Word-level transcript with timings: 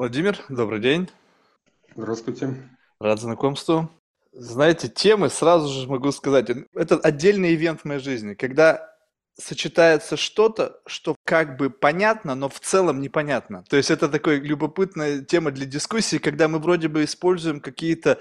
Владимир, 0.00 0.38
добрый 0.48 0.80
день. 0.80 1.10
Здравствуйте. 1.94 2.54
Рад 3.00 3.20
знакомству. 3.20 3.90
Знаете, 4.32 4.88
темы, 4.88 5.28
сразу 5.28 5.68
же 5.68 5.86
могу 5.86 6.10
сказать, 6.10 6.48
это 6.74 6.96
отдельный 6.96 7.54
ивент 7.54 7.82
в 7.82 7.84
моей 7.84 8.00
жизни, 8.00 8.32
когда 8.32 8.94
сочетается 9.38 10.16
что-то, 10.16 10.80
что 10.86 11.16
как 11.26 11.58
бы 11.58 11.68
понятно, 11.68 12.34
но 12.34 12.48
в 12.48 12.60
целом 12.60 13.02
непонятно. 13.02 13.62
То 13.68 13.76
есть 13.76 13.90
это 13.90 14.08
такая 14.08 14.40
любопытная 14.40 15.20
тема 15.20 15.50
для 15.50 15.66
дискуссии, 15.66 16.16
когда 16.16 16.48
мы 16.48 16.60
вроде 16.60 16.88
бы 16.88 17.04
используем 17.04 17.60
какие-то 17.60 18.18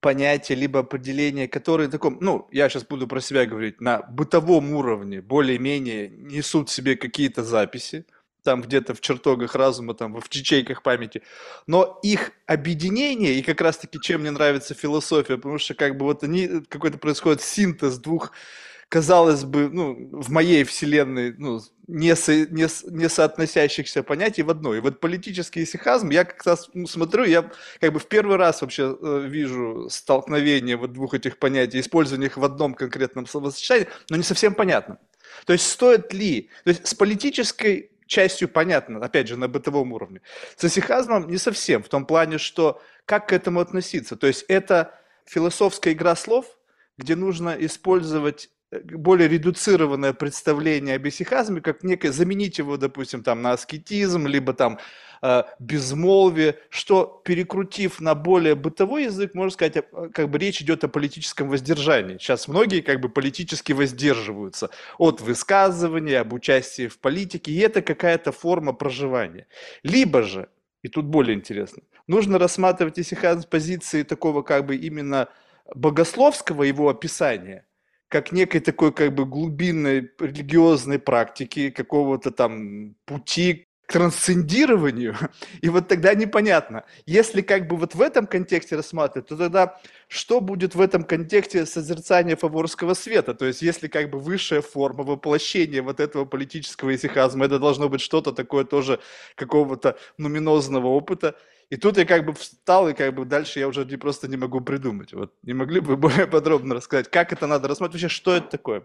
понятия, 0.00 0.56
либо 0.56 0.80
определения, 0.80 1.46
которые 1.46 1.88
таком, 1.88 2.18
ну, 2.20 2.48
я 2.50 2.68
сейчас 2.68 2.84
буду 2.84 3.06
про 3.06 3.20
себя 3.20 3.46
говорить, 3.46 3.80
на 3.80 4.02
бытовом 4.02 4.72
уровне 4.72 5.22
более-менее 5.22 6.08
несут 6.08 6.70
себе 6.70 6.96
какие-то 6.96 7.44
записи, 7.44 8.04
там 8.42 8.62
где-то 8.62 8.94
в 8.94 9.00
чертогах 9.00 9.54
разума, 9.54 9.94
там 9.94 10.14
в 10.20 10.34
ячейках 10.34 10.82
памяти, 10.82 11.22
но 11.66 11.98
их 12.02 12.32
объединение, 12.46 13.34
и 13.34 13.42
как 13.42 13.60
раз-таки 13.60 13.98
чем 14.00 14.22
мне 14.22 14.30
нравится 14.30 14.74
философия, 14.74 15.36
потому 15.36 15.58
что 15.58 15.74
как 15.74 15.96
бы 15.96 16.04
вот 16.04 16.22
они, 16.22 16.62
какой-то 16.68 16.98
происходит 16.98 17.42
синтез 17.42 17.98
двух, 17.98 18.32
казалось 18.90 19.44
бы, 19.44 19.70
ну, 19.70 19.96
в 20.10 20.30
моей 20.30 20.64
вселенной, 20.64 21.32
ну, 21.38 21.60
не, 21.86 22.14
со, 22.16 22.32
не, 22.46 22.66
не 22.90 23.08
соотносящихся 23.08 24.02
понятий 24.02 24.42
в 24.42 24.50
одно. 24.50 24.74
И 24.74 24.80
вот 24.80 24.98
политический 24.98 25.62
исихазм, 25.62 26.10
я 26.10 26.24
как-то 26.24 26.56
ну, 26.74 26.88
смотрю, 26.88 27.24
я 27.24 27.50
как 27.80 27.92
бы 27.92 28.00
в 28.00 28.06
первый 28.06 28.36
раз 28.36 28.62
вообще 28.62 28.96
э, 29.00 29.26
вижу 29.28 29.88
столкновение 29.88 30.76
вот 30.76 30.92
двух 30.92 31.14
этих 31.14 31.38
понятий, 31.38 31.78
использование 31.78 32.28
их 32.28 32.36
в 32.36 32.44
одном 32.44 32.74
конкретном 32.74 33.26
словосочетании, 33.26 33.86
но 34.10 34.16
не 34.16 34.24
совсем 34.24 34.54
понятно. 34.54 34.98
То 35.46 35.52
есть 35.52 35.70
стоит 35.70 36.12
ли, 36.12 36.50
то 36.64 36.70
есть 36.70 36.86
с 36.88 36.94
политической 36.94 37.92
частью 38.10 38.48
понятно, 38.48 38.98
опять 38.98 39.28
же, 39.28 39.36
на 39.36 39.48
бытовом 39.48 39.92
уровне. 39.92 40.20
С 40.56 40.64
исихазмом 40.64 41.28
не 41.28 41.38
совсем, 41.38 41.82
в 41.82 41.88
том 41.88 42.04
плане, 42.04 42.38
что 42.38 42.82
как 43.06 43.28
к 43.28 43.32
этому 43.32 43.60
относиться. 43.60 44.16
То 44.16 44.26
есть 44.26 44.44
это 44.48 44.98
философская 45.24 45.94
игра 45.94 46.16
слов, 46.16 46.58
где 46.98 47.14
нужно 47.14 47.56
использовать 47.58 48.50
более 48.70 49.28
редуцированное 49.28 50.12
представление 50.12 50.96
об 50.96 51.06
исихазме, 51.08 51.60
как 51.60 51.82
некое, 51.82 52.12
заменить 52.12 52.58
его, 52.58 52.76
допустим, 52.76 53.22
там, 53.22 53.42
на 53.42 53.52
аскетизм, 53.52 54.26
либо 54.26 54.52
там 54.52 54.78
э, 55.22 55.42
безмолвие, 55.58 56.56
что 56.68 57.20
перекрутив 57.24 58.00
на 58.00 58.14
более 58.14 58.54
бытовой 58.54 59.04
язык, 59.04 59.34
можно 59.34 59.50
сказать, 59.50 59.76
э, 59.76 60.08
как 60.14 60.30
бы 60.30 60.38
речь 60.38 60.62
идет 60.62 60.84
о 60.84 60.88
политическом 60.88 61.48
воздержании. 61.48 62.18
Сейчас 62.18 62.46
многие 62.46 62.80
как 62.80 63.00
бы 63.00 63.08
политически 63.08 63.72
воздерживаются 63.72 64.70
от 64.98 65.20
высказывания, 65.20 66.20
об 66.20 66.32
участии 66.32 66.86
в 66.86 66.98
политике, 67.00 67.50
и 67.50 67.58
это 67.58 67.82
какая-то 67.82 68.30
форма 68.30 68.72
проживания. 68.72 69.48
Либо 69.82 70.22
же, 70.22 70.48
и 70.82 70.88
тут 70.88 71.06
более 71.06 71.36
интересно, 71.36 71.82
нужно 72.06 72.38
рассматривать 72.38 73.00
исихазм 73.00 73.42
с 73.42 73.46
позиции 73.46 74.04
такого 74.04 74.42
как 74.42 74.64
бы 74.66 74.76
именно 74.76 75.28
богословского 75.74 76.62
его 76.62 76.88
описания– 76.88 77.64
как 78.10 78.32
некой 78.32 78.60
такой 78.60 78.92
как 78.92 79.14
бы 79.14 79.24
глубинной 79.24 80.10
религиозной 80.18 80.98
практики, 80.98 81.70
какого-то 81.70 82.32
там 82.32 82.96
пути 83.06 83.68
трансцендированию, 83.86 85.16
и 85.62 85.68
вот 85.68 85.88
тогда 85.88 86.14
непонятно. 86.14 86.84
Если 87.06 87.42
как 87.42 87.66
бы 87.66 87.76
вот 87.76 87.94
в 87.94 88.00
этом 88.00 88.26
контексте 88.26 88.76
рассматривать, 88.76 89.28
то 89.28 89.36
тогда 89.36 89.80
что 90.08 90.40
будет 90.40 90.74
в 90.74 90.80
этом 90.80 91.02
контексте 91.02 91.66
созерцания 91.66 92.36
фаворского 92.36 92.94
света? 92.94 93.34
То 93.34 93.46
есть 93.46 93.62
если 93.62 93.88
как 93.88 94.10
бы 94.10 94.18
высшая 94.18 94.60
форма 94.60 95.02
воплощения 95.02 95.82
вот 95.82 95.98
этого 95.98 96.24
политического 96.24 96.94
исихазма, 96.94 97.46
это 97.46 97.58
должно 97.58 97.88
быть 97.88 98.00
что-то 98.00 98.32
такое 98.32 98.64
тоже 98.64 99.00
какого-то 99.34 99.98
нуминозного 100.18 100.86
опыта. 100.86 101.36
И 101.70 101.76
тут 101.76 101.96
я 101.96 102.04
как 102.04 102.26
бы 102.26 102.32
встал, 102.32 102.88
и 102.88 102.94
как 102.94 103.14
бы 103.14 103.24
дальше 103.24 103.60
я 103.60 103.68
уже 103.68 103.84
не, 103.84 103.96
просто 103.96 104.26
не 104.26 104.36
могу 104.36 104.60
придумать. 104.60 105.12
Вот 105.12 105.32
не 105.42 105.54
могли 105.54 105.80
бы 105.80 105.96
более 105.96 106.26
подробно 106.26 106.74
рассказать, 106.74 107.08
как 107.08 107.32
это 107.32 107.46
надо 107.46 107.68
рассматривать, 107.68 108.02
вообще 108.02 108.14
что 108.14 108.34
это 108.34 108.50
такое? 108.50 108.84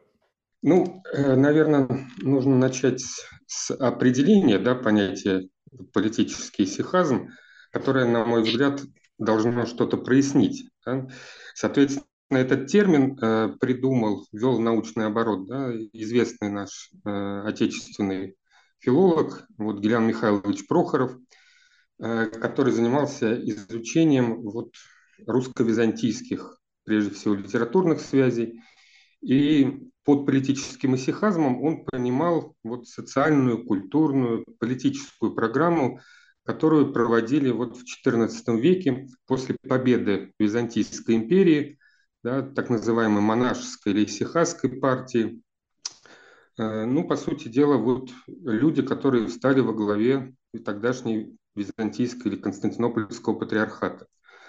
Ну, 0.61 1.01
э, 1.11 1.35
наверное, 1.35 2.07
нужно 2.21 2.55
начать 2.57 3.03
с 3.47 3.71
определения 3.71 4.59
да, 4.59 4.75
понятия 4.75 5.49
политический 5.93 6.65
сихазм, 6.65 7.29
которое, 7.71 8.05
на 8.05 8.23
мой 8.23 8.43
взгляд, 8.43 8.81
должно 9.17 9.65
что-то 9.65 9.97
прояснить. 9.97 10.69
Да? 10.85 11.07
Соответственно, 11.55 12.05
этот 12.29 12.67
термин 12.67 13.17
э, 13.19 13.49
придумал, 13.59 14.25
ввел 14.31 14.59
научный 14.59 15.07
оборот 15.07 15.47
да, 15.47 15.71
известный 15.93 16.49
наш 16.49 16.91
э, 17.03 17.41
отечественный 17.45 18.35
филолог 18.79 19.45
вот, 19.57 19.79
Гелян 19.79 20.05
Михайлович 20.07 20.67
Прохоров, 20.67 21.17
который 21.97 22.73
занимался 22.73 23.35
изучением 23.49 24.41
вот, 24.41 24.73
русско-византийских, 25.25 26.57
прежде 26.83 27.13
всего, 27.13 27.35
литературных 27.35 28.01
связей. 28.01 28.61
И 29.21 29.89
под 30.03 30.25
политическим 30.25 30.95
исихазмом 30.95 31.61
он 31.63 31.83
понимал 31.85 32.55
вот 32.63 32.87
социальную, 32.87 33.65
культурную, 33.65 34.45
политическую 34.59 35.33
программу, 35.33 35.99
которую 36.43 36.93
проводили 36.93 37.49
вот 37.49 37.75
в 37.75 37.83
XIV 37.83 38.59
веке 38.59 39.07
после 39.25 39.57
победы 39.67 40.31
Византийской 40.37 41.15
империи, 41.15 41.79
да, 42.23 42.43
так 42.43 42.69
называемой 42.69 43.21
монашеской 43.21 43.93
или 43.93 44.05
исихазской 44.05 44.69
партии. 44.79 45.41
Э, 46.57 46.85
ну, 46.85 47.07
по 47.07 47.15
сути 47.15 47.47
дела, 47.47 47.77
вот 47.77 48.11
люди, 48.27 48.83
которые 48.83 49.27
встали 49.27 49.59
во 49.59 49.73
главе 49.73 50.35
тогдашней 50.63 51.35
византийской 51.55 52.31
или 52.31 52.39
константинопольского 52.39 53.35
патриархата. 53.35 54.07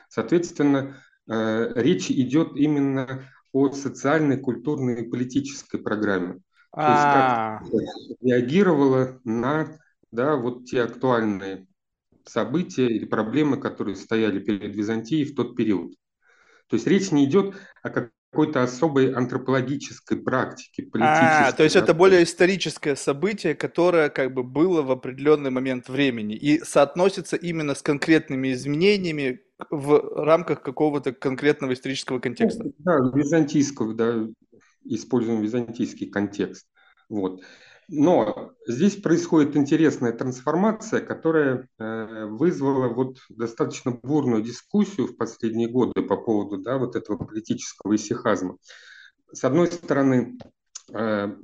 Соответственно, 0.08 0.96
э, 1.28 1.72
речь 1.76 2.10
идет 2.10 2.56
именно 2.56 3.24
по 3.52 3.72
социальной, 3.72 4.38
культурной 4.38 5.02
и 5.02 5.08
политической 5.08 5.78
программе. 5.78 6.40
То 6.72 6.82
есть 6.82 7.02
как 7.02 7.14
а. 7.14 7.60
реагировала 8.20 9.18
на 9.24 9.78
да, 10.12 10.36
вот 10.36 10.66
те 10.66 10.82
актуальные 10.82 11.66
события 12.24 12.86
или 12.86 13.06
проблемы, 13.06 13.56
которые 13.58 13.96
стояли 13.96 14.40
перед 14.40 14.74
Византией 14.74 15.24
в 15.24 15.34
тот 15.34 15.56
период. 15.56 15.94
То 16.68 16.74
есть 16.76 16.86
речь 16.86 17.12
не 17.12 17.24
идет 17.24 17.54
о 17.82 17.90
какой-то 18.30 18.62
особой 18.62 19.12
антропологической 19.12 20.18
практике, 20.18 20.82
политической. 20.82 21.48
А, 21.48 21.52
то 21.52 21.62
есть 21.62 21.76
это 21.76 21.94
более 21.94 22.22
историческое 22.22 22.96
событие, 22.96 23.54
которое 23.54 24.10
как 24.10 24.34
бы 24.34 24.42
было 24.42 24.82
в 24.82 24.90
определенный 24.90 25.50
момент 25.50 25.88
времени 25.88 26.34
и 26.34 26.58
соотносится 26.60 27.36
именно 27.36 27.74
с 27.74 27.82
конкретными 27.82 28.52
изменениями, 28.52 29.40
в 29.70 30.22
рамках 30.22 30.62
какого-то 30.62 31.12
конкретного 31.12 31.72
исторического 31.72 32.18
контекста. 32.18 32.64
Ну, 32.64 32.74
да, 32.78 32.98
византийского, 33.14 33.94
да, 33.94 34.26
используем 34.84 35.40
византийский 35.40 36.08
контекст. 36.08 36.66
Вот. 37.08 37.42
Но 37.88 38.52
здесь 38.66 38.96
происходит 38.96 39.56
интересная 39.56 40.12
трансформация, 40.12 41.00
которая 41.00 41.68
э, 41.78 42.24
вызвала 42.26 42.88
вот 42.88 43.18
достаточно 43.28 43.92
бурную 43.92 44.42
дискуссию 44.42 45.06
в 45.06 45.16
последние 45.16 45.68
годы 45.68 46.02
по 46.02 46.16
поводу 46.16 46.58
да, 46.58 46.78
вот 46.78 46.96
этого 46.96 47.16
политического 47.16 47.94
исихазма. 47.94 48.56
С 49.32 49.44
одной 49.44 49.68
стороны, 49.68 50.36
э, 50.92 51.36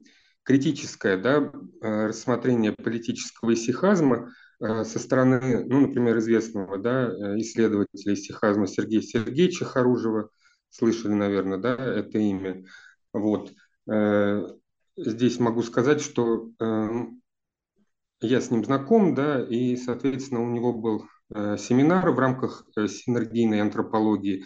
критическое 0.43 1.17
да, 1.17 1.53
э, 1.81 2.07
рассмотрение 2.07 2.73
политического 2.73 3.55
исихазма 3.55 4.33
со 4.61 5.01
стороны, 5.01 5.65
ну, 5.65 5.81
например, 5.89 6.19
известного 6.19 6.79
да, 6.79 7.09
исследователя 7.41 8.15
стихазма 8.15 8.69
Сергея 8.69 9.01
Сергеевича 9.01 9.65
Харужева, 9.65 10.31
слышали, 10.71 11.15
наверное, 11.15 11.59
да, 11.59 11.75
это 11.75 12.19
имя. 12.19 12.65
Вот. 13.13 13.53
Э, 14.97 15.03
здесь 15.11 15.39
могу 15.39 15.63
сказать, 15.63 16.01
что 16.01 16.49
я 18.21 18.41
с 18.41 18.51
ним 18.51 18.65
знаком, 18.65 19.15
да, 19.15 19.45
и, 19.45 19.77
соответственно, 19.77 20.43
у 20.43 20.51
него 20.51 20.73
был 20.73 21.07
семинар 21.31 22.11
в 22.11 22.19
рамках 22.19 22.65
синергийной 22.77 23.61
антропологии, 23.61 24.45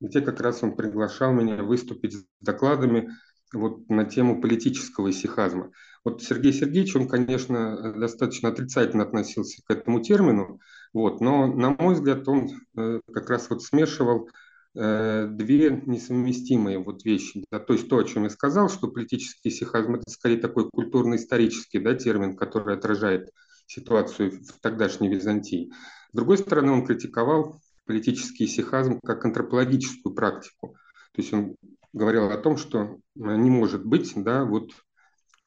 где 0.00 0.20
как 0.20 0.40
раз 0.40 0.62
он 0.62 0.76
приглашал 0.76 1.32
меня 1.32 1.62
выступить 1.64 2.14
с 2.14 2.24
докладами 2.40 3.10
вот 3.52 3.88
на 3.88 4.04
тему 4.04 4.40
политического 4.40 5.10
исихазма. 5.10 5.72
Вот 6.04 6.22
Сергей 6.22 6.52
Сергеевич, 6.52 6.94
он, 6.96 7.08
конечно, 7.08 7.92
достаточно 7.94 8.48
отрицательно 8.48 9.04
относился 9.04 9.62
к 9.64 9.70
этому 9.70 10.00
термину, 10.00 10.60
вот, 10.92 11.20
но, 11.20 11.46
на 11.46 11.70
мой 11.70 11.94
взгляд, 11.94 12.28
он 12.28 12.48
э, 12.76 13.00
как 13.12 13.28
раз 13.28 13.50
вот 13.50 13.62
смешивал 13.62 14.28
э, 14.28 14.30
две 14.76 15.82
несовместимые 15.86 16.78
вот 16.78 17.04
вещи. 17.04 17.44
Да, 17.50 17.58
то 17.58 17.72
есть 17.72 17.88
то, 17.88 17.96
о 17.96 18.04
чем 18.04 18.24
я 18.24 18.30
сказал, 18.30 18.68
что 18.68 18.88
политический 18.88 19.48
исихазм– 19.48 19.94
это 19.96 20.10
скорее 20.10 20.36
такой 20.36 20.68
культурно-исторический 20.70 21.78
да, 21.78 21.94
термин, 21.94 22.36
который 22.36 22.76
отражает 22.76 23.30
ситуацию 23.66 24.32
в 24.32 24.60
тогдашней 24.60 25.08
Византии. 25.08 25.72
С 26.12 26.16
другой 26.16 26.38
стороны, 26.38 26.72
он 26.72 26.86
критиковал 26.86 27.60
политический 27.86 28.44
исихазм 28.44 29.00
как 29.00 29.24
антропологическую 29.24 30.14
практику. 30.14 30.76
То 31.12 31.22
есть 31.22 31.32
он 31.32 31.56
говорил 31.92 32.30
о 32.30 32.36
том, 32.36 32.56
что 32.56 32.82
э, 32.82 33.36
не 33.36 33.50
может 33.50 33.84
быть 33.84 34.12
да, 34.16 34.44
вот 34.44 34.72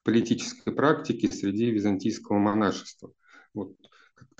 политической 0.03 0.71
практики 0.71 1.27
среди 1.27 1.69
византийского 1.69 2.39
монашества. 2.39 3.11
Вот. 3.53 3.75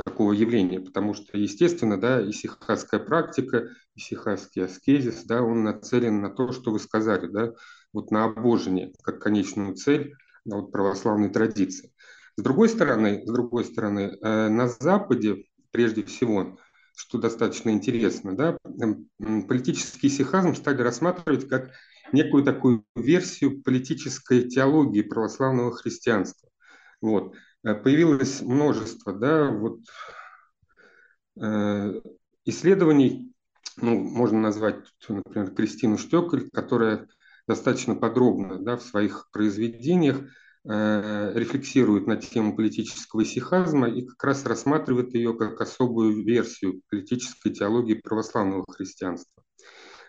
Такого 0.04 0.34
явления, 0.34 0.80
потому 0.80 1.14
что, 1.14 1.38
естественно, 1.38 2.00
да, 2.00 2.22
исихасская 2.28 3.00
практика, 3.00 3.70
исихасский 3.96 4.66
аскезис, 4.66 5.24
да, 5.26 5.42
он 5.42 5.64
нацелен 5.64 6.22
на 6.22 6.30
то, 6.30 6.52
что 6.52 6.72
вы 6.72 6.80
сказали, 6.80 7.28
да, 7.28 7.54
вот 7.94 8.12
на 8.12 8.26
обожение 8.26 8.94
как 9.04 9.22
конечную 9.22 9.76
цель 9.76 10.14
вот 10.46 10.72
православной 10.72 11.30
традиции. 11.30 11.94
С 12.38 12.42
другой 12.42 12.70
стороны, 12.70 13.24
с 13.26 13.32
другой 13.32 13.66
стороны, 13.66 14.18
э, 14.22 14.50
на 14.50 14.68
Западе, 14.68 15.46
прежде 15.72 16.04
всего, 16.04 16.58
что 16.96 17.18
достаточно 17.18 17.70
интересно, 17.70 18.36
да, 18.36 18.58
политический 19.48 20.10
сихазм 20.10 20.56
стали 20.56 20.82
рассматривать 20.82 21.48
как 21.48 21.72
некую 22.12 22.44
такую 22.44 22.86
версию 22.96 23.62
политической 23.62 24.48
теологии 24.50 25.02
православного 25.02 25.72
христианства. 25.72 26.50
Вот. 27.02 27.36
Э, 27.64 27.76
появилось 27.76 28.42
множество 28.42 29.14
да, 29.14 29.50
вот, 29.50 29.80
э, 31.42 32.02
исследований, 32.46 33.34
ну, 33.78 33.98
можно 33.98 34.40
назвать, 34.40 34.86
например, 35.08 35.52
Кристину 35.54 35.98
Штекель, 35.98 36.50
которая 36.52 37.08
достаточно 37.48 37.96
подробно 37.96 38.60
да, 38.60 38.78
в 38.78 38.84
своих 38.84 39.30
произведениях 39.32 40.22
э, 40.68 41.32
рефлексирует 41.36 42.08
на 42.08 42.18
тему 42.18 42.56
политического 42.56 43.26
сихазма 43.26 43.90
и 43.90 44.06
как 44.06 44.24
раз 44.24 44.46
рассматривает 44.46 45.14
ее 45.14 45.36
как 45.36 45.60
особую 45.60 46.24
версию 46.24 46.82
политической 46.90 47.52
теологии 47.52 47.96
православного 47.96 48.66
христианства. 48.72 49.44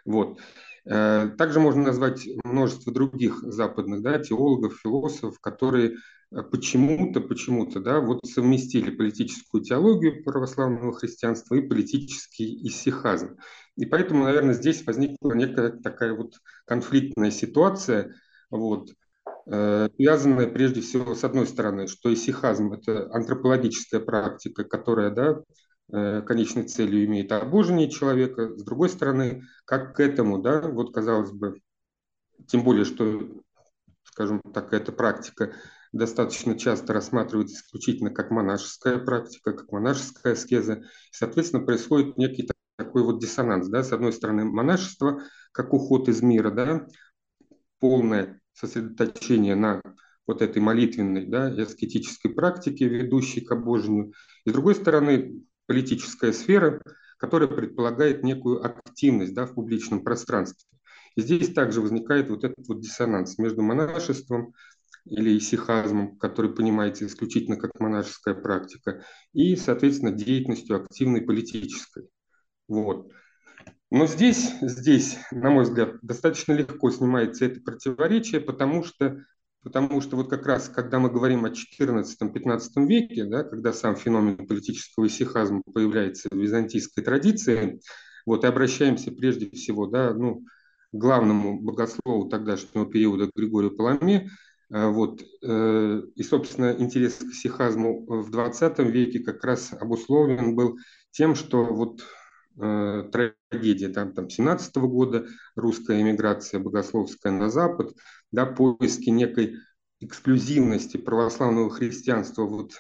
Вот. 0.05 0.39
Э, 0.87 1.29
также 1.37 1.61
можно 1.61 1.83
назвать 1.85 2.27
множество 2.45 2.93
других 2.93 3.41
западных 3.43 4.03
да, 4.03 4.19
теологов, 4.19 4.79
философов, 4.83 5.39
которые 5.41 5.97
э, 6.31 6.43
почему-то, 6.43 7.21
почему-то, 7.21 7.81
да, 7.81 8.01
вот 8.01 8.21
совместили 8.25 8.91
политическую 8.91 9.63
теологию 9.63 10.25
православного 10.25 10.93
христианства 10.93 11.55
и 11.57 11.67
политический 11.67 12.67
исихазм. 12.67 13.37
И 13.77 13.87
поэтому, 13.87 14.25
наверное, 14.25 14.55
здесь 14.55 14.85
возникла 14.87 15.33
некая 15.33 15.71
такая 15.71 16.15
вот 16.15 16.35
конфликтная 16.67 17.31
ситуация, 17.31 18.15
вот, 18.51 18.91
э, 19.47 19.89
связанная 19.97 20.49
прежде 20.49 20.81
всего 20.81 21.15
с 21.15 21.25
одной 21.25 21.47
стороны, 21.47 21.89
что 21.89 22.13
исихазм– 22.13 22.73
это 22.75 23.13
антропологическая 23.13 24.01
практика, 24.01 24.65
которая 24.65 25.11
да, 25.11 25.41
конечной 25.91 26.65
целью 26.65 27.05
имеет 27.05 27.33
обожение 27.33 27.91
человека, 27.91 28.57
с 28.57 28.63
другой 28.63 28.89
стороны, 28.89 29.43
как 29.65 29.97
к 29.97 30.01
этому, 30.01 30.39
да, 30.39 30.61
вот 30.63 30.95
казалось 30.95 31.33
бы, 31.33 31.61
тем 32.47 32.65
более, 32.65 32.85
что, 32.85 33.29
скажем 34.05 34.41
так, 34.55 34.73
эта 34.73 34.93
практика 34.93 35.55
достаточно 35.93 36.59
часто 36.59 36.93
рассматривается 36.93 37.57
исключительно 37.57 38.11
как 38.11 38.31
монашеская 38.31 38.99
практика, 38.99 39.53
как 39.53 39.73
монашеская 39.73 40.35
аскеза, 40.35 40.85
соответственно, 41.11 41.65
происходит 41.65 42.17
некий 42.17 42.49
такой 42.77 43.03
вот 43.03 43.21
диссонанс, 43.21 43.69
да, 43.69 43.83
с 43.83 43.93
одной 43.93 44.13
стороны, 44.13 44.45
монашество, 44.45 45.23
как 45.53 45.75
уход 45.75 46.09
из 46.09 46.23
мира, 46.23 46.51
да, 46.51 46.87
полное 47.79 48.41
сосредоточение 48.53 49.55
на 49.55 49.83
вот 50.27 50.43
этой 50.43 50.63
молитвенной, 50.63 51.27
да, 51.27 51.53
и 51.53 51.61
аскетической 51.61 52.33
практике, 52.33 52.89
ведущей 52.89 53.41
к 53.41 53.51
обожению, 53.51 54.13
и 54.45 54.51
с 54.51 54.53
другой 54.53 54.77
стороны, 54.77 55.43
политическая 55.71 56.33
сфера, 56.33 56.83
которая 57.17 57.49
предполагает 57.49 58.25
некую 58.25 58.67
активность 58.67 59.35
да, 59.35 59.47
в 59.47 59.55
публичном 59.55 60.03
пространстве. 60.03 60.67
И 61.15 61.21
здесь 61.21 61.55
также 61.55 61.81
возникает 61.81 62.29
вот 62.29 62.43
этот 62.43 62.67
вот 62.67 62.81
диссонанс 62.81 63.39
между 63.39 63.63
монашеством 63.63 64.53
или 65.05 65.39
исихазмом, 65.39 66.19
который 66.19 66.53
понимается 66.53 67.07
исключительно 67.07 67.57
как 67.57 67.79
монашеская 67.79 68.35
практика, 68.35 69.05
и, 69.33 69.55
соответственно, 69.55 70.11
деятельностью 70.11 70.75
активной 70.75 71.23
политической. 71.23 72.09
Вот. 72.67 73.13
Но 73.93 74.09
здесь, 74.09 74.51
здесь, 74.61 75.19
на 75.31 75.51
мой 75.51 75.63
взгляд, 75.63 76.01
достаточно 76.03 76.53
легко 76.53 76.91
снимается 76.91 77.45
это 77.45 77.61
противоречие, 77.61 78.41
потому 78.41 78.83
что 78.83 79.23
Потому 79.63 80.01
что 80.01 80.17
вот 80.17 80.31
как 80.31 80.47
раз, 80.47 80.71
когда 80.71 80.99
мы 80.99 81.11
говорим 81.11 81.45
о 81.45 81.51
XIV-XV 81.51 82.87
веке, 82.87 83.25
да, 83.27 83.45
когда 83.45 83.73
сам 83.73 83.95
феномен 83.95 84.47
политического 84.47 85.07
исихазма 85.07 85.63
появляется 85.63 86.29
в 86.31 86.37
византийской 86.37 87.05
традиции, 87.05 87.81
вот, 88.25 88.45
и 88.45 88.47
обращаемся 88.47 89.13
прежде 89.13 89.51
всего 89.51 89.87
да, 89.87 90.15
ну, 90.15 90.45
к 90.93 90.97
главному 90.97 91.61
богослову 91.61 92.29
тогдашнего 92.29 92.87
периода 92.87 93.31
Григорию 93.35 93.77
Паламе, 93.77 94.31
э, 94.71 94.89
вот, 94.89 95.23
э, 95.43 96.03
и, 96.15 96.23
собственно, 96.23 96.75
интерес 96.79 97.17
к 97.17 97.35
сихазму 97.35 98.07
в 98.07 98.31
XX 98.31 98.91
веке 98.91 99.21
как 99.21 99.45
раз 99.45 99.75
обусловлен 99.79 100.57
был 100.57 100.79
тем, 101.11 101.35
что 101.35 101.65
вот 101.65 102.03
трагедия 102.57 103.89
там, 103.89 104.13
там, 104.13 104.29
17 104.29 104.77
-го 104.77 104.89
года, 104.89 105.27
русская 105.55 106.01
эмиграция 106.01 106.61
богословская 106.61 107.33
на 107.33 107.51
Запад, 107.51 107.93
да, 108.33 108.47
поиски 108.47 109.11
некой 109.11 109.57
эксклюзивности 110.01 110.97
православного 110.97 111.71
христианства 111.71 112.45
вот 112.45 112.73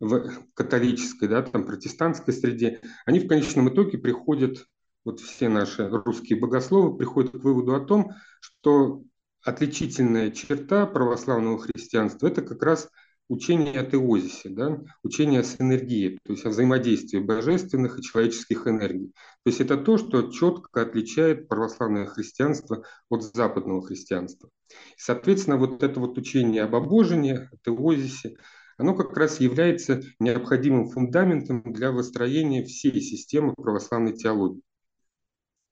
в 0.00 0.30
католической, 0.54 1.28
да, 1.28 1.42
там, 1.42 1.66
протестантской 1.66 2.34
среде, 2.34 2.80
они 3.06 3.20
в 3.20 3.28
конечном 3.28 3.68
итоге 3.68 3.98
приходят, 3.98 4.66
вот 5.04 5.20
все 5.20 5.48
наши 5.48 5.88
русские 5.88 6.38
богословы 6.38 6.96
приходят 6.96 7.32
к 7.32 7.44
выводу 7.44 7.74
о 7.74 7.80
том, 7.80 8.12
что 8.40 9.02
отличительная 9.42 10.30
черта 10.30 10.86
православного 10.86 11.58
христианства– 11.58 12.26
это 12.28 12.42
как 12.42 12.62
раз– 12.62 12.88
учение 13.28 13.80
о 13.80 13.84
теозисе, 13.84 14.50
да, 14.50 14.80
учение 15.02 15.40
о 15.40 15.44
синергии, 15.44 16.18
то 16.24 16.32
есть 16.32 16.44
о 16.44 16.50
взаимодействии 16.50 17.18
божественных 17.18 17.98
и 17.98 18.02
человеческих 18.02 18.66
энергий. 18.66 19.08
То 19.44 19.50
есть 19.50 19.60
это 19.60 19.76
то, 19.76 19.96
что 19.96 20.30
четко 20.30 20.82
отличает 20.82 21.48
православное 21.48 22.06
христианство 22.06 22.84
от 23.08 23.22
западного 23.22 23.84
христианства. 23.84 24.50
Соответственно, 24.96 25.56
вот 25.56 25.82
это 25.82 26.00
вот 26.00 26.18
учение 26.18 26.62
об 26.62 26.74
обожении, 26.74 27.48
о 27.50 27.56
теозисе, 27.64 28.36
оно 28.76 28.94
как 28.94 29.16
раз 29.16 29.40
является 29.40 30.02
необходимым 30.18 30.88
фундаментом 30.88 31.62
для 31.64 31.92
выстроения 31.92 32.64
всей 32.64 33.00
системы 33.00 33.54
православной 33.54 34.14
теологии. 34.14 34.62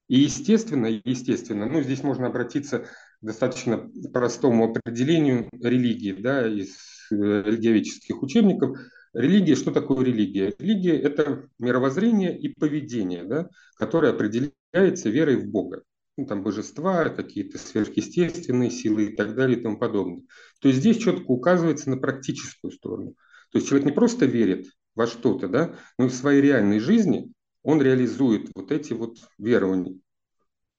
И 0.07 0.19
естественно, 0.19 0.87
естественно, 1.03 1.65
ну 1.65 1.81
здесь 1.81 2.03
можно 2.03 2.27
обратиться 2.27 2.79
к 2.79 2.89
достаточно 3.21 3.89
простому 4.11 4.65
определению 4.65 5.49
религии, 5.53 6.11
да, 6.11 6.47
из 6.47 6.92
религиоведческих 7.21 8.21
учебников. 8.21 8.77
Религия, 9.13 9.55
что 9.55 9.71
такое 9.71 10.03
религия? 10.05 10.53
Религия– 10.57 10.97
это 11.01 11.47
мировоззрение 11.59 12.37
и 12.37 12.49
поведение, 12.49 13.23
да, 13.23 13.49
которое 13.77 14.11
определяется 14.11 15.09
верой 15.09 15.35
в 15.35 15.47
Бога. 15.47 15.83
Ну, 16.17 16.25
там 16.25 16.43
божества, 16.43 17.09
какие-то 17.09 17.57
сверхъестественные 17.57 18.69
силы 18.69 19.05
и 19.05 19.15
так 19.15 19.35
далее 19.35 19.57
и 19.57 19.61
тому 19.61 19.77
подобное. 19.77 20.23
То 20.61 20.67
есть 20.67 20.79
здесь 20.79 20.97
четко 20.97 21.31
указывается 21.31 21.89
на 21.89 21.97
практическую 21.97 22.71
сторону. 22.71 23.15
То 23.51 23.57
есть 23.57 23.67
человек 23.67 23.87
не 23.87 23.93
просто 23.93 24.25
верит 24.25 24.67
во 24.95 25.07
что-то, 25.07 25.47
да, 25.47 25.75
но 25.97 26.05
и 26.05 26.09
в 26.09 26.13
своей 26.13 26.41
реальной 26.41 26.79
жизни 26.79 27.31
он 27.63 27.81
реализует 27.81 28.49
вот 28.53 28.71
эти 28.71 28.93
вот 28.93 29.17
верования. 29.39 29.99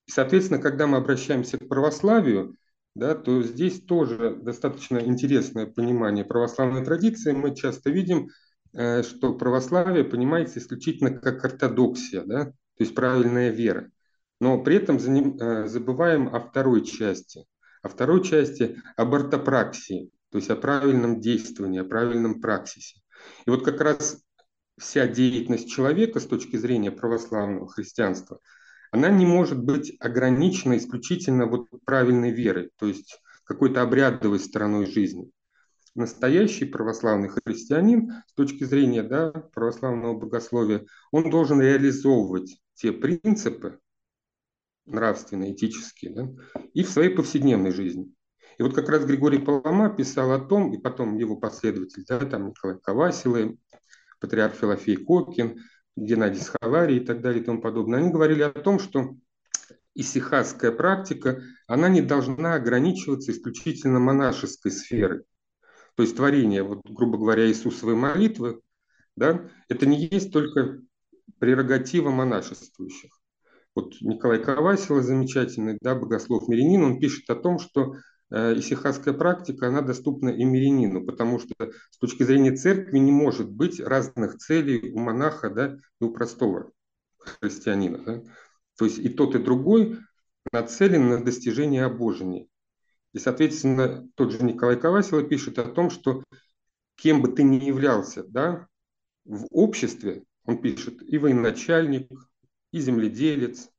И, 0.06 0.10
соответственно, 0.10 0.60
когда 0.60 0.86
мы 0.86 0.98
обращаемся 0.98 1.58
к 1.58 1.68
православию, 1.68 2.56
да, 2.94 3.14
то 3.14 3.42
здесь 3.42 3.80
тоже 3.82 4.36
достаточно 4.40 4.98
интересное 4.98 5.66
понимание 5.66 6.24
православной 6.24 6.84
традиции. 6.84 7.32
Мы 7.32 7.54
часто 7.54 7.90
видим, 7.90 8.28
э, 8.72 9.02
что 9.02 9.34
православие 9.34 10.04
понимается 10.04 10.58
исключительно 10.58 11.10
как 11.10 11.44
ортодоксия, 11.44 12.22
да, 12.24 12.46
то 12.46 12.54
есть 12.78 12.94
правильная 12.94 13.50
вера. 13.50 13.90
Но 14.40 14.62
при 14.62 14.76
этом 14.76 14.96
э, 14.96 15.66
забываем 15.66 16.34
о 16.34 16.40
второй 16.40 16.84
части, 16.84 17.46
о 17.82 17.88
второй 17.88 18.22
части 18.22 18.80
об 18.96 19.14
ортопраксии, 19.14 20.10
то 20.30 20.38
есть 20.38 20.50
о 20.50 20.56
правильном 20.56 21.20
действовании, 21.20 21.80
о 21.80 21.84
правильном 21.84 22.40
праксисе. 22.40 23.00
И 23.46 23.50
вот 23.50 23.64
как 23.64 23.80
раз 23.80 24.22
вся 24.78 25.06
деятельность 25.06 25.68
человека 25.68 26.20
с 26.20 26.26
точки 26.26 26.56
зрения 26.56 26.92
православного 26.92 27.68
христианства– 27.68 28.38
она 28.94 29.10
не 29.10 29.26
может 29.26 29.60
быть 29.60 29.96
ограничена 29.98 30.76
исключительно 30.76 31.46
вот 31.46 31.66
правильной 31.84 32.30
верой, 32.30 32.70
то 32.78 32.86
есть 32.86 33.20
какой-то 33.42 33.82
обрядовой 33.82 34.38
стороной 34.38 34.86
жизни. 34.86 35.32
Настоящий 35.96 36.64
православный 36.64 37.28
христианин 37.28 38.12
с 38.28 38.34
точки 38.34 38.62
зрения 38.62 39.02
да, 39.02 39.32
православного 39.32 40.16
богословия, 40.16 40.86
он 41.10 41.28
должен 41.28 41.60
реализовывать 41.60 42.62
те 42.74 42.92
принципы 42.92 43.80
нравственные, 44.86 45.54
этические, 45.54 46.12
да, 46.14 46.62
и 46.72 46.84
в 46.84 46.88
своей 46.88 47.10
повседневной 47.10 47.72
жизни. 47.72 48.14
И 48.58 48.62
вот 48.62 48.76
как 48.76 48.88
раз 48.88 49.04
Григорий 49.04 49.40
Палама 49.40 49.90
писал 49.90 50.30
о 50.30 50.38
том, 50.38 50.72
и 50.72 50.78
потом 50.78 51.16
его 51.16 51.36
последователь, 51.36 52.04
да, 52.06 52.20
там 52.20 52.50
Николай 52.50 52.78
Ковасилы, 52.80 53.58
патриарх 54.20 54.54
Филофей 54.54 54.98
Кокин, 54.98 55.58
Геннадий 55.96 56.40
Схалари 56.40 56.96
и 56.96 57.00
так 57.00 57.20
далее 57.20 57.42
и 57.42 57.44
тому 57.44 57.60
подобное, 57.60 58.00
они 58.00 58.10
говорили 58.10 58.42
о 58.42 58.50
том, 58.50 58.78
что 58.78 59.16
исихасская 59.94 60.72
практика, 60.72 61.42
она 61.66 61.88
не 61.88 62.02
должна 62.02 62.54
ограничиваться 62.54 63.32
исключительно 63.32 64.00
монашеской 64.00 64.72
сферой. 64.72 65.22
То 65.94 66.02
есть 66.02 66.16
творение, 66.16 66.64
вот, 66.64 66.80
грубо 66.84 67.18
говоря, 67.18 67.46
Иисусовой 67.46 67.94
молитвы, 67.94 68.60
да, 69.16 69.48
это 69.68 69.86
не 69.86 70.06
есть 70.06 70.32
только 70.32 70.80
прерогатива 71.38 72.10
монашествующих. 72.10 73.12
Вот 73.76 73.94
Николай 74.00 74.42
Кавасила, 74.42 75.02
замечательный 75.02 75.78
да, 75.80 75.94
богослов 75.94 76.48
Мирянин, 76.48 76.82
он 76.82 76.98
пишет 76.98 77.28
о 77.30 77.36
том, 77.36 77.58
что 77.58 77.94
исихасская 78.34 79.14
практика, 79.14 79.68
она 79.68 79.80
доступна 79.80 80.30
и 80.30 80.44
мирянину, 80.44 81.04
потому 81.04 81.38
что 81.38 81.54
с 81.90 81.98
точки 81.98 82.24
зрения 82.24 82.56
церкви 82.56 82.98
не 82.98 83.12
может 83.12 83.50
быть 83.50 83.80
разных 83.80 84.38
целей 84.38 84.90
у 84.92 84.98
монаха 84.98 85.50
да, 85.50 85.76
и 86.00 86.04
у 86.04 86.10
простого 86.10 86.72
христианина. 87.18 87.98
Да? 87.98 88.22
То 88.76 88.86
есть 88.86 88.98
и 88.98 89.08
тот, 89.08 89.34
и 89.34 89.38
другой 89.38 89.98
нацелен 90.52 91.08
на 91.08 91.24
достижение 91.24 91.84
обожения. 91.84 92.48
И, 93.12 93.18
соответственно, 93.18 94.08
тот 94.16 94.32
же 94.32 94.42
Николай 94.42 94.78
Кавасила 94.78 95.22
пишет 95.22 95.58
о 95.58 95.64
том, 95.64 95.90
что 95.90 96.24
кем 96.96 97.22
бы 97.22 97.28
ты 97.28 97.44
ни 97.44 97.64
являлся 97.64 98.24
да, 98.24 98.66
в 99.24 99.46
обществе, 99.50 100.24
он 100.44 100.60
пишет, 100.60 101.02
и 101.02 101.18
военачальник, 101.18 102.10
и 102.72 102.80
земледелец, 102.80 103.70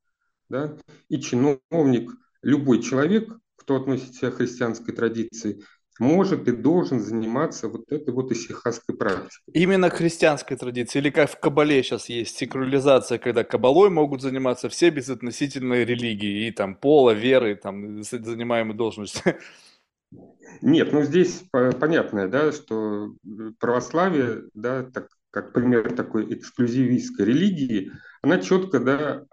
да, 0.47 0.77
и 1.09 1.19
чиновник, 1.19 2.11
любой 2.41 2.81
человек, 2.81 3.37
кто 3.65 3.77
относится 3.77 4.29
к 4.29 4.35
христианской 4.35 4.93
традиции, 4.93 5.63
может 5.97 6.47
и 6.47 6.51
должен 6.51 6.99
заниматься 6.99 7.67
вот 7.67 7.91
этой 7.91 8.13
вот 8.13 8.31
исихасской 8.31 8.95
практикой. 8.95 9.51
Именно 9.53 9.89
христианской 9.89 10.55
традиции, 10.55 10.99
или 10.99 11.09
как 11.09 11.31
в 11.31 11.39
Кабале 11.39 11.81
сейчас 11.81 12.09
есть 12.09 12.37
секуляризация, 12.37 13.17
когда 13.17 13.43
Кабалой 13.43 13.89
могут 13.89 14.21
заниматься 14.21 14.69
все 14.69 14.91
без 14.91 15.09
относительной 15.09 15.83
религии, 15.83 16.47
и 16.47 16.51
там 16.51 16.75
пола, 16.75 17.11
веры, 17.11 17.55
там 17.55 18.03
занимаемой 18.03 18.75
должности. 18.75 19.37
Нет, 20.61 20.93
ну 20.93 21.01
здесь 21.01 21.43
понятно, 21.51 22.27
да, 22.27 22.51
что 22.51 23.15
православие, 23.59 24.43
да, 24.53 24.83
так, 24.83 25.07
как 25.31 25.53
пример 25.53 25.93
такой 25.95 26.31
эксклюзивистской 26.33 27.25
религии, 27.25 27.91
она 28.21 28.39
четко 28.39 28.79
да, 28.79 29.23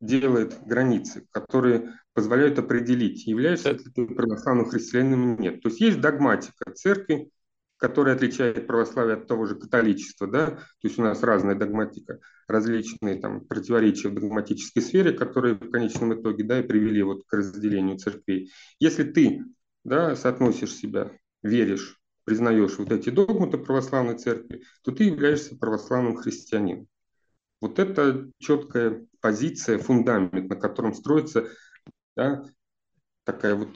делает 0.00 0.58
границы, 0.64 1.26
которые 1.30 1.99
позволяют 2.12 2.58
определить, 2.58 3.26
являешься 3.26 3.72
ли 3.72 3.78
ты 3.78 4.06
православным 4.06 4.68
христианином 4.68 5.34
или 5.34 5.42
нет. 5.42 5.62
То 5.62 5.68
есть 5.68 5.80
есть 5.80 6.00
догматика 6.00 6.72
церкви, 6.72 7.30
которая 7.76 8.14
отличает 8.14 8.66
православие 8.66 9.16
от 9.16 9.26
того 9.26 9.46
же 9.46 9.54
католичества, 9.54 10.26
да, 10.26 10.46
то 10.50 10.62
есть 10.82 10.98
у 10.98 11.02
нас 11.02 11.22
разная 11.22 11.54
догматика, 11.54 12.18
различные 12.46 13.16
там 13.20 13.40
противоречия 13.46 14.08
в 14.08 14.14
догматической 14.14 14.82
сфере, 14.82 15.12
которые 15.12 15.54
в 15.54 15.70
конечном 15.70 16.20
итоге, 16.20 16.44
да, 16.44 16.60
и 16.60 16.66
привели 16.66 17.02
вот 17.02 17.22
к 17.26 17.32
разделению 17.32 17.96
церквей. 17.98 18.50
Если 18.80 19.04
ты, 19.04 19.44
да, 19.84 20.14
соотносишь 20.14 20.74
себя, 20.74 21.10
веришь 21.42 22.00
признаешь 22.24 22.78
вот 22.78 22.92
эти 22.92 23.10
догматы 23.10 23.58
православной 23.58 24.16
церкви, 24.16 24.62
то 24.84 24.92
ты 24.92 25.04
являешься 25.04 25.56
православным 25.56 26.16
христианином. 26.16 26.86
Вот 27.60 27.80
это 27.80 28.30
четкая 28.38 29.04
позиция, 29.20 29.78
фундамент, 29.78 30.48
на 30.48 30.54
котором 30.54 30.94
строится 30.94 31.48
да, 32.20 32.44
такая 33.24 33.54
вот 33.54 33.68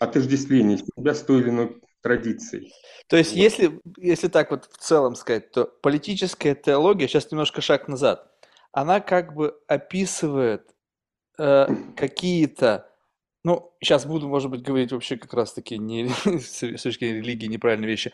отождествление 0.00 0.78
себя 0.78 1.14
с 1.14 1.22
той 1.22 1.40
или 1.40 1.50
иной 1.50 1.80
традицией. 2.02 2.72
То 3.08 3.16
есть, 3.16 3.30
вот. 3.30 3.38
если, 3.38 3.80
если 3.98 4.26
так 4.26 4.50
вот 4.50 4.64
в 4.64 4.76
целом 4.78 5.14
сказать, 5.14 5.52
то 5.52 5.66
политическая 5.66 6.56
теология, 6.56 7.06
сейчас 7.06 7.30
немножко 7.30 7.60
шаг 7.60 7.86
назад, 7.86 8.28
она 8.72 9.00
как 9.00 9.34
бы 9.34 9.56
описывает 9.68 10.74
э, 11.38 11.66
какие-то 11.96 12.86
ну, 13.42 13.72
сейчас 13.80 14.04
буду, 14.04 14.28
может 14.28 14.50
быть, 14.50 14.60
говорить 14.62 14.92
вообще 14.92 15.16
как 15.16 15.32
раз-таки 15.32 15.78
не 15.78 16.08
с 16.24 16.82
точки 16.82 17.04
зрения 17.04 17.20
религии 17.20 17.46
неправильные 17.46 17.88
вещи. 17.88 18.12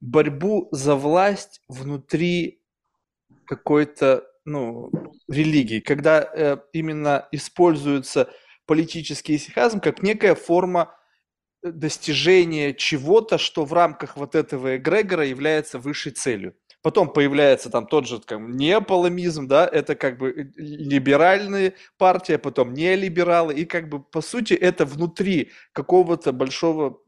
Борьбу 0.00 0.68
за 0.70 0.94
власть 0.94 1.60
внутри 1.66 2.62
какой-то, 3.46 4.24
ну, 4.44 4.92
религии, 5.28 5.80
когда 5.80 6.20
э, 6.22 6.58
именно 6.72 7.26
используется 7.32 8.30
политический 8.70 9.34
исихазм 9.34 9.80
как 9.80 10.00
некая 10.00 10.36
форма 10.36 10.94
э, 11.64 11.72
достижения 11.72 12.72
чего-то, 12.72 13.36
что 13.36 13.64
в 13.64 13.72
рамках 13.72 14.16
вот 14.16 14.36
этого 14.36 14.76
эгрегора 14.76 15.26
является 15.26 15.80
высшей 15.80 16.12
целью. 16.12 16.54
Потом 16.80 17.12
появляется 17.12 17.68
там 17.68 17.88
тот 17.88 18.06
же 18.06 18.20
как, 18.20 18.38
неополемизм, 18.38 19.48
да, 19.48 19.66
это 19.66 19.96
как 19.96 20.18
бы 20.18 20.30
э, 20.30 20.44
либеральная 20.54 21.74
партия, 21.98 22.38
потом 22.38 22.72
неолибералы, 22.72 23.54
и 23.54 23.64
как 23.64 23.88
бы 23.88 24.00
по 24.00 24.20
сути 24.20 24.54
это 24.54 24.86
внутри 24.86 25.50
какого-то 25.72 26.32
большого 26.32 27.00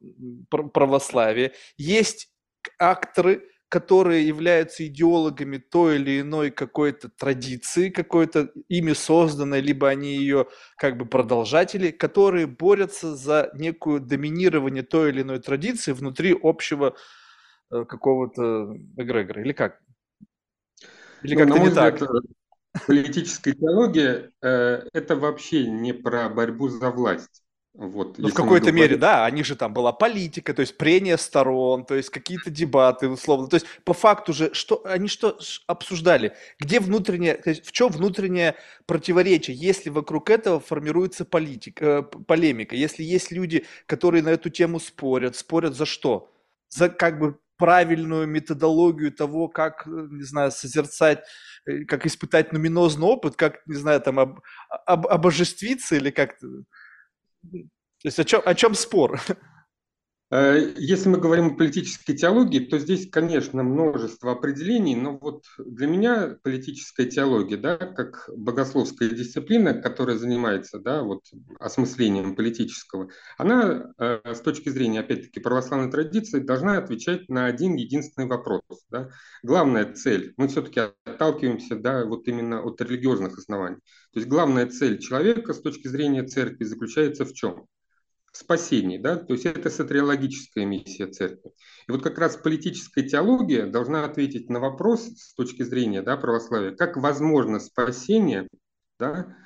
православия. 0.50 1.52
Есть 1.76 2.28
акторы, 2.76 3.51
которые 3.72 4.28
являются 4.28 4.86
идеологами 4.86 5.56
той 5.56 5.96
или 5.96 6.20
иной 6.20 6.50
какой-то 6.50 7.08
традиции, 7.08 7.88
какой-то 7.88 8.50
ими 8.68 8.92
созданной, 8.92 9.60
либо 9.60 9.88
они 9.88 10.14
ее 10.14 10.46
как 10.76 10.96
бы 10.96 11.06
продолжатели, 11.06 11.90
которые 11.90 12.46
борются 12.46 13.16
за 13.16 13.50
некую 13.54 14.00
доминирование 14.00 14.82
той 14.82 15.10
или 15.10 15.22
иной 15.22 15.40
традиции 15.40 15.92
внутри 15.92 16.38
общего 16.42 16.94
Э, 17.72 17.86
какого-то 17.86 18.76
эгрегора, 18.98 19.42
или 19.42 19.52
как? 19.52 19.80
Или 21.22 21.34
ну, 21.34 21.40
как-то 21.40 21.58
не 21.58 21.68
взгляд, 21.68 21.98
так? 21.98 22.10
Политическая 22.86 23.52
теология 23.52 24.30
э, 24.42 24.88
это 24.92 25.16
вообще 25.16 25.66
не 25.66 25.94
про 25.94 26.28
борьбу 26.28 26.68
за 26.68 26.90
власть. 26.90 27.41
Вот, 27.74 28.18
ну, 28.18 28.28
в 28.28 28.34
какой-то 28.34 28.70
мере, 28.70 28.96
да, 28.96 29.24
они 29.24 29.42
же 29.42 29.56
там 29.56 29.72
была 29.72 29.92
политика, 29.92 30.52
то 30.52 30.60
есть 30.60 30.76
прения 30.76 31.16
сторон, 31.16 31.86
то 31.86 31.94
есть 31.94 32.10
какие-то 32.10 32.50
дебаты, 32.50 33.08
условно. 33.08 33.48
То 33.48 33.56
есть 33.56 33.66
по 33.84 33.94
факту 33.94 34.34
же, 34.34 34.52
что 34.52 34.82
они 34.84 35.08
что 35.08 35.38
обсуждали? 35.66 36.34
Где 36.60 36.80
внутреннее, 36.80 37.34
то 37.34 37.48
есть 37.48 37.64
в 37.64 37.72
чем 37.72 37.88
внутреннее 37.88 38.56
противоречие, 38.84 39.56
если 39.56 39.88
вокруг 39.88 40.28
этого 40.28 40.60
формируется 40.60 41.24
политика, 41.24 41.84
э, 41.84 42.02
полемика, 42.02 42.76
если 42.76 43.04
есть 43.04 43.32
люди, 43.32 43.64
которые 43.86 44.22
на 44.22 44.28
эту 44.28 44.50
тему 44.50 44.78
спорят, 44.78 45.36
спорят 45.36 45.74
за 45.74 45.86
что? 45.86 46.30
За 46.68 46.90
как 46.90 47.18
бы 47.18 47.38
правильную 47.56 48.26
методологию 48.26 49.12
того, 49.12 49.48
как, 49.48 49.86
не 49.86 50.24
знаю, 50.24 50.50
созерцать, 50.50 51.20
э, 51.64 51.84
как 51.84 52.04
испытать 52.04 52.52
нуминозный 52.52 53.06
опыт, 53.06 53.36
как, 53.36 53.66
не 53.66 53.76
знаю, 53.76 54.00
там, 54.02 54.18
об, 54.18 54.40
об, 54.84 55.06
обожествиться 55.06 55.96
или 55.96 56.10
как-то. 56.10 56.64
То 57.42 58.08
есть 58.08 58.18
о 58.18 58.24
чем, 58.24 58.42
о 58.44 58.54
чем 58.54 58.74
спор? 58.74 59.20
Э, 60.32 60.72
если 60.78 61.10
мы 61.10 61.18
говорим 61.18 61.48
о 61.48 61.56
политической 61.56 62.14
теологии, 62.14 62.60
то 62.60 62.78
здесь, 62.78 63.10
конечно, 63.10 63.62
множество 63.62 64.32
определений, 64.32 64.96
но 64.96 65.18
вот 65.18 65.44
для 65.58 65.86
меня 65.86 66.38
политическая 66.42 67.04
теология, 67.04 67.58
да, 67.58 67.76
как 67.76 68.30
богословская 68.34 69.10
дисциплина, 69.10 69.74
которая 69.74 70.16
занимается 70.16 70.78
да, 70.78 71.02
вот, 71.02 71.24
осмыслением 71.60 72.34
политического, 72.34 73.10
она 73.36 73.92
э, 73.98 74.20
с 74.32 74.40
точки 74.40 74.70
зрения, 74.70 75.00
опять-таки, 75.00 75.38
православной 75.38 75.90
традиции 75.90 76.40
должна 76.40 76.78
отвечать 76.78 77.28
на 77.28 77.44
один 77.44 77.74
единственный 77.74 78.26
вопрос. 78.26 78.62
Да. 78.88 79.10
Главная 79.42 79.92
цель, 79.92 80.32
мы 80.38 80.48
все-таки 80.48 80.80
отталкиваемся 81.04 81.76
да, 81.76 82.06
вот 82.06 82.26
именно 82.26 82.62
от 82.62 82.80
религиозных 82.80 83.36
оснований. 83.36 83.76
То 84.14 84.20
есть 84.20 84.28
главная 84.28 84.66
цель 84.66 84.98
человека 84.98 85.52
с 85.52 85.60
точки 85.60 85.88
зрения 85.88 86.22
церкви 86.22 86.64
заключается 86.64 87.26
в 87.26 87.34
чем? 87.34 87.66
Спасении, 88.32 88.98
да, 88.98 89.16
то 89.16 89.34
есть 89.34 89.46
это 89.46 89.70
сатриологическая 89.70 90.64
миссия 90.64 91.06
церкви. 91.06 91.52
И 91.86 91.92
вот 91.92 92.02
как 92.02 92.18
раз 92.18 92.36
политическая 92.36 93.02
теология 93.02 93.66
должна 93.66 94.04
ответить 94.04 94.48
на 94.48 94.58
вопрос 94.58 95.02
с 95.02 95.34
точки 95.34 95.62
зрения 95.62 96.02
да, 96.02 96.16
православия, 96.16 96.74
как 96.74 96.96
возможно 96.96 97.60
спасение 97.60 98.48
да, 98.98 99.36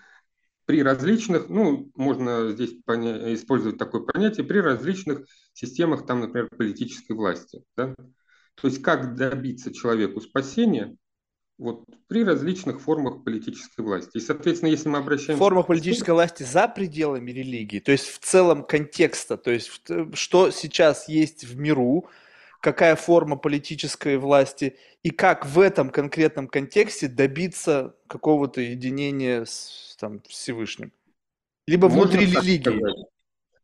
при 0.66 0.82
различных, 0.82 1.48
ну, 1.48 1.90
можно 1.94 2.50
здесь 2.50 2.74
поня- 2.84 3.32
использовать 3.34 3.78
такое 3.78 4.02
понятие, 4.02 4.44
при 4.44 4.58
различных 4.58 5.26
системах, 5.52 6.06
там, 6.06 6.20
например, 6.20 6.48
политической 6.48 7.12
власти. 7.12 7.62
Да? 7.76 7.94
То 8.56 8.68
есть 8.68 8.82
как 8.82 9.16
добиться 9.16 9.72
человеку 9.72 10.20
спасения 10.20 10.96
вот, 11.58 11.84
при 12.06 12.24
различных 12.24 12.80
формах 12.80 13.24
политической 13.24 13.80
власти. 13.80 14.18
И, 14.18 14.20
соответственно, 14.20 14.70
если 14.70 14.88
мы 14.88 14.98
обращаемся... 14.98 15.38
Формах 15.38 15.66
политической 15.66 16.10
власти 16.10 16.42
за 16.42 16.68
пределами 16.68 17.30
религии, 17.30 17.80
то 17.80 17.92
есть 17.92 18.06
в 18.06 18.18
целом 18.18 18.64
контекста, 18.64 19.36
то 19.36 19.50
есть 19.50 19.70
что 20.14 20.50
сейчас 20.50 21.08
есть 21.08 21.44
в 21.44 21.58
миру, 21.58 22.08
какая 22.60 22.96
форма 22.96 23.36
политической 23.36 24.18
власти 24.18 24.76
и 25.02 25.10
как 25.10 25.46
в 25.46 25.60
этом 25.60 25.90
конкретном 25.90 26.48
контексте 26.48 27.08
добиться 27.08 27.94
какого-то 28.06 28.60
единения 28.60 29.44
с 29.44 29.96
там, 29.98 30.20
Всевышним. 30.26 30.92
Либо 31.66 31.88
можно 31.88 32.18
внутри 32.18 32.26
религии. 32.26 33.06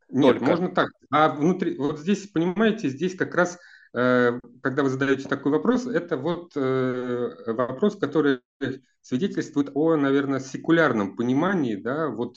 Нет, 0.08 0.38
Только. 0.38 0.44
можно 0.44 0.68
так. 0.68 0.88
А 1.10 1.30
внутри, 1.30 1.76
вот 1.78 1.98
здесь, 1.98 2.26
понимаете, 2.28 2.88
здесь 2.88 3.14
как 3.16 3.34
раз 3.34 3.58
когда 3.92 4.82
вы 4.82 4.88
задаете 4.88 5.28
такой 5.28 5.52
вопрос, 5.52 5.86
это 5.86 6.16
вот 6.16 6.52
э, 6.56 7.52
вопрос, 7.52 7.96
который 7.96 8.40
свидетельствует 9.02 9.70
о, 9.74 9.96
наверное, 9.96 10.40
секулярном 10.40 11.14
понимании, 11.14 11.76
да, 11.76 12.08
вот 12.08 12.36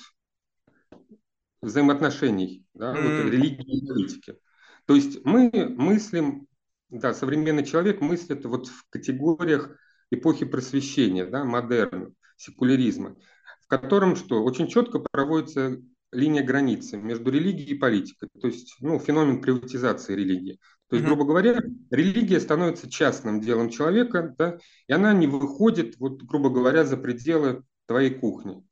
взаимоотношений, 1.61 2.65
да, 2.73 2.93
mm. 2.93 3.01
вот, 3.01 3.31
религии 3.31 3.77
и 3.77 3.87
политики. 3.87 4.37
То 4.85 4.95
есть 4.95 5.23
мы 5.23 5.49
мыслим 5.77 6.47
да, 6.89 7.13
современный 7.13 7.65
человек 7.65 8.01
мыслит 8.01 8.45
вот 8.45 8.67
в 8.67 8.85
категориях 8.89 9.75
эпохи 10.11 10.45
просвещения, 10.45 11.25
да, 11.25 11.43
модерна, 11.43 12.11
секуляризма, 12.37 13.15
в 13.61 13.67
котором 13.67 14.15
что? 14.15 14.43
Очень 14.43 14.67
четко 14.67 14.99
проводится 14.99 15.81
линия 16.11 16.43
границы 16.43 16.97
между 16.97 17.31
религией 17.31 17.75
и 17.75 17.79
политикой, 17.79 18.29
то 18.39 18.47
есть 18.47 18.75
ну, 18.79 18.99
феномен 18.99 19.41
приватизации 19.41 20.15
религии. 20.15 20.59
То 20.89 20.97
есть, 20.97 21.07
грубо 21.07 21.25
говоря, 21.25 21.59
религия 21.89 22.39
становится 22.39 22.89
частным 22.89 23.41
делом 23.41 23.69
человека, 23.69 24.35
да, 24.37 24.59
и 24.87 24.93
она 24.93 25.13
не 25.13 25.25
выходит, 25.25 25.97
вот, 25.97 26.21
грубо 26.21 26.49
говоря, 26.49 26.85
за 26.85 26.95
пределы 26.95 27.63
твоей 27.87 28.11
кухни. 28.11 28.63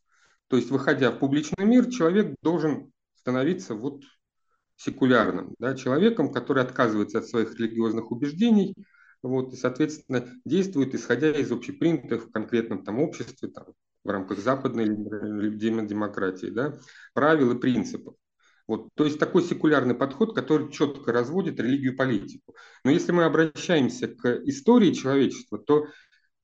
То 0.48 0.58
есть, 0.58 0.70
выходя 0.70 1.12
в 1.12 1.18
публичный 1.18 1.66
мир, 1.66 1.90
человек 1.90 2.36
должен 2.44 2.92
становиться 3.16 3.74
вот 3.74 4.04
секулярным 4.76 5.56
да, 5.58 5.76
человеком, 5.76 6.32
который 6.32 6.62
отказывается 6.62 7.20
от 7.20 7.26
своих 7.26 7.58
религиозных 7.60 8.12
убеждений, 8.12 8.76
вот, 9.24 9.54
и, 9.54 9.56
соответственно, 9.56 10.28
действует, 10.46 10.94
исходя 10.94 11.32
из 11.32 11.52
общепринятых 11.52 12.26
в 12.26 12.32
конкретном 12.32 12.84
там 12.84 13.00
обществе, 13.00 13.50
там, 13.50 13.68
в 14.04 14.10
рамках 14.10 14.40
западной 14.40 14.88
демократии, 14.88 16.48
да, 16.48 16.78
правил 17.14 17.52
и 17.54 17.60
принципов. 17.60 18.16
Вот, 18.68 18.90
то 18.96 19.04
есть 19.04 19.20
такой 19.20 19.44
секулярный 19.44 19.96
подход, 19.96 20.34
который 20.34 20.72
четко 20.72 21.12
разводит 21.12 21.60
религию 21.60 21.94
и 21.94 21.96
политику. 21.96 22.56
Но 22.86 22.92
если 22.92 23.12
мы 23.12 23.26
обращаемся 23.26 24.08
к 24.08 24.42
истории 24.46 24.94
человечества, 24.94 25.58
то 25.58 25.88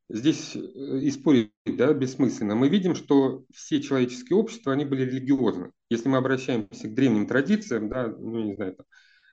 здесь 0.10 0.56
э, 0.56 0.60
и 0.60 1.10
спорить 1.12 1.52
да, 1.66 1.94
бессмысленно. 1.94 2.56
Мы 2.56 2.68
видим, 2.68 2.96
что 2.96 3.46
все 3.54 3.82
человеческие 3.82 4.38
общества, 4.38 4.74
они 4.74 4.86
были 4.86 5.04
религиозны. 5.04 5.72
Если 5.90 6.10
мы 6.10 6.18
обращаемся 6.18 6.88
к 6.88 6.94
древним 6.94 7.28
традициям, 7.28 7.90
да, 7.90 8.08
ну 8.08 8.44
не 8.44 8.56
знаю, 8.56 8.76
там, 8.76 8.86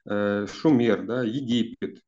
э, 0.04 0.46
Шумер, 0.46 1.04
да, 1.06 1.24
Египет, 1.24 2.00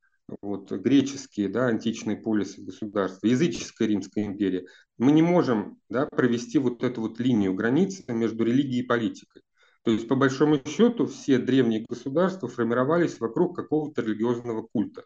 вот, 0.42 0.70
греческие, 0.70 1.49
да, 1.49 1.66
античные 1.66 2.18
полисы 2.18 2.62
государства, 2.62 3.26
языческая 3.26 3.88
Римская 3.88 4.25
империя, 4.25 4.66
мы 4.99 5.12
не 5.12 5.23
можем 5.23 5.78
да, 5.88 6.06
провести 6.06 6.58
вот 6.58 6.85
эту 6.85 7.00
вот 7.00 7.18
линию 7.18 7.54
границы 7.54 8.04
между 8.12 8.44
религией 8.44 8.82
и 8.82 8.87
политикой. 8.87 9.42
То 9.82 9.92
есть, 9.92 10.08
по 10.08 10.16
большому 10.16 10.61
счету, 10.66 11.06
все 11.06 11.38
древние 11.38 11.85
государства 11.88 12.49
формировались 12.49 13.20
вокруг 13.20 13.56
какого-то 13.56 14.02
религиозного 14.02 14.66
культа. 14.73 15.04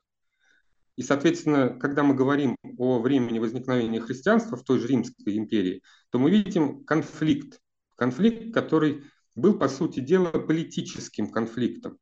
И, 0.96 1.02
соответственно, 1.02 1.70
когда 1.70 2.02
мы 2.02 2.14
говорим 2.14 2.56
о 2.78 3.00
времени 3.00 3.38
возникновения 3.38 4.00
христианства 4.00 4.56
в 4.56 4.64
той 4.64 4.78
же 4.78 4.88
Римской 4.88 5.36
империи, 5.36 5.82
то 6.10 6.18
мы 6.18 6.30
видим 6.30 6.84
конфликт. 6.84 7.60
Конфликт, 7.96 8.52
который 8.52 9.04
был, 9.34 9.58
по 9.58 9.68
сути 9.68 10.00
дела, 10.00 10.30
политическим 10.30 11.30
конфликтом. 11.30 11.98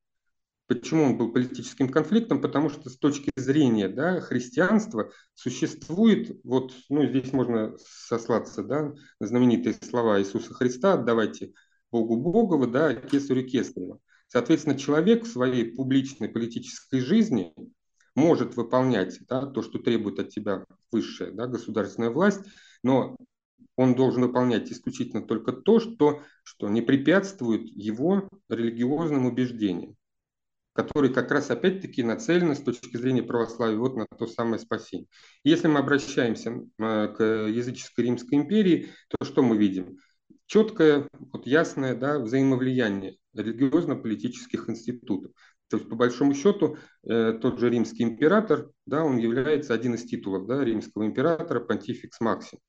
Почему 0.66 1.04
он 1.04 1.18
был 1.18 1.32
политическим 1.32 1.88
конфликтом? 1.88 2.40
Потому 2.40 2.70
что 2.70 2.90
с 2.90 2.96
точки 2.96 3.30
зрения 3.36 3.88
да, 3.88 4.20
христианства 4.20 5.10
существует, 5.34 6.40
вот, 6.44 6.72
ну, 6.88 7.06
здесь 7.06 7.32
можно 7.32 7.76
сослаться 7.78 8.62
да, 8.62 8.92
на 9.18 9.26
знаменитые 9.26 9.74
слова 9.82 10.20
Иисуса 10.20 10.54
Христа, 10.54 10.96
давайте 10.96 11.52
Богу 11.90 12.16
Богова, 12.16 12.66
да, 12.66 12.94
Кесарю 12.94 13.46
Кесарева. 13.46 13.98
Соответственно, 14.28 14.78
человек 14.78 15.24
в 15.24 15.30
своей 15.30 15.64
публичной 15.64 16.28
политической 16.28 17.00
жизни 17.00 17.52
может 18.14 18.56
выполнять 18.56 19.18
да, 19.26 19.46
то, 19.46 19.62
что 19.62 19.78
требует 19.78 20.18
от 20.18 20.28
тебя 20.28 20.64
высшая 20.92 21.32
да, 21.32 21.46
государственная 21.46 22.10
власть, 22.10 22.40
но 22.82 23.16
он 23.76 23.94
должен 23.94 24.22
выполнять 24.22 24.70
исключительно 24.70 25.22
только 25.22 25.52
то, 25.52 25.80
что, 25.80 26.22
что 26.42 26.68
не 26.68 26.82
препятствует 26.82 27.62
его 27.66 28.28
религиозным 28.48 29.26
убеждениям 29.26 29.96
которые 30.72 31.12
как 31.12 31.30
раз 31.30 31.50
опять-таки 31.50 32.02
нацелены 32.02 32.54
с 32.54 32.62
точки 32.62 32.96
зрения 32.96 33.22
православия 33.22 33.76
вот 33.76 33.96
на 33.96 34.06
то 34.06 34.26
самое 34.26 34.58
спасение. 34.58 35.08
Если 35.44 35.68
мы 35.68 35.80
обращаемся 35.80 36.52
э, 36.78 37.08
к 37.08 37.22
языческой 37.22 38.04
Римской 38.04 38.38
империи, 38.38 38.88
то 39.08 39.24
что 39.24 39.42
мы 39.42 39.56
видим? 39.56 39.98
Четкое, 40.50 41.08
вот 41.32 41.46
ясное 41.46 41.94
да, 41.94 42.18
взаимовлияние 42.18 43.18
религиозно-политических 43.34 44.68
институтов. 44.68 45.30
То 45.68 45.76
есть, 45.76 45.88
по 45.88 45.94
большому 45.94 46.34
счету, 46.34 46.76
э, 47.04 47.38
тот 47.40 47.60
же 47.60 47.70
римский 47.70 48.02
император, 48.02 48.68
да, 48.84 49.04
он 49.04 49.16
является 49.18 49.74
один 49.74 49.94
из 49.94 50.04
титулов 50.06 50.48
да, 50.48 50.64
римского 50.64 51.06
императора, 51.06 51.60
понтификс 51.60 52.20
максимус. 52.20 52.64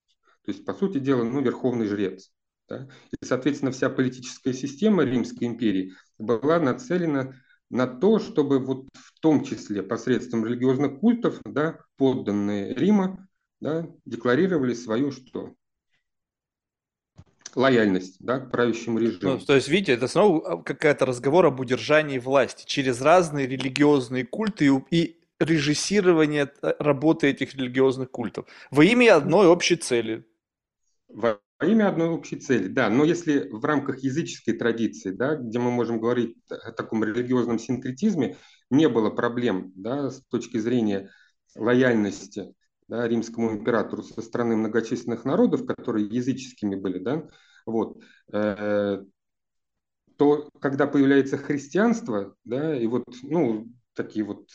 То 0.45 0.51
есть, 0.51 0.63
по 0.63 0.75
сути 0.75 0.99
дела, 0.99 1.23
ну, 1.23 1.41
верховный 1.41 1.87
жрец. 1.87 2.31
Да? 2.69 2.87
И, 3.19 3.25
соответственно, 3.25 3.71
вся 3.71 3.89
политическая 3.89 4.53
система 4.53 5.01
Римской 5.01 5.47
империи 5.47 5.93
была 6.19 6.59
нацелена 6.59 7.33
на 7.71 7.87
то, 7.87 8.19
чтобы 8.19 8.59
вот 8.59 8.89
в 8.93 9.19
том 9.21 9.43
числе 9.43 9.81
посредством 9.81 10.45
религиозных 10.45 10.99
культов 10.99 11.41
да, 11.45 11.79
подданные 11.97 12.75
Рима 12.75 13.27
да, 13.59 13.87
декларировали 14.05 14.75
свою 14.75 15.11
что? 15.11 15.55
Лояльность 17.55 18.17
да, 18.19 18.39
к 18.39 18.51
правящему 18.51 18.99
режиму. 18.99 19.33
Ну, 19.33 19.39
то 19.39 19.55
есть, 19.55 19.67
видите, 19.67 19.93
это 19.93 20.07
снова 20.07 20.53
а, 20.53 20.57
какая-то 20.61 21.05
разговор 21.05 21.45
об 21.45 21.59
удержании 21.59 22.19
власти 22.19 22.65
через 22.65 23.01
разные 23.01 23.47
религиозные 23.47 24.25
культы 24.25 24.67
и, 24.67 24.71
и 24.89 25.19
режиссирование 25.39 26.51
э, 26.61 26.73
работы 26.79 27.27
этих 27.27 27.55
религиозных 27.55 28.11
культов 28.11 28.45
во 28.69 28.83
имя 28.83 29.15
одной 29.15 29.47
общей 29.47 29.75
цели. 29.75 30.25
Во 31.07 31.39
во 31.61 31.67
имя 31.67 31.89
одной 31.89 32.09
общей 32.09 32.37
цели, 32.37 32.67
да. 32.67 32.89
Но 32.89 33.05
если 33.05 33.47
в 33.51 33.63
рамках 33.63 33.99
языческой 33.99 34.55
традиции, 34.55 35.11
да, 35.11 35.35
где 35.35 35.59
мы 35.59 35.69
можем 35.69 35.99
говорить 35.99 36.35
о 36.49 36.71
таком 36.71 37.03
религиозном 37.03 37.59
синкретизме, 37.59 38.37
не 38.71 38.89
было 38.89 39.11
проблем 39.11 39.71
да, 39.75 40.09
с 40.09 40.23
точки 40.31 40.57
зрения 40.57 41.11
лояльности 41.55 42.55
да, 42.91 43.07
римскому 43.07 43.53
императору 43.53 44.03
со 44.03 44.21
стороны 44.21 44.57
многочисленных 44.57 45.23
народов, 45.23 45.65
которые 45.65 46.07
языческими 46.07 46.75
были, 46.75 46.99
да, 46.99 47.25
вот, 47.65 48.03
э, 48.33 49.01
то 50.17 50.49
когда 50.59 50.87
появляется 50.87 51.37
христианство, 51.37 52.35
да, 52.43 52.75
и 52.75 52.85
вот, 52.87 53.05
ну, 53.23 53.69
такие 53.93 54.25
вот 54.25 54.49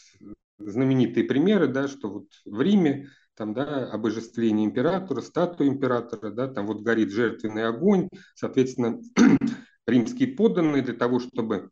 знаменитые 0.59 1.25
примеры, 1.25 1.67
да, 1.67 1.89
что 1.89 2.11
вот 2.11 2.27
в 2.45 2.61
Риме 2.61 3.09
там, 3.37 3.55
да, 3.55 3.91
обожествление 3.91 4.67
императора, 4.67 5.23
статуя 5.23 5.69
императора, 5.69 6.31
да, 6.31 6.47
там 6.47 6.67
вот 6.67 6.83
горит 6.83 7.13
жертвенный 7.13 7.67
огонь, 7.67 8.11
соответственно, 8.35 9.01
римские 9.87 10.37
подданные 10.37 10.83
для 10.83 10.95
того, 10.95 11.21
чтобы 11.21 11.71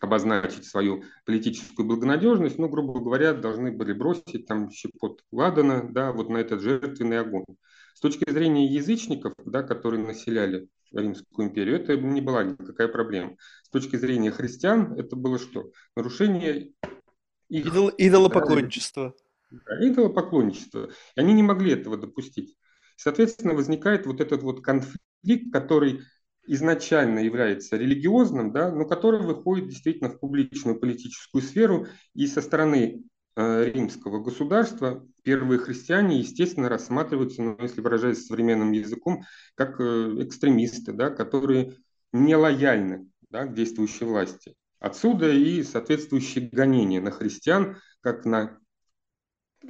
обозначить 0.00 0.64
свою 0.64 1.04
политическую 1.24 1.86
благонадежность, 1.86 2.58
ну, 2.58 2.68
грубо 2.68 3.00
говоря, 3.00 3.32
должны 3.32 3.72
были 3.72 3.92
бросить 3.92 4.46
там 4.46 4.70
щепот 4.70 5.22
ладана, 5.32 5.88
да, 5.90 6.12
вот 6.12 6.28
на 6.28 6.38
этот 6.38 6.60
жертвенный 6.60 7.20
огонь. 7.20 7.44
С 7.94 8.00
точки 8.00 8.28
зрения 8.30 8.66
язычников, 8.66 9.34
да, 9.44 9.62
которые 9.62 10.04
населяли 10.04 10.68
Римскую 10.92 11.48
империю, 11.48 11.76
это 11.76 11.96
не 11.96 12.20
была 12.20 12.44
никакая 12.44 12.88
проблема. 12.88 13.36
С 13.62 13.70
точки 13.70 13.96
зрения 13.96 14.30
христиан, 14.30 14.94
это 14.94 15.16
было 15.16 15.38
что? 15.38 15.70
Нарушение 15.96 16.72
их... 17.48 17.66
Идол, 17.66 17.90
идолопоклонничество 17.96 19.14
идолопоклонничество. 19.80 20.90
И 21.16 21.20
они 21.20 21.32
не 21.32 21.42
могли 21.42 21.72
этого 21.72 21.96
допустить. 21.96 22.56
Соответственно, 22.96 23.54
возникает 23.54 24.06
вот 24.06 24.20
этот 24.20 24.42
вот 24.42 24.62
конфликт, 24.62 25.52
который 25.52 26.02
изначально 26.46 27.20
является 27.20 27.76
религиозным, 27.76 28.52
да, 28.52 28.70
но 28.70 28.84
который 28.84 29.20
выходит 29.20 29.68
действительно 29.68 30.10
в 30.10 30.18
публичную 30.18 30.78
политическую 30.78 31.42
сферу, 31.42 31.86
и 32.14 32.26
со 32.26 32.40
стороны 32.40 33.02
э, 33.36 33.70
римского 33.72 34.22
государства 34.22 35.06
первые 35.22 35.58
христиане, 35.58 36.18
естественно, 36.18 36.68
рассматриваются, 36.68 37.42
ну, 37.42 37.56
если 37.60 37.80
выражаясь 37.80 38.26
современным 38.26 38.72
языком, 38.72 39.24
как 39.54 39.80
э, 39.80 40.16
экстремисты, 40.20 40.92
да, 40.92 41.10
которые 41.10 41.76
не 42.12 42.36
лояльны 42.36 43.08
да, 43.30 43.46
к 43.46 43.54
действующей 43.54 44.06
власти. 44.06 44.54
Отсюда 44.78 45.32
и 45.32 45.62
соответствующие 45.62 46.48
гонения 46.48 47.00
на 47.00 47.10
христиан, 47.10 47.78
как 48.00 48.24
на 48.24 48.58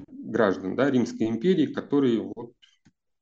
граждан 0.09 0.75
да, 0.75 0.91
Римской 0.91 1.29
империи, 1.29 1.67
которые 1.67 2.21
вот, 2.21 2.55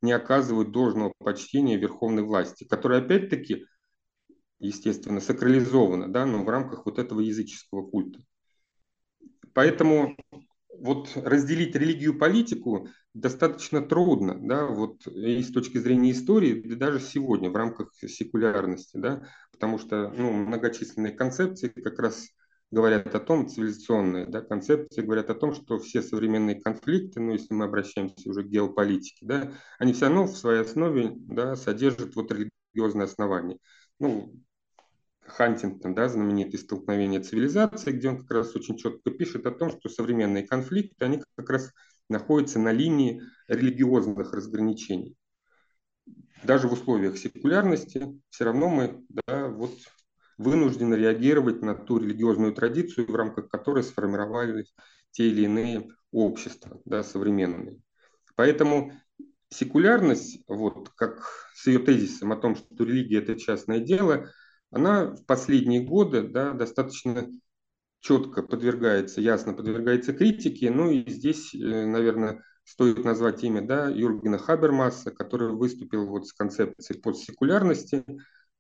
не 0.03 0.13
оказывают 0.13 0.73
должного 0.73 1.13
почтения 1.19 1.77
верховной 1.77 2.23
власти, 2.23 2.65
которая 2.65 3.01
опять-таки, 3.01 3.67
естественно, 4.59 5.21
сакрализована, 5.21 6.13
да, 6.13 6.27
но 6.27 6.45
в 6.45 6.49
рамках 6.49 6.85
вот 6.87 6.99
этого 6.99 7.21
языческого 7.21 7.89
культа. 7.89 8.21
Поэтому 9.55 10.17
вот 10.79 11.11
разделить 11.15 11.77
религию 11.77 12.15
и 12.15 12.19
политику 12.19 12.89
достаточно 13.15 13.83
трудно, 13.83 14.37
да, 14.41 14.67
вот 14.67 15.07
и 15.07 15.43
с 15.43 15.53
точки 15.53 15.79
зрения 15.79 16.13
истории, 16.13 16.63
да 16.63 16.77
даже 16.77 17.01
сегодня 17.01 17.51
в 17.51 17.57
рамках 17.57 17.93
секулярности, 17.95 18.97
да, 18.97 19.23
потому 19.53 19.79
что 19.79 20.09
ну, 20.11 20.33
многочисленные 20.33 21.13
концепции 21.13 21.69
как 21.69 21.99
раз 21.99 22.29
говорят 22.73 23.15
о 23.15 23.21
том, 23.21 23.49
цивилизационные 23.49 24.27
да, 24.27 24.41
концепции 24.41 25.03
говорят 25.03 25.29
о 25.31 25.35
том, 25.35 25.55
что 25.55 25.79
все 25.79 26.03
современные 26.03 26.61
конфликты, 26.61 27.21
ну, 27.21 27.33
если 27.33 27.53
мы 27.55 27.67
обращаемся 27.67 28.29
уже 28.29 28.43
к 28.43 28.49
геополитике, 28.49 29.25
да, 29.27 29.53
они 29.79 29.93
все 29.93 30.07
равно 30.07 30.25
в 30.25 30.37
своей 30.37 30.63
основе 30.63 31.13
да, 31.15 31.55
содержат 31.55 32.17
вот 32.17 32.33
религиозное 32.33 33.05
основание. 33.05 33.59
Ну, 34.01 34.35
Хантингтон, 35.21 35.95
да, 35.95 36.09
знаменитый 36.09 36.59
«Столкновение 36.59 37.21
цивилизации», 37.21 37.93
где 37.93 38.09
он 38.09 38.19
как 38.19 38.31
раз 38.31 38.57
очень 38.57 38.77
четко 38.77 39.11
пишет 39.11 39.47
о 39.47 39.53
том, 39.53 39.71
что 39.71 39.89
современные 39.89 40.47
конфликты, 40.47 41.05
они 41.05 41.23
как 41.37 41.51
раз 41.51 41.71
находятся 42.09 42.59
на 42.59 42.73
линии 42.73 43.23
религиозных 43.49 44.33
разграничений. 44.33 45.15
Даже 46.43 46.69
в 46.69 46.73
условиях 46.73 47.19
секулярности 47.19 48.21
все 48.31 48.45
равно 48.45 48.69
мы 48.69 49.05
да, 49.09 49.49
вот 49.49 49.73
вынуждены 50.39 50.95
реагировать 50.95 51.63
на 51.63 51.75
ту 51.75 51.99
религиозную 51.99 52.53
традицию, 52.53 53.11
в 53.11 53.15
рамках 53.15 53.49
которой 53.49 53.83
сформировались 53.83 54.75
те 55.11 55.29
или 55.29 55.43
иные 55.43 55.89
общества 56.11 56.81
да, 56.85 57.03
современные. 57.03 57.81
Поэтому 58.35 58.93
секулярность, 59.51 60.43
вот 60.49 60.91
как 60.97 61.23
с 61.55 61.67
ее 61.67 61.79
тезисом 61.79 62.33
о 62.33 62.37
том, 62.37 62.57
что 62.57 62.85
религия– 62.85 63.19
это 63.21 63.39
частное 63.39 63.79
дело, 63.79 64.31
она 64.71 65.15
в 65.15 65.25
последние 65.27 65.83
годы 65.83 66.23
да, 66.23 66.53
достаточно 66.53 67.29
четко 68.01 68.43
подвергается, 68.43 69.21
ясно 69.21 69.53
подвергается 69.53 70.13
критике. 70.13 70.71
Ну 70.71 70.91
и 70.91 71.09
здесь, 71.09 71.55
э, 71.55 71.59
наверное, 71.87 72.43
стоит 72.65 73.05
назвать 73.05 73.45
имя 73.45 73.63
да, 73.63 73.89
Юргена 73.89 74.39
Хабермаса, 74.39 75.11
который 75.11 75.53
выступил 75.53 76.07
вот 76.07 76.27
с 76.27 76.33
концепцией 76.33 77.01
постсекулярности, 77.01 78.05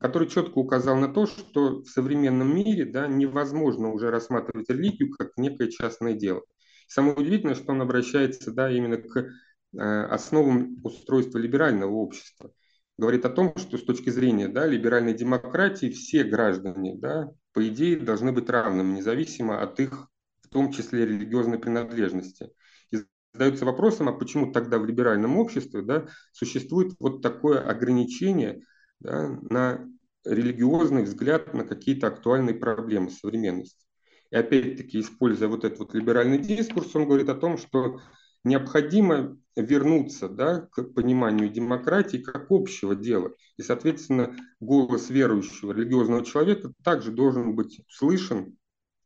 который 0.02 0.28
четко 0.28 0.58
указал 0.58 0.96
на 0.96 1.06
то, 1.08 1.26
что 1.26 1.82
в 1.82 1.86
современном 1.86 2.54
мире 2.54 2.84
да, 2.84 3.06
невозможно 3.06 3.92
уже 3.92 4.10
рассматривать 4.10 4.68
религию 4.68 5.10
как 5.10 5.30
некое 5.36 5.70
частное 5.70 6.14
дело. 6.14 6.42
Самое 6.88 7.14
удивительное, 7.14 7.54
что 7.54 7.72
он 7.72 7.82
обращается 7.82 8.50
да, 8.52 8.70
именно 8.70 8.96
к 8.96 9.16
э, 9.16 9.78
основам 9.78 10.76
устройства 10.82 11.38
либерального 11.38 11.92
общества. 11.92 12.50
Говорит 12.98 13.24
о 13.24 13.30
том, 13.30 13.54
что 13.56 13.78
с 13.78 13.84
точки 13.84 14.10
зрения 14.10 14.48
да, 14.48 14.66
либеральной 14.66 15.14
демократии 15.14 15.90
все 15.90 16.24
граждане, 16.24 16.96
да, 16.98 17.30
по 17.52 17.66
идее, 17.66 17.96
должны 17.96 18.32
быть 18.32 18.50
равными, 18.50 18.96
независимо 18.96 19.62
от 19.62 19.78
их, 19.78 20.08
в 20.42 20.48
том 20.48 20.72
числе, 20.72 21.06
религиозной 21.06 21.58
принадлежности. 21.60 22.50
И 22.90 22.98
задается 23.32 23.64
вопросом, 23.64 24.08
а 24.08 24.12
почему 24.12 24.52
тогда 24.52 24.78
в 24.78 24.84
либеральном 24.84 25.38
обществе 25.38 25.82
да, 25.82 26.06
существует 26.32 26.94
вот 26.98 27.22
такое 27.22 27.60
ограничение 27.60 28.62
да, 29.02 29.28
на 29.50 29.88
религиозный 30.24 31.02
взгляд 31.02 31.52
на 31.54 31.64
какие-то 31.64 32.06
актуальные 32.06 32.54
проблемы 32.54 33.10
современности. 33.10 33.84
И 34.30 34.36
опять-таки, 34.36 35.00
используя 35.00 35.48
вот 35.48 35.64
этот 35.64 35.78
вот 35.80 35.94
либеральный 35.94 36.38
дискурс, 36.38 36.94
он 36.94 37.06
говорит 37.06 37.28
о 37.28 37.34
том, 37.34 37.58
что 37.58 38.00
необходимо 38.44 39.36
вернуться 39.56 40.28
да, 40.28 40.68
к 40.72 40.82
пониманию 40.94 41.50
демократии 41.50 42.18
как 42.18 42.46
общего 42.50 42.94
дела. 42.94 43.32
И, 43.56 43.62
соответственно, 43.62 44.34
голос 44.60 45.10
верующего 45.10 45.72
религиозного 45.72 46.24
человека 46.24 46.72
также 46.82 47.12
должен 47.12 47.54
быть 47.54 47.80
услышан, 47.88 48.56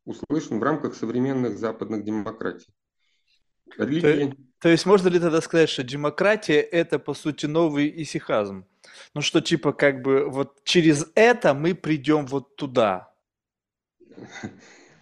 услышан 0.05 0.59
в 0.59 0.63
рамках 0.63 0.95
современных 0.95 1.57
западных 1.57 2.05
демократий. 2.05 2.73
Религии... 3.77 4.46
То, 4.59 4.69
есть 4.69 4.85
можно 4.85 5.09
ли 5.09 5.19
тогда 5.19 5.41
сказать, 5.41 5.69
что 5.69 5.83
демократия– 5.83 6.61
это, 6.71 6.99
по 6.99 7.13
сути, 7.13 7.45
новый 7.45 7.93
исихазм? 8.01 8.65
Ну 9.13 9.21
что, 9.21 9.41
типа, 9.41 9.73
как 9.73 10.01
бы, 10.01 10.29
вот 10.29 10.63
через 10.63 11.07
это 11.15 11.53
мы 11.53 11.75
придем 11.75 12.25
вот 12.25 12.55
туда. 12.55 13.11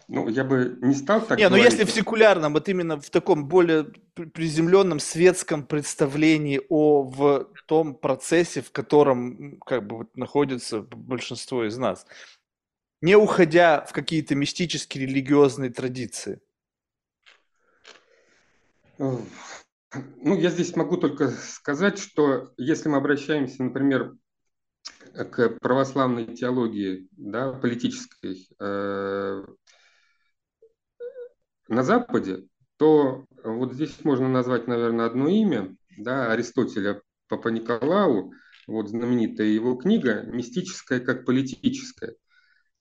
Ну, 0.07 0.29
я 0.29 0.43
бы 0.43 0.77
не 0.81 0.93
стал 0.93 1.21
так 1.25 1.39
Не, 1.39 1.49
ну 1.49 1.55
если 1.55 1.83
в 1.83 1.89
секулярном, 1.89 2.53
вот 2.53 2.69
именно 2.69 2.99
в 2.99 3.09
таком 3.09 3.47
более 3.47 3.85
приземленном 4.13 4.99
светском 4.99 5.65
представлении 5.65 6.61
о 6.69 7.03
в 7.03 7.47
том 7.65 7.95
процессе, 7.95 8.61
в 8.61 8.71
котором 8.71 9.59
как 9.65 9.87
бы 9.87 9.97
вот 9.97 10.15
находится 10.15 10.81
большинство 10.81 11.65
из 11.65 11.77
нас, 11.77 12.05
не 13.01 13.15
уходя 13.15 13.83
в 13.85 13.93
какие-то 13.93 14.35
мистические 14.35 15.07
религиозные 15.07 15.71
традиции. 15.71 16.39
Ну, 18.97 19.25
я 20.23 20.49
здесь 20.49 20.75
могу 20.75 20.97
только 20.97 21.29
сказать, 21.29 21.99
что 21.99 22.51
если 22.57 22.89
мы 22.89 22.97
обращаемся, 22.97 23.63
например, 23.63 24.15
к 25.13 25.49
православной 25.59 26.35
теологии, 26.35 27.07
да, 27.11 27.53
политической, 27.53 28.49
э, 28.59 29.45
на 31.67 31.83
Западе, 31.83 32.47
то 32.77 33.25
вот 33.43 33.73
здесь 33.73 34.03
можно 34.03 34.27
назвать, 34.27 34.67
наверное, 34.67 35.05
одно 35.05 35.29
имя, 35.29 35.75
да, 35.97 36.31
Аристотеля 36.31 37.01
Папа 37.27 37.47
Николау, 37.47 38.33
вот 38.67 38.89
знаменитая 38.89 39.47
его 39.47 39.75
книга 39.75 40.23
«Мистическая 40.23 40.99
как 40.99 41.25
политическая». 41.25 42.15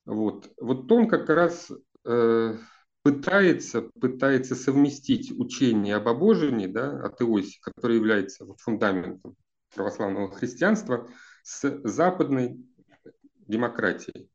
Вот, 0.05 0.50
вот 0.59 0.90
он 0.90 1.09
как 1.09 1.29
раз 1.31 1.70
э, 2.05 2.59
пытается, 3.05 3.83
пытается 4.01 4.55
совместить 4.55 5.31
учение 5.31 5.95
об 5.95 6.09
обожении, 6.09 6.67
да, 6.67 6.90
о 7.05 7.11
теосе, 7.11 7.59
который 7.61 7.97
является 7.97 8.47
фундаментом 8.57 9.37
православного 9.75 10.33
христианства, 10.33 11.09
с 11.43 11.81
западной 11.85 12.64
демократией. 13.47 14.31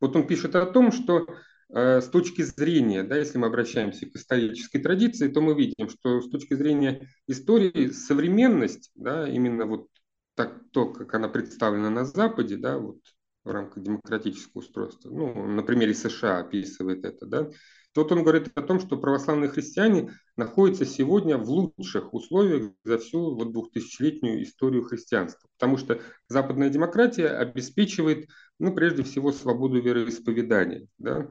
Вот 0.00 0.14
он 0.14 0.26
пишет 0.28 0.54
о 0.54 0.66
том, 0.66 0.92
что 0.92 1.26
э, 1.74 2.00
с 2.00 2.08
точки 2.08 2.42
зрения, 2.42 3.02
да, 3.02 3.16
если 3.16 3.38
мы 3.38 3.48
обращаемся 3.48 4.06
к 4.06 4.14
исторической 4.14 4.78
традиции, 4.78 5.26
то 5.26 5.40
мы 5.40 5.54
видим, 5.54 5.88
что 5.88 6.20
с 6.20 6.30
точки 6.30 6.54
зрения 6.54 7.08
истории 7.26 7.88
современность, 7.88 8.92
да, 8.94 9.28
именно 9.28 9.66
вот 9.66 9.88
так, 10.36 10.60
то, 10.70 10.92
как 10.92 11.12
она 11.14 11.28
представлена 11.28 11.90
на 11.90 12.04
Западе, 12.04 12.56
да, 12.56 12.78
вот 12.78 13.00
в 13.42 13.50
рамках 13.50 13.82
демократического 13.82 14.60
устройства, 14.60 15.10
ну, 15.10 15.48
на 15.48 15.64
примере 15.64 15.94
США 15.94 16.38
описывает 16.38 17.04
это, 17.04 17.26
да, 17.26 17.50
Тут 17.92 18.10
он 18.10 18.22
говорит 18.22 18.50
о 18.54 18.62
том, 18.62 18.80
что 18.80 18.96
православные 18.96 19.50
христиане 19.50 20.12
находятся 20.36 20.86
сегодня 20.86 21.36
в 21.36 21.48
лучших 21.50 22.14
условиях 22.14 22.72
за 22.84 22.98
всю 22.98 23.34
вот 23.34 23.52
двухтысячелетнюю 23.52 24.42
историю 24.42 24.84
христианства, 24.84 25.48
потому 25.58 25.76
что 25.76 26.00
западная 26.28 26.70
демократия 26.70 27.28
обеспечивает, 27.28 28.28
ну, 28.58 28.74
прежде 28.74 29.02
всего, 29.02 29.30
свободу 29.30 29.80
вероисповедания. 29.80 30.86
Да? 30.96 31.28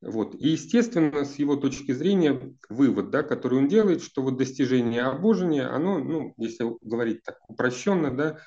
Вот. 0.00 0.36
И, 0.36 0.50
естественно, 0.50 1.24
с 1.24 1.36
его 1.36 1.56
точки 1.56 1.92
зрения, 1.92 2.54
вывод, 2.68 3.10
да, 3.10 3.22
который 3.22 3.58
он 3.58 3.66
делает, 3.66 4.02
что 4.02 4.22
вот 4.22 4.36
достижение 4.36 5.02
обожения, 5.02 5.66
оно, 5.66 5.98
ну, 5.98 6.34
если 6.36 6.66
говорить 6.82 7.22
так 7.24 7.38
упрощенно, 7.48 8.14
да, 8.14 8.38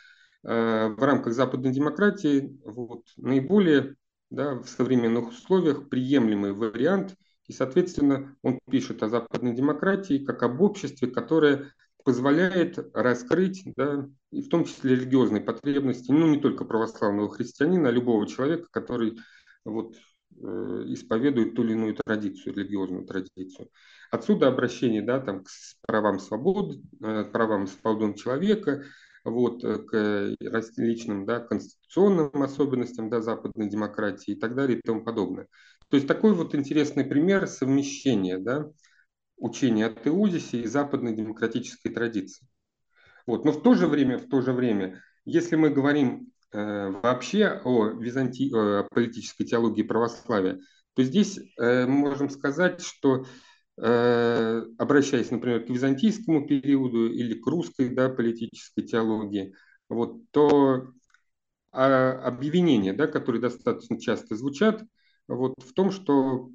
э, 0.43 0.87
в 0.87 1.03
рамках 1.03 1.33
западной 1.33 1.73
демократии 1.73 2.57
вот, 2.63 3.03
наиболее 3.17 3.95
да, 4.29 4.55
в 4.55 4.67
современных 4.67 5.29
условиях 5.29 5.89
приемлемый 5.89 6.53
вариант. 6.53 7.15
И, 7.47 7.53
соответственно, 7.53 8.35
он 8.41 8.59
пишет 8.69 9.03
о 9.03 9.09
западной 9.09 9.55
демократии 9.55 10.23
как 10.23 10.43
об 10.43 10.61
обществе, 10.61 11.09
которое 11.09 11.71
позволяет 12.03 12.77
раскрыть, 12.93 13.63
да, 13.75 14.07
и 14.31 14.41
в 14.41 14.49
том 14.49 14.63
числе 14.65 14.95
религиозные 14.95 15.41
потребности, 15.41 16.11
ну 16.11 16.27
не 16.27 16.39
только 16.39 16.63
православного 16.63 17.29
христианина, 17.29 17.89
а 17.89 17.91
любого 17.91 18.25
человека, 18.27 18.67
который 18.71 19.17
вот, 19.65 19.95
э, 20.41 20.83
исповедует 20.87 21.55
ту 21.55 21.63
или 21.63 21.73
иную 21.73 21.95
традицию, 21.95 22.55
религиозную 22.55 23.05
традицию. 23.05 23.69
Отсюда 24.09 24.47
обращение 24.47 25.01
да, 25.01 25.19
там, 25.19 25.43
к 25.43 25.49
правам 25.85 26.19
свободы, 26.19 26.81
э, 27.01 27.25
правам 27.25 27.67
свободам 27.67 28.13
человека, 28.13 28.85
вот, 29.29 29.63
э, 29.63 29.77
к 29.77 30.35
различным 30.41 31.25
да, 31.25 31.39
конституционным 31.39 32.41
особенностям 32.41 33.09
да, 33.09 33.21
западной 33.21 33.69
демократии 33.69 34.31
и 34.31 34.39
так 34.39 34.55
далее 34.55 34.79
и 34.79 34.81
тому 34.81 35.03
подобное. 35.03 35.47
То 35.89 35.97
есть 35.97 36.07
такой 36.07 36.33
вот 36.33 36.55
интересный 36.55 37.05
пример 37.05 37.47
совмещения 37.47 38.39
да, 38.39 38.65
учения 39.37 39.85
о 39.85 39.89
Теузисе 39.89 40.61
и 40.61 40.67
западной 40.67 41.15
демократической 41.15 41.89
традиции. 41.89 42.47
Вот. 43.25 43.45
Но 43.45 43.51
в 43.51 43.61
то 43.61 43.73
же 43.73 43.87
время, 43.87 44.17
в 44.17 44.27
то 44.27 44.41
же 44.41 44.53
время, 44.53 45.01
если 45.25 45.55
мы 45.55 45.69
говорим 45.69 46.31
э, 46.51 46.89
вообще 46.89 47.61
о, 47.63 47.87
византи... 47.87 48.49
о 48.53 48.83
политической 48.89 49.45
теологии 49.45 49.83
православия, 49.83 50.59
то 50.95 51.03
здесь 51.03 51.37
э, 51.37 51.85
мы 51.85 52.09
можем 52.09 52.29
сказать, 52.29 52.81
что 52.81 53.25
Э, 53.25 53.46
обращаясь, 53.77 55.29
например, 55.29 55.65
к 55.65 55.69
византийскому 55.69 56.47
периоду 56.47 57.11
или 57.11 57.35
к 57.35 57.45
русской 57.45 57.89
да, 57.89 58.09
политической 58.09 58.81
теологии, 58.81 59.53
вот, 59.87 60.17
то 60.31 60.87
а, 61.71 62.13
объявления, 62.23 62.93
да, 62.93 63.07
которые 63.07 63.41
достаточно 63.41 63.99
часто 63.99 64.35
звучат, 64.35 64.83
вот, 65.27 65.53
в 65.59 65.73
том, 65.73 65.91
что 65.91 66.49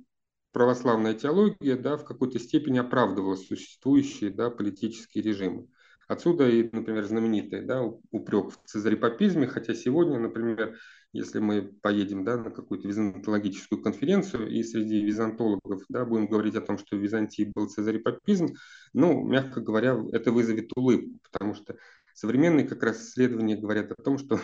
православная 0.52 1.14
теология 1.14 1.76
да, 1.76 1.96
в 1.96 2.04
какой-то 2.04 2.38
степени 2.38 2.78
оправдывала 2.78 3.36
существующие 3.36 4.30
да, 4.30 4.50
политические 4.50 5.24
режимы. 5.24 5.68
Отсюда 6.08 6.48
и, 6.48 6.68
например, 6.72 7.04
знаменитый 7.04 7.62
да, 7.62 7.82
упрек 8.10 8.50
в 8.50 8.58
цезарепапизме, 8.66 9.46
хотя 9.46 9.74
сегодня, 9.74 10.18
например, 10.18 10.76
если 11.12 11.40
мы 11.40 11.62
поедем 11.62 12.24
да, 12.24 12.36
на 12.36 12.50
какую-то 12.50 12.88
византологическую 12.88 13.82
конференцию 13.82 14.48
и 14.48 14.62
среди 14.62 15.02
византологов 15.02 15.82
да, 15.88 16.04
будем 16.04 16.26
говорить 16.26 16.56
о 16.56 16.62
том, 16.62 16.78
что 16.78 16.96
в 16.96 17.00
Византии 17.00 17.50
был 17.54 17.68
цезарепапизм, 17.68 18.54
ну, 18.92 19.22
мягко 19.22 19.60
говоря, 19.60 19.98
это 20.12 20.32
вызовет 20.32 20.70
улыбку, 20.74 21.18
потому 21.30 21.54
что 21.54 21.76
современные 22.14 22.66
как 22.66 22.82
раз 22.82 23.02
исследования 23.02 23.56
говорят 23.56 23.92
о 23.92 24.02
том, 24.02 24.16
что 24.18 24.40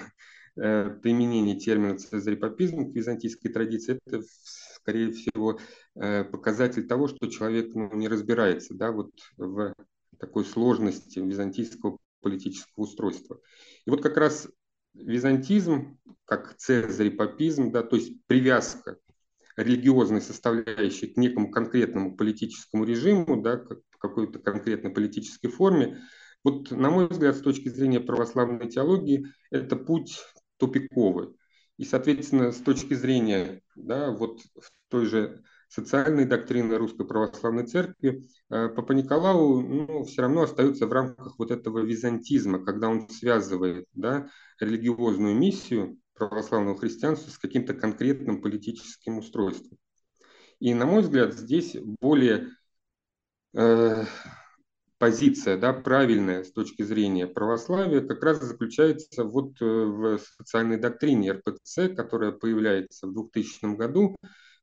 э, 0.57 0.90
применение 1.02 1.59
термина 1.59 1.98
цезарепапизм 1.98 2.92
к 2.92 2.94
византийской 2.94 3.50
традиции, 3.50 3.98
это, 4.04 4.22
скорее 4.74 5.12
всего, 5.12 5.59
э, 5.94 6.24
показатель 6.24 6.87
того, 6.87 7.09
что 7.09 7.28
человек 7.28 7.74
ну, 7.74 7.94
не 7.94 8.09
разбирается 8.09 8.74
да, 8.74 8.92
вот 8.92 9.11
в 9.38 9.74
такой 10.18 10.44
сложности 10.44 11.18
византийского 11.18 11.98
политического 12.20 12.85
устройства. 12.85 13.40
И 13.87 13.90
вот 13.90 14.02
как 14.02 14.16
раз 14.16 14.48
византизм, 14.98 15.98
как 16.24 16.56
цезарепапизм, 16.56 17.70
да, 17.70 17.82
то 17.82 17.96
есть 17.96 18.12
привязка 18.26 18.98
религиозной 19.56 20.20
составляющей 20.20 21.08
к 21.08 21.16
некому 21.16 21.50
конкретному 21.50 22.16
политическому 22.16 22.84
режиму, 22.84 23.42
да, 23.42 23.64
в 23.90 23.98
какой-то 23.98 24.38
конкретной 24.38 24.90
политической 24.90 25.48
форме, 25.48 26.00
вот, 26.44 26.70
на 26.70 26.90
мой 26.90 27.08
взгляд, 27.08 27.37
с 27.37 27.40
точки 27.40 27.68
зрения 27.68 28.00
православной 28.00 28.68
теологии, 28.68 29.26
это 29.50 29.76
путь 29.76 30.20
тупиковый. 30.58 31.34
И, 31.76 31.84
соответственно, 31.84 32.52
с 32.52 32.58
точки 32.58 32.94
зрения 32.94 33.62
да, 33.74 34.11
вот 34.11 34.40
в 34.40 34.70
той 34.88 35.06
же 35.06 35.42
социальной 35.68 36.24
доктрины 36.24 36.76
Русской 36.78 37.07
Православной 37.07 37.66
Церкви, 37.66 38.24
э, 38.50 38.68
Папа 38.68 38.92
Николау 38.92 39.61
ну, 39.61 40.04
все 40.04 40.22
равно 40.22 40.42
остается 40.42 40.87
в 40.87 40.92
рамках 40.92 41.38
вот 41.38 41.50
этого 41.50 41.81
византизма, 41.81 42.64
когда 42.64 42.88
он 42.88 43.09
связывает 43.09 43.87
да, 43.92 44.28
религиозную 44.59 45.37
миссию 45.37 45.98
православного 46.14 46.78
христианства 46.78 47.31
с 47.31 47.38
каким-то 47.38 47.74
конкретным 47.74 48.40
политическим 48.40 49.18
устройством. 49.18 49.78
И, 50.59 50.74
на 50.74 50.87
мой 50.87 51.02
взгляд, 51.02 51.35
здесь 51.35 51.76
более 52.00 52.48
э, 53.54 54.04
позиция, 54.98 55.57
да, 55.57 55.72
правильная 55.72 56.42
с 56.44 56.52
точки 56.52 56.83
зрения 56.83 57.26
православия, 57.26 58.00
как 58.00 58.22
раз 58.24 58.42
заключается 58.42 59.24
вот 59.24 59.61
э, 59.61 59.64
в 59.64 60.18
социальной 60.18 60.78
доктрине 60.78 61.33
РПЦ, 61.33 61.94
которая 61.94 62.33
появляется 62.33 63.07
в 63.07 63.12
2000 63.12 63.76
году, 63.76 64.16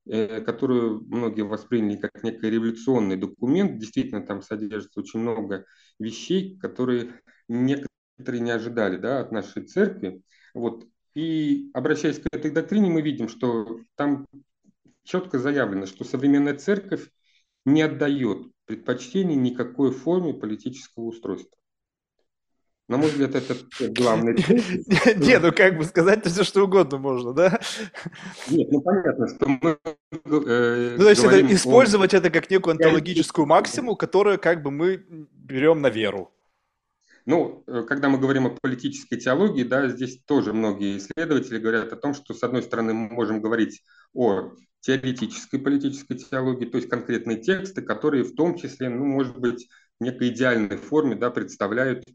которую 0.07 1.03
многие 1.07 1.41
восприняли 1.41 1.97
как 1.97 2.23
некий 2.23 2.49
революционный 2.49 3.17
документ. 3.17 3.77
Действительно, 3.79 4.25
там 4.25 4.41
содержится 4.41 4.99
очень 4.99 5.19
много 5.19 5.65
вещей, 5.99 6.57
которые 6.57 7.21
некоторые 7.47 8.41
не 8.41 8.51
ожидали 8.51 8.97
да, 8.97 9.19
от 9.19 9.31
нашей 9.31 9.63
церкви. 9.63 10.21
Вот. 10.53 10.85
И 11.15 11.69
обращаясь 11.73 12.19
к 12.19 12.27
этой 12.31 12.51
доктрине, 12.51 12.89
мы 12.89 13.01
видим, 13.01 13.29
что 13.29 13.79
там 13.95 14.27
четко 15.03 15.39
заявлено, 15.39 15.85
что 15.85 16.03
современная 16.03 16.55
церковь 16.55 17.09
не 17.65 17.81
отдает 17.81 18.47
предпочтение 18.65 19.35
никакой 19.35 19.91
форме 19.91 20.33
политического 20.33 21.05
устройства. 21.05 21.57
На 22.87 22.97
мой 22.97 23.09
взгляд, 23.09 23.33
это 23.33 23.55
главный 23.93 24.33
Не, 25.17 25.39
ну 25.39 25.51
как 25.51 25.77
бы 25.77 25.85
сказать 25.85 26.23
все, 26.25 26.43
что 26.43 26.63
угодно 26.65 26.99
можно, 26.99 27.33
да? 27.33 27.59
Нет, 28.47 28.71
ну 28.71 28.81
понятно, 28.81 29.27
что 29.27 29.47
мы 29.47 29.77
э, 30.11 30.95
Ну, 30.97 31.03
то 31.03 31.09
есть 31.09 31.23
это, 31.23 31.53
использовать 31.53 32.13
это 32.13 32.29
как 32.29 32.49
некую 32.51 32.73
онтологическую 32.73 33.47
максимум, 33.47 33.95
которую 33.95 34.39
как 34.39 34.61
бы 34.61 34.69
мы 34.69 35.03
берем 35.33 35.81
на 35.81 35.87
веру. 35.87 36.31
Ну, 37.25 37.63
э, 37.65 37.83
когда 37.87 38.07
мы 38.09 38.19
говорим 38.19 38.45
о 38.45 38.55
политической 38.61 39.17
теологии, 39.17 39.63
да, 39.63 39.87
здесь 39.87 40.19
тоже 40.23 40.53
многие 40.53 40.97
исследователи 40.99 41.57
говорят 41.57 41.91
о 41.91 41.95
том, 41.95 42.13
что, 42.13 42.35
с 42.35 42.43
одной 42.43 42.61
стороны, 42.61 42.93
мы 42.93 43.09
можем 43.09 43.41
говорить 43.41 43.81
о 44.13 44.51
теоретической 44.81 45.59
политической 45.59 46.15
теологии, 46.15 46.65
то 46.65 46.77
есть 46.77 46.87
конкретные 46.87 47.37
тексты, 47.37 47.81
которые 47.81 48.23
в 48.23 48.35
том 48.35 48.55
числе, 48.55 48.89
ну, 48.89 49.05
может 49.05 49.39
быть, 49.39 49.67
в 49.99 50.03
некой 50.03 50.29
идеальной 50.29 50.77
форме 50.77 51.15
да, 51.15 51.31
представляют 51.31 52.05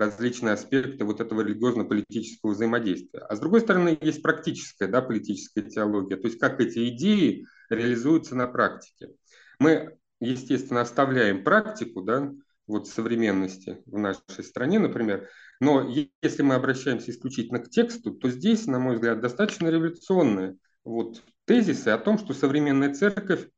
различные 0.00 0.54
аспекты 0.54 1.04
вот 1.04 1.20
этого 1.20 1.42
религиозно-политического 1.42 2.52
взаимодействия. 2.52 3.20
А 3.20 3.36
с 3.36 3.40
другой 3.40 3.60
стороны, 3.60 3.96
есть 4.00 4.22
практическая 4.22 4.88
да, 4.88 5.02
политическая 5.02 5.62
теология, 5.62 6.16
то 6.16 6.26
есть 6.26 6.40
как 6.40 6.60
эти 6.60 6.88
идеи 6.88 7.46
реализуются 7.68 8.34
на 8.34 8.46
практике. 8.46 9.10
Мы, 9.58 9.96
естественно, 10.20 10.80
оставляем 10.80 11.44
практику, 11.44 12.02
да, 12.02 12.32
вот 12.66 12.88
современности 12.88 13.82
в 13.86 13.98
нашей 13.98 14.44
стране, 14.44 14.78
например. 14.78 15.28
Но 15.60 15.92
если 16.22 16.42
мы 16.42 16.54
обращаемся 16.54 17.10
исключительно 17.10 17.58
к 17.58 17.68
тексту, 17.68 18.12
то 18.12 18.30
здесь, 18.30 18.66
на 18.66 18.78
мой 18.78 18.94
взгляд, 18.94 19.20
достаточно 19.20 19.68
революционные 19.68 20.56
вот 20.84 21.22
тезисы 21.44 21.88
о 21.88 21.98
том, 21.98 22.16
что 22.16 22.32
современная 22.32 22.94
церковь 22.94 23.48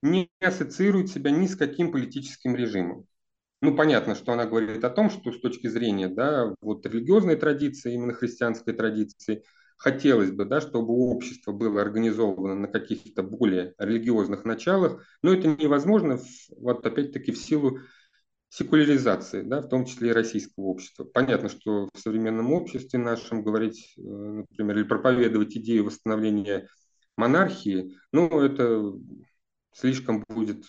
не 0.00 0.30
ассоциирует 0.40 1.10
себя 1.10 1.30
ни 1.30 1.46
с 1.46 1.56
каким 1.56 1.92
политическим 1.92 2.56
режимом. 2.56 3.06
Ну, 3.62 3.74
понятно, 3.74 4.14
что 4.14 4.32
она 4.32 4.44
говорит 4.46 4.84
о 4.84 4.90
том, 4.90 5.08
что 5.10 5.32
с 5.32 5.40
точки 5.40 5.66
зрения 5.66 6.08
да, 6.08 6.54
вот 6.60 6.84
религиозной 6.86 7.36
традиции, 7.36 7.94
именно 7.94 8.12
христианской 8.12 8.74
традиции, 8.74 9.44
хотелось 9.78 10.30
бы, 10.30 10.44
да, 10.44 10.60
чтобы 10.60 10.92
общество 10.92 11.52
было 11.52 11.80
организовано 11.80 12.54
на 12.54 12.68
каких-то 12.68 13.22
более 13.22 13.74
религиозных 13.78 14.44
началах, 14.44 15.02
но 15.22 15.32
это 15.32 15.48
невозможно, 15.48 16.18
вот 16.58 16.86
опять-таки, 16.86 17.32
в 17.32 17.38
силу 17.38 17.78
секуляризации, 18.48 19.42
да, 19.42 19.60
в 19.60 19.68
том 19.68 19.86
числе 19.86 20.10
и 20.10 20.12
российского 20.12 20.64
общества. 20.66 21.04
Понятно, 21.04 21.48
что 21.48 21.88
в 21.92 21.98
современном 21.98 22.52
обществе 22.52 22.98
нашем 22.98 23.42
говорить, 23.42 23.94
э, 23.98 24.00
например, 24.00 24.78
или 24.78 24.84
проповедовать 24.84 25.56
идею 25.56 25.84
восстановления 25.84 26.68
монархии, 27.16 27.96
ну, 28.12 28.40
это 28.40 28.92
слишком 29.72 30.24
будет, 30.28 30.64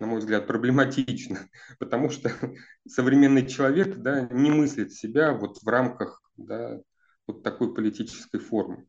на 0.00 0.06
мой 0.06 0.20
взгляд, 0.20 0.46
проблематично, 0.46 1.48
потому 1.78 2.10
что 2.10 2.30
современный 2.88 3.46
человек 3.46 3.96
да, 3.96 4.28
не 4.30 4.50
мыслит 4.50 4.92
себя 4.92 5.32
вот 5.32 5.58
в 5.62 5.66
рамках 5.68 6.22
да, 6.36 6.80
вот 7.26 7.42
такой 7.42 7.74
политической 7.74 8.38
формы, 8.38 8.86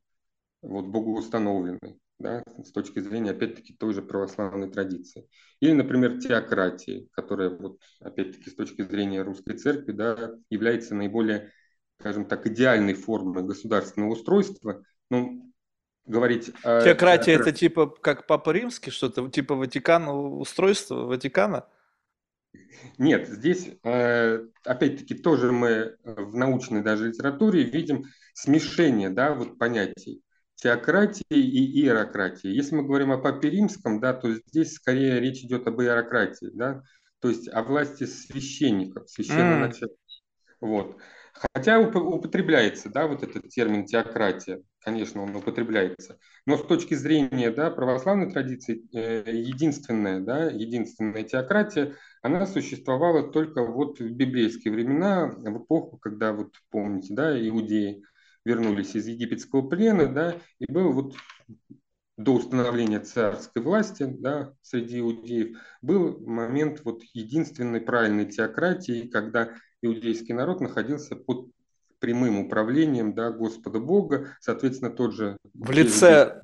вот 0.61 0.85
богоустановленной 0.85 1.99
да, 2.19 2.43
с 2.63 2.71
точки 2.71 2.99
зрения, 2.99 3.31
опять-таки, 3.31 3.73
той 3.73 3.93
же 3.93 4.01
православной 4.01 4.69
традиции. 4.69 5.27
Или, 5.59 5.73
например, 5.73 6.19
теократии, 6.19 7.09
которая, 7.11 7.49
вот, 7.49 7.79
опять-таки, 7.99 8.49
с 8.49 8.55
точки 8.55 8.83
зрения 8.83 9.21
русской 9.21 9.57
церкви, 9.57 9.91
да, 9.91 10.33
является 10.49 10.95
наиболее, 10.95 11.51
скажем 11.99 12.25
так, 12.25 12.47
идеальной 12.47 12.93
формой 12.93 13.43
государственного 13.43 14.11
устройства. 14.11 14.83
Ну, 15.09 15.44
говорить... 16.05 16.51
Теократия– 16.63 17.31
это 17.33 17.51
типа 17.51 17.87
как 17.87 18.27
Папа 18.27 18.51
Римский, 18.51 18.91
что-то 18.91 19.29
типа 19.29 19.55
Ватикана, 19.55 20.13
устройство 20.13 21.05
Ватикана? 21.05 21.67
Нет, 22.97 23.27
здесь, 23.27 23.69
э, 23.83 24.45
опять-таки, 24.63 25.15
тоже 25.15 25.51
мы 25.51 25.97
в 26.03 26.35
научной 26.35 26.81
даже 26.81 27.09
литературе 27.09 27.63
видим 27.63 28.05
смешение 28.33 29.09
да, 29.09 29.33
вот 29.33 29.57
понятий 29.57 30.21
теократии 30.55 31.23
и 31.29 31.81
иерократии. 31.81 32.47
Если 32.47 32.75
мы 32.75 32.83
говорим 32.83 33.11
о 33.11 33.17
Папе 33.17 33.49
Римском, 33.49 33.99
да, 33.99 34.13
то 34.13 34.33
здесь 34.33 34.73
скорее 34.73 35.19
речь 35.19 35.43
идет 35.43 35.67
об 35.67 35.81
иерократии, 35.81 36.49
да, 36.53 36.81
то 37.19 37.29
есть 37.29 37.47
о 37.49 37.61
власти 37.63 38.05
священников, 38.05 39.09
священноначальников. 39.09 39.97
Mm. 39.97 40.55
Вот. 40.61 40.97
Хотя 41.35 41.79
употребляется, 41.79 42.89
да, 42.89 43.07
вот 43.07 43.23
этот 43.23 43.49
термин 43.49 43.85
теократия, 43.85 44.61
конечно, 44.79 45.21
он 45.21 45.35
употребляется. 45.35 46.17
Но 46.45 46.57
с 46.57 46.65
точки 46.65 46.93
зрения, 46.93 47.51
да, 47.51 47.71
православной 47.71 48.31
традиции, 48.31 48.83
э, 48.93 49.29
единственная, 49.31 50.21
да, 50.21 50.45
единственная 50.45 51.23
теократия, 51.23 51.95
она 52.21 52.45
существовала 52.45 53.31
только 53.31 53.63
вот 53.63 53.99
в 53.99 54.09
библейские 54.11 54.73
времена, 54.73 55.27
в 55.27 55.63
эпоху, 55.63 55.97
когда, 55.97 56.31
вот 56.31 56.53
помните, 56.69 57.13
да, 57.13 57.37
иудеи 57.37 58.03
вернулись 58.45 58.95
из 58.95 59.07
египетского 59.07 59.67
плена, 59.67 60.07
да, 60.07 60.35
и 60.59 60.71
был 60.71 60.93
вот 60.93 61.15
до 62.17 62.35
установления 62.35 63.01
царской 63.01 63.61
власти 63.61 64.03
да, 64.03 64.53
среди 64.61 64.99
иудеев 64.99 65.57
был 65.81 66.25
момент 66.25 66.81
вот 66.85 67.03
единственной 67.13 67.81
правильной 67.81 68.25
теократии, 68.25 69.09
когда 69.09 69.53
иудейский 69.85 70.33
народ 70.33 70.61
находился 70.61 71.15
под 71.15 71.49
прямым 71.99 72.39
управлением 72.39 73.13
да, 73.13 73.31
Господа 73.31 73.79
Бога, 73.79 74.35
соответственно, 74.39 74.91
тот 74.91 75.13
же... 75.13 75.37
В 75.53 75.71
лице 75.71 76.39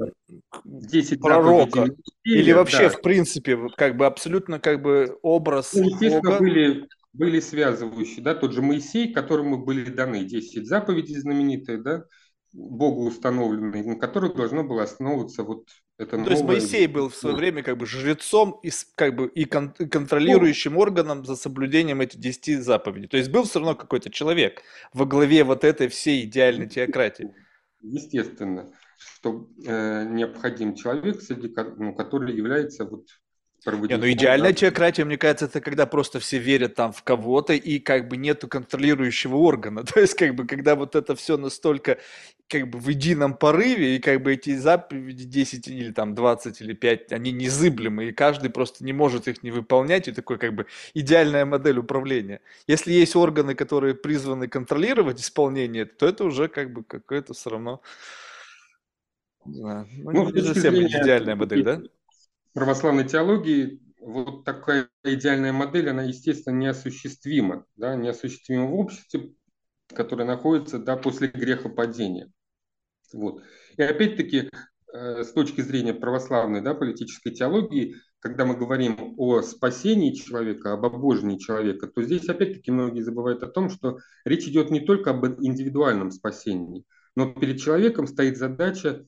10 0.64 1.20
пророка. 1.20 1.88
Или 2.24 2.52
вообще, 2.52 2.90
да. 2.90 2.98
в 2.98 3.02
принципе, 3.02 3.60
как 3.78 3.98
бы 3.98 4.06
абсолютно 4.06 4.60
как 4.60 4.82
бы 4.82 5.18
образ 5.22 5.74
ну, 5.74 5.84
естественно, 5.84 6.32
Бога. 6.32 6.40
были 6.40 6.88
были 7.14 7.42
связывающие, 7.42 8.24
да, 8.24 8.36
тот 8.36 8.54
же 8.54 8.62
Моисей, 8.62 9.14
которому 9.14 9.64
были 9.64 9.90
даны 9.90 10.24
10 10.24 10.66
заповедей 10.66 11.20
знаменитые, 11.20 11.78
да, 11.78 12.06
Богу 12.54 13.06
установленные, 13.06 13.84
на 13.84 13.96
которых 13.96 14.36
должно 14.36 14.64
было 14.64 14.84
основываться 14.84 15.44
вот 15.44 15.68
это 15.98 16.24
То 16.24 16.32
есть 16.32 16.44
Моисей 16.44 16.88
был 16.88 17.10
в 17.10 17.16
свое 17.16 17.36
время 17.36 17.64
как 17.64 17.78
бы 17.78 17.86
жрецом 17.86 18.60
и, 18.64 18.72
как 18.96 19.16
бы, 19.16 19.28
и 19.28 19.46
кон- 19.46 19.74
контролирующим 19.74 20.78
органом 20.78 21.26
за 21.26 21.36
соблюдением 21.36 22.02
этих 22.02 22.20
10 22.20 22.64
заповедей. 22.64 23.08
То 23.08 23.18
есть 23.18 23.30
был 23.30 23.44
все 23.44 23.60
равно 23.60 23.76
какой-то 23.76 24.10
человек 24.10 24.64
во 24.94 25.06
главе 25.06 25.44
вот 25.44 25.64
этой 25.64 25.88
всей 25.88 26.26
идеальной 26.26 26.68
теократии. 26.68 27.34
Естественно, 27.82 28.72
что 28.98 29.48
э, 29.66 30.06
необходим 30.10 30.76
человек, 30.76 31.22
среди, 31.22 31.54
ну, 31.78 31.94
который 31.94 32.36
является 32.36 32.86
вот. 32.86 33.08
Не, 33.64 33.98
ну 33.98 34.10
идеальная 34.10 34.54
теократия, 34.54 35.06
мне 35.06 35.20
кажется, 35.20 35.46
это 35.46 35.62
когда 35.62 35.86
просто 35.86 36.20
все 36.20 36.40
верят 36.40 36.74
там 36.74 36.92
в 36.92 37.04
кого-то 37.04 37.54
и 37.54 37.78
как 37.78 38.08
бы 38.08 38.18
нету 38.18 38.48
контролирующего 38.48 39.36
органа. 39.36 39.84
То 39.94 40.00
есть 40.00 40.16
как 40.16 40.34
бы 40.34 40.48
когда 40.48 40.76
вот 40.76 40.96
это 40.96 41.16
все 41.16 41.38
настолько 41.38 42.00
как 42.52 42.70
бы 42.70 42.80
в 42.80 42.88
едином 42.90 43.34
порыве, 43.34 43.96
и 43.96 44.00
как 44.00 44.22
бы 44.22 44.34
эти 44.34 44.56
заповеди 44.56 45.24
10 45.24 45.68
или 45.70 45.92
там 45.92 46.14
20 46.14 46.62
или 46.62 46.74
5, 46.74 47.14
они 47.14 47.32
незыблемы, 47.32 48.10
и 48.10 48.12
каждый 48.12 48.50
просто 48.50 48.84
не 48.84 48.94
может 48.94 49.28
их 49.28 49.42
не 49.42 49.52
выполнять, 49.52 50.08
и 50.08 50.12
такой 50.12 50.38
как 50.38 50.54
бы 50.54 50.68
идеальная 50.94 51.46
модель 51.46 51.80
управления. 51.80 52.42
Если 52.68 52.92
есть 52.92 53.16
органы, 53.16 53.56
которые 53.56 53.96
призваны 53.96 54.48
контролировать 54.48 55.22
исполнение, 55.22 55.86
то 55.86 56.08
это 56.08 56.26
уже 56.26 56.50
как 56.50 56.74
бы 56.74 56.84
какое-то 56.84 57.34
все 57.34 57.52
равно... 57.52 57.82
Не 59.46 59.56
знаю, 59.56 59.88
ну, 59.98 60.12
ну, 60.12 60.30
не 60.30 60.42
совсем 60.42 60.76
идеальная 60.76 61.36
модель, 61.36 61.64
да? 61.64 61.82
православной 62.54 63.08
теологии 63.08 63.80
вот 64.02 64.44
такая 64.44 64.90
идеальная 65.04 65.54
модель, 65.54 65.90
она, 65.90 66.04
естественно, 66.04 66.56
неосуществима, 66.56 67.66
да, 67.76 67.96
неосуществима 67.96 68.66
в 68.66 68.76
обществе, 68.76 69.34
которое 69.88 70.26
находится 70.26 70.80
да, 70.80 70.98
после 70.98 71.28
грехопадения. 71.28 72.32
Вот. 73.14 73.44
И 73.78 73.82
опять-таки, 73.82 74.50
э, 74.94 75.24
с 75.24 75.32
точки 75.32 75.62
зрения 75.62 75.94
православной 75.94 76.62
да, 76.62 76.74
политической 76.74 77.32
теологии, 77.32 77.96
когда 78.20 78.46
мы 78.46 78.56
говорим 78.56 79.16
о 79.18 79.42
спасении 79.42 80.14
человека, 80.14 80.74
об 80.74 80.86
обожении 80.86 81.38
человека, 81.38 81.88
то 81.88 82.04
здесь 82.04 82.30
опять-таки 82.30 82.72
многие 82.72 83.02
забывают 83.02 83.44
о 83.44 83.48
том, 83.48 83.70
что 83.70 83.98
речь 84.26 84.48
идет 84.48 84.70
не 84.70 84.82
только 84.82 85.12
об 85.12 85.26
индивидуальном 85.26 86.12
спасении, 86.12 86.86
но 87.16 87.34
перед 87.34 87.60
человеком 87.60 88.08
стоит 88.08 88.38
задача 88.38 89.06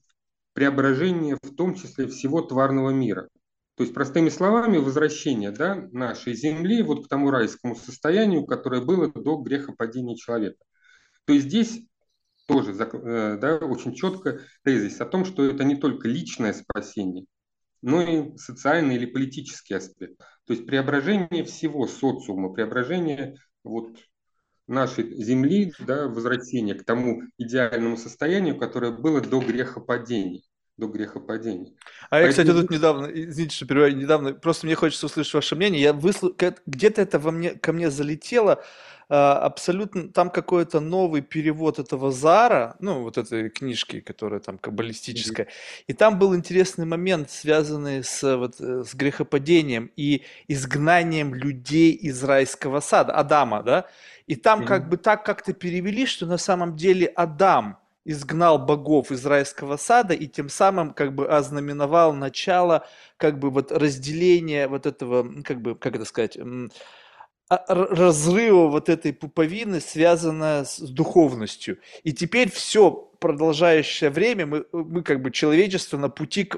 преображение 0.53 1.37
в 1.41 1.55
том 1.55 1.75
числе 1.75 2.07
всего 2.07 2.41
тварного 2.41 2.91
мира. 2.91 3.29
То 3.75 3.83
есть, 3.83 3.93
простыми 3.93 4.29
словами, 4.29 4.77
возвращение 4.77 5.51
да, 5.51 5.87
нашей 5.91 6.35
земли 6.35 6.83
вот 6.83 7.05
к 7.05 7.09
тому 7.09 7.31
райскому 7.31 7.75
состоянию, 7.75 8.45
которое 8.45 8.81
было 8.81 9.11
до 9.11 9.37
грехопадения 9.37 10.15
человека. 10.15 10.63
То 11.25 11.33
есть 11.33 11.47
здесь 11.47 11.83
тоже 12.45 12.73
э, 12.73 13.37
да, 13.39 13.57
очень 13.57 13.93
четко 13.93 14.41
тезис 14.63 14.99
о 15.01 15.05
том, 15.05 15.25
что 15.25 15.45
это 15.45 15.63
не 15.63 15.75
только 15.75 16.07
личное 16.07 16.53
спасение, 16.53 17.25
но 17.81 18.01
и 18.01 18.37
социальный 18.37 18.95
или 18.95 19.05
политический 19.05 19.75
аспект. 19.75 20.17
То 20.45 20.53
есть 20.53 20.65
преображение 20.65 21.43
всего 21.43 21.87
социума, 21.87 22.53
преображение 22.53 23.35
вот 23.63 23.97
нашей 24.67 25.21
земли, 25.23 25.73
да, 25.79 26.07
возвращение 26.07 26.75
к 26.75 26.85
тому 26.85 27.23
идеальному 27.37 27.97
состоянию, 27.97 28.57
которое 28.57 28.91
было 28.91 29.21
до 29.21 29.39
грехопадения 29.39 30.41
до 30.83 30.91
грехопадения. 30.91 31.71
А 32.09 32.19
я, 32.19 32.29
кстати, 32.29 32.51
тут 32.51 32.69
недавно, 32.69 33.07
извините, 33.07 33.55
что 33.55 33.65
перебиваю, 33.65 33.95
недавно, 33.95 34.33
просто 34.33 34.65
мне 34.65 34.75
хочется 34.75 35.05
услышать 35.05 35.33
ваше 35.33 35.55
мнение. 35.55 35.81
Я 35.81 35.93
выслу... 35.93 36.35
где-то 36.65 37.01
это 37.01 37.19
во 37.19 37.31
мне, 37.31 37.51
ко 37.51 37.73
мне 37.73 37.89
залетело, 37.89 38.63
а, 39.09 39.37
абсолютно, 39.39 40.09
там 40.09 40.29
какой-то 40.29 40.79
новый 40.79 41.21
перевод 41.21 41.79
этого 41.79 42.11
Зара, 42.11 42.75
ну, 42.79 43.01
вот 43.01 43.17
этой 43.17 43.49
книжки, 43.49 43.99
которая 43.99 44.39
там 44.39 44.57
каббалистическая, 44.57 45.45
mm-hmm. 45.45 45.83
и 45.87 45.93
там 45.93 46.19
был 46.19 46.35
интересный 46.35 46.85
момент, 46.85 47.29
связанный 47.29 48.03
с, 48.03 48.37
вот, 48.37 48.55
э, 48.59 48.83
с 48.83 48.95
грехопадением 48.95 49.91
и 49.95 50.23
изгнанием 50.47 51.33
людей 51.33 51.91
из 51.91 52.23
райского 52.23 52.79
сада, 52.79 53.13
Адама, 53.13 53.63
да, 53.63 53.85
и 54.25 54.35
там 54.35 54.61
mm-hmm. 54.61 54.67
как 54.67 54.89
бы 54.89 54.97
так 54.97 55.25
как-то 55.25 55.53
перевели, 55.53 56.05
что 56.05 56.25
на 56.25 56.37
самом 56.37 56.75
деле 56.75 57.07
Адам– 57.07 57.77
изгнал 58.05 58.59
богов 58.59 59.11
из 59.11 59.25
райского 59.25 59.77
сада 59.77 60.13
и 60.13 60.27
тем 60.27 60.49
самым 60.49 60.93
как 60.93 61.15
бы 61.15 61.27
ознаменовал 61.27 62.13
начало 62.13 62.85
как 63.17 63.39
бы 63.39 63.49
вот 63.49 63.71
разделения 63.71 64.67
вот 64.67 64.85
этого, 64.85 65.41
как 65.43 65.61
бы, 65.61 65.75
как 65.75 65.95
это 65.95 66.05
сказать, 66.05 66.37
а, 67.49 67.63
разрыва 67.67 68.67
вот 68.67 68.89
этой 68.89 69.13
пуповины, 69.13 69.79
связанная 69.79 70.63
с 70.63 70.79
духовностью. 70.79 71.77
И 72.03 72.13
теперь 72.13 72.49
все 72.51 72.91
продолжающее 73.19 74.09
время 74.09 74.45
мы, 74.45 74.65
мы 74.71 75.03
как 75.03 75.21
бы 75.21 75.31
человечество 75.31 75.97
на 75.97 76.09
пути 76.09 76.45
к, 76.45 76.57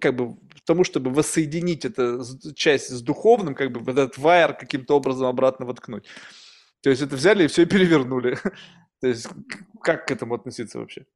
как 0.00 0.16
бы, 0.16 0.36
тому, 0.64 0.84
чтобы 0.84 1.10
воссоединить 1.10 1.84
эту 1.84 2.24
часть 2.54 2.88
с 2.88 3.00
духовным, 3.02 3.54
как 3.54 3.72
бы 3.72 3.80
вот 3.80 3.92
этот 3.92 4.18
вайер 4.18 4.54
каким-то 4.54 4.96
образом 4.96 5.26
обратно 5.26 5.64
воткнуть. 5.64 6.04
То 6.82 6.90
есть 6.90 7.02
это 7.02 7.16
взяли 7.16 7.44
и 7.44 7.46
все 7.46 7.64
перевернули. 7.64 8.38
То 9.02 9.08
есть 9.08 9.26
как 9.82 10.06
к 10.06 10.12
этому 10.12 10.34
относиться 10.34 10.78
вообще? 10.78 11.06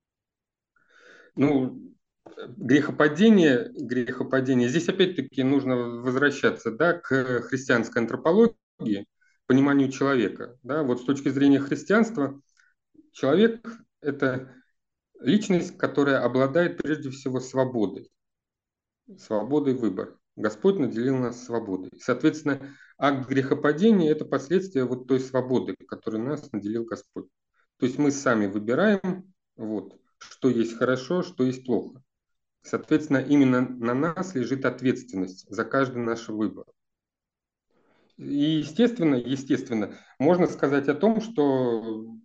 Ну, 1.36 1.94
грехопадение, 2.36 3.70
грехопадение. 3.74 4.68
Здесь 4.68 4.88
опять-таки 4.88 5.44
нужно 5.44 5.76
возвращаться 5.76 6.72
да, 6.72 6.94
к 6.94 7.42
христианской 7.42 8.02
антропологии, 8.02 9.06
пониманию 9.46 9.92
человека. 9.92 10.58
Да? 10.64 10.82
Вот 10.82 11.00
с 11.00 11.04
точки 11.04 11.28
зрения 11.28 11.60
христианства 11.60 12.40
человек– 13.12 13.64
это 14.00 14.52
личность, 15.20 15.78
которая 15.78 16.24
обладает 16.24 16.78
прежде 16.78 17.10
всего 17.10 17.38
свободой, 17.38 18.10
свободой 19.16 19.74
выбора. 19.74 20.18
Господь 20.34 20.80
наделил 20.80 21.18
нас 21.18 21.44
свободой. 21.44 21.92
Соответственно, 22.00 22.76
акт 22.98 23.28
грехопадения– 23.28 24.10
это 24.12 24.24
последствия 24.24 24.84
вот 24.84 25.06
той 25.06 25.20
свободы, 25.20 25.76
которой 25.86 26.20
нас 26.20 26.50
наделил 26.50 26.84
Господь. 26.84 27.28
То 27.78 27.86
есть 27.86 27.98
мы 27.98 28.10
сами 28.10 28.46
выбираем, 28.46 29.32
вот, 29.56 29.98
что 30.18 30.48
есть 30.48 30.76
хорошо, 30.76 31.22
что 31.22 31.44
есть 31.44 31.64
плохо. 31.64 32.02
Соответственно, 32.62 33.18
именно 33.18 33.60
на 33.60 33.94
нас 33.94 34.34
лежит 34.34 34.64
ответственность 34.64 35.46
за 35.48 35.64
каждый 35.64 36.02
наш 36.02 36.28
выбор. 36.28 36.66
И 38.16 38.58
естественно, 38.60 39.14
естественно, 39.14 39.94
можно 40.18 40.46
сказать 40.46 40.88
о 40.88 40.94
том, 40.94 41.20
что 41.20 42.16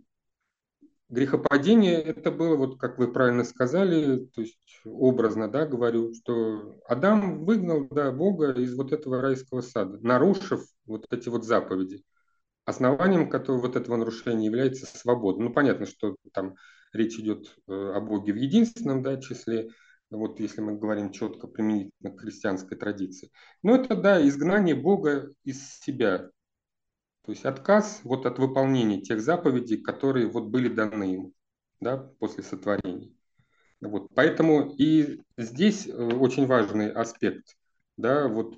грехопадение 1.10 2.02
это 2.02 2.32
было, 2.32 2.56
вот 2.56 2.80
как 2.80 2.98
вы 2.98 3.12
правильно 3.12 3.44
сказали, 3.44 4.26
то 4.34 4.42
есть 4.42 4.58
образно, 4.86 5.50
да, 5.50 5.66
говорю, 5.68 6.14
что 6.14 6.80
Адам 6.88 7.44
выгнал, 7.44 7.88
да, 7.90 8.12
Бога 8.12 8.54
из 8.54 8.74
вот 8.76 8.94
этого 8.94 9.22
райского 9.22 9.62
сада, 9.62 10.00
нарушив 10.00 10.64
вот 10.86 11.06
эти 11.12 11.28
вот 11.28 11.44
заповеди. 11.44 12.04
Основанием 12.66 13.30
которого 13.30 13.62
вот 13.62 13.76
этого 13.76 13.96
нарушения 13.96 14.46
является 14.46 14.86
свобода. 14.86 15.42
Ну, 15.42 15.52
понятно, 15.52 15.86
что 15.86 16.16
там 16.34 16.56
речь 16.94 17.18
идет 17.18 17.56
э, 17.68 17.72
о 17.72 18.00
Боге 18.02 18.34
в 18.34 18.38
единственном 18.38 19.02
да, 19.02 19.18
числе, 19.18 19.70
вот 20.10 20.40
если 20.40 20.62
мы 20.62 20.78
говорим 20.78 21.12
четко 21.12 21.48
применительно 21.48 22.12
к 22.12 22.20
христианской 22.20 22.78
традиции. 22.78 23.32
Но 23.64 23.76
это, 23.76 23.96
да, 23.96 24.26
изгнание 24.28 24.76
Бога 24.76 25.32
из 25.44 25.80
себя. 25.80 26.30
То 27.24 27.32
есть 27.32 27.46
отказ 27.46 28.02
вот 28.04 28.26
от 28.26 28.40
выполнения 28.40 29.02
тех 29.02 29.22
заповедей, 29.22 29.78
которые 29.78 30.28
вот 30.28 30.46
были 30.46 30.68
даны 30.68 31.04
ему 31.04 31.34
да, 31.80 31.98
после 32.20 32.44
сотворения. 32.44 33.12
Вот. 33.82 34.10
Поэтому 34.14 34.74
и 34.78 35.22
здесь 35.38 35.88
э, 35.88 35.92
очень 35.92 36.46
важный 36.46 36.92
аспект, 36.92 37.58
да, 37.98 38.28
вот 38.28 38.56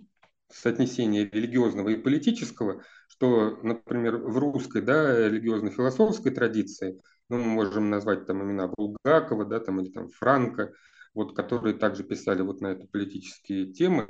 соотнесение 0.51 1.29
религиозного 1.29 1.89
и 1.89 1.95
политического, 1.95 2.83
что, 3.23 3.57
например, 3.63 4.17
в 4.17 4.37
русской, 4.37 4.81
да, 4.81 5.29
религиозно-философской 5.29 6.29
традиции, 6.29 7.01
ну, 7.29 7.37
мы 7.37 7.45
можем 7.45 7.89
назвать 7.89 8.25
там 8.25 8.43
имена 8.43 8.67
Булгакова, 8.67 9.45
да, 9.45 9.61
там, 9.61 9.79
или 9.79 9.89
там 9.91 10.09
Франка, 10.09 10.73
вот, 11.13 11.33
которые 11.33 11.75
также 11.75 12.03
писали 12.03 12.41
вот 12.41 12.59
на 12.59 12.67
это 12.67 12.85
политические 12.85 13.71
темы. 13.71 14.05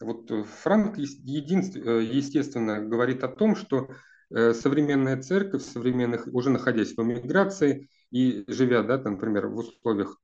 Вот 0.00 0.30
Франк, 0.62 0.98
естественно, 0.98 2.84
говорит 2.84 3.24
о 3.24 3.28
том, 3.28 3.56
что 3.56 3.88
э, 4.30 4.52
современная 4.52 5.22
церковь, 5.22 5.62
современных, 5.62 6.26
уже 6.26 6.50
находясь 6.50 6.92
в 6.94 7.02
эмиграции 7.02 7.88
и 8.10 8.44
живя, 8.48 8.82
да, 8.82 8.98
там, 8.98 9.14
например, 9.14 9.46
в 9.46 9.56
условиях 9.56 10.20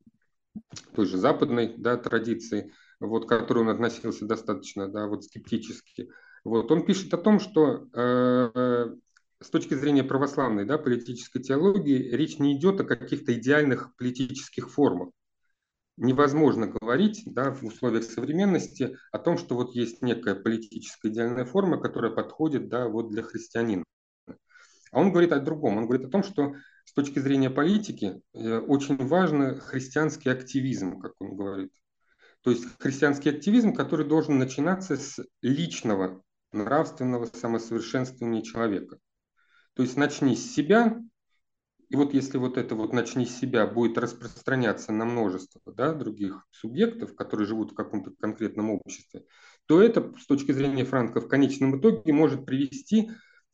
той 0.95 1.07
же 1.07 1.17
западной 1.17 1.77
да, 1.79 1.97
традиции, 1.97 2.75
вот, 3.01 3.25
к 3.25 3.29
которой 3.31 3.61
он 3.61 3.71
относился 3.71 4.27
достаточно 4.27 4.87
да, 4.87 5.07
вот, 5.07 5.25
скептически, 5.25 6.11
вот, 6.45 6.71
он 6.71 6.85
пишет 6.85 7.13
о 7.15 7.19
том, 7.19 7.41
что 7.41 7.89
э, 7.93 8.95
с 9.41 9.51
точки 9.51 9.75
зрения 9.75 10.05
православной 10.05 10.67
да, 10.67 10.77
политической 10.77 11.43
теологии 11.43 12.11
речь 12.15 12.39
не 12.39 12.57
идет 12.57 12.81
о 12.81 12.85
каких-то 12.85 13.33
идеальных 13.35 13.95
политических 13.97 14.71
формах. 14.71 15.11
Невозможно 15.97 16.67
говорить 16.67 17.23
да, 17.27 17.53
в 17.53 17.63
условиях 17.63 18.05
современности 18.05 18.99
о 19.13 19.19
том, 19.19 19.39
что 19.39 19.55
вот 19.55 19.75
есть 19.75 20.03
некая 20.03 20.35
политическая 20.35 21.09
идеальная 21.09 21.45
форма, 21.45 21.81
которая 21.81 22.11
подходит 22.11 22.69
да, 22.69 22.89
вот 22.89 23.11
для 23.11 23.23
христианина. 23.23 23.85
А 24.27 25.01
он 25.01 25.13
говорит 25.13 25.33
о 25.33 25.41
другом. 25.41 25.79
Он 25.79 25.87
говорит 25.87 26.07
о 26.07 26.11
том, 26.11 26.23
что 26.23 26.55
с 26.85 26.93
точки 26.93 27.21
зрения 27.21 27.51
политики 27.51 28.21
э, 28.35 28.59
очень 28.59 28.97
важен 28.97 29.61
христианский 29.61 30.31
активизм, 30.31 30.99
как 30.99 31.13
он 31.21 31.37
говорит. 31.37 31.73
То 32.43 32.51
есть 32.51 32.65
христианский 32.79 33.31
активизм, 33.31 33.73
который 33.73 34.07
должен 34.07 34.39
начинаться 34.39 34.97
с 34.97 35.19
личного 35.41 36.23
нравственного 36.55 37.27
самосовершенствования 37.27 38.43
человека. 38.43 38.99
То 39.75 39.83
есть 39.83 39.97
начни 39.97 40.37
с 40.37 40.55
себя, 40.55 41.01
И 41.91 41.97
вот 41.97 42.15
если 42.15 42.39
вот 42.39 42.57
это 42.57 42.75
вот 42.75 42.93
«начни 42.93 43.27
с 43.27 43.37
себя» 43.39 43.67
будет 43.67 43.99
распространяться 43.99 44.93
на 44.93 45.05
множество 45.05 45.61
да, 45.73 45.93
других 45.93 46.47
субъектов, 46.51 47.15
которые 47.15 47.47
живут 47.47 47.73
в 47.73 47.75
каком-то 47.75 48.11
конкретном 48.19 48.71
обществе, 48.71 49.25
то 49.67 49.81
это 49.83 50.13
с 50.19 50.27
точки 50.27 50.53
зрения 50.53 50.85
Франка 50.85 51.21
в 51.21 51.29
конечном 51.29 51.79
итоге 51.79 52.13
может 52.13 52.47
привести 52.47 53.11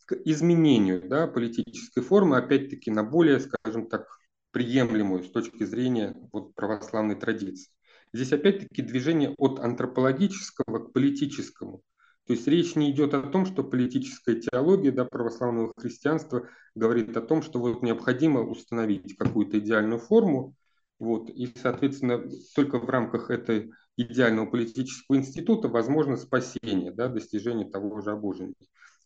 к 0.06 0.14
изменению 0.24 1.06
да, 1.08 1.26
политической 1.26 2.02
формы, 2.02 2.36
опять-таки 2.38 2.90
на 2.90 3.02
более, 3.04 3.40
скажем 3.40 3.88
так, 3.88 4.06
приемлемую 4.52 5.22
с 5.24 5.30
точки 5.30 5.64
зрения 5.64 6.16
вот, 6.32 6.54
православной 6.54 7.16
традиции. 7.16 7.70
Здесь 8.12 8.32
опять-таки 8.32 8.82
движение 8.82 9.34
от 9.38 9.58
антропологического 9.60 10.78
к 10.78 10.92
политическому. 10.92 11.82
То 12.26 12.34
есть 12.34 12.46
речь 12.46 12.76
не 12.76 12.90
идет 12.90 13.14
о 13.14 13.22
том, 13.22 13.44
что 13.44 13.64
политическая 13.64 14.36
теология 14.36 14.92
да, 14.92 15.04
православного 15.04 15.72
христианства 15.76 16.48
говорит 16.74 17.16
о 17.16 17.22
том, 17.22 17.42
что 17.42 17.58
вот 17.58 17.82
необходимо 17.82 18.42
установить 18.42 19.16
какую-то 19.16 19.58
идеальную 19.58 19.98
форму, 19.98 20.54
вот, 21.00 21.30
и, 21.30 21.52
соответственно, 21.60 22.22
только 22.54 22.78
в 22.78 22.88
рамках 22.88 23.30
этой 23.30 23.72
идеального 23.96 24.46
политического 24.46 25.16
института 25.16 25.68
возможно 25.68 26.16
спасение, 26.16 26.92
да, 26.92 27.08
достижение 27.08 27.68
того 27.68 28.00
же 28.00 28.12
обожения. 28.12 28.54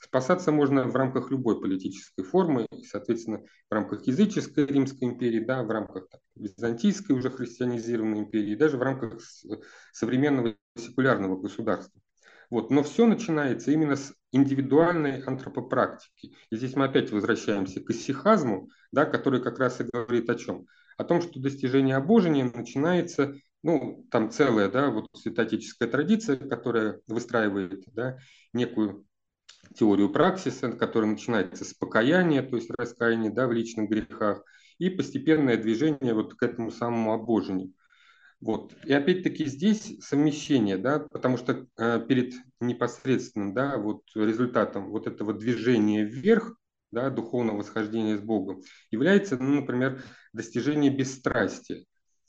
Спасаться 0.00 0.52
можно 0.52 0.84
в 0.86 0.94
рамках 0.94 1.30
любой 1.30 1.60
политической 1.60 2.24
формы, 2.24 2.66
и, 2.76 2.84
соответственно, 2.84 3.42
в 3.70 3.72
рамках 3.72 4.06
языческой 4.06 4.66
Римской 4.66 5.08
империи, 5.08 5.40
да, 5.40 5.62
в 5.62 5.70
рамках 5.70 6.08
так, 6.10 6.20
византийской 6.34 7.16
уже 7.16 7.30
христианизированной 7.30 8.18
империи, 8.18 8.54
даже 8.54 8.76
в 8.76 8.82
рамках 8.82 9.18
современного 9.92 10.56
секулярного 10.76 11.40
государства. 11.40 11.98
Вот. 12.54 12.70
Но 12.70 12.84
все 12.84 13.04
начинается 13.04 13.72
именно 13.72 13.96
с 13.96 14.14
индивидуальной 14.30 15.20
антропопрактики. 15.22 16.36
И 16.50 16.56
здесь 16.56 16.76
мы 16.76 16.84
опять 16.84 17.10
возвращаемся 17.10 17.80
к 17.80 17.90
исихазму, 17.90 18.70
да, 18.92 19.06
который 19.06 19.42
как 19.42 19.58
раз 19.58 19.80
и 19.80 19.88
говорит 19.92 20.30
о 20.30 20.36
чем? 20.36 20.66
О 20.96 21.02
том, 21.02 21.20
что 21.20 21.40
достижение 21.40 21.96
обожения 21.96 22.44
начинается, 22.44 23.34
ну, 23.64 24.06
там 24.08 24.30
целая, 24.30 24.68
да, 24.68 24.90
вот 24.90 25.08
святотическая 25.16 25.88
традиция, 25.88 26.36
которая 26.36 27.00
выстраивает, 27.08 27.82
да, 27.92 28.18
некую 28.52 29.04
теорию 29.76 30.10
праксиса, 30.10 30.70
которая 30.70 31.10
начинается 31.10 31.64
с 31.64 31.74
покаяния, 31.74 32.44
то 32.44 32.54
есть 32.54 32.70
раскаяния, 32.70 33.32
да, 33.32 33.48
в 33.48 33.52
личных 33.52 33.90
грехах, 33.90 34.44
и 34.78 34.90
постепенное 34.90 35.56
движение 35.56 36.14
вот 36.14 36.34
к 36.34 36.42
этому 36.44 36.70
самому 36.70 37.14
обожению. 37.14 37.72
Вот. 38.40 38.74
И 38.84 38.92
опять-таки 38.92 39.46
здесь 39.46 39.96
совмещение, 40.00 40.76
да, 40.76 40.98
потому 40.98 41.36
что 41.36 41.66
э, 41.78 42.00
перед 42.06 42.34
непосредственным 42.60 43.54
да, 43.54 43.78
вот 43.78 44.02
результатом 44.14 44.90
вот 44.90 45.06
этого 45.06 45.32
движения 45.32 46.04
вверх, 46.04 46.56
да, 46.90 47.10
духовного 47.10 47.58
восхождения 47.58 48.16
с 48.16 48.20
Богом, 48.20 48.62
является, 48.90 49.36
ну, 49.36 49.60
например, 49.60 50.02
достижение 50.32 50.90
бесстрастия. 50.90 51.84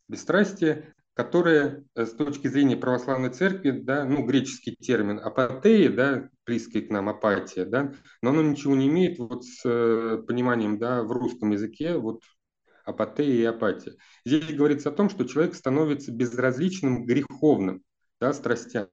Бесстрастие, 0.07 0.93
которое 1.15 1.83
э, 1.95 2.05
с 2.05 2.11
точки 2.11 2.47
зрения 2.47 2.77
православной 2.77 3.29
церкви, 3.29 3.71
да, 3.71 4.05
ну, 4.05 4.25
греческий 4.25 4.75
термин 4.75 5.19
апатея, 5.19 5.89
да, 5.89 6.29
близкий 6.45 6.81
к 6.81 6.89
нам 6.91 7.09
апатия, 7.09 7.65
да, 7.65 7.93
но 8.21 8.29
оно 8.29 8.41
ничего 8.41 8.75
не 8.75 8.87
имеет 8.87 9.17
вот 9.17 9.45
с 9.45 9.61
э, 9.65 10.21
пониманием 10.27 10.77
да, 10.77 11.03
в 11.03 11.11
русском 11.11 11.51
языке 11.51 11.97
вот 11.97 12.21
апатея 12.85 13.33
и 13.33 13.43
апатия. 13.43 13.95
Здесь 14.25 14.53
говорится 14.53 14.89
о 14.89 14.93
том, 14.93 15.09
что 15.09 15.25
человек 15.25 15.55
становится 15.55 16.11
безразличным 16.11 17.05
греховным 17.05 17.83
да, 18.19 18.33
страстям. 18.33 18.87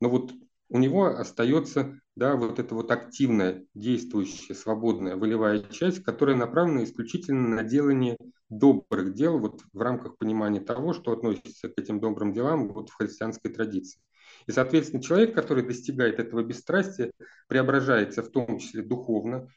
Но 0.00 0.08
вот 0.08 0.32
у 0.68 0.78
него 0.78 1.06
остается 1.06 2.00
да, 2.16 2.36
вот 2.36 2.58
эта 2.58 2.74
вот 2.74 2.90
активная, 2.90 3.64
действующая, 3.74 4.54
свободная, 4.54 5.16
волевая 5.16 5.62
часть, 5.62 6.02
которая 6.02 6.36
направлена 6.36 6.84
исключительно 6.84 7.56
на 7.56 7.64
делание 7.64 8.16
добрых 8.48 9.14
дел 9.14 9.38
вот 9.38 9.62
в 9.72 9.80
рамках 9.80 10.18
понимания 10.18 10.60
того, 10.60 10.92
что 10.92 11.12
относится 11.12 11.68
к 11.68 11.78
этим 11.78 12.00
добрым 12.00 12.32
делам 12.32 12.68
вот 12.68 12.90
в 12.90 12.94
христианской 12.94 13.52
традиции. 13.52 14.00
И, 14.46 14.52
соответственно, 14.52 15.02
человек, 15.02 15.34
который 15.34 15.64
достигает 15.64 16.18
этого 16.18 16.42
бесстрастия, 16.42 17.12
преображается 17.48 18.22
в 18.22 18.30
том 18.30 18.58
числе 18.58 18.82
духовно, 18.82 19.48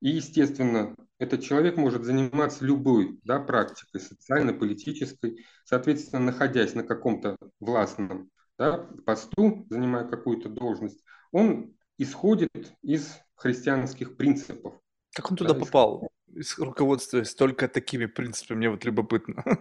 и, 0.00 0.10
естественно, 0.10 0.94
этот 1.18 1.42
человек 1.42 1.76
может 1.76 2.04
заниматься 2.04 2.64
любой 2.64 3.20
да, 3.24 3.38
практикой, 3.38 4.00
социальной, 4.00 4.54
политической, 4.54 5.44
соответственно, 5.64 6.24
находясь 6.24 6.74
на 6.74 6.82
каком-то 6.82 7.36
властном 7.60 8.30
да, 8.58 8.88
посту, 9.04 9.66
занимая 9.68 10.08
какую-то 10.08 10.48
должность, 10.48 11.02
он 11.32 11.74
исходит 11.98 12.72
из 12.82 13.18
христианских 13.34 14.16
принципов. 14.16 14.80
Как 15.14 15.30
он 15.30 15.36
туда 15.36 15.54
да, 15.54 15.60
попал? 15.60 16.10
руководствуясь 16.58 17.34
только 17.34 17.68
такими 17.68 18.06
принципами, 18.06 18.58
мне 18.58 18.70
вот 18.70 18.84
любопытно. 18.84 19.42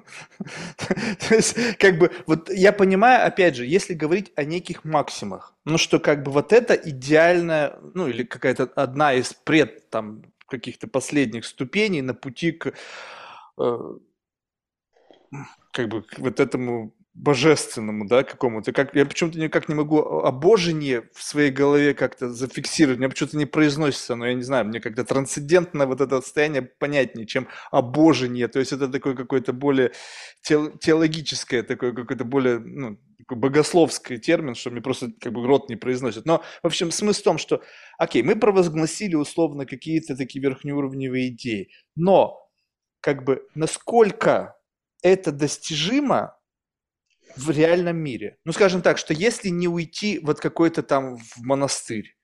То 0.77 1.35
есть, 1.35 1.55
как 1.77 1.97
бы, 1.97 2.11
вот 2.27 2.49
я 2.49 2.71
понимаю, 2.71 3.25
опять 3.25 3.55
же, 3.55 3.65
если 3.65 3.93
говорить 3.93 4.31
о 4.35 4.43
неких 4.43 4.83
максимах, 4.83 5.55
ну, 5.65 5.77
что 5.77 5.99
как 5.99 6.23
бы 6.23 6.31
вот 6.31 6.53
это 6.53 6.73
идеальная, 6.73 7.79
ну, 7.93 8.07
или 8.07 8.23
какая-то 8.23 8.63
одна 8.75 9.13
из 9.13 9.33
пред, 9.33 9.89
там, 9.89 10.23
каких-то 10.47 10.87
последних 10.87 11.45
ступеней 11.45 12.01
на 12.01 12.13
пути 12.13 12.51
к, 12.51 12.73
э, 13.59 13.79
как 15.71 15.89
бы, 15.89 16.01
к 16.01 16.19
вот 16.19 16.39
этому 16.39 16.93
божественному, 17.13 18.07
да, 18.07 18.23
какому-то. 18.23 18.71
Как, 18.71 18.95
я 18.95 19.05
почему-то 19.05 19.39
никак 19.39 19.67
не 19.67 19.75
могу 19.75 19.99
обожение 19.99 21.09
в 21.13 21.21
своей 21.23 21.51
голове 21.51 21.93
как-то 21.93 22.29
зафиксировать. 22.29 22.99
Мне 22.99 23.09
почему-то 23.09 23.37
не 23.37 23.45
произносится, 23.45 24.15
но 24.15 24.27
я 24.27 24.33
не 24.33 24.43
знаю, 24.43 24.65
мне 24.65 24.79
как-то 24.79 25.03
трансцендентно 25.03 25.85
вот 25.85 26.01
это 26.01 26.21
состояние 26.21 26.61
понятнее, 26.61 27.25
чем 27.25 27.47
обожение. 27.71 28.47
То 28.47 28.59
есть 28.59 28.71
это 28.71 28.87
такое 28.87 29.15
какое-то 29.15 29.53
более 29.53 29.91
теологическое, 30.43 31.63
такое 31.63 31.93
какое-то 31.93 32.23
более, 32.23 32.59
ну, 32.59 32.97
богословский 33.27 34.17
термин, 34.17 34.55
что 34.55 34.69
мне 34.69 34.81
просто 34.81 35.11
как 35.19 35.33
бы 35.33 35.45
рот 35.45 35.69
не 35.69 35.75
произносит. 35.75 36.25
Но, 36.25 36.43
в 36.63 36.67
общем, 36.67 36.91
смысл 36.91 37.21
в 37.21 37.23
том, 37.23 37.37
что, 37.37 37.61
окей, 37.97 38.23
мы 38.23 38.35
провозгласили 38.35 39.15
условно 39.15 39.65
какие-то 39.65 40.15
такие 40.15 40.41
верхнеуровневые 40.41 41.29
идеи, 41.29 41.69
но 41.95 42.49
как 43.01 43.23
бы 43.23 43.47
насколько 43.55 44.55
это 45.01 45.31
достижимо, 45.31 46.38
в 47.39 47.49
реальном 47.51 47.97
мире. 47.97 48.37
Ну, 48.45 48.51
скажем 48.51 48.81
так, 48.81 48.97
что 48.97 49.13
если 49.13 49.49
не 49.49 49.67
уйти 49.67 50.19
вот 50.21 50.39
какой-то 50.39 50.83
там 50.83 51.17
в 51.17 51.37
монастырь, 51.37 52.15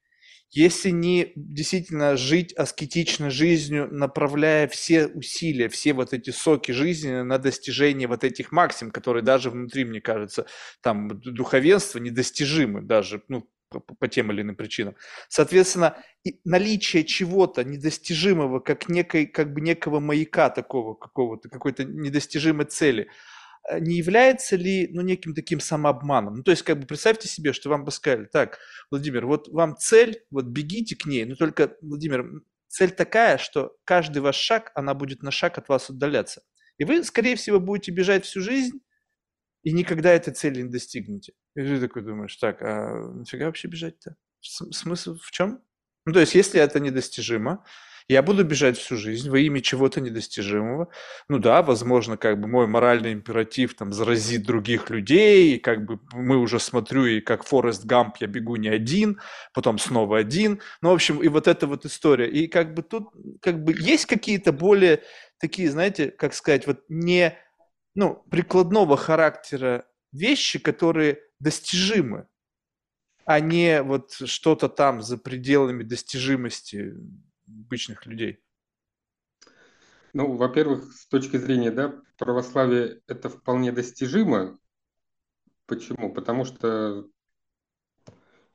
если 0.51 0.89
не 0.89 1.33
действительно 1.35 2.15
жить 2.15 2.53
аскетичной 2.53 3.29
жизнью, 3.29 3.89
направляя 3.91 4.67
все 4.67 5.07
усилия, 5.07 5.69
все 5.69 5.93
вот 5.93 6.13
эти 6.13 6.29
соки 6.29 6.71
жизни 6.71 7.21
на 7.21 7.37
достижение 7.37 8.07
вот 8.07 8.23
этих 8.23 8.51
максим, 8.51 8.91
которые 8.91 9.23
даже 9.23 9.49
внутри, 9.49 9.85
мне 9.85 10.01
кажется, 10.01 10.45
там 10.81 11.09
духовенства 11.09 11.99
недостижимы 11.99 12.81
даже, 12.81 13.21
ну, 13.27 13.49
по, 13.69 13.79
по 13.79 14.07
тем 14.07 14.31
или 14.31 14.43
иным 14.43 14.55
причинам. 14.55 14.95
Соответственно, 15.27 15.97
и 16.23 16.39
наличие 16.45 17.03
чего-то 17.03 17.63
недостижимого, 17.63 18.59
как 18.59 18.87
некой, 18.87 19.25
как 19.25 19.53
бы 19.53 19.59
некого 19.59 19.99
маяка 19.99 20.49
такого 20.49 20.93
какого-то, 20.93 21.49
какой-то 21.49 21.83
недостижимой 21.83 22.65
цели– 22.65 23.09
не 23.79 23.97
является 23.97 24.55
ли, 24.55 24.89
ну, 24.91 25.01
неким 25.01 25.33
таким 25.33 25.59
самообманом? 25.59 26.35
Ну, 26.35 26.43
то 26.43 26.51
есть, 26.51 26.63
как 26.63 26.79
бы 26.79 26.85
представьте 26.85 27.27
себе, 27.27 27.53
что 27.53 27.69
вам 27.69 27.85
бы 27.85 27.91
сказали, 27.91 28.25
так, 28.25 28.59
Владимир, 28.91 29.25
вот 29.25 29.47
вам 29.47 29.75
цель, 29.77 30.23
вот 30.29 30.45
бегите 30.45 30.95
к 30.95 31.05
ней, 31.05 31.25
но 31.25 31.35
только, 31.35 31.75
Владимир, 31.81 32.43
цель 32.67 32.91
такая, 32.91 33.37
что 33.37 33.75
каждый 33.83 34.19
ваш 34.19 34.35
шаг, 34.35 34.71
она 34.75 34.93
будет 34.93 35.23
на 35.23 35.31
шаг 35.31 35.57
от 35.57 35.69
вас 35.69 35.89
отдаляться. 35.89 36.43
И 36.77 36.83
вы, 36.83 37.03
скорее 37.03 37.35
всего, 37.35 37.59
будете 37.59 37.91
бежать 37.91 38.25
всю 38.25 38.41
жизнь, 38.41 38.81
и 39.63 39.71
никогда 39.71 40.11
этой 40.11 40.33
цели 40.33 40.61
не 40.61 40.69
достигнете. 40.69 41.33
И 41.55 41.61
ты 41.61 41.79
такой 41.79 42.03
думаешь, 42.03 42.35
так, 42.35 42.61
а 42.61 43.11
нафига 43.13 43.47
вообще 43.47 43.67
бежать-то? 43.67 44.15
Смысл 44.41 45.17
в 45.17 45.31
чем? 45.31 45.63
Ну, 46.05 46.13
то 46.13 46.19
есть, 46.19 46.35
если 46.35 46.59
это 46.59 46.79
недостижимо, 46.79 47.65
я 48.07 48.21
буду 48.21 48.43
бежать 48.43 48.77
всю 48.77 48.97
жизнь 48.97 49.29
во 49.29 49.39
имя 49.39 49.61
чего-то 49.61 49.99
недостижимого. 49.99 50.89
Ну 51.27 51.39
да, 51.39 51.63
возможно, 51.63 52.17
как 52.17 52.39
бы 52.39 52.47
мой 52.47 52.67
моральный 52.67 53.13
императив 53.13 53.75
там 53.75 53.91
заразит 53.93 54.43
других 54.43 54.89
людей, 54.89 55.55
и 55.55 55.59
как 55.59 55.85
бы 55.85 55.99
мы 56.13 56.37
уже 56.37 56.59
смотрю, 56.59 57.05
и 57.05 57.19
как 57.19 57.43
Форест 57.43 57.85
Гамп 57.85 58.17
я 58.19 58.27
бегу 58.27 58.57
не 58.57 58.69
один, 58.69 59.19
потом 59.53 59.79
снова 59.79 60.19
один. 60.19 60.61
Ну, 60.81 60.91
в 60.91 60.93
общем, 60.93 61.23
и 61.23 61.27
вот 61.27 61.47
эта 61.47 61.65
вот 61.65 61.85
история. 61.85 62.29
И 62.29 62.47
как 62.47 62.75
бы 62.75 62.83
тут 62.83 63.09
как 63.41 63.63
бы 63.63 63.73
есть 63.73 64.05
какие-то 64.05 64.51
более 64.51 65.01
такие, 65.39 65.69
знаете, 65.71 66.11
как 66.11 66.33
сказать, 66.35 66.67
вот 66.67 66.81
не 66.89 67.35
ну, 67.95 68.23
прикладного 68.29 68.97
характера 68.97 69.85
вещи, 70.11 70.59
которые 70.59 71.19
достижимы, 71.39 72.27
а 73.25 73.39
не 73.39 73.81
вот 73.81 74.11
что-то 74.11 74.69
там 74.69 75.01
за 75.01 75.17
пределами 75.17 75.83
достижимости 75.83 76.93
обычных 77.47 78.05
людей? 78.05 78.39
Ну, 80.13 80.35
во-первых, 80.37 80.93
с 80.93 81.07
точки 81.07 81.37
зрения 81.37 81.71
да, 81.71 81.93
православия 82.17 83.01
это 83.07 83.29
вполне 83.29 83.71
достижимо. 83.71 84.57
Почему? 85.65 86.13
Потому 86.13 86.45
что 86.45 87.05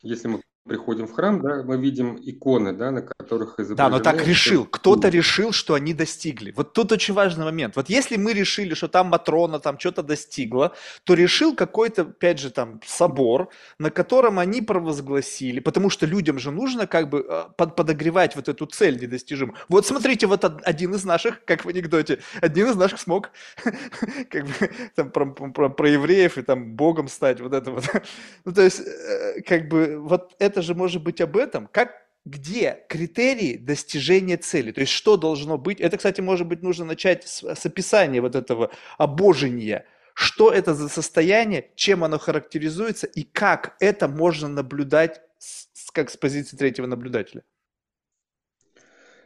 если 0.00 0.28
мы 0.28 0.42
приходим 0.64 1.06
в 1.06 1.12
храм, 1.12 1.42
да, 1.42 1.62
мы 1.62 1.76
видим 1.76 2.16
иконы, 2.16 2.72
да, 2.72 2.90
на 2.90 3.02
которых 3.30 3.60
изображены... 3.60 3.76
Да, 3.76 3.88
но 3.88 4.00
так 4.00 4.26
решил. 4.26 4.66
Кто-то 4.66 5.08
решил, 5.08 5.52
что 5.52 5.74
они 5.74 5.94
достигли. 5.94 6.52
Вот 6.56 6.72
тут 6.72 6.92
очень 6.92 7.14
важный 7.14 7.44
момент. 7.44 7.76
Вот 7.76 7.88
если 7.88 8.16
мы 8.16 8.32
решили, 8.32 8.74
что 8.74 8.88
там 8.88 9.08
Матрона 9.08 9.60
там 9.60 9.78
что-то 9.78 10.02
достигла, 10.02 10.74
то 11.04 11.14
решил 11.14 11.54
какой-то, 11.54 12.02
опять 12.02 12.38
же, 12.38 12.50
там 12.50 12.80
собор, 12.86 13.48
на 13.78 13.90
котором 13.90 14.38
они 14.38 14.62
провозгласили, 14.62 15.60
потому 15.60 15.90
что 15.90 16.06
людям 16.06 16.38
же 16.38 16.50
нужно 16.50 16.86
как 16.86 17.08
бы 17.08 17.24
э, 17.28 17.44
под, 17.56 17.76
подогревать 17.76 18.36
вот 18.36 18.48
эту 18.48 18.66
цель 18.66 19.00
недостижимую. 19.00 19.56
Вот 19.68 19.86
смотрите, 19.86 20.26
вот 20.26 20.44
один 20.44 20.94
из 20.94 21.04
наших, 21.04 21.44
как 21.44 21.64
в 21.64 21.68
анекдоте, 21.68 22.18
один 22.40 22.68
из 22.68 22.76
наших 22.76 23.00
смог 23.00 23.30
как 24.30 24.44
бы 24.46 24.70
там 24.96 25.10
про, 25.10 25.26
про, 25.26 25.68
про 25.68 25.88
евреев 25.88 26.38
и 26.38 26.42
там 26.42 26.74
богом 26.74 27.08
стать, 27.08 27.40
вот 27.40 27.52
это 27.52 27.70
вот. 27.70 27.84
Ну, 28.44 28.52
то 28.52 28.62
есть, 28.62 28.80
э, 28.80 29.42
как 29.42 29.68
бы, 29.68 29.98
вот 29.98 30.34
это 30.38 30.62
же 30.62 30.74
может 30.74 31.02
быть 31.02 31.20
об 31.20 31.36
этом. 31.36 31.68
Как 31.72 32.09
где 32.24 32.84
критерии 32.88 33.56
достижения 33.56 34.36
цели, 34.36 34.72
то 34.72 34.80
есть 34.80 34.92
что 34.92 35.16
должно 35.16 35.58
быть. 35.58 35.80
Это, 35.80 35.96
кстати, 35.96 36.20
может 36.20 36.46
быть, 36.46 36.62
нужно 36.62 36.84
начать 36.84 37.26
с, 37.26 37.42
с 37.42 37.66
описания 37.66 38.20
вот 38.20 38.34
этого 38.34 38.70
обожения. 38.98 39.86
Что 40.14 40.50
это 40.52 40.74
за 40.74 40.88
состояние, 40.88 41.70
чем 41.76 42.04
оно 42.04 42.18
характеризуется 42.18 43.06
и 43.06 43.22
как 43.22 43.76
это 43.80 44.06
можно 44.06 44.48
наблюдать 44.48 45.22
с, 45.38 45.90
как 45.92 46.10
с 46.10 46.16
позиции 46.16 46.56
третьего 46.56 46.86
наблюдателя. 46.86 47.42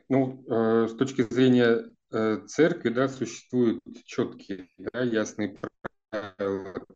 Ну, 0.08 0.44
э, 0.46 0.88
с 0.88 0.94
точки 0.94 1.22
зрения 1.22 1.90
э, 2.12 2.42
церкви, 2.46 2.90
да, 2.90 3.08
существуют 3.08 3.80
четкие, 4.04 4.68
да, 4.78 5.00
ясные 5.02 5.56
правила 6.10 6.86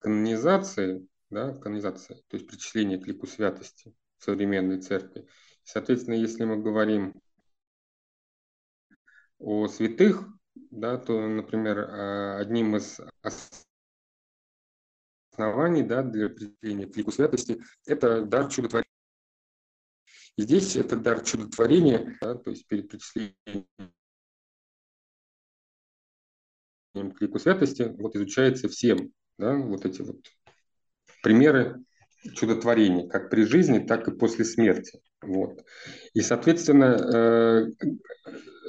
канонизации, 0.00 1.06
да, 1.30 1.54
канонизации, 1.54 2.14
то 2.28 2.36
есть 2.36 2.48
причисление 2.48 2.98
к 2.98 3.06
лику 3.06 3.26
святости 3.26 3.94
современной 4.18 4.80
церкви. 4.80 5.26
Соответственно, 5.64 6.14
если 6.14 6.44
мы 6.44 6.56
говорим 6.62 7.14
о 9.38 9.68
святых, 9.68 10.26
да, 10.70 10.96
то, 10.98 11.26
например, 11.26 11.78
а, 11.78 12.38
одним 12.38 12.76
из 12.76 13.00
оснований 15.32 15.82
да, 15.82 16.02
для 16.02 16.26
определения 16.26 16.86
к 16.86 17.12
святости– 17.12 17.62
это 17.86 18.24
дар 18.24 18.48
чудотворения. 18.48 18.88
И 20.36 20.42
здесь 20.42 20.76
этот 20.76 21.02
дар 21.02 21.22
чудотворения, 21.24 22.16
да, 22.20 22.34
то 22.34 22.50
есть 22.50 22.66
перед 22.66 22.88
причислением 22.88 23.34
к 26.94 27.38
святости, 27.38 27.94
вот 27.98 28.16
изучается 28.16 28.68
всем, 28.68 29.12
да, 29.38 29.54
вот 29.56 29.84
эти 29.84 30.02
вот 30.02 30.18
примеры 31.22 31.84
чудотворений, 32.34 33.08
как 33.08 33.30
при 33.30 33.44
жизни, 33.44 33.78
так 33.78 34.08
и 34.08 34.12
после 34.12 34.44
смерти. 34.44 35.00
Вот. 35.22 35.64
И, 36.14 36.20
соответственно, 36.20 36.96
э, 36.96 37.66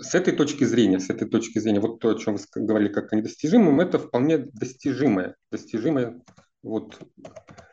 с 0.01 0.15
этой 0.15 0.33
точки 0.33 0.63
зрения, 0.63 0.99
с 0.99 1.09
этой 1.09 1.27
точки 1.27 1.59
зрения, 1.59 1.79
вот 1.79 1.99
то, 1.99 2.09
о 2.09 2.15
чем 2.15 2.35
вы 2.35 2.41
говорили 2.55 2.91
как 2.91 3.11
о 3.11 3.15
недостижимом, 3.15 3.79
это 3.79 3.99
вполне 3.99 4.37
достижимое, 4.37 5.35
достижимое 5.51 6.21
вот, 6.63 6.99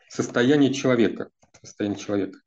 состояние 0.08 0.72
человека. 0.72 1.30
Состояние 1.62 1.98
человека. 1.98 2.38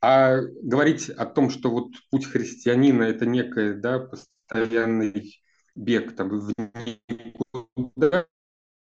А 0.00 0.40
говорить 0.62 1.08
о 1.10 1.26
том, 1.26 1.50
что 1.50 1.70
вот 1.70 1.92
путь 2.10 2.26
христианина– 2.26 3.02
это 3.04 3.24
некое 3.24 3.74
да, 3.74 4.00
постоянный 4.00 5.40
бег 5.74 6.14
там, 6.14 6.28
в 6.28 6.52
никуда, 7.08 8.26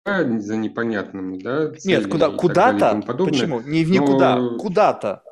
за 0.05 0.55
непонятным, 0.57 1.39
да? 1.39 1.71
Нет, 1.83 2.07
куда, 2.07 2.31
куда-то, 2.31 3.01
почему? 3.01 3.61
Не 3.61 3.85
в 3.85 3.91
никуда, 3.91 4.37
но... 4.37 4.57
куда-то. 4.57 5.23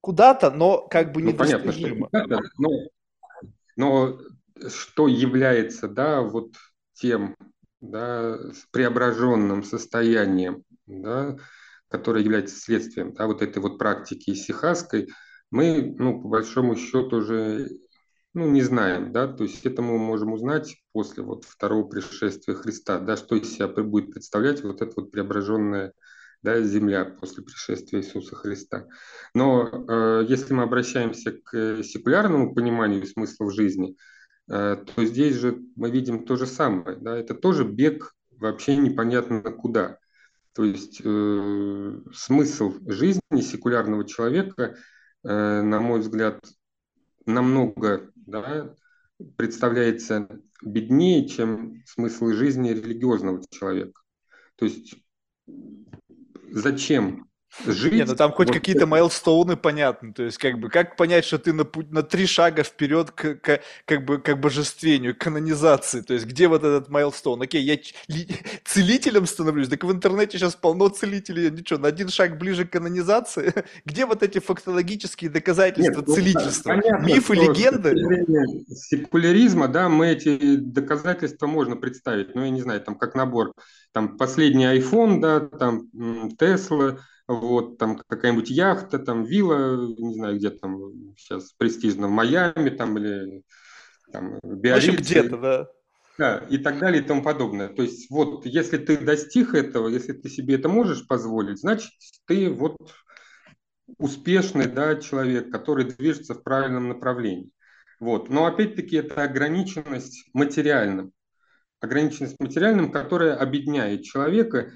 Куда-то, 0.00 0.50
но 0.50 0.86
как 0.88 1.12
бы 1.12 1.22
ну, 1.22 1.30
недостижимо. 1.30 2.08
Понятно, 2.10 2.38
что 2.38 2.52
но, 2.58 2.70
но 3.76 4.18
что 4.68 5.06
является, 5.06 5.88
да, 5.88 6.20
вот 6.22 6.54
тем, 6.94 7.36
да, 7.80 8.36
преображенным 8.72 9.62
состоянием, 9.62 10.64
да, 10.86 11.36
которое 11.88 12.24
является 12.24 12.58
следствием, 12.58 13.12
да, 13.12 13.26
вот 13.26 13.42
этой 13.42 13.62
вот 13.62 13.78
практики 13.78 14.34
сихасской, 14.34 15.08
мы, 15.50 15.94
ну, 15.98 16.20
по 16.20 16.28
большому 16.28 16.76
счету 16.76 17.18
уже 17.18 17.68
ну, 18.34 18.50
не 18.50 18.62
знаем, 18.62 19.12
да, 19.12 19.28
то 19.28 19.44
есть 19.44 19.66
это 19.66 19.82
мы 19.82 19.98
можем 19.98 20.32
узнать 20.32 20.76
после 20.92 21.22
вот 21.22 21.44
второго 21.44 21.86
пришествия 21.86 22.54
Христа, 22.54 22.98
да, 22.98 23.16
что 23.16 23.36
из 23.36 23.52
себя 23.52 23.68
будет 23.68 24.12
представлять 24.12 24.62
вот 24.62 24.80
эта 24.80 24.92
вот 24.96 25.10
преображенная 25.10 25.92
да, 26.42 26.60
земля 26.62 27.04
после 27.04 27.44
пришествия 27.44 28.00
Иисуса 28.00 28.34
Христа. 28.34 28.86
Но 29.34 29.68
э, 29.68 30.26
если 30.28 30.54
мы 30.54 30.62
обращаемся 30.62 31.32
к 31.32 31.82
секулярному 31.82 32.54
пониманию 32.54 33.06
смысла 33.06 33.44
в 33.44 33.52
жизни, 33.52 33.96
э, 34.50 34.76
то 34.76 35.04
здесь 35.04 35.36
же 35.36 35.60
мы 35.76 35.90
видим 35.90 36.24
то 36.24 36.36
же 36.36 36.46
самое, 36.46 36.96
да, 36.96 37.16
это 37.16 37.34
тоже 37.34 37.64
бег 37.64 38.14
вообще 38.30 38.76
непонятно 38.76 39.42
куда. 39.42 39.98
То 40.54 40.64
есть 40.64 41.00
э, 41.04 42.00
смысл 42.14 42.74
жизни 42.86 43.40
секулярного 43.40 44.06
человека, 44.06 44.76
э, 45.22 45.62
на 45.62 45.80
мой 45.80 46.00
взгляд, 46.00 46.40
намного 47.26 48.10
да, 48.14 48.74
представляется 49.36 50.28
беднее, 50.62 51.28
чем 51.28 51.82
смысл 51.86 52.28
жизни 52.28 52.70
религиозного 52.70 53.42
человека. 53.50 54.00
То 54.56 54.66
есть 54.66 54.94
зачем 56.50 57.28
жить. 57.66 57.92
Нет, 57.92 58.08
ну 58.08 58.16
там 58.16 58.32
хоть 58.32 58.48
вот 58.48 58.56
какие-то 58.56 58.86
майлстоуны 58.86 59.56
понятны. 59.56 60.12
То 60.12 60.22
есть, 60.22 60.38
как 60.38 60.58
бы, 60.58 60.68
как 60.68 60.96
понять, 60.96 61.24
что 61.24 61.38
ты 61.38 61.52
на, 61.52 61.66
на 61.90 62.02
три 62.02 62.26
шага 62.26 62.62
вперед 62.62 63.10
к, 63.10 63.34
к, 63.36 63.60
как 63.84 64.04
бы, 64.04 64.18
к 64.18 64.34
божествению, 64.36 65.14
к 65.14 65.18
канонизации. 65.18 66.00
То 66.00 66.14
есть, 66.14 66.26
где 66.26 66.48
вот 66.48 66.64
этот 66.64 66.88
майлстоун? 66.88 67.42
Окей, 67.42 67.62
я 67.62 67.74
ли, 68.08 68.28
целителем 68.64 69.26
становлюсь, 69.26 69.68
так 69.68 69.84
в 69.84 69.92
интернете 69.92 70.38
сейчас 70.38 70.54
полно 70.54 70.88
целителей. 70.88 71.50
Ничего, 71.50 71.78
на 71.78 71.88
один 71.88 72.08
шаг 72.08 72.38
ближе 72.38 72.64
к 72.64 72.70
канонизации. 72.70 73.52
Где 73.84 74.06
вот 74.06 74.22
эти 74.22 74.38
фактологические 74.38 75.30
доказательства 75.30 76.00
Нет, 76.00 76.06
ну, 76.06 76.14
целительства? 76.14 76.68
Понятно, 76.70 77.06
Мифы, 77.06 77.34
легенды? 77.34 77.94
Секуляризма, 78.74 79.68
да, 79.68 79.88
мы 79.88 80.08
эти 80.08 80.56
доказательства 80.56 81.46
можно 81.46 81.76
представить. 81.76 82.34
Ну, 82.34 82.44
я 82.44 82.50
не 82.50 82.60
знаю, 82.60 82.80
там 82.80 82.96
как 82.96 83.14
набор. 83.14 83.52
Там 83.92 84.16
последний 84.16 84.64
iPhone, 84.64 85.20
да, 85.20 85.40
там 85.40 85.88
Tesla, 86.38 86.98
вот, 87.40 87.78
там 87.78 88.00
какая-нибудь 88.08 88.50
яхта, 88.50 88.98
там 88.98 89.24
вилла, 89.24 89.86
не 89.98 90.14
знаю, 90.14 90.36
где 90.36 90.50
там 90.50 91.14
сейчас 91.16 91.52
престижно, 91.52 92.08
в 92.08 92.10
Майами 92.10 92.70
там 92.70 92.98
или 92.98 93.42
там 94.12 94.38
Биаррице. 94.42 94.90
В 94.90 94.94
общем, 94.94 95.02
где-то, 95.02 95.36
да. 95.38 95.68
Да, 96.18 96.38
и 96.50 96.58
так 96.58 96.78
далее 96.78 97.02
и 97.02 97.04
тому 97.04 97.22
подобное. 97.22 97.68
То 97.68 97.82
есть 97.82 98.10
вот, 98.10 98.44
если 98.44 98.76
ты 98.76 98.98
достиг 98.98 99.54
этого, 99.54 99.88
если 99.88 100.12
ты 100.12 100.28
себе 100.28 100.56
это 100.56 100.68
можешь 100.68 101.06
позволить, 101.06 101.58
значит, 101.58 101.90
ты 102.26 102.50
вот 102.50 102.76
успешный 103.98 104.66
да, 104.66 104.96
человек, 104.96 105.50
который 105.50 105.84
движется 105.86 106.34
в 106.34 106.42
правильном 106.42 106.88
направлении. 106.88 107.50
Вот. 107.98 108.28
Но 108.30 108.46
опять-таки 108.46 108.96
это 108.96 109.22
ограниченность 109.22 110.28
материальным. 110.34 111.12
Ограниченность 111.80 112.38
материальным, 112.38 112.92
которая 112.92 113.34
объединяет 113.34 114.02
человека 114.02 114.72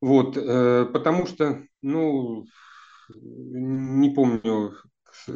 вот, 0.00 0.36
э, 0.36 0.86
потому 0.92 1.26
что, 1.26 1.62
ну, 1.82 2.46
не 3.14 4.10
помню, 4.10 4.74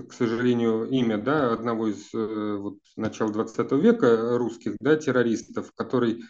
к 0.08 0.12
сожалению, 0.12 0.88
имя 0.88 1.18
да, 1.18 1.52
одного 1.52 1.88
из 1.88 2.14
э, 2.14 2.56
вот, 2.56 2.78
начала 2.96 3.32
20 3.32 3.72
века 3.72 4.38
русских 4.38 4.76
да, 4.80 4.96
террористов, 4.96 5.72
который 5.74 6.22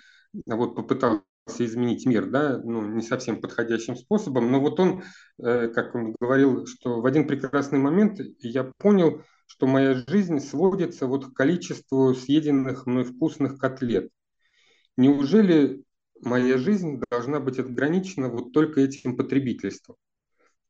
вот, 0.47 0.75
попытался 0.75 1.23
изменить 1.59 2.07
мир, 2.07 2.27
да, 2.31 2.59
ну, 2.65 2.83
не 2.83 3.03
совсем 3.03 3.41
подходящим 3.41 3.97
способом, 3.97 4.51
но 4.51 4.61
вот 4.61 4.81
он, 4.81 5.03
э, 5.43 5.69
как 5.69 5.95
он 5.95 6.15
говорил, 6.21 6.67
что 6.67 7.01
в 7.01 7.07
один 7.07 7.27
прекрасный 7.27 7.79
момент 7.79 8.19
я 8.41 8.73
понял, 8.79 9.23
что 9.47 9.67
моя 9.67 9.95
жизнь 10.09 10.41
сводится 10.41 11.07
вот 11.07 11.27
к 11.27 11.35
количеству 11.35 12.15
съеденных 12.15 12.87
мной 12.87 13.05
вкусных 13.05 13.59
котлет. 13.59 14.09
Неужели 14.97 15.85
моя 16.21 16.57
жизнь 16.57 17.01
должна 17.15 17.39
быть 17.41 17.59
ограничена 17.59 18.29
вот 18.29 18.53
только 18.53 18.81
этим 18.81 19.17
потребительством. 19.17 19.97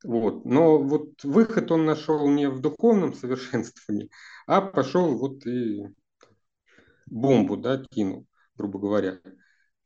Вот. 0.02 0.44
Но 0.44 0.78
вот 0.78 1.24
выход 1.24 1.70
он 1.70 1.86
нашел 1.86 2.28
не 2.28 2.48
в 2.48 2.60
духовном 2.60 3.14
совершенствовании, 3.14 4.10
а 4.46 4.60
пошел 4.60 5.16
вот 5.16 5.46
и 5.46 5.82
бомбу, 7.06 7.56
да, 7.56 7.82
кинул, 7.90 8.26
грубо 8.56 8.78
говоря. 8.78 9.20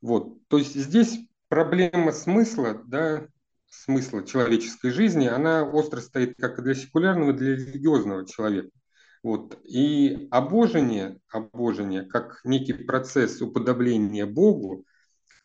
Вот. 0.01 0.37
То 0.47 0.57
есть 0.57 0.75
здесь 0.75 1.19
проблема 1.47 2.11
смысла, 2.11 2.81
да, 2.85 3.27
смысла 3.69 4.25
человеческой 4.25 4.91
жизни, 4.91 5.27
она 5.27 5.63
остро 5.63 6.01
стоит 6.01 6.35
как 6.37 6.61
для 6.61 6.75
секулярного, 6.75 7.31
для 7.31 7.55
религиозного 7.55 8.27
человека. 8.27 8.71
Вот. 9.23 9.57
И 9.63 10.27
обожение, 10.31 11.19
обожение, 11.29 12.03
как 12.03 12.41
некий 12.43 12.73
процесс 12.73 13.41
уподобления 13.41 14.25
Богу, 14.25 14.85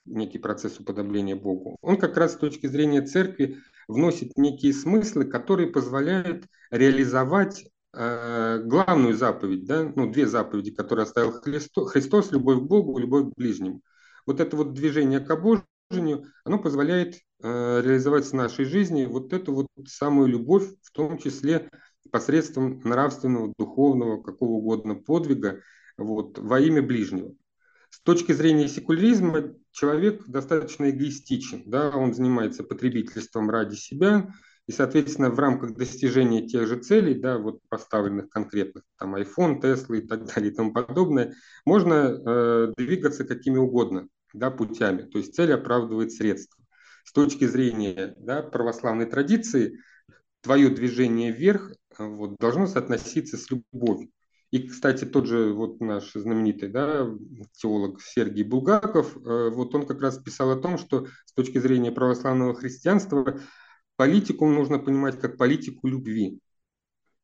некий 0.04 0.38
процесс 0.38 0.78
уподобления 0.78 1.36
Богу, 1.36 1.76
он 1.80 1.96
как 1.96 2.16
раз 2.16 2.34
с 2.34 2.38
точки 2.38 2.66
зрения 2.66 3.02
церкви 3.02 3.58
вносит 3.88 4.36
некие 4.36 4.72
смыслы, 4.72 5.24
которые 5.24 5.68
позволяют 5.68 6.46
реализовать 6.70 7.66
э, 7.92 8.62
главную 8.64 9.14
заповедь, 9.14 9.66
да, 9.66 9.92
ну, 9.94 10.10
две 10.10 10.26
заповеди, 10.26 10.70
которые 10.70 11.04
оставил 11.04 11.32
Христос, 11.32 11.90
Христос, 11.92 12.32
любовь 12.32 12.60
к 12.60 12.66
Богу, 12.66 12.98
любовь 12.98 13.32
к 13.32 13.36
ближнему. 13.36 13.80
Вот 14.26 14.40
это 14.40 14.56
вот 14.56 14.72
движение 14.72 15.20
к 15.20 15.30
обожению, 15.30 16.24
оно 16.44 16.58
позволяет 16.58 17.16
э, 17.42 17.80
реализовать 17.82 18.24
в 18.24 18.32
нашей 18.32 18.64
жизни 18.64 19.04
вот 19.04 19.32
эту 19.32 19.54
вот 19.54 19.66
самую 19.86 20.28
любовь, 20.28 20.68
в 20.82 20.90
том 20.92 21.18
числе 21.18 21.68
посредством 22.10 22.80
нравственного, 22.84 23.52
духовного, 23.58 24.22
какого 24.22 24.52
угодно 24.52 24.94
подвига, 24.94 25.60
вот, 25.96 26.38
во 26.38 26.60
имя 26.60 26.82
ближнего. 26.82 27.34
С 27.90 28.00
точки 28.00 28.32
зрения 28.32 28.68
секуляризма 28.68 29.54
человек 29.74 30.26
достаточно 30.28 30.88
эгоистичен, 30.88 31.64
да, 31.66 31.90
он 31.90 32.14
занимается 32.14 32.62
потребительством 32.62 33.50
ради 33.50 33.74
себя, 33.74 34.32
и, 34.66 34.72
соответственно, 34.72 35.30
в 35.30 35.38
рамках 35.38 35.74
достижения 35.74 36.46
тех 36.46 36.66
же 36.66 36.78
целей, 36.78 37.14
да, 37.14 37.38
вот 37.38 37.58
поставленных 37.68 38.30
конкретных, 38.30 38.84
там, 38.98 39.16
iPhone, 39.16 39.60
Tesla 39.60 39.98
и 39.98 40.06
так 40.06 40.24
далее 40.32 40.52
и 40.52 40.54
тому 40.54 40.72
подобное, 40.72 41.34
можно 41.66 41.92
э, 41.94 42.72
двигаться 42.76 43.24
какими 43.24 43.58
угодно 43.58 44.08
да, 44.32 44.50
путями. 44.50 45.02
То 45.02 45.18
есть 45.18 45.34
цель 45.34 45.52
оправдывает 45.52 46.12
средства. 46.12 46.64
С 47.04 47.12
точки 47.12 47.44
зрения 47.46 48.14
да, 48.16 48.42
православной 48.42 49.06
традиции, 49.06 49.80
твое 50.40 50.70
движение 50.70 51.32
вверх 51.32 51.72
э, 51.98 52.06
вот, 52.06 52.36
должно 52.38 52.66
соотноситься 52.66 53.36
с 53.36 53.50
любовью. 53.50 54.10
И, 54.54 54.68
кстати, 54.68 55.04
тот 55.04 55.26
же 55.26 55.52
вот 55.52 55.80
наш 55.80 56.12
знаменитый 56.12 56.68
да, 56.68 57.10
теолог 57.54 58.00
Сергей 58.00 58.44
Булгаков, 58.44 59.16
э, 59.16 59.50
вот 59.50 59.74
он 59.74 59.84
как 59.84 60.00
раз 60.00 60.18
писал 60.18 60.52
о 60.52 60.56
том, 60.56 60.78
что 60.78 61.08
с 61.24 61.32
точки 61.32 61.58
зрения 61.58 61.90
православного 61.90 62.54
христианства 62.54 63.40
политику 63.96 64.48
нужно 64.48 64.78
понимать 64.78 65.18
как 65.18 65.38
политику 65.38 65.88
любви. 65.88 66.38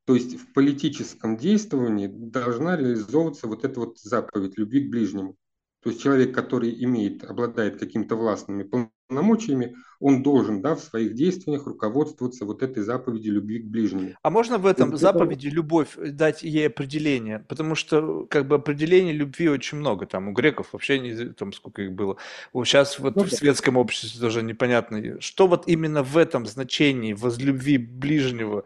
То 0.07 0.17
есть 0.17 0.41
в 0.41 0.53
политическом 0.53 1.37
действовании 1.37 2.09
должна 2.09 2.77
реализовываться 2.77 3.47
вот 3.47 3.65
эта 3.65 3.79
вот 3.79 4.01
заповедь 4.01 4.59
любви 4.59 4.89
к 4.89 4.91
ближнему. 4.91 5.37
То 5.83 5.89
есть 5.91 6.03
человек, 6.03 6.35
который 6.35 6.85
имеет, 6.85 7.25
обладает 7.25 7.79
какими-то 7.79 8.15
властными 8.15 8.65
полномочиями, 9.09 9.77
он 9.99 10.23
должен 10.23 10.61
да, 10.61 10.75
в 10.75 10.81
своих 10.81 11.15
действиях 11.15 11.67
руководствоваться 11.67 12.45
вот 12.45 12.63
этой 12.63 12.83
заповедью 12.83 13.35
любви 13.35 13.61
к 13.61 13.67
ближнему. 13.67 14.11
А 14.23 14.31
можно 14.31 14.59
в 14.59 14.67
этом 14.67 14.97
заповеди 14.97 15.49
любовь 15.49 15.97
дать 15.97 16.43
ей 16.43 16.67
определение? 16.67 17.45
Потому 17.49 17.75
что 17.75 18.27
как 18.27 18.47
бы 18.47 18.57
определений 18.57 19.13
любви 19.13 19.49
очень 19.49 19.79
много. 19.79 20.07
Там 20.07 20.29
у 20.29 20.33
греков 20.33 20.73
вообще 20.73 20.99
не 20.99 21.33
там 21.33 21.53
сколько 21.55 21.83
их 21.83 21.93
было. 21.93 22.19
Вот 22.53 22.67
сейчас 22.67 22.99
вот 22.99 23.17
ну, 23.17 23.25
в 23.25 23.31
светском 23.31 23.79
обществе 23.79 24.21
тоже 24.21 24.43
непонятно. 24.43 25.21
Что 25.21 25.47
вот 25.47 25.67
именно 25.67 26.03
в 26.03 26.19
этом 26.19 26.45
значении 26.47 27.15
возлюби 27.15 27.79
ближнего 27.79 28.65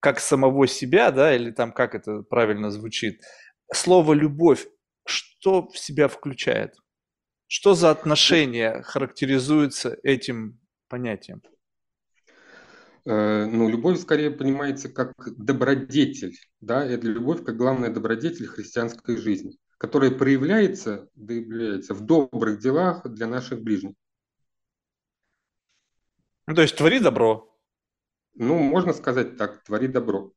как 0.00 0.20
самого 0.20 0.66
себя, 0.66 1.10
да, 1.10 1.34
или 1.34 1.50
там 1.50 1.72
как 1.72 1.94
это 1.94 2.22
правильно 2.22 2.70
звучит, 2.70 3.22
слово 3.72 4.12
любовь 4.12 4.66
что 5.06 5.68
в 5.68 5.78
себя 5.78 6.08
включает? 6.08 6.74
Что 7.46 7.74
за 7.74 7.90
отношение 7.90 8.82
характеризуется 8.82 9.96
этим 10.02 10.58
понятием? 10.88 11.42
Э, 13.06 13.46
ну, 13.46 13.68
любовь 13.68 14.00
скорее 14.00 14.32
понимается 14.32 14.88
как 14.88 15.12
добродетель, 15.36 16.36
да, 16.60 16.84
это 16.84 17.06
любовь 17.06 17.44
как 17.44 17.56
главная 17.56 17.90
добродетель 17.90 18.48
христианской 18.48 19.16
жизни, 19.16 19.56
которая 19.78 20.10
проявляется, 20.10 21.08
проявляется 21.14 21.94
в 21.94 22.00
добрых 22.00 22.58
делах 22.58 23.06
для 23.06 23.28
наших 23.28 23.62
ближних. 23.62 23.94
Ну, 26.48 26.54
то 26.54 26.62
есть 26.62 26.76
твори 26.76 26.98
добро. 26.98 27.56
Ну, 28.34 28.58
можно 28.58 28.92
сказать 28.92 29.36
так, 29.36 29.62
твори 29.62 29.86
добро. 29.86 30.32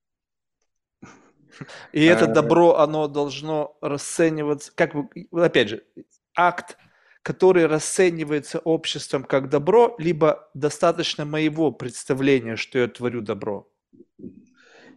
И 1.93 2.03
это 2.03 2.25
э, 2.25 2.33
добро, 2.33 2.77
оно 2.77 3.07
должно 3.07 3.77
расцениваться, 3.81 4.71
как 4.75 4.93
бы, 4.93 5.09
опять 5.31 5.69
же, 5.69 5.83
акт, 6.35 6.77
который 7.21 7.65
расценивается 7.65 8.59
обществом 8.59 9.23
как 9.23 9.49
добро, 9.49 9.95
либо 9.99 10.49
достаточно 10.53 11.25
моего 11.25 11.71
представления, 11.71 12.55
что 12.55 12.79
я 12.79 12.87
творю 12.87 13.21
добро? 13.21 13.67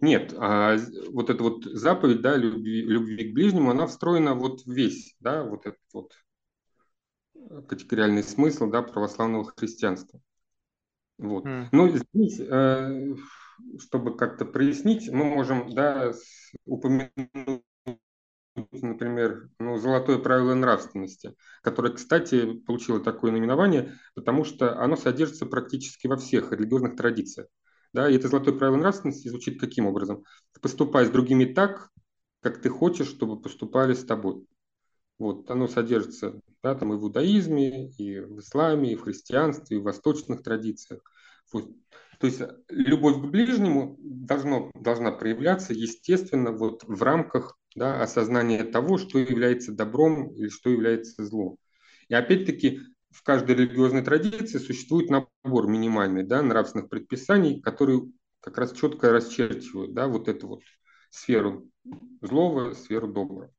Нет, 0.01 0.35
а 0.37 0.77
вот 1.13 1.31
эта 1.31 1.43
вот 1.43 1.65
заповедь, 1.65 2.23
да, 2.23 2.37
любви, 2.37 2.83
любви 2.83 3.31
к 3.31 3.35
ближнему, 3.35 3.71
она 3.71 3.87
встроена 3.87 4.35
вот 4.35 4.63
весь, 4.67 5.15
да, 5.21 5.45
вот 5.45 5.67
этот 5.67 5.81
вот 5.93 6.13
категориальный 7.69 8.25
смысл, 8.25 8.67
да, 8.67 8.83
православного 8.83 9.53
христианства. 9.57 10.21
Вот. 11.19 11.45
Mm. 11.45 11.67
Но 11.71 11.89
здесь 11.89 12.41
э, 12.41 13.15
чтобы 13.79 14.17
как-то 14.17 14.45
прояснить, 14.45 15.11
мы 15.11 15.25
можем 15.25 15.75
да, 15.75 16.13
упомянуть, 16.65 17.63
например, 18.55 19.49
ну, 19.59 19.79
золотое 19.79 20.19
правило 20.19 20.55
нравственности, 20.55 21.35
которое, 21.63 21.93
кстати, 21.93 22.53
получило 22.61 23.01
такое 23.01 23.33
наименование, 23.33 23.95
потому 24.15 24.45
что 24.45 24.79
оно 24.79 24.97
содержится 24.97 25.47
практически 25.47 26.07
во 26.07 26.17
всех 26.17 26.53
религиозных 26.53 26.97
традициях. 26.97 27.49
Да, 27.93 28.09
и 28.09 28.17
это 28.17 28.29
золотое 28.29 28.55
правило 28.55 28.77
нравственности 28.77 29.29
звучит 29.29 29.61
каким 29.61 29.87
образом? 29.87 30.25
Поступай 30.61 31.05
с 31.07 31.11
другими 31.11 31.45
так, 31.45 31.91
как 32.41 32.61
ты 32.61 32.71
хочешь, 32.71 33.09
чтобы 33.09 33.41
поступали 33.41 33.95
с 33.95 34.05
тобой. 34.05 34.47
Вот, 35.19 35.51
оно 35.51 35.69
содержится 35.69 36.41
да, 36.63 36.75
там 36.75 36.93
и 36.93 36.97
в 36.97 37.03
иудаизме, 37.03 37.91
и 37.91 38.21
в 38.21 38.39
исламе, 38.41 38.93
и 38.93 38.97
в 38.97 39.03
христианстве, 39.03 39.77
и 39.77 39.81
в 39.81 39.85
восточных 39.85 40.43
традициях. 40.43 41.01
Вот. 41.53 41.71
То 42.23 42.29
есть 42.29 42.41
любовь 42.68 43.16
к 43.16 43.25
ближнему 43.25 43.97
должно, 43.99 44.70
должна 44.77 45.11
проявляться, 45.11 45.73
естественно, 45.73 46.53
вот 46.53 46.85
в 46.85 47.03
рамках 47.03 47.59
да, 47.75 48.01
осознания 48.01 48.62
того, 48.62 48.97
что 48.97 49.18
является 49.18 49.73
добром 49.73 50.33
или 50.37 50.49
что 50.49 50.70
является 50.70 51.25
злом. 51.25 51.57
И 52.07 52.14
опять-таки 52.14 52.79
в 53.11 53.25
каждой 53.25 53.57
религиозной 53.57 54.05
традиции 54.05 54.59
существует 54.59 55.11
набор 55.11 55.66
минимальный 55.66 56.23
да, 56.23 56.43
нравственных 56.43 56.91
предписаний, 56.91 57.61
которые 57.61 58.03
как 58.39 58.57
раз 58.57 58.70
четко 58.70 59.11
расчерчивают 59.11 59.93
да, 59.93 60.07
вот 60.07 60.29
эту 60.29 60.47
вот 60.47 60.61
сферу 61.11 61.68
злого, 62.20 62.75
сферу 62.75 63.09
доброго. 63.09 63.53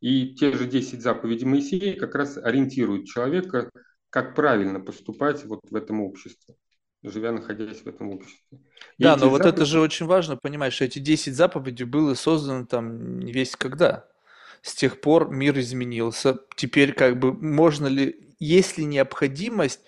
И 0.00 0.34
те 0.36 0.52
же 0.52 0.66
10 0.66 1.02
заповедей 1.02 1.46
Моисея 1.46 1.98
как 1.98 2.14
раз 2.14 2.38
ориентируют 2.38 3.08
человека, 3.08 3.68
как 4.08 4.34
правильно 4.34 4.80
поступать 4.80 5.44
вот 5.44 5.60
в 5.70 5.74
этом 5.76 6.00
обществе 6.00 6.56
живя, 7.10 7.32
находясь 7.32 7.82
в 7.82 7.86
этом 7.86 8.10
обществе. 8.10 8.58
И 8.98 9.02
да, 9.02 9.16
но 9.16 9.28
вот 9.28 9.38
заповеди... 9.38 9.54
это 9.54 9.64
же 9.66 9.80
очень 9.80 10.06
важно 10.06 10.36
понимать, 10.36 10.72
что 10.72 10.84
эти 10.84 10.98
10 10.98 11.34
заповедей 11.34 11.84
были 11.84 12.14
созданы 12.14 12.66
там 12.66 13.20
весь 13.20 13.56
когда. 13.56 14.08
С 14.62 14.74
тех 14.74 15.00
пор 15.00 15.30
мир 15.30 15.58
изменился. 15.58 16.38
Теперь 16.56 16.92
как 16.92 17.18
бы 17.18 17.32
можно 17.32 17.86
ли, 17.86 18.34
есть 18.38 18.78
ли 18.78 18.84
необходимость 18.84 19.80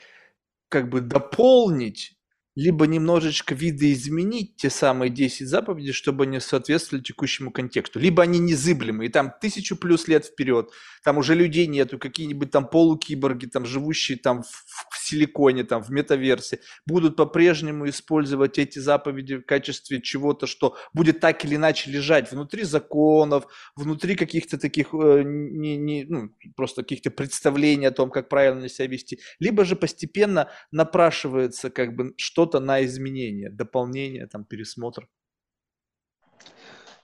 как 0.69 0.89
бы 0.89 1.01
дополнить 1.01 2.18
либо 2.59 2.89
немножечко 2.89 3.55
видоизменить 3.55 4.57
те 4.57 4.69
самые 4.69 5.11
10 5.11 5.47
заповедей, 5.47 5.93
чтобы 5.93 6.25
они 6.25 6.41
соответствовали 6.41 7.05
текущему 7.05 7.53
контексту. 7.53 8.01
Либо 8.01 8.25
они 8.25 8.41
незыблемы, 8.41 9.07
и 9.07 9.09
там 9.09 9.33
тысячу 9.41 9.77
плюс 9.77 10.09
лет 10.09 10.25
вперед, 10.25 10.69
там 11.05 11.19
уже 11.19 11.37
людей 11.37 11.69
нету, 11.69 11.99
какие-нибудь 11.99 12.51
там 12.51 12.67
полукиборги, 12.67 13.47
там 13.47 13.65
живущие 13.65 14.19
там 14.19 14.43
в, 14.43 14.49
в 14.91 14.99
силиконе, 14.99 15.63
там 15.63 15.85
в 15.85 15.91
метаверсе, 15.91 16.59
будут 16.85 17.15
по-прежнему 17.15 17.89
использовать 17.89 18.59
эти 18.59 18.81
заповеди 18.81 19.37
в 19.37 19.43
качестве 19.43 20.03
чего-то, 20.03 20.49
что 20.49 20.77
будет 20.93 21.21
так 21.21 21.45
или 21.45 21.55
иначе 21.55 21.93
лежать 21.93 22.33
внутри 22.33 22.65
законов, 22.65 23.47
внутри 23.77 24.17
каких-то 24.17 24.59
таких, 24.59 24.89
э, 24.95 25.23
не, 25.25 25.77
не, 25.77 26.05
ну, 26.09 26.35
просто 26.57 26.83
каких-то 26.83 27.13
представлений 27.13 27.87
о 27.87 27.93
том, 27.93 28.11
как 28.11 28.29
правильно 28.29 28.69
себя 28.69 28.89
вести. 28.89 29.21
Либо 29.39 29.65
же 29.65 29.77
постепенно 29.77 30.51
напрашивается 30.73 31.71
как 31.71 31.95
бы 31.95 32.15
что 32.17 32.48
что-то 32.49 32.65
на 32.65 32.85
изменение, 32.85 33.51
дополнение, 33.51 34.27
там, 34.27 34.45
пересмотр? 34.45 35.09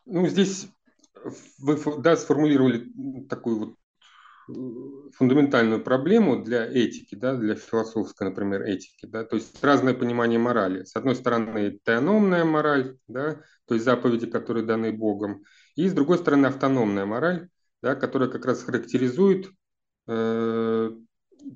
Ну, 0.07 0.26
здесь 0.26 0.68
вы 1.59 1.78
да, 2.03 2.16
сформулировали 2.16 2.90
такую 3.28 3.59
вот 3.59 3.74
э, 4.49 5.11
фундаментальную 5.16 5.82
проблему 5.82 6.42
для 6.42 6.66
этики, 6.66 7.14
да, 7.14 7.34
для 7.34 7.55
философской, 7.55 8.28
например, 8.28 8.62
этики, 8.62 9.07
да, 9.07 9.24
то 9.24 9.36
есть 9.36 9.62
разное 9.64 9.95
понимание 9.95 10.38
морали. 10.38 10.84
С 10.84 10.97
одной 10.97 11.14
стороны, 11.14 11.78
теономная 11.84 12.45
мораль, 12.45 12.97
да, 13.09 13.40
то 13.66 13.74
есть 13.74 13.84
заповеди, 13.84 14.26
которые 14.26 14.66
даны 14.66 14.92
Богом, 14.92 15.45
и 15.76 15.88
с 15.88 15.92
другой 15.95 16.18
стороны, 16.18 16.47
автономная 16.47 17.07
мораль, 17.07 17.49
да, 17.82 17.95
которая 17.95 18.28
как 18.28 18.45
раз 18.45 18.62
характеризует 18.62 19.51
э, 20.09 20.90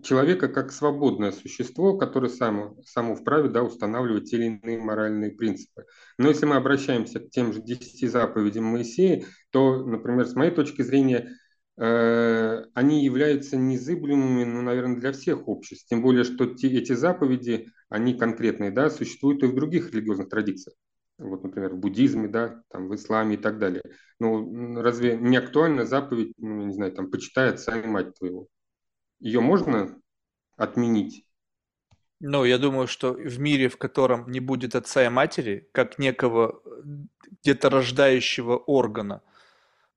человека 0.03 0.49
как 0.49 0.72
свободное 0.72 1.32
существо, 1.32 1.97
которое 1.97 2.28
само, 2.28 2.76
само 2.84 3.14
вправе 3.14 3.49
да, 3.49 3.62
устанавливать 3.62 4.30
те 4.30 4.36
или 4.36 4.61
иные 4.62 4.78
моральные 4.78 5.32
принципы. 5.32 5.84
Но 6.18 6.28
если 6.28 6.47
мы 6.47 6.57
обращаемся 6.57 7.20
к 7.20 7.30
тем 7.30 7.53
же 7.53 7.62
десяти 7.62 8.07
заповедям 8.07 8.64
Моисея, 8.64 9.24
то, 9.51 9.84
например, 9.84 10.26
с 10.26 10.34
моей 10.34 10.51
точки 10.51 10.82
зрения, 10.82 11.36
э, 11.76 12.64
они 12.74 13.05
являются 13.05 13.57
незыблемыми, 13.57 14.45
ну, 14.45 14.62
наверное, 14.62 15.01
для 15.01 15.12
всех 15.12 15.49
обществ. 15.49 15.89
Тем 15.89 16.03
более, 16.03 16.24
что 16.24 16.47
те, 16.47 16.68
эти 16.68 16.93
заповеди, 16.93 17.68
они 17.89 18.14
конкретные, 18.14 18.70
да, 18.70 18.91
существуют 18.91 19.43
и 19.43 19.47
в 19.47 19.55
других 19.55 19.93
религиозных 19.93 20.28
традициях. 20.28 20.76
Вот, 21.18 21.43
например, 21.43 21.74
в 21.74 21.78
буддизме, 21.78 22.28
да, 22.28 22.62
там, 22.70 22.89
в 22.89 22.95
исламе 22.95 23.34
и 23.34 23.39
так 23.39 23.59
далее. 23.59 23.82
Ну, 24.20 24.80
разве 24.80 25.16
не 25.16 25.36
актуальна 25.36 25.84
заповедь, 25.84 26.32
ну, 26.39 26.64
не 26.64 26.72
знаю, 26.72 26.93
там, 26.93 27.11
почитай 27.11 27.51
отца 27.51 27.78
и 27.78 27.86
мать 27.86 28.14
твоего? 28.16 28.47
Ее 29.21 29.41
можно 29.41 29.99
отменить? 30.57 31.25
Ну, 32.21 32.45
я 32.45 32.59
думаю, 32.59 32.89
что 32.89 33.12
в 33.12 33.39
мире, 33.39 33.69
в 33.69 33.77
котором 33.77 34.31
не 34.31 34.41
будет 34.41 34.75
отца 34.75 35.05
и 35.05 35.09
матери, 35.09 35.69
как 35.73 35.99
некого 35.99 36.61
э, 36.64 36.69
где-то 37.43 37.71
рождающего 37.71 38.57
органа, 38.57 39.23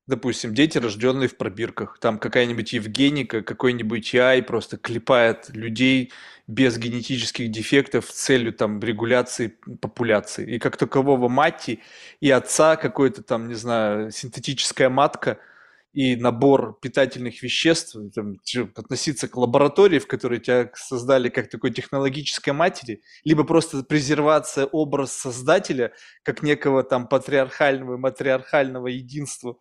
допустим, 0.06 0.54
дети, 0.54 0.78
рожденные 0.78 1.28
в 1.28 1.36
пробирках, 1.36 1.98
там 1.98 2.18
какая-нибудь 2.18 2.72
Евгеника, 2.72 3.42
какой-нибудь 3.42 4.14
Яй 4.14 4.42
просто 4.42 4.76
клепает 4.76 5.48
людей 5.50 6.12
без 6.46 6.78
генетических 6.78 7.50
дефектов 7.50 8.06
с 8.10 8.14
целью 8.14 8.52
там 8.52 8.78
регуляции 8.78 9.48
популяции. 9.80 10.54
И 10.54 10.58
как 10.60 10.76
такового 10.76 11.28
мати 11.28 11.80
и 12.20 12.30
отца 12.30 12.76
какой-то 12.76 13.24
там, 13.24 13.48
не 13.48 13.54
знаю, 13.54 14.12
синтетическая 14.12 14.88
матка– 14.88 15.38
и 15.92 16.16
набор 16.16 16.78
питательных 16.80 17.42
веществ, 17.42 17.96
там, 18.14 18.38
относиться 18.74 19.28
к 19.28 19.36
лаборатории, 19.36 19.98
в 19.98 20.06
которой 20.06 20.40
тебя 20.40 20.70
создали 20.74 21.28
как 21.28 21.50
такой 21.50 21.70
технологической 21.70 22.54
матери, 22.54 23.02
либо 23.24 23.44
просто 23.44 23.82
презервация 23.82 24.64
образ 24.66 25.12
создателя 25.12 25.92
как 26.22 26.42
некого 26.42 26.82
там 26.82 27.08
патриархального, 27.08 27.98
матриархального 27.98 28.86
единства. 28.86 29.58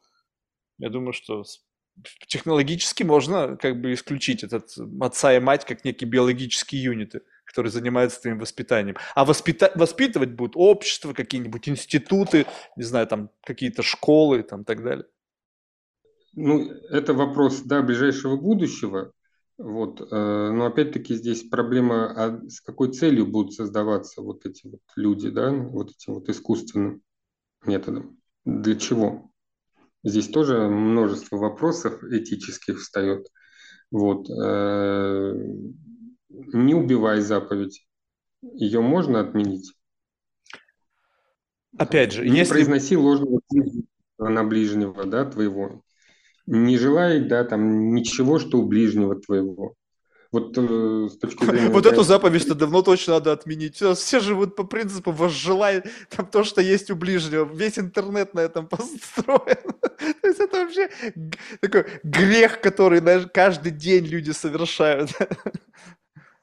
Я 0.77 0.89
думаю, 0.89 1.13
что 1.13 1.43
технологически 2.27 3.03
можно 3.03 3.57
как 3.57 3.81
бы 3.81 3.93
исключить 3.93 4.43
этот 4.43 4.71
отца 5.01 5.35
и 5.35 5.39
мать 5.39 5.65
как 5.65 5.83
некие 5.83 6.09
биологические 6.09 6.81
юниты, 6.81 7.21
которые 7.43 7.71
занимаются 7.71 8.21
твоим 8.21 8.39
воспитанием. 8.39 8.95
А 9.15 9.25
воспита- 9.25 9.73
воспитывать 9.75 10.31
будут 10.31 10.53
общество, 10.55 11.13
какие-нибудь 11.13 11.67
институты, 11.67 12.45
не 12.77 12.83
знаю, 12.83 13.07
там 13.07 13.29
какие-то 13.43 13.83
школы 13.83 14.43
там, 14.43 14.61
и 14.61 14.63
так 14.63 14.81
далее. 14.81 15.05
Ну, 16.33 16.71
это 16.89 17.13
вопрос, 17.13 17.61
да, 17.61 17.81
ближайшего 17.81 18.37
будущего. 18.37 19.11
Вот. 19.57 20.01
Э, 20.01 20.51
но 20.51 20.65
опять-таки 20.65 21.15
здесь 21.15 21.43
проблема, 21.43 22.11
а 22.11 22.49
с 22.49 22.61
какой 22.61 22.93
целью 22.93 23.27
будут 23.27 23.53
создаваться 23.53 24.21
вот 24.21 24.45
эти 24.45 24.67
вот 24.67 24.81
люди, 24.95 25.29
да, 25.29 25.51
вот 25.51 25.91
этим 25.91 26.15
вот 26.15 26.29
искусственным 26.29 27.01
методом. 27.65 28.17
Для 28.45 28.75
чего? 28.75 29.31
Здесь 30.03 30.29
тоже 30.29 30.67
множество 30.67 31.37
вопросов 31.37 32.03
этических 32.03 32.79
встает. 32.79 33.27
Вот. 33.91 34.29
Э, 34.29 35.33
не 36.29 36.73
убивай 36.73 37.21
заповедь. 37.21 37.85
Ее 38.41 38.81
можно 38.81 39.19
отменить? 39.19 39.73
Опять 41.77 42.13
же, 42.13 42.27
не 42.27 42.39
если... 42.39 42.53
произноси 42.53 42.97
ложного 42.97 43.41
на 44.17 44.43
ближнего, 44.43 45.05
да, 45.05 45.25
твоего 45.25 45.83
не 46.45 46.77
желает, 46.77 47.27
да, 47.27 47.43
там 47.43 47.93
ничего, 47.93 48.39
что 48.39 48.59
у 48.59 48.67
ближнего 48.67 49.15
твоего. 49.15 49.75
Вот 50.31 50.57
э, 50.57 51.09
с 51.11 51.17
точки 51.17 51.43
зрения... 51.43 51.69
Вот 51.69 51.85
эту 51.85 52.03
заповедь-то 52.03 52.55
давно 52.55 52.81
точно 52.81 53.15
надо 53.15 53.33
отменить. 53.33 53.75
Все 53.75 54.19
живут 54.21 54.55
по 54.55 54.63
принципу 54.63 55.11
возжелай 55.11 55.83
там 56.09 56.25
то, 56.25 56.45
что 56.45 56.61
есть 56.61 56.89
у 56.89 56.95
ближнего. 56.95 57.43
Весь 57.43 57.77
интернет 57.77 58.33
на 58.33 58.39
этом 58.39 58.67
построен. 58.69 59.73
То 60.21 60.27
есть 60.27 60.39
это 60.39 60.57
вообще 60.57 60.89
такой 61.59 61.85
грех, 62.03 62.61
который 62.61 63.01
каждый 63.29 63.71
день 63.71 64.05
люди 64.05 64.31
совершают. 64.31 65.11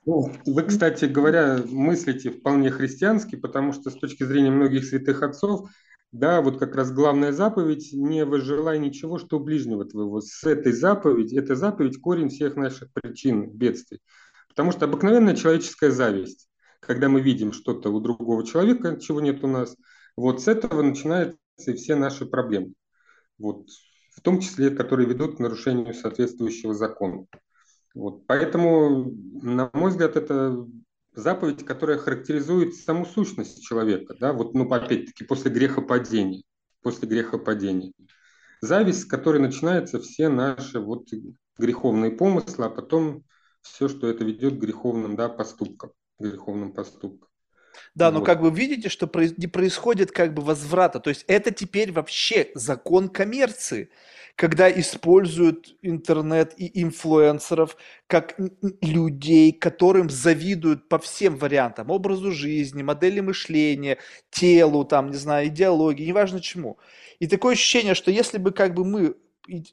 Ну, 0.05 0.33
вы, 0.47 0.63
кстати 0.63 1.07
говоря, 1.07 1.59
мыслите 1.67 2.31
вполне 2.31 2.71
христиански, 2.71 3.37
потому 3.37 3.73
что 3.73 3.91
с 3.91 3.95
точки 3.95 4.25
зрения 4.25 4.51
многих 4.51 4.85
святых 4.87 5.23
отцов 5.23 5.71
да, 6.13 6.41
вот 6.41 6.59
как 6.59 6.75
раз 6.75 6.91
главная 6.91 7.33
заповедь– 7.33 7.91
не 7.93 8.25
возжелай 8.25 8.79
ничего, 8.79 9.19
что 9.19 9.39
ближнего 9.39 9.85
твоего. 9.85 10.21
С 10.21 10.43
этой 10.45 10.73
заповеди, 10.73 11.37
эта 11.37 11.55
заповедь– 11.55 12.01
корень 12.01 12.31
всех 12.31 12.57
наших 12.57 12.91
причин 12.93 13.51
бедствий. 13.51 14.01
Потому 14.49 14.73
что 14.73 14.87
обыкновенная 14.87 15.37
человеческая 15.37 15.91
зависть, 15.91 16.49
когда 16.81 17.09
мы 17.09 17.21
видим 17.21 17.53
что-то 17.53 17.91
у 17.91 18.01
другого 18.01 18.47
человека, 18.47 18.99
чего 18.99 19.21
нет 19.21 19.45
у 19.45 19.49
нас, 19.49 19.77
вот 20.17 20.43
с 20.43 20.49
этого 20.49 20.83
начинаются 20.83 21.39
и 21.67 21.75
все 21.75 21.95
наши 21.95 22.25
проблемы. 22.25 22.73
Вот, 23.39 23.69
в 24.17 24.23
том 24.23 24.41
числе, 24.41 24.71
которые 24.71 25.07
ведут 25.07 25.37
к 25.37 25.41
нарушению 25.41 25.93
соответствующего 25.95 26.75
закона. 26.75 27.27
Вот, 27.95 28.27
поэтому, 28.27 29.13
на 29.43 29.71
мой 29.75 29.91
взгляд, 29.91 30.17
это 30.17 30.67
заповедь, 31.19 31.64
которая 31.64 31.99
характеризует 31.99 32.75
саму 32.75 33.05
сущность 33.05 33.62
человека, 33.62 34.14
да, 34.19 34.33
вот, 34.33 34.55
ну, 34.55 34.71
опять-таки, 34.71 35.25
после 35.25 35.51
грехопадения, 35.51 36.43
после 36.83 37.09
грехопадения. 37.09 37.93
Зависть, 38.61 39.03
с 39.03 39.05
которой 39.05 39.39
начинаются 39.39 40.01
все 40.01 40.29
наши 40.29 40.81
вот 40.81 41.09
греховные 41.59 42.12
помыслы, 42.12 42.66
а 42.66 42.71
потом 42.71 43.25
все, 43.62 43.89
что 43.89 44.09
это 44.09 44.25
ведет 44.25 44.55
к 44.55 44.61
греховным, 44.61 45.16
да, 45.16 45.29
поступкам, 45.29 45.91
греховным 46.19 46.73
поступкам. 46.73 47.28
Да, 47.95 48.11
но 48.11 48.22
как 48.22 48.41
вы 48.41 48.51
видите, 48.51 48.89
что 48.89 49.11
не 49.37 49.47
происходит 49.47 50.12
как 50.12 50.35
бы 50.35 50.43
возврата. 50.43 51.01
То 51.01 51.11
есть 51.11 51.24
это 51.29 51.51
теперь 51.51 51.93
вообще 51.93 52.51
закон 52.55 53.09
коммерции 53.09 53.91
когда 54.39 54.70
используют 54.70 55.74
интернет 55.83 56.55
и 56.57 56.81
инфлюенсеров 56.81 57.76
как 58.07 58.37
людей, 58.81 59.51
которым 59.51 60.09
завидуют 60.09 60.89
по 60.89 61.01
всем 61.01 61.37
вариантам, 61.37 61.91
образу 61.91 62.31
жизни, 62.31 62.85
модели 62.85 63.18
мышления, 63.18 63.99
телу, 64.31 64.85
там, 64.85 65.11
не 65.11 65.16
знаю, 65.16 65.49
идеологии, 65.49 66.07
неважно 66.07 66.41
чему. 66.41 66.79
И 67.18 67.26
такое 67.26 67.55
ощущение, 67.55 67.97
что 67.97 68.12
если 68.12 68.39
бы 68.39 68.53
как 68.53 68.74
бы 68.74 68.85
мы 68.85 69.16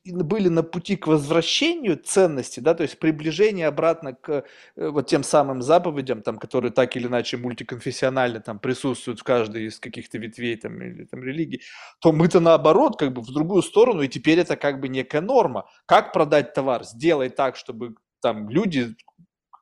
были 0.06 0.48
на 0.48 0.64
пути 0.64 0.96
к 0.96 1.08
возвращению 1.08 1.98
ценности, 1.98 2.60
да, 2.60 2.74
то 2.74 2.84
есть 2.84 2.98
приближение 2.98 3.68
обратно 3.68 4.14
к 4.14 4.46
э, 4.76 4.90
вот 4.90 5.08
тем 5.08 5.24
самым 5.24 5.62
заповедям, 5.62 6.22
там, 6.22 6.38
которые 6.38 6.72
так 6.72 6.96
или 6.96 7.08
иначе 7.08 7.38
мультиконфессионально 7.38 8.40
там 8.40 8.60
присутствуют 8.60 9.20
в 9.20 9.24
каждой 9.24 9.66
из 9.66 9.80
каких-то 9.80 10.18
ветвей 10.18 10.56
там, 10.56 10.82
или 10.82 11.04
там 11.06 11.24
религий, 11.24 11.62
то 12.00 12.12
мы-то 12.12 12.40
наоборот 12.40 12.98
как 12.98 13.14
бы 13.14 13.22
в 13.22 13.32
другую 13.32 13.62
сторону, 13.62 14.02
и 14.02 14.08
теперь 14.08 14.40
это 14.40 14.56
как 14.56 14.80
бы 14.80 14.88
некая 14.88 15.22
норма. 15.22 15.68
Как 15.86 16.14
продать 16.14 16.54
товар? 16.54 16.84
Сделай 16.84 17.30
так, 17.30 17.56
чтобы 17.56 17.96
там 18.22 18.50
люди 18.50 18.96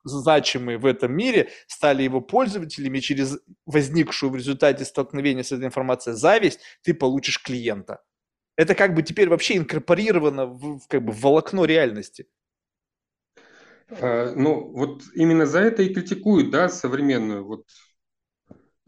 значимые 0.04 0.78
в 0.78 0.86
этом 0.86 1.12
мире 1.12 1.48
стали 1.66 2.02
его 2.02 2.20
пользователями, 2.20 3.00
через 3.00 3.38
возникшую 3.66 4.30
в 4.30 4.36
результате 4.36 4.84
столкновения 4.84 5.42
с 5.42 5.52
этой 5.52 5.66
информацией 5.66 6.14
зависть 6.14 6.60
ты 6.82 6.94
получишь 6.94 7.42
клиента. 7.42 8.00
Это 8.56 8.74
как 8.74 8.94
бы 8.94 9.02
теперь 9.02 9.28
вообще 9.28 9.56
инкорпорировано 9.56 10.46
в, 10.46 10.80
как 10.88 11.04
бы 11.04 11.12
в 11.12 11.20
волокно 11.20 11.64
реальности. 11.64 12.26
А, 13.88 14.32
ну, 14.34 14.70
вот 14.72 15.02
именно 15.14 15.46
за 15.46 15.60
это 15.60 15.82
и 15.82 15.92
критикуют, 15.92 16.50
да, 16.50 16.68
современную, 16.68 17.44
вот, 17.44 17.64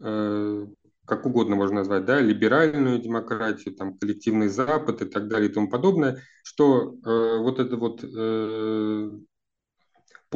э, 0.01 0.65
как 1.05 1.25
угодно 1.25 1.55
можно 1.55 1.77
назвать, 1.77 2.05
да, 2.05 2.19
либеральную 2.19 2.99
демократию, 2.99 3.75
там, 3.75 3.97
коллективный 3.97 4.47
Запад 4.47 5.01
и 5.01 5.05
так 5.05 5.27
далее 5.27 5.49
и 5.49 5.53
тому 5.53 5.69
подобное, 5.69 6.21
что 6.43 6.93
э, 6.93 7.37
вот 7.39 7.59
это 7.59 7.77
вот 7.77 8.03
э, 8.03 9.11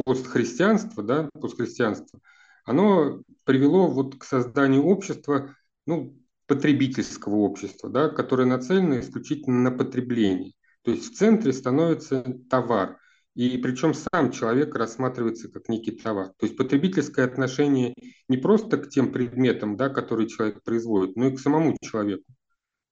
постхристианство, 0.04 1.02
да, 1.02 1.28
постхристианство, 1.40 2.20
оно 2.64 3.22
привело 3.44 3.88
вот 3.88 4.16
к 4.16 4.24
созданию 4.24 4.84
общества, 4.84 5.54
ну, 5.86 6.16
потребительского 6.46 7.36
общества, 7.36 7.88
да, 7.90 8.08
которое 8.08 8.44
нацелено 8.46 9.00
исключительно 9.00 9.70
на 9.70 9.70
потребление. 9.70 10.52
То 10.82 10.90
есть 10.90 11.12
в 11.12 11.16
центре 11.16 11.52
становится 11.52 12.22
товар, 12.50 12.98
и 13.34 13.56
причем 13.58 13.94
сам 13.94 14.30
человек 14.30 14.74
рассматривается 14.74 15.48
как 15.48 15.68
некий 15.68 15.92
товар. 15.92 16.32
То 16.38 16.46
есть 16.46 16.56
потребительское 16.56 17.24
отношение 17.24 17.94
не 18.28 18.36
просто 18.36 18.76
к 18.76 18.90
тем 18.90 19.12
предметам, 19.12 19.76
да, 19.76 19.88
которые 19.88 20.28
человек 20.28 20.62
производит, 20.62 21.16
но 21.16 21.28
и 21.28 21.36
к 21.36 21.40
самому 21.40 21.76
человеку. 21.80 22.24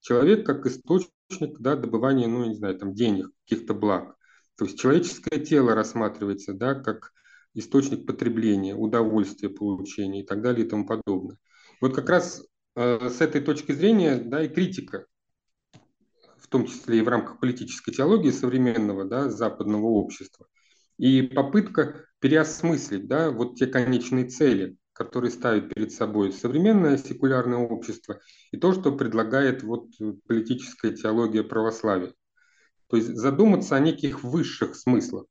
Человек 0.01 0.47
как 0.47 0.65
источник 0.67 1.59
да, 1.59 1.77
добывания, 1.77 2.27
ну, 2.27 2.47
не 2.47 2.55
знаю, 2.55 2.79
там, 2.79 2.95
денег, 2.95 3.29
каких-то 3.45 3.75
благ. 3.75 4.17
То 4.57 4.65
есть 4.65 4.79
человеческое 4.79 5.41
тело 5.41 5.75
рассматривается 5.75 6.55
да, 6.55 6.75
как 6.75 7.13
источник 7.55 8.07
потребления, 8.07 8.75
удовольствия 8.75 9.51
получения 9.51 10.23
и 10.23 10.27
так 10.27 10.41
далее 10.41 10.65
и 10.65 10.69
тому 10.69 10.87
подобное. 10.87 11.37
Вот 11.81 11.95
как 11.95 12.09
раз 12.09 12.43
с 12.81 13.21
этой 13.21 13.43
точки 13.43 13.73
зрения, 13.73 14.17
да, 14.17 14.43
и 14.43 14.49
критика, 14.49 15.07
в 16.39 16.49
том 16.49 16.67
числе 16.67 16.99
и 16.99 17.03
в 17.03 17.09
рамках 17.09 17.39
политической 17.39 17.93
теологии 17.93 18.31
современного, 18.31 19.05
да, 19.05 19.29
западного 19.29 19.87
общества, 19.87 20.47
и 20.97 21.23
попытка 21.23 22.07
переосмыслить, 22.21 23.07
да, 23.07 23.31
вот 23.31 23.57
те 23.57 23.67
конечные 23.67 24.29
цели, 24.29 24.77
которые 24.95 25.31
ставит 25.31 25.75
перед 25.75 25.93
собой 25.93 26.33
современное 26.33 26.97
секулярное 26.97 27.59
общество, 27.59 28.21
и 28.51 28.57
то, 28.57 28.73
что 28.73 28.93
предлагает 28.93 29.63
вот 29.63 29.89
политическая 30.27 30.93
теология 30.93 31.43
православия. 31.43 32.15
То 32.89 32.97
есть 32.97 33.15
задуматься 33.15 33.77
о 33.77 33.81
неких 33.81 34.25
высших 34.25 34.75
смыслах, 34.75 35.27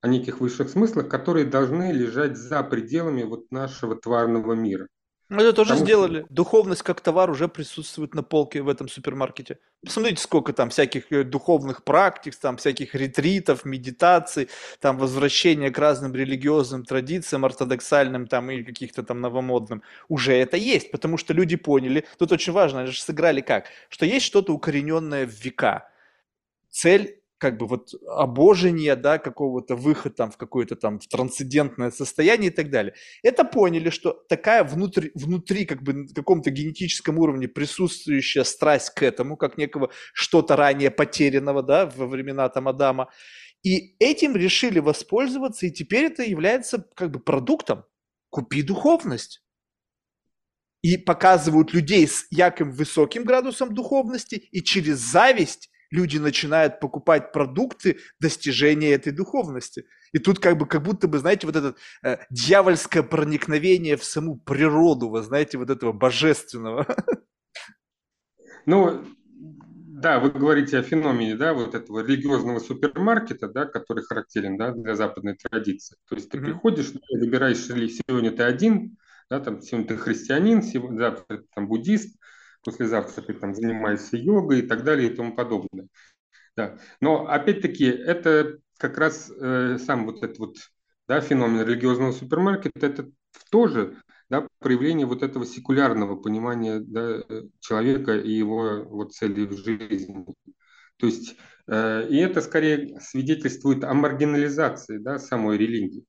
о 0.00 0.08
неких 0.08 0.40
высших 0.40 0.68
смыслах, 0.68 1.08
которые 1.08 1.46
должны 1.46 1.92
лежать 1.92 2.36
за 2.36 2.62
пределами 2.62 3.22
вот 3.22 3.50
нашего 3.50 3.96
тварного 3.96 4.52
мира. 4.54 4.88
Это 5.30 5.52
тоже 5.54 5.70
Потому 5.70 5.86
сделали. 5.86 6.20
Что... 6.20 6.34
Духовность 6.34 6.82
как 6.82 7.00
товар 7.00 7.30
уже 7.30 7.48
присутствует 7.48 8.14
на 8.14 8.22
полке 8.22 8.60
в 8.60 8.68
этом 8.68 8.88
супермаркете. 8.88 9.58
Посмотрите, 9.82 10.22
сколько 10.22 10.52
там 10.52 10.68
всяких 10.68 11.10
э, 11.10 11.24
духовных 11.24 11.82
практик, 11.82 12.34
там 12.36 12.58
всяких 12.58 12.94
ретритов, 12.94 13.64
медитаций, 13.64 14.48
там 14.80 14.98
возвращения 14.98 15.70
к 15.70 15.78
разным 15.78 16.14
религиозным 16.14 16.84
традициям, 16.84 17.44
ортодоксальным 17.44 18.26
там 18.26 18.50
и 18.50 18.62
каких-то 18.62 19.02
там 19.02 19.20
новомодным. 19.22 19.82
Уже 20.08 20.34
это 20.34 20.58
есть, 20.58 20.90
потому 20.90 21.16
что 21.16 21.32
люди 21.32 21.56
поняли. 21.56 22.06
Тут 22.18 22.32
очень 22.32 22.52
важно, 22.52 22.80
они 22.80 22.90
же 22.90 23.00
сыграли 23.00 23.40
как? 23.40 23.66
Что 23.88 24.04
есть 24.04 24.26
что-то 24.26 24.52
укорененное 24.52 25.26
в 25.26 25.30
века. 25.30 25.88
Цель 26.70 27.23
как 27.38 27.58
бы 27.58 27.66
вот 27.66 27.90
обожения, 28.08 28.96
да, 28.96 29.18
какого-то 29.18 29.76
выхода 29.76 30.14
там 30.14 30.30
в 30.30 30.36
какое-то 30.36 30.76
там 30.76 30.98
в 30.98 31.06
трансцендентное 31.06 31.90
состояние 31.90 32.50
и 32.50 32.54
так 32.54 32.70
далее. 32.70 32.94
Это 33.22 33.44
поняли, 33.44 33.90
что 33.90 34.12
такая 34.28 34.64
внутри, 34.64 35.10
внутри 35.14 35.66
как 35.66 35.82
бы 35.82 35.92
на 35.92 36.08
каком-то 36.14 36.50
генетическом 36.50 37.18
уровне 37.18 37.48
присутствующая 37.48 38.44
страсть 38.44 38.90
к 38.90 39.02
этому, 39.02 39.36
как 39.36 39.58
некого 39.58 39.90
что-то 40.12 40.56
ранее 40.56 40.90
потерянного, 40.90 41.62
да, 41.62 41.86
во 41.86 42.06
времена 42.06 42.48
там 42.48 42.68
Адама. 42.68 43.10
И 43.62 43.96
этим 43.98 44.36
решили 44.36 44.78
воспользоваться, 44.78 45.66
и 45.66 45.70
теперь 45.70 46.04
это 46.04 46.22
является 46.22 46.86
как 46.94 47.10
бы 47.10 47.18
продуктом. 47.18 47.84
Купи 48.30 48.62
духовность 48.62 49.44
и 50.82 50.98
показывают 50.98 51.72
людей 51.72 52.06
с 52.06 52.26
яким 52.30 52.70
высоким 52.70 53.24
градусом 53.24 53.72
духовности, 53.72 54.34
и 54.34 54.62
через 54.62 54.98
зависть 54.98 55.70
люди 55.94 56.18
начинают 56.18 56.80
покупать 56.80 57.32
продукты 57.32 57.98
достижения 58.20 58.92
этой 58.92 59.12
духовности. 59.12 59.86
И 60.12 60.18
тут 60.18 60.40
как 60.40 60.58
бы, 60.58 60.66
как 60.66 60.82
будто 60.82 61.08
бы, 61.08 61.18
знаете, 61.18 61.46
вот 61.46 61.56
это 61.56 61.74
э, 62.02 62.18
дьявольское 62.30 63.02
проникновение 63.02 63.96
в 63.96 64.04
саму 64.04 64.36
природу, 64.36 65.08
вы 65.08 65.22
знаете, 65.22 65.56
вот 65.56 65.70
этого 65.70 65.92
божественного. 65.92 66.86
Ну, 68.66 69.04
да, 69.26 70.18
вы 70.18 70.30
говорите 70.30 70.78
о 70.78 70.82
феномене, 70.82 71.36
да, 71.36 71.52
вот 71.52 71.74
этого 71.74 72.00
религиозного 72.00 72.58
супермаркета, 72.60 73.48
да, 73.48 73.66
который 73.66 74.02
характерен, 74.04 74.56
да, 74.56 74.72
для 74.72 74.94
западной 74.96 75.36
традиции. 75.36 75.96
То 76.08 76.16
есть 76.16 76.30
ты 76.30 76.38
mm-hmm. 76.38 76.44
приходишь, 76.44 76.92
выбираешь, 77.10 77.58
сегодня 77.58 78.32
ты 78.32 78.42
один, 78.42 78.96
да, 79.30 79.40
там, 79.40 79.60
сегодня 79.60 79.88
ты 79.88 79.96
христианин, 79.96 80.62
сегодня, 80.62 80.98
завтра 80.98 81.38
ты 81.38 81.44
там 81.54 81.68
буддист, 81.68 82.18
послезавтра 82.64 83.22
ты 83.22 83.34
там 83.34 83.54
занимаешься 83.54 84.16
йогой 84.16 84.60
и 84.60 84.66
так 84.66 84.84
далее 84.84 85.10
и 85.10 85.14
тому 85.14 85.34
подобное. 85.34 85.88
Да. 86.56 86.78
Но 87.00 87.26
опять-таки 87.26 87.84
это 87.84 88.58
как 88.78 88.98
раз 88.98 89.30
э, 89.30 89.78
сам 89.78 90.06
вот 90.06 90.22
этот 90.22 90.38
вот 90.38 90.56
да, 91.08 91.20
феномен 91.20 91.66
религиозного 91.66 92.12
супермаркета, 92.12 92.86
это 92.86 93.10
тоже 93.50 93.96
да, 94.30 94.48
проявление 94.58 95.06
вот 95.06 95.22
этого 95.22 95.44
секулярного 95.44 96.16
понимания 96.16 96.80
да, 96.80 97.22
человека 97.60 98.16
и 98.16 98.30
его 98.30 98.84
вот 98.84 99.12
цели 99.12 99.46
в 99.46 99.52
жизни. 99.52 100.26
То 100.96 101.06
есть, 101.06 101.36
э, 101.66 102.08
и 102.08 102.16
это 102.16 102.40
скорее 102.40 102.98
свидетельствует 103.00 103.84
о 103.84 103.94
маргинализации 103.94 104.98
да, 104.98 105.18
самой 105.18 105.58
религии. 105.58 106.04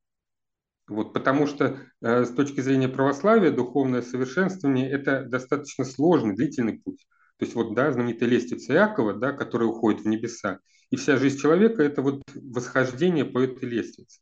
Вот, 0.88 1.14
потому 1.14 1.48
что 1.48 1.80
э, 2.02 2.26
с 2.26 2.30
точки 2.30 2.62
зрения 2.62 2.88
православия 2.88 3.52
духовное 3.52 4.04
совершенствование– 4.04 4.90
это 4.92 5.24
достаточно 5.24 5.84
сложный, 5.84 6.36
длительный 6.36 6.80
путь. 6.80 7.08
То 7.38 7.46
есть 7.46 7.56
вот, 7.56 7.74
да, 7.74 7.92
знаменитая 7.92 8.30
лестница 8.30 8.74
Иакова, 8.74 9.14
да, 9.14 9.32
которая 9.32 9.68
уходит 9.68 10.02
в 10.02 10.08
небеса. 10.08 10.60
И 10.92 10.96
вся 10.96 11.18
жизнь 11.18 11.40
человека– 11.40 11.82
это 11.84 12.02
вот 12.02 12.22
восхождение 12.36 13.26
по 13.26 13.40
этой 13.40 13.68
лестнице. 13.68 14.22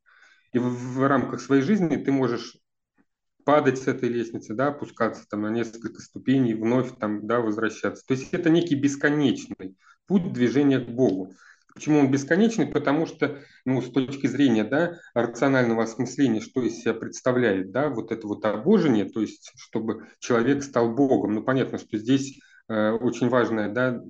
И 0.53 0.59
в, 0.59 0.95
в 0.95 1.07
рамках 1.07 1.41
своей 1.41 1.61
жизни 1.61 1.97
ты 1.97 2.11
можешь 2.11 2.57
падать 3.43 3.77
с 3.77 3.87
этой 3.87 4.07
лестницы, 4.07 4.53
да, 4.53 4.67
опускаться 4.67 5.25
там 5.29 5.41
на 5.41 5.49
несколько 5.49 6.01
ступеней, 6.01 6.53
вновь 6.53 6.97
там, 6.97 7.27
да, 7.27 7.41
возвращаться. 7.41 8.05
То 8.07 8.13
есть 8.13 8.33
это 8.33 8.49
некий 8.49 8.75
бесконечный 8.75 9.75
путь 10.07 10.31
движения 10.31 10.79
к 10.79 10.89
Богу. 10.89 11.33
Почему 11.73 11.99
он 11.99 12.11
бесконечный? 12.11 12.67
Потому 12.67 13.07
что, 13.07 13.39
ну, 13.65 13.81
с 13.81 13.89
точки 13.89 14.27
зрения, 14.27 14.63
да, 14.63 14.99
рационального 15.15 15.83
осмысления, 15.83 16.39
что 16.39 16.61
из 16.61 16.79
себя 16.79 16.93
представляет, 16.93 17.71
да, 17.71 17.89
вот 17.89 18.11
это 18.11 18.27
вот 18.27 18.45
обожение, 18.45 19.05
то 19.05 19.21
есть, 19.21 19.51
чтобы 19.57 20.07
человек 20.19 20.63
стал 20.63 20.93
Богом. 20.93 21.33
Ну, 21.33 21.43
понятно, 21.43 21.79
что 21.79 21.97
здесь 21.97 22.39
э, 22.69 22.91
очень 22.91 23.29
важное, 23.29 23.69
да, 23.69 24.01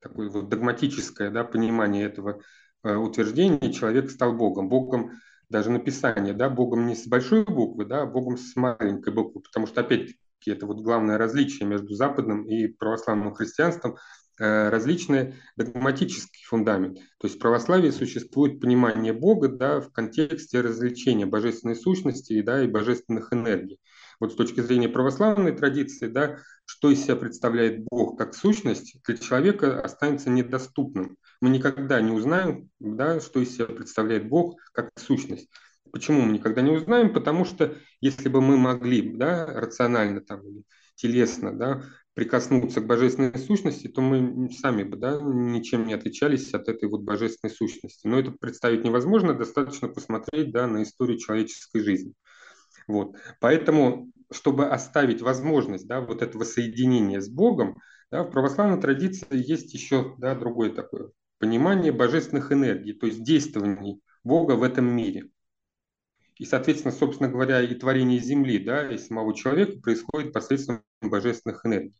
такое 0.00 0.30
вот 0.30 0.48
догматическое, 0.48 1.30
да, 1.30 1.44
понимание 1.44 2.06
этого 2.06 2.40
э, 2.84 2.94
утверждения, 2.94 3.70
человек 3.70 4.10
стал 4.10 4.32
Богом. 4.32 4.70
Богом 4.70 5.10
даже 5.50 5.70
написание, 5.70 6.32
да, 6.32 6.48
Богом 6.48 6.86
не 6.86 6.94
с 6.94 7.06
большой 7.06 7.44
буквы, 7.44 7.84
да, 7.84 8.02
а 8.02 8.06
Богом 8.06 8.38
с 8.38 8.56
маленькой 8.56 9.12
буквы, 9.12 9.42
потому 9.42 9.66
что, 9.66 9.82
опять-таки, 9.82 10.16
это 10.46 10.64
вот 10.64 10.80
главное 10.80 11.18
различие 11.18 11.68
между 11.68 11.92
западным 11.94 12.44
и 12.44 12.66
православным 12.68 13.34
христианством– 13.34 13.96
Э, 14.40 14.70
различные 14.70 15.34
догматический 15.56 16.42
фундамент. 16.46 16.96
То 17.18 17.26
есть 17.26 17.36
в 17.36 17.38
православии 17.40 17.90
существует 17.90 18.58
понимание 18.58 19.12
Бога 19.12 19.48
да, 19.48 19.82
в 19.82 19.92
контексте 19.92 20.62
развлечения 20.62 21.26
божественной 21.26 21.76
сущности 21.76 22.40
да, 22.40 22.64
и 22.64 22.66
божественных 22.66 23.34
энергий. 23.34 23.78
Вот 24.18 24.32
с 24.32 24.36
точки 24.36 24.60
зрения 24.60 24.88
православной 24.88 25.52
традиции, 25.52 26.06
да, 26.06 26.38
что 26.64 26.90
из 26.90 27.02
себя 27.02 27.16
представляет 27.16 27.84
Бог 27.84 28.16
как 28.16 28.34
сущность, 28.34 28.96
для 29.06 29.18
человека 29.18 29.78
останется 29.82 30.30
недоступным. 30.30 31.18
Мы 31.42 31.50
никогда 31.50 32.00
не 32.00 32.12
узнаем, 32.12 32.70
да, 32.78 33.20
что 33.20 33.40
из 33.40 33.54
себя 33.54 33.66
представляет 33.66 34.26
Бог 34.26 34.58
как 34.72 34.88
сущность. 34.98 35.50
Почему 35.92 36.22
мы 36.22 36.32
никогда 36.32 36.62
не 36.62 36.70
узнаем? 36.70 37.12
Потому 37.12 37.44
что 37.44 37.76
если 38.00 38.30
бы 38.30 38.40
мы 38.40 38.56
могли 38.56 39.02
да, 39.14 39.44
рационально 39.44 40.22
там, 40.22 40.40
телесно 40.94 41.56
да, 41.56 41.82
прикоснуться 42.20 42.82
к 42.82 42.86
божественной 42.86 43.38
сущности, 43.38 43.88
то 43.88 44.02
мы 44.02 44.50
сами 44.52 44.82
бы 44.82 44.98
да, 44.98 45.18
ничем 45.22 45.86
не 45.86 45.94
отличались 45.94 46.52
от 46.52 46.68
этой 46.68 46.86
вот 46.86 47.00
божественной 47.00 47.50
сущности. 47.50 48.06
Но 48.06 48.20
это 48.20 48.30
представить 48.30 48.84
невозможно, 48.84 49.32
достаточно 49.32 49.88
посмотреть 49.88 50.52
да, 50.52 50.66
на 50.66 50.82
историю 50.82 51.16
человеческой 51.16 51.80
жизни. 51.80 52.12
Вот. 52.86 53.16
Поэтому, 53.40 54.12
чтобы 54.30 54.68
оставить 54.68 55.22
возможность 55.22 55.86
да, 55.86 56.02
вот 56.02 56.20
этого 56.20 56.44
соединения 56.44 57.22
с 57.22 57.30
Богом, 57.30 57.78
да, 58.10 58.22
в 58.22 58.30
православной 58.30 58.82
традиции 58.82 59.24
есть 59.30 59.72
еще 59.72 60.14
да, 60.18 60.34
другое 60.34 60.68
такое 60.74 61.12
понимание 61.38 61.90
божественных 61.90 62.52
энергий, 62.52 62.92
то 62.92 63.06
есть 63.06 63.24
действований 63.24 64.02
Бога 64.24 64.56
в 64.56 64.62
этом 64.62 64.84
мире. 64.94 65.30
И, 66.36 66.44
соответственно, 66.44 66.92
собственно 66.92 67.30
говоря, 67.30 67.62
и 67.62 67.74
творение 67.74 68.20
Земли, 68.20 68.58
да, 68.58 68.92
и 68.92 68.98
самого 68.98 69.34
человека 69.34 69.80
происходит 69.80 70.34
посредством 70.34 70.82
божественных 71.00 71.64
энергий. 71.64 71.96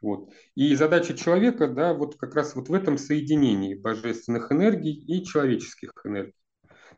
Вот. 0.00 0.30
И 0.54 0.74
задача 0.76 1.14
человека, 1.14 1.66
да, 1.66 1.92
вот 1.92 2.16
как 2.16 2.34
раз 2.34 2.54
вот 2.54 2.68
в 2.68 2.74
этом 2.74 2.98
соединении 2.98 3.74
божественных 3.74 4.52
энергий 4.52 4.92
и 4.92 5.24
человеческих 5.24 5.92
энергий. 6.04 6.34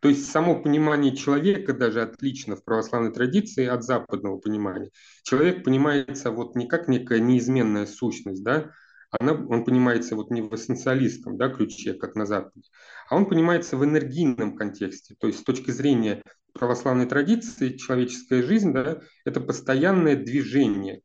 То 0.01 0.09
есть 0.09 0.31
само 0.31 0.61
понимание 0.63 1.15
человека 1.15 1.75
даже 1.75 2.03
отлично 2.03 2.57
в 2.57 2.65
православной 2.65 3.13
традиции 3.13 3.67
от 3.67 3.85
западного 3.85 4.39
понимания. 4.39 4.91
Человек 5.25 5.63
понимается 5.65 6.31
вот 6.31 6.57
не 6.57 6.67
как 6.67 6.89
некая 6.89 7.21
неизменная 7.21 7.87
сущность, 7.87 8.43
да, 8.43 8.71
она, 9.19 9.33
он 9.33 9.65
понимается 9.65 10.15
вот 10.15 10.31
не 10.31 10.41
в 10.41 10.55
эссенциалистском 10.55 11.37
да, 11.37 11.49
ключе, 11.49 11.95
как 11.95 12.15
на 12.15 12.27
Западе, 12.27 12.69
а 13.09 13.17
он 13.17 13.29
понимается 13.29 13.77
в 13.77 13.85
энергийном 13.85 14.57
контексте. 14.57 15.17
То 15.19 15.27
есть 15.27 15.41
с 15.41 15.43
точки 15.43 15.71
зрения 15.71 16.23
православной 16.55 17.07
традиции 17.07 17.77
человеческая 17.77 18.43
жизнь 18.43 18.73
да,– 18.73 19.01
это 19.25 19.41
постоянное 19.41 20.17
движение 20.17 21.03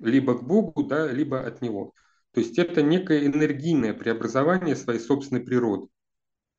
либо 0.00 0.38
к 0.38 0.42
Богу, 0.42 0.84
да, 0.84 1.10
либо 1.10 1.46
от 1.46 1.62
Него. 1.62 1.94
То 2.32 2.40
есть 2.40 2.58
это 2.58 2.82
некое 2.82 3.26
энергийное 3.26 3.94
преобразование 3.94 4.76
своей 4.76 5.00
собственной 5.00 5.42
природы. 5.42 5.88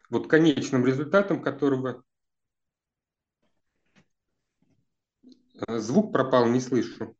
Вот 0.10 0.28
конечным 0.28 0.86
результатом 0.86 1.42
которого 1.42 2.04
э, 5.68 5.78
звук 5.78 6.12
пропал, 6.12 6.48
не 6.48 6.60
слышу. 6.60 7.16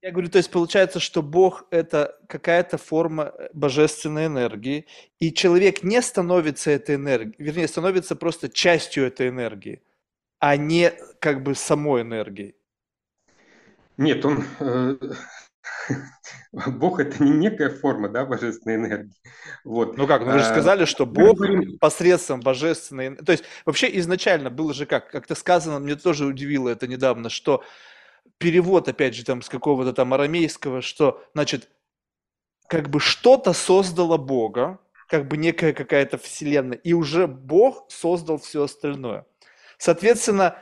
Я 0.00 0.12
говорю, 0.12 0.28
то 0.28 0.38
есть 0.38 0.50
получается, 0.50 1.00
что 1.00 1.22
Бог– 1.22 1.66
это 1.70 2.20
какая-то 2.28 2.78
форма 2.78 3.32
э, 3.36 3.48
божественной 3.52 4.26
энергии, 4.26 4.86
и 5.18 5.32
человек 5.32 5.82
не 5.82 6.00
становится 6.02 6.70
этой 6.70 6.94
энергией, 6.94 7.42
вернее, 7.42 7.66
становится 7.66 8.14
просто 8.14 8.48
частью 8.48 9.06
этой 9.06 9.30
энергии, 9.30 9.82
а 10.38 10.56
не 10.56 10.92
как 11.20 11.42
бы 11.42 11.54
самой 11.54 12.02
энергией. 12.02 12.54
Нет, 13.96 14.24
он 14.24 14.44
э, 14.60 14.96
Бог 16.52 17.00
это 17.00 17.22
не 17.22 17.30
некая 17.30 17.70
форма 17.70 18.08
да, 18.08 18.24
божественной 18.24 18.76
энергии. 18.76 19.12
Вот. 19.64 19.96
Ну 19.96 20.06
как, 20.06 20.22
ну 20.24 20.32
вы 20.32 20.38
же 20.38 20.44
а, 20.44 20.50
сказали, 20.50 20.84
что 20.84 21.06
Бог 21.06 21.38
посредством 21.80 22.40
божественной... 22.40 23.16
То 23.16 23.32
есть 23.32 23.44
вообще 23.64 23.96
изначально 23.98 24.50
было 24.50 24.74
же 24.74 24.86
как, 24.86 25.10
как-то 25.10 25.34
сказано, 25.34 25.78
мне 25.78 25.96
тоже 25.96 26.26
удивило 26.26 26.68
это 26.68 26.86
недавно, 26.86 27.28
что 27.28 27.62
перевод, 28.38 28.88
опять 28.88 29.14
же, 29.14 29.24
там 29.24 29.42
с 29.42 29.48
какого-то 29.48 29.92
там 29.92 30.14
арамейского, 30.14 30.82
что, 30.82 31.22
значит, 31.34 31.68
как 32.68 32.88
бы 32.88 33.00
что-то 33.00 33.52
создало 33.52 34.16
Бога, 34.16 34.78
как 35.08 35.28
бы 35.28 35.36
некая 35.36 35.72
какая-то 35.72 36.18
вселенная, 36.18 36.78
и 36.78 36.92
уже 36.92 37.26
Бог 37.26 37.90
создал 37.90 38.38
все 38.38 38.64
остальное. 38.64 39.26
Соответственно, 39.78 40.56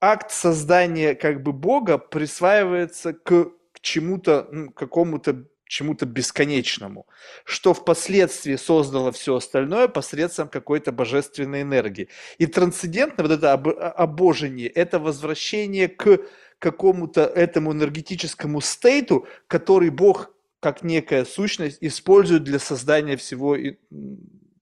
акт 0.00 0.30
создания 0.30 1.14
как 1.14 1.42
бы 1.42 1.52
Бога 1.52 1.98
присваивается 1.98 3.12
к, 3.12 3.52
к 3.72 3.80
чему-то, 3.80 4.48
ну, 4.50 4.70
какому-то 4.70 5.44
чему-то 5.68 6.06
бесконечному, 6.06 7.06
что 7.44 7.74
впоследствии 7.74 8.56
создало 8.56 9.10
все 9.10 9.36
остальное 9.36 9.88
посредством 9.88 10.48
какой-то 10.48 10.92
божественной 10.92 11.62
энергии. 11.62 12.08
И 12.38 12.46
трансцендентное 12.46 13.26
вот 13.26 13.36
это 13.36 13.52
об, 13.52 13.68
обожение, 13.68 14.68
это 14.68 14.98
возвращение 14.98 15.88
к 15.88 16.20
какому-то 16.58 17.22
этому 17.22 17.72
энергетическому 17.72 18.60
стейту, 18.60 19.26
который 19.48 19.90
Бог 19.90 20.32
как 20.60 20.82
некая 20.82 21.24
сущность 21.24 21.78
использует 21.80 22.44
для 22.44 22.58
создания 22.58 23.16
всего 23.16 23.56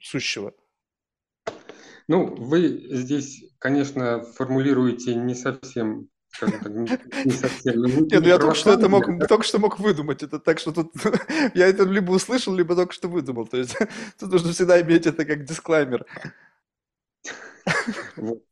сущего. 0.00 0.54
Ну, 2.08 2.34
вы 2.34 2.86
здесь, 2.90 3.44
конечно, 3.58 4.22
формулируете 4.22 5.14
не 5.14 5.34
совсем 5.34 6.08
скажем 6.34 6.60
так, 6.60 7.24
не 7.24 7.30
совсем. 7.32 7.82
Нет, 7.82 8.20
ну 8.20 8.26
я 8.26 8.38
только 8.38 8.56
что 8.56 8.72
это 8.72 8.88
мог, 8.88 9.06
только 9.28 9.44
что 9.44 9.58
мог 9.58 9.78
выдумать. 9.78 10.22
Это 10.22 10.38
так, 10.38 10.58
что 10.58 10.72
тут 10.72 10.92
я 11.54 11.66
это 11.68 11.84
либо 11.84 12.10
услышал, 12.12 12.54
либо 12.54 12.74
только 12.74 12.92
что 12.92 13.08
выдумал. 13.08 13.46
То 13.46 13.56
есть 13.56 13.76
тут 14.18 14.32
нужно 14.32 14.52
всегда 14.52 14.80
иметь 14.82 15.06
это 15.06 15.24
как 15.24 15.44
дисклаймер. 15.44 16.04
Вот. 18.16 18.42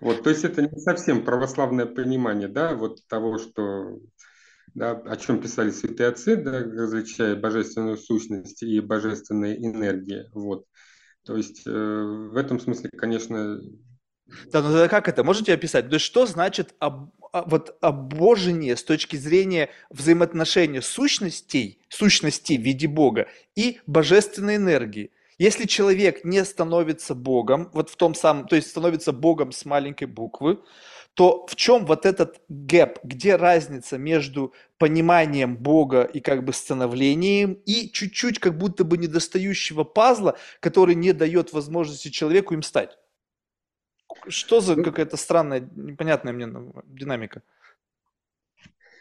вот, 0.00 0.22
то 0.22 0.30
есть 0.30 0.44
это 0.44 0.62
не 0.62 0.80
совсем 0.80 1.24
православное 1.24 1.86
понимание, 1.86 2.48
да, 2.48 2.74
вот 2.74 3.06
того, 3.08 3.38
что 3.38 3.98
да, 4.74 4.92
о 4.92 5.16
чем 5.16 5.40
писали 5.40 5.70
святые 5.70 6.08
отцы, 6.08 6.36
да, 6.36 6.60
различая 6.60 7.34
божественную 7.34 7.96
сущность 7.96 8.62
и 8.62 8.80
божественные 8.80 9.56
энергии. 9.64 10.28
Вот. 10.32 10.66
То 11.26 11.36
есть 11.36 11.62
э, 11.66 11.70
в 11.70 12.36
этом 12.36 12.60
смысле, 12.60 12.90
конечно... 12.96 13.60
Да, 14.52 14.62
но 14.62 14.70
тогда 14.70 14.88
как 14.88 15.08
это? 15.08 15.24
Можете 15.24 15.52
описать? 15.52 15.88
То 15.88 15.94
есть 15.94 16.04
что 16.06 16.26
значит 16.26 16.74
об, 16.78 17.10
а, 17.32 17.42
вот 17.46 17.76
обожение 17.80 18.76
с 18.76 18.82
точки 18.82 19.16
зрения 19.16 19.70
взаимоотношения 19.90 20.82
сущностей, 20.82 21.80
сущности 21.88 22.54
в 22.54 22.62
виде 22.62 22.88
Бога 22.88 23.28
и 23.54 23.80
божественной 23.86 24.56
энергии? 24.56 25.10
Если 25.38 25.66
человек 25.66 26.24
не 26.24 26.44
становится 26.44 27.14
Богом, 27.14 27.70
вот 27.74 27.90
в 27.90 27.96
том 27.96 28.14
самом, 28.14 28.48
то 28.48 28.56
есть 28.56 28.70
становится 28.70 29.12
Богом 29.12 29.52
с 29.52 29.64
маленькой 29.64 30.06
буквы, 30.06 30.60
то 31.16 31.46
в 31.46 31.56
чем 31.56 31.86
вот 31.86 32.04
этот 32.04 32.42
гэп, 32.50 32.98
где 33.02 33.36
разница 33.36 33.96
между 33.96 34.52
пониманием 34.76 35.56
Бога 35.56 36.02
и 36.02 36.20
как 36.20 36.44
бы 36.44 36.52
становлением 36.52 37.54
и 37.64 37.90
чуть-чуть 37.90 38.38
как 38.38 38.58
будто 38.58 38.84
бы 38.84 38.98
недостающего 38.98 39.84
пазла, 39.84 40.36
который 40.60 40.94
не 40.94 41.14
дает 41.14 41.54
возможности 41.54 42.10
человеку 42.10 42.52
им 42.52 42.62
стать? 42.62 42.98
Что 44.28 44.60
за 44.60 44.76
ну 44.76 44.84
какая-то 44.84 45.16
странная, 45.16 45.60
непонятная 45.74 46.34
мне 46.34 46.48
динамика? 46.84 47.42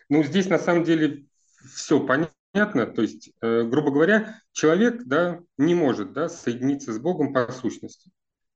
Ну, 0.07 0.23
здесь 0.23 0.47
на 0.47 0.57
самом 0.57 0.85
деле 0.85 1.25
все 1.73 1.99
понятно. 1.99 2.85
То 2.85 3.01
есть, 3.01 3.31
э, 3.41 3.63
грубо 3.63 3.91
говоря, 3.91 4.39
человек 4.53 5.03
да, 5.03 5.41
не 5.57 5.75
может 5.75 6.13
да, 6.13 6.29
соединиться 6.29 6.93
с 6.93 6.97
Богом 6.97 7.33
по 7.33 7.51
сущности. 7.51 8.09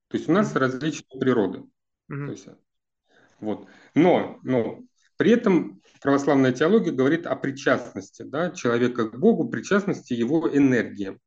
То 0.08 0.16
есть 0.16 0.30
у 0.30 0.32
нас 0.32 0.56
различные 0.56 1.20
природы. 1.20 1.58
Mm-hmm. 2.10 2.26
То 2.26 2.32
есть, 2.32 2.48
вот. 3.40 3.66
Но, 3.94 4.38
но 4.42 4.80
при 5.16 5.32
этом 5.32 5.80
православная 6.00 6.52
теология 6.52 6.92
говорит 6.92 7.26
о 7.26 7.36
причастности 7.36 8.22
да, 8.22 8.50
человека 8.50 9.08
к 9.08 9.18
Богу, 9.18 9.48
причастности 9.48 10.14
его 10.14 10.48
энергии. 10.48 11.18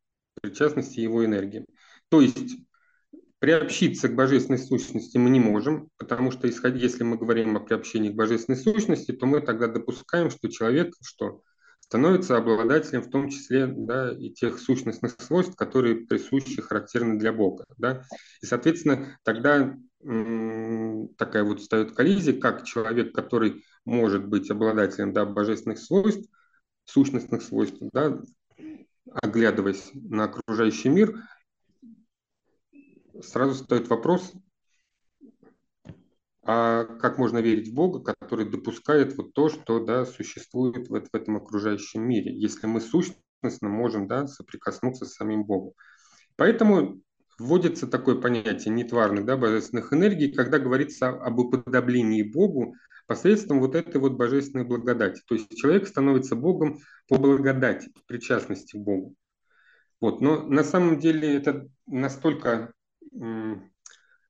Причастности 0.41 0.99
его 0.99 1.23
энергии. 1.25 1.65
То 2.09 2.21
есть 2.21 2.57
приобщиться 3.39 4.07
к 4.07 4.15
божественной 4.15 4.59
сущности 4.59 5.17
мы 5.17 5.29
не 5.29 5.39
можем, 5.39 5.89
потому 5.97 6.31
что 6.31 6.47
если 6.47 7.03
мы 7.03 7.17
говорим 7.17 7.57
о 7.57 7.59
приобщении 7.59 8.09
к 8.09 8.15
божественной 8.15 8.57
сущности, 8.57 9.11
то 9.11 9.25
мы 9.25 9.41
тогда 9.41 9.67
допускаем, 9.67 10.29
что 10.29 10.49
человек 10.49 10.93
что 11.01 11.41
становится 11.79 12.37
обладателем 12.37 13.03
в 13.03 13.09
том 13.09 13.29
числе 13.29 13.67
да, 13.67 14.11
и 14.11 14.31
тех 14.31 14.57
сущностных 14.57 15.15
свойств, 15.19 15.55
которые 15.55 16.07
присущи, 16.07 16.61
характерны 16.61 17.19
для 17.19 17.33
Бога. 17.33 17.65
Да? 17.77 18.03
И, 18.41 18.45
соответственно, 18.45 19.17
тогда 19.23 19.75
такая 20.03 21.43
вот 21.43 21.61
встает 21.61 21.93
коллизия, 21.93 22.39
как 22.39 22.65
человек, 22.65 23.13
который 23.13 23.63
может 23.85 24.27
быть 24.27 24.51
обладателем 24.51 25.13
да, 25.13 25.25
божественных 25.25 25.79
свойств, 25.79 26.29
сущностных 26.85 27.41
свойств, 27.41 27.77
да, 27.93 28.21
оглядываясь 29.05 29.91
на 29.93 30.25
окружающий 30.25 30.89
мир, 30.89 31.21
сразу 33.21 33.53
встает 33.53 33.87
вопрос, 33.87 34.33
а 36.45 36.83
как 36.83 37.17
можно 37.17 37.37
верить 37.37 37.69
в 37.69 37.73
Бога, 37.73 37.99
который 38.01 38.49
допускает 38.49 39.15
вот 39.15 39.33
то, 39.33 39.47
что 39.47 39.79
да, 39.79 40.05
существует 40.05 40.89
в, 40.89 40.91
в 40.91 41.15
этом 41.15 41.37
окружающем 41.37 42.03
мире, 42.03 42.35
если 42.37 42.67
мы 42.67 42.81
сущностно 42.81 43.69
можем 43.69 44.07
да, 44.07 44.27
соприкоснуться 44.27 45.05
с 45.05 45.13
самим 45.13 45.45
Богом. 45.45 45.73
Поэтому 46.35 47.01
вводится 47.39 47.87
такое 47.87 48.15
понятие 48.15 48.73
нетварных, 48.73 49.25
да, 49.25 49.37
божественных 49.37 49.93
энергий, 49.93 50.31
когда 50.31 50.59
говорится 50.59 51.09
об 51.09 51.39
уподоблении 51.39 52.23
Богу 52.23 52.75
посредством 53.07 53.59
вот 53.59 53.75
этой 53.75 53.99
вот 53.99 54.13
божественной 54.13 54.65
благодати. 54.65 55.21
То 55.27 55.35
есть 55.35 55.55
человек 55.57 55.87
становится 55.87 56.35
Богом 56.35 56.79
по 57.07 57.17
благодати, 57.17 57.89
по 57.89 58.01
причастности 58.07 58.77
к 58.77 58.79
Богу. 58.79 59.15
Вот. 59.99 60.21
Но 60.21 60.43
на 60.43 60.63
самом 60.63 60.99
деле 60.99 61.35
это 61.35 61.67
настолько 61.85 62.73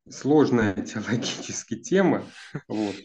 сложная 0.09 0.73
теологически 0.85 1.75
тема. 1.79 2.23
Вот. 2.67 2.95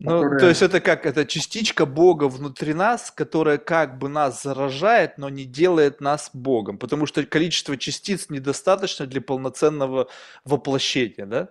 Ну, 0.00 0.10
которая... 0.10 0.38
то 0.38 0.48
есть 0.48 0.62
это 0.62 0.80
как, 0.80 1.06
это 1.06 1.26
частичка 1.26 1.84
Бога 1.84 2.28
внутри 2.28 2.72
нас, 2.72 3.10
которая 3.10 3.58
как 3.58 3.98
бы 3.98 4.08
нас 4.08 4.42
заражает, 4.42 5.18
но 5.18 5.28
не 5.28 5.44
делает 5.44 6.00
нас 6.00 6.30
Богом, 6.32 6.78
потому 6.78 7.06
что 7.06 7.24
количество 7.26 7.76
частиц 7.76 8.30
недостаточно 8.30 9.06
для 9.06 9.20
полноценного 9.20 10.08
воплощения, 10.44 11.26
да? 11.26 11.50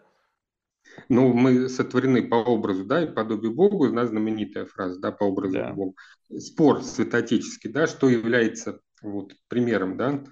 Ну, 1.10 1.34
мы 1.34 1.68
сотворены 1.68 2.28
по 2.28 2.36
образу, 2.36 2.86
да, 2.86 3.04
и 3.04 3.12
подобию 3.12 3.54
Богу, 3.54 3.92
да, 3.92 4.06
знаменитая 4.06 4.66
фраза, 4.66 5.00
да, 5.00 5.12
по 5.12 5.26
образу 5.26 5.54
да. 5.54 5.74
Бога. 5.74 5.94
Спор 6.40 6.84
святотеческий, 6.84 7.70
да, 7.70 7.86
что 7.86 8.10
является 8.10 8.80
вот 9.02 9.34
примером, 9.50 9.98
да, 9.98 10.24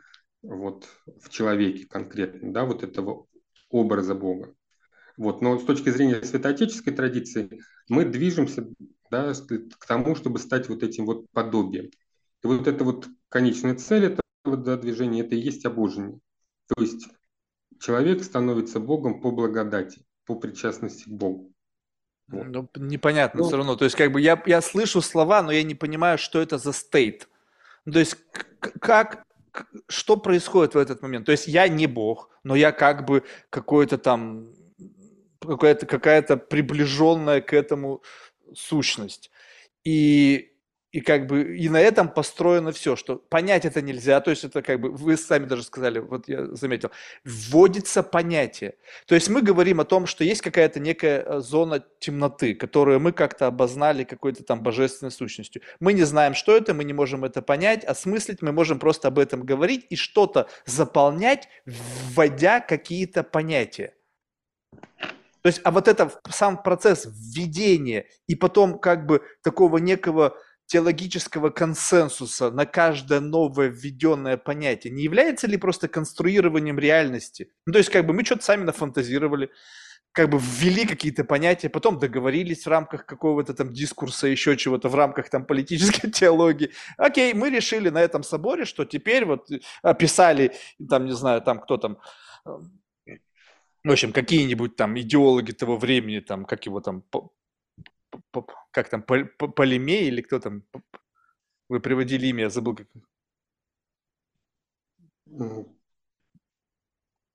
вот 0.41 0.87
в 1.21 1.29
человеке 1.29 1.85
конкретно, 1.85 2.53
да, 2.53 2.63
вот 2.63 2.83
этого 2.83 3.27
образа 3.69 4.15
Бога. 4.15 4.53
Вот. 5.17 5.41
Но 5.41 5.57
с 5.59 5.63
точки 5.63 5.89
зрения 5.89 6.21
святоотеческой 6.21 6.93
традиции 6.93 7.59
мы 7.89 8.05
движемся 8.05 8.67
да, 9.11 9.33
к 9.33 9.85
тому, 9.85 10.15
чтобы 10.15 10.39
стать 10.39 10.69
вот 10.69 10.83
этим 10.83 11.05
вот 11.05 11.29
подобием. 11.31 11.91
И 12.43 12.47
вот 12.47 12.67
это 12.67 12.83
вот 12.83 13.07
конечная 13.29 13.75
цель 13.75 14.05
этого 14.05 14.57
да, 14.57 14.77
движения, 14.77 15.21
это 15.21 15.35
и 15.35 15.39
есть 15.39 15.65
обожение. 15.65 16.19
То 16.67 16.81
есть 16.81 17.07
человек 17.79 18.23
становится 18.23 18.79
Богом 18.79 19.21
по 19.21 19.31
благодати, 19.31 20.05
по 20.25 20.35
причастности 20.35 21.03
к 21.03 21.11
Богу. 21.11 21.51
Вот. 22.27 22.45
Ну, 22.47 22.69
непонятно 22.75 23.41
ну, 23.41 23.47
все 23.47 23.57
равно. 23.57 23.75
То 23.75 23.85
есть, 23.85 23.95
как 23.95 24.11
бы 24.11 24.19
я, 24.19 24.41
я 24.45 24.61
слышу 24.61 25.01
слова, 25.01 25.43
но 25.43 25.51
я 25.51 25.63
не 25.63 25.75
понимаю, 25.75 26.17
что 26.17 26.41
это 26.41 26.57
за 26.57 26.71
стейт. 26.71 27.27
То 27.91 27.99
есть, 27.99 28.17
как, 28.59 29.25
что 29.87 30.17
происходит 30.17 30.73
в 30.73 30.77
этот 30.77 31.03
момент? 31.03 31.27
То 31.27 31.31
есть, 31.31 31.47
я 31.47 31.67
не 31.67 31.85
Бог, 31.85 32.31
но 32.43 32.55
я 32.55 32.71
как 32.71 33.05
бы 33.05 33.23
какой-то 33.51 33.99
там 33.99 34.47
какая-то 35.45 35.85
какая 35.85 36.21
приближенная 36.21 37.41
к 37.41 37.53
этому 37.53 38.01
сущность. 38.53 39.31
И, 39.83 40.51
и 40.91 41.01
как 41.01 41.27
бы 41.27 41.57
и 41.57 41.69
на 41.69 41.79
этом 41.79 42.09
построено 42.09 42.71
все, 42.71 42.95
что 42.95 43.17
понять 43.17 43.65
это 43.65 43.81
нельзя, 43.81 44.19
то 44.21 44.31
есть 44.31 44.45
это 44.45 44.61
как 44.61 44.79
бы, 44.79 44.89
вы 44.89 45.17
сами 45.17 45.45
даже 45.45 45.63
сказали, 45.63 45.99
вот 45.99 46.27
я 46.27 46.47
заметил, 46.55 46.89
вводится 47.23 48.01
понятие. 48.01 48.75
То 49.05 49.13
есть 49.13 49.29
мы 49.29 49.41
говорим 49.41 49.79
о 49.79 49.85
том, 49.85 50.07
что 50.07 50.23
есть 50.23 50.41
какая-то 50.41 50.79
некая 50.79 51.21
э, 51.21 51.39
зона 51.39 51.83
темноты, 51.99 52.55
которую 52.55 52.99
мы 52.99 53.11
как-то 53.11 53.47
обознали 53.47 54.05
какой-то 54.05 54.43
там 54.43 54.63
божественной 54.63 55.11
сущностью. 55.11 55.61
Мы 55.79 55.93
не 55.93 56.03
знаем, 56.03 56.33
что 56.33 56.55
это, 56.55 56.73
мы 56.73 56.83
не 56.83 56.93
можем 56.93 57.25
это 57.25 57.41
понять, 57.41 57.83
осмыслить, 57.83 58.41
мы 58.41 58.51
можем 58.51 58.79
просто 58.79 59.09
об 59.09 59.19
этом 59.19 59.43
говорить 59.43 59.85
и 59.89 59.95
что-то 59.95 60.47
заполнять, 60.65 61.47
вводя 61.65 62.59
какие-то 62.59 63.23
понятия. 63.23 63.93
То 65.45 65.49
есть, 65.49 65.61
а 65.63 65.69
вот 65.69 65.87
это 65.87 66.11
сам 66.31 66.63
процесс 66.63 67.05
введения 67.05 68.07
и 68.25 68.33
потом 68.33 68.79
как 68.79 69.05
бы 69.05 69.21
такого 69.43 69.77
некого 69.77 70.35
теологического 70.65 71.51
консенсуса 71.51 72.49
на 72.49 72.65
каждое 72.65 73.19
новое 73.19 73.67
введенное 73.67 74.37
понятие 74.37 74.91
не 74.91 75.03
является 75.03 75.45
ли 75.45 75.57
просто 75.57 75.87
конструированием 75.87 76.79
реальности? 76.79 77.51
Ну, 77.67 77.73
то 77.73 77.77
есть, 77.77 77.91
как 77.91 78.07
бы 78.07 78.13
мы 78.13 78.25
что-то 78.25 78.43
сами 78.43 78.63
нафантазировали, 78.63 79.51
как 80.13 80.31
бы 80.31 80.39
ввели 80.41 80.87
какие-то 80.87 81.23
понятия, 81.23 81.69
потом 81.69 81.99
договорились 81.99 82.65
в 82.65 82.69
рамках 82.69 83.05
какого-то 83.05 83.53
там 83.53 83.71
дискурса, 83.71 84.25
еще 84.25 84.57
чего-то, 84.57 84.89
в 84.89 84.95
рамках 84.95 85.29
там 85.29 85.45
политической 85.45 86.09
теологии. 86.11 86.71
Окей, 86.97 87.35
мы 87.35 87.51
решили 87.51 87.89
на 87.89 88.01
этом 88.01 88.23
соборе, 88.23 88.65
что 88.65 88.83
теперь 88.83 89.25
вот 89.25 89.47
описали, 89.83 90.55
там, 90.89 91.05
не 91.05 91.13
знаю, 91.13 91.43
там 91.43 91.59
кто 91.59 91.77
там, 91.77 91.99
в 93.85 93.91
общем, 93.91 94.11
какие-нибудь 94.11 94.75
там 94.75 94.99
идеологи 94.99 95.51
того 95.51 95.77
времени, 95.77 96.19
там, 96.19 96.45
как 96.45 96.65
его 96.65 96.81
там, 96.81 97.03
как 98.71 98.89
там, 98.89 99.03
Полимей 99.03 100.07
или 100.07 100.21
кто 100.21 100.39
там, 100.39 100.63
вы 101.69 101.79
приводили 101.79 102.27
имя, 102.27 102.43
я 102.43 102.49
забыл, 102.49 102.75
как 102.75 102.87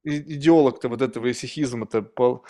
идеолог-то 0.05 0.88
вот 0.88 1.03
этого 1.03 1.30
исихизма-то 1.30 2.03
Пол... 2.03 2.44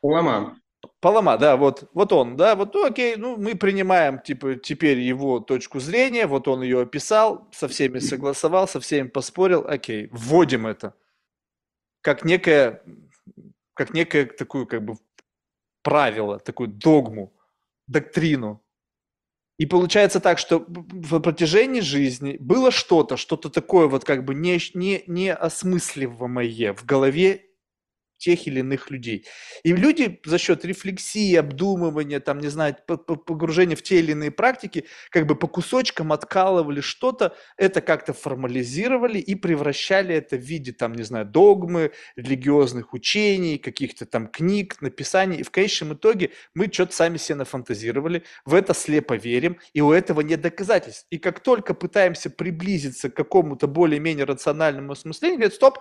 Палама. 0.00 0.58
Палама, 1.00 1.38
да, 1.38 1.56
вот, 1.56 1.88
вот 1.94 2.12
он, 2.12 2.36
да, 2.36 2.54
вот 2.56 2.74
ну, 2.74 2.84
окей, 2.84 3.16
ну 3.16 3.36
мы 3.36 3.54
принимаем 3.54 4.20
типа 4.20 4.56
теперь 4.56 4.98
его 4.98 5.38
точку 5.38 5.78
зрения, 5.78 6.26
вот 6.26 6.48
он 6.48 6.62
ее 6.62 6.82
описал, 6.82 7.48
со 7.52 7.68
всеми 7.68 8.00
согласовал, 8.00 8.66
со 8.66 8.80
всеми 8.80 9.08
поспорил, 9.08 9.64
окей, 9.66 10.08
вводим 10.10 10.66
это. 10.66 10.94
Как 12.00 12.24
некое, 12.24 12.82
как 13.82 13.94
некое 13.94 14.26
такую 14.26 14.66
как 14.68 14.84
бы 14.84 14.94
правило, 15.82 16.38
такую 16.38 16.68
догму, 16.68 17.32
доктрину. 17.88 18.62
И 19.58 19.66
получается 19.66 20.20
так, 20.20 20.38
что 20.38 20.64
в 20.68 21.18
протяжении 21.18 21.80
жизни 21.80 22.36
было 22.38 22.70
что-то, 22.70 23.16
что-то 23.16 23.50
такое 23.50 23.88
вот 23.88 24.04
как 24.04 24.24
бы 24.24 24.34
не, 24.36 24.60
не, 24.74 25.02
не 25.08 25.34
осмысливаемое 25.34 26.74
в 26.74 26.84
голове 26.84 27.46
тех 28.22 28.46
или 28.46 28.60
иных 28.60 28.90
людей. 28.90 29.26
И 29.64 29.72
люди 29.72 30.20
за 30.24 30.38
счет 30.38 30.64
рефлексии, 30.64 31.34
обдумывания, 31.34 32.20
там, 32.20 32.38
не 32.38 32.48
знаю, 32.48 32.76
погружения 32.86 33.74
в 33.74 33.82
те 33.82 33.98
или 33.98 34.12
иные 34.12 34.30
практики, 34.30 34.84
как 35.10 35.26
бы 35.26 35.34
по 35.34 35.48
кусочкам 35.48 36.12
откалывали 36.12 36.80
что-то, 36.80 37.34
это 37.56 37.80
как-то 37.80 38.12
формализировали 38.12 39.18
и 39.18 39.34
превращали 39.34 40.14
это 40.14 40.36
в 40.36 40.40
виде, 40.40 40.72
там, 40.72 40.92
не 40.94 41.02
знаю, 41.02 41.26
догмы, 41.26 41.90
религиозных 42.14 42.94
учений, 42.94 43.58
каких-то 43.58 44.06
там 44.06 44.28
книг, 44.28 44.80
написаний. 44.80 45.38
И 45.38 45.42
в 45.42 45.50
конечном 45.50 45.94
итоге 45.94 46.30
мы 46.54 46.70
что-то 46.72 46.94
сами 46.94 47.16
себе 47.16 47.36
нафантазировали, 47.36 48.22
в 48.44 48.54
это 48.54 48.72
слепо 48.72 49.14
верим, 49.14 49.58
и 49.72 49.80
у 49.80 49.90
этого 49.90 50.20
нет 50.20 50.40
доказательств. 50.40 51.06
И 51.10 51.18
как 51.18 51.40
только 51.40 51.74
пытаемся 51.74 52.30
приблизиться 52.30 53.10
к 53.10 53.16
какому-то 53.16 53.66
более-менее 53.66 54.26
рациональному 54.26 54.92
осмыслению, 54.92 55.38
говорят, 55.38 55.54
стоп, 55.54 55.78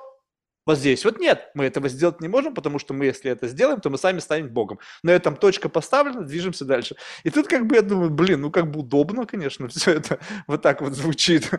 вот 0.65 0.77
здесь 0.77 1.03
вот 1.05 1.19
нет, 1.19 1.49
мы 1.55 1.65
этого 1.65 1.89
сделать 1.89 2.21
не 2.21 2.27
можем, 2.27 2.53
потому 2.53 2.77
что 2.77 2.93
мы, 2.93 3.05
если 3.05 3.31
это 3.31 3.47
сделаем, 3.47 3.81
то 3.81 3.89
мы 3.89 3.97
сами 3.97 4.19
станем 4.19 4.49
Богом. 4.49 4.79
На 5.03 5.11
этом 5.11 5.35
точка 5.35 5.69
поставлена, 5.69 6.21
движемся 6.21 6.65
дальше. 6.65 6.95
И 7.23 7.29
тут 7.29 7.47
как 7.47 7.65
бы 7.65 7.75
я 7.75 7.81
думаю, 7.81 8.11
блин, 8.11 8.41
ну 8.41 8.51
как 8.51 8.69
бы 8.69 8.81
удобно, 8.81 9.25
конечно, 9.25 9.67
все 9.69 9.93
это 9.93 10.19
вот 10.47 10.61
так 10.61 10.81
вот 10.81 10.93
звучит. 10.93 11.49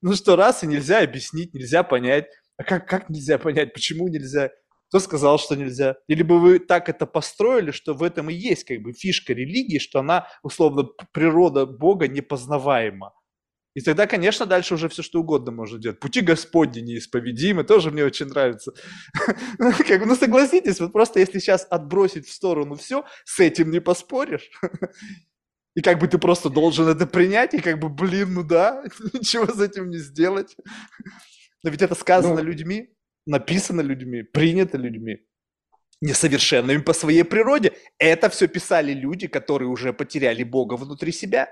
Ну 0.00 0.14
что, 0.14 0.36
раз 0.36 0.62
и 0.64 0.66
нельзя 0.66 1.00
объяснить, 1.00 1.52
нельзя 1.54 1.82
понять. 1.82 2.26
А 2.56 2.64
как, 2.64 2.88
как 2.88 3.10
нельзя 3.10 3.38
понять, 3.38 3.74
почему 3.74 4.08
нельзя? 4.08 4.50
Кто 4.88 5.00
сказал, 5.00 5.38
что 5.38 5.56
нельзя? 5.56 5.96
Или 6.06 6.22
бы 6.22 6.40
вы 6.40 6.58
так 6.58 6.88
это 6.88 7.06
построили, 7.06 7.72
что 7.72 7.92
в 7.92 8.02
этом 8.02 8.30
и 8.30 8.34
есть 8.34 8.64
как 8.64 8.80
бы 8.80 8.92
фишка 8.92 9.32
религии, 9.34 9.78
что 9.78 9.98
она, 9.98 10.28
условно, 10.42 10.84
природа 11.12 11.66
Бога 11.66 12.06
непознаваема. 12.08 13.12
И 13.76 13.82
тогда, 13.82 14.06
конечно, 14.06 14.46
дальше 14.46 14.72
уже 14.72 14.88
все 14.88 15.02
что 15.02 15.20
угодно 15.20 15.52
можно 15.52 15.78
делать. 15.78 16.00
Пути 16.00 16.22
Господни 16.22 16.80
неисповедимы, 16.80 17.62
тоже 17.62 17.90
мне 17.90 18.04
очень 18.04 18.24
нравится. 18.24 18.72
Как, 19.86 20.06
ну, 20.06 20.16
согласитесь, 20.16 20.80
вот 20.80 20.92
просто 20.92 21.20
если 21.20 21.38
сейчас 21.40 21.66
отбросить 21.68 22.26
в 22.26 22.32
сторону 22.32 22.76
все, 22.76 23.04
с 23.26 23.38
этим 23.38 23.70
не 23.70 23.82
поспоришь. 23.82 24.50
И 25.74 25.82
как 25.82 25.98
бы 25.98 26.08
ты 26.08 26.16
просто 26.16 26.48
должен 26.48 26.88
это 26.88 27.06
принять, 27.06 27.52
и 27.52 27.58
как 27.58 27.78
бы, 27.78 27.90
блин, 27.90 28.32
ну 28.32 28.42
да, 28.42 28.82
ничего 29.12 29.46
с 29.46 29.60
этим 29.60 29.90
не 29.90 29.98
сделать. 29.98 30.56
Но 31.62 31.68
ведь 31.68 31.82
это 31.82 31.94
сказано 31.94 32.36
ну, 32.36 32.44
людьми, 32.44 32.96
написано 33.26 33.82
людьми, 33.82 34.22
принято 34.22 34.78
людьми 34.78 35.18
несовершенными 36.00 36.78
по 36.78 36.94
своей 36.94 37.24
природе. 37.24 37.74
Это 37.98 38.30
все 38.30 38.48
писали 38.48 38.94
люди, 38.94 39.26
которые 39.26 39.68
уже 39.68 39.92
потеряли 39.92 40.44
Бога 40.44 40.76
внутри 40.76 41.12
себя 41.12 41.50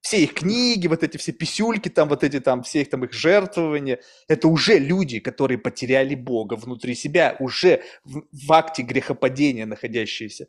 все 0.00 0.22
их 0.22 0.34
книги, 0.34 0.86
вот 0.86 1.02
эти 1.02 1.16
все 1.16 1.32
писюльки, 1.32 1.88
там 1.88 2.08
вот 2.08 2.24
эти 2.24 2.40
там, 2.40 2.62
все 2.62 2.82
их 2.82 2.90
там 2.90 3.04
их 3.04 3.12
жертвования, 3.12 4.00
это 4.28 4.48
уже 4.48 4.78
люди, 4.78 5.20
которые 5.20 5.58
потеряли 5.58 6.14
Бога 6.14 6.54
внутри 6.54 6.94
себя, 6.94 7.36
уже 7.40 7.82
в, 8.04 8.22
в 8.32 8.52
акте 8.52 8.82
грехопадения 8.82 9.66
находящиеся. 9.66 10.46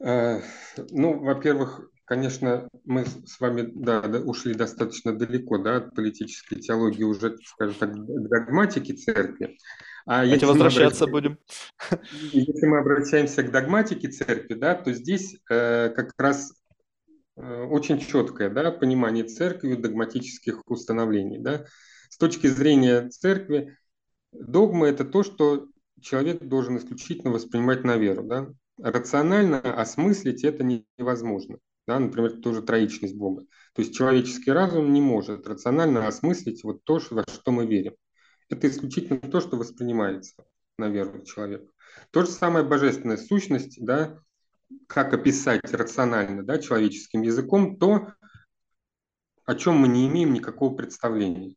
Э, 0.00 0.40
ну, 0.90 1.18
во-первых, 1.18 1.90
конечно, 2.04 2.68
мы 2.84 3.04
с 3.04 3.40
вами 3.40 3.70
да, 3.74 4.00
ушли 4.00 4.54
достаточно 4.54 5.12
далеко 5.12 5.58
да, 5.58 5.76
от 5.76 5.94
политической 5.94 6.56
теологии 6.56 7.04
уже, 7.04 7.36
скажем 7.44 7.74
так, 7.74 7.92
к 7.92 8.28
догматике 8.28 8.94
церкви. 8.94 9.58
А 10.10 10.22
Давайте 10.22 10.46
возвращаться 10.46 11.06
будем. 11.06 11.38
Если 12.32 12.66
мы 12.66 12.78
обращаемся 12.78 13.42
к 13.42 13.50
догматике 13.50 14.08
церкви, 14.08 14.54
да, 14.54 14.74
то 14.74 14.92
здесь 14.92 15.36
э, 15.50 15.90
как 15.90 16.12
раз 16.16 16.52
Э, 17.38 17.64
очень 17.64 18.00
четкое 18.00 18.50
да, 18.50 18.72
понимание 18.72 19.24
церкви 19.24 19.74
догматических 19.74 20.62
установлений. 20.66 21.38
Да. 21.38 21.66
С 22.10 22.18
точки 22.18 22.48
зрения 22.48 23.08
церкви, 23.10 23.76
догма– 24.32 24.86
это 24.88 25.04
то, 25.04 25.22
что 25.22 25.68
человек 26.00 26.42
должен 26.42 26.76
исключительно 26.78 27.30
воспринимать 27.32 27.84
на 27.84 27.96
веру. 27.96 28.24
Да. 28.24 28.48
Рационально 28.78 29.60
осмыслить 29.60 30.44
это 30.44 30.64
невозможно. 30.64 31.58
Да, 31.86 31.98
например, 31.98 32.32
тоже 32.40 32.60
троичность 32.60 33.14
Бога. 33.14 33.42
То 33.74 33.82
есть 33.82 33.94
человеческий 33.94 34.50
разум 34.50 34.92
не 34.92 35.00
может 35.00 35.46
рационально 35.46 36.06
осмыслить 36.06 36.62
вот 36.64 36.84
то, 36.84 37.00
во 37.10 37.22
что 37.22 37.50
мы 37.50 37.66
верим. 37.66 37.94
Это 38.48 38.68
исключительно 38.68 39.20
то, 39.20 39.40
что 39.40 39.56
воспринимается 39.56 40.44
на 40.78 40.88
веру 40.88 41.24
человека. 41.24 41.70
То 42.10 42.24
же 42.24 42.30
самое 42.30 42.64
божественная 42.64 43.16
сущность, 43.16 43.84
да, 43.84 44.18
как 44.86 45.12
описать 45.12 45.62
рационально 45.72 46.44
да, 46.44 46.58
человеческим 46.58 47.22
языком 47.22 47.78
то, 47.78 48.12
о 49.44 49.54
чем 49.54 49.76
мы 49.76 49.88
не 49.88 50.06
имеем 50.08 50.32
никакого 50.32 50.74
представления. 50.74 51.56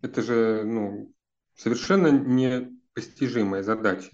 Это 0.00 0.22
же 0.22 0.62
ну, 0.64 1.12
совершенно 1.56 2.08
непостижимая 2.08 3.62
задача. 3.62 4.10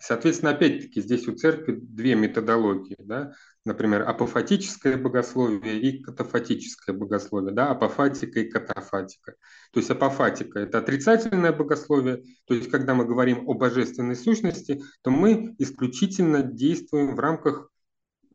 Соответственно, 0.00 0.52
опять-таки, 0.52 1.02
здесь 1.02 1.28
у 1.28 1.34
церкви 1.34 1.78
две 1.78 2.14
методологии. 2.14 2.96
Да? 2.98 3.34
Например, 3.66 4.08
апофатическое 4.08 4.96
богословие 4.96 5.78
и 5.78 6.02
катафатическое 6.02 6.96
богословие. 6.96 7.52
Да? 7.52 7.70
Апофатика 7.70 8.40
и 8.40 8.48
катафатика. 8.48 9.34
То 9.72 9.80
есть 9.80 9.90
апофатика– 9.90 10.58
это 10.60 10.78
отрицательное 10.78 11.52
богословие. 11.52 12.22
То 12.46 12.54
есть, 12.54 12.70
когда 12.70 12.94
мы 12.94 13.04
говорим 13.04 13.46
о 13.46 13.52
божественной 13.52 14.16
сущности, 14.16 14.82
то 15.02 15.10
мы 15.10 15.54
исключительно 15.58 16.42
действуем 16.42 17.14
в 17.14 17.20
рамках 17.20 17.70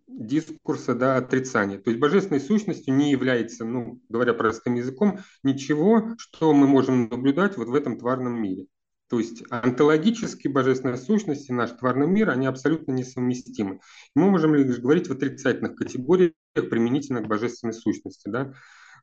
дискурса 0.08 0.94
да, 0.94 1.18
отрицания. 1.18 1.80
То 1.80 1.90
есть 1.90 2.00
божественной 2.00 2.40
сущностью 2.40 2.94
не 2.94 3.10
является, 3.10 3.66
ну, 3.66 4.00
говоря 4.08 4.36
простым 4.36 4.76
языком, 4.76 5.20
ничего, 5.42 6.14
что 6.20 6.54
мы 6.54 6.68
можем 6.68 7.10
наблюдать 7.10 7.58
вот 7.58 7.70
в 7.70 7.74
этом 7.74 7.98
тварном 7.98 8.40
мире. 8.40 8.68
То 9.10 9.20
есть 9.20 9.44
онтологически 9.50 10.48
божественная 10.48 10.98
сущность 10.98 11.50
и 11.50 11.54
наш 11.54 11.72
тварный 11.72 12.08
мир, 12.08 12.30
они 12.32 12.48
абсолютно 12.48 12.92
несовместимы. 12.92 13.80
Мы 14.16 14.32
можем 14.32 14.56
лишь 14.56 14.80
говорить 14.80 15.08
в 15.08 15.12
отрицательных 15.12 15.76
категориях 15.76 16.34
применительно 16.56 17.22
к 17.22 17.28
божественной 17.28 17.74
сущности. 17.74 18.30
Да? 18.30 18.54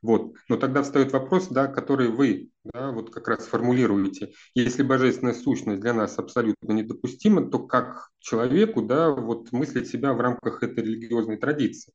Вот. 0.03 0.33
Но 0.49 0.57
тогда 0.57 0.83
встает 0.83 1.13
вопрос, 1.13 1.47
да, 1.47 1.67
который 1.67 2.09
вы 2.09 2.49
да, 2.65 2.91
вот 2.91 3.09
как 3.11 3.29
раз 3.29 3.45
формулируете. 3.45 4.33
Если 4.53 4.83
божественная 4.83 5.33
сущность 5.33 5.79
для 5.79 5.93
нас 5.93 6.19
абсолютно 6.19 6.73
недопустима, 6.73 7.49
то 7.49 7.59
как 7.59 8.09
человеку 8.19 8.81
да, 8.81 9.09
вот 9.09 9.53
мыслить 9.53 9.87
себя 9.87 10.13
в 10.13 10.19
рамках 10.19 10.61
этой 10.61 10.83
религиозной 10.83 11.37
традиции? 11.37 11.93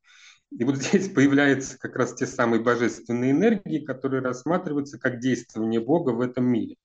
И 0.51 0.63
вот 0.63 0.77
здесь 0.81 1.09
появляются 1.09 1.77
как 1.77 1.95
раз 1.95 2.15
те 2.15 2.25
самые 2.25 2.61
божественные 2.61 3.31
энергии, 3.31 3.85
которые 3.85 4.23
рассматриваются 4.23 4.97
как 4.99 5.19
действование 5.19 5.79
Бога 5.79 6.09
в 6.09 6.21
этом 6.21 6.45
мире. 6.45 6.77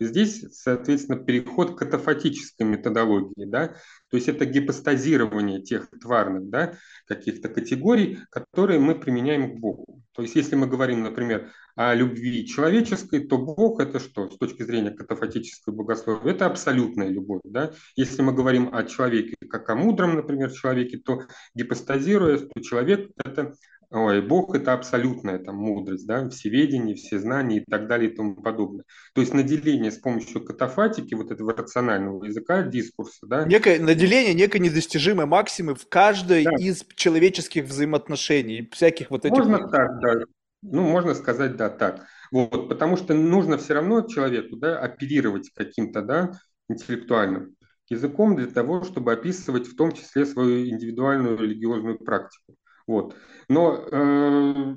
Здесь, 0.00 0.44
соответственно, 0.52 1.18
переход 1.18 1.74
к 1.74 1.78
катафатической 1.78 2.66
методологии, 2.66 3.44
да, 3.44 3.68
то 4.10 4.16
есть 4.16 4.28
это 4.28 4.46
гипостазирование 4.46 5.60
тех 5.62 5.88
тварных, 6.00 6.48
да, 6.48 6.74
каких-то 7.06 7.48
категорий, 7.50 8.18
которые 8.30 8.80
мы 8.80 8.98
применяем 8.98 9.56
к 9.56 9.60
Богу. 9.60 10.02
То 10.12 10.22
есть 10.22 10.34
если 10.34 10.56
мы 10.56 10.66
говорим, 10.66 11.02
например, 11.02 11.52
о 11.76 11.94
любви 11.94 12.46
человеческой, 12.46 13.20
то 13.26 13.38
Бог 13.38 13.80
это 13.80 14.00
что 14.00 14.30
с 14.30 14.36
точки 14.36 14.62
зрения 14.62 14.90
катафатического 14.90 15.74
богословия? 15.74 16.32
Это 16.32 16.46
абсолютная 16.46 17.08
любовь. 17.08 17.40
Да? 17.44 17.72
Если 17.96 18.22
мы 18.22 18.32
говорим 18.32 18.74
о 18.74 18.82
человеке 18.84 19.36
как 19.48 19.68
о 19.70 19.76
мудром, 19.76 20.16
например, 20.16 20.50
человеке, 20.50 20.98
то 20.98 21.22
гипостазируя, 21.54 22.38
то 22.38 22.60
человек 22.60 23.10
это 23.16 23.54
Ой, 23.92 24.22
Бог– 24.22 24.54
это 24.56 24.72
абсолютная 24.72 25.40
там 25.40 25.56
мудрость, 25.56 26.06
да, 26.06 26.28
всеведение, 26.28 26.94
всезнание 26.94 27.60
и 27.60 27.64
так 27.68 27.88
далее 27.88 28.10
и 28.10 28.14
тому 28.14 28.36
подобное. 28.36 28.84
То 29.14 29.20
есть 29.20 29.34
наделение 29.34 29.90
с 29.90 29.98
помощью 29.98 30.44
катафатики, 30.44 31.14
вот 31.14 31.32
этого 31.32 31.52
рационального 31.56 32.24
языка, 32.24 32.62
дискурса, 32.62 33.26
да. 33.26 33.44
Некое 33.44 33.80
наделение 33.80 34.32
некой 34.32 34.60
недостижимой 34.60 35.26
максимы 35.26 35.74
в 35.74 35.88
каждой 35.88 36.44
да. 36.44 36.52
из 36.52 36.84
человеческих 36.94 37.64
взаимоотношений, 37.64 38.68
всяких 38.72 39.10
вот 39.10 39.24
этих... 39.24 39.36
Можно 39.36 39.68
так, 39.68 40.00
да. 40.00 40.24
Ну, 40.62 40.82
можно 40.82 41.14
сказать, 41.14 41.56
да, 41.56 41.68
так. 41.68 42.06
Вот, 42.30 42.68
потому 42.68 42.96
что 42.96 43.14
нужно 43.14 43.58
все 43.58 43.74
равно 43.74 44.02
человеку, 44.02 44.54
да, 44.54 44.78
оперировать 44.78 45.50
каким-то, 45.52 46.02
да, 46.02 46.38
интеллектуальным 46.68 47.56
языком 47.88 48.36
для 48.36 48.46
того, 48.46 48.84
чтобы 48.84 49.12
описывать 49.12 49.66
в 49.66 49.74
том 49.74 49.90
числе 49.90 50.24
свою 50.24 50.68
индивидуальную 50.68 51.36
религиозную 51.36 51.98
практику. 51.98 52.54
Вот. 52.90 53.14
Но 53.48 53.76
э, 53.76 54.74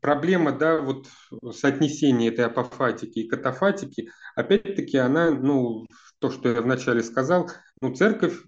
проблема, 0.00 0.52
да, 0.52 0.80
вот 0.80 1.06
соотнесения 1.52 2.30
этой 2.30 2.46
апофатики 2.46 3.18
и 3.18 3.28
катафатики, 3.28 4.10
опять-таки 4.34 4.96
она, 4.96 5.30
ну, 5.30 5.86
то, 6.18 6.30
что 6.30 6.48
я 6.48 6.62
вначале 6.62 7.02
сказал, 7.02 7.50
ну, 7.82 7.94
церковь 7.94 8.42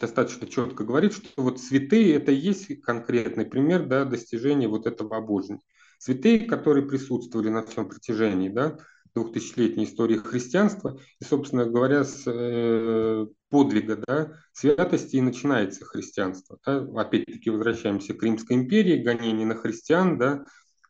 достаточно 0.00 0.48
четко 0.48 0.82
говорит, 0.82 1.12
что 1.12 1.28
вот 1.36 1.60
святые 1.60 2.16
это 2.16 2.32
и 2.32 2.36
есть 2.36 2.80
конкретный 2.82 3.46
пример 3.46 3.86
да, 3.86 4.04
достижения 4.04 4.66
вот 4.66 4.88
этого 4.88 5.18
обожения. 5.18 5.60
Святые, 6.00 6.40
которые 6.40 6.88
присутствовали 6.88 7.48
на 7.48 7.64
всем 7.64 7.88
протяжении 7.88 8.48
да, 8.48 8.76
двухтысячелетней 9.14 9.84
истории 9.84 10.16
христианства, 10.16 10.98
и, 11.20 11.24
собственно 11.24 11.64
говоря, 11.64 12.02
с 12.02 12.24
э, 12.26 13.26
подвига, 13.50 13.96
да, 14.06 14.32
святости 14.52 15.16
и 15.16 15.20
начинается 15.20 15.84
христианство. 15.84 16.58
Да. 16.64 16.86
Опять-таки 16.96 17.50
возвращаемся 17.50 18.14
к 18.14 18.22
Римской 18.22 18.56
империи, 18.56 19.02
гонение 19.02 19.46
на 19.46 19.56
христиан, 19.56 20.18
да, 20.18 20.44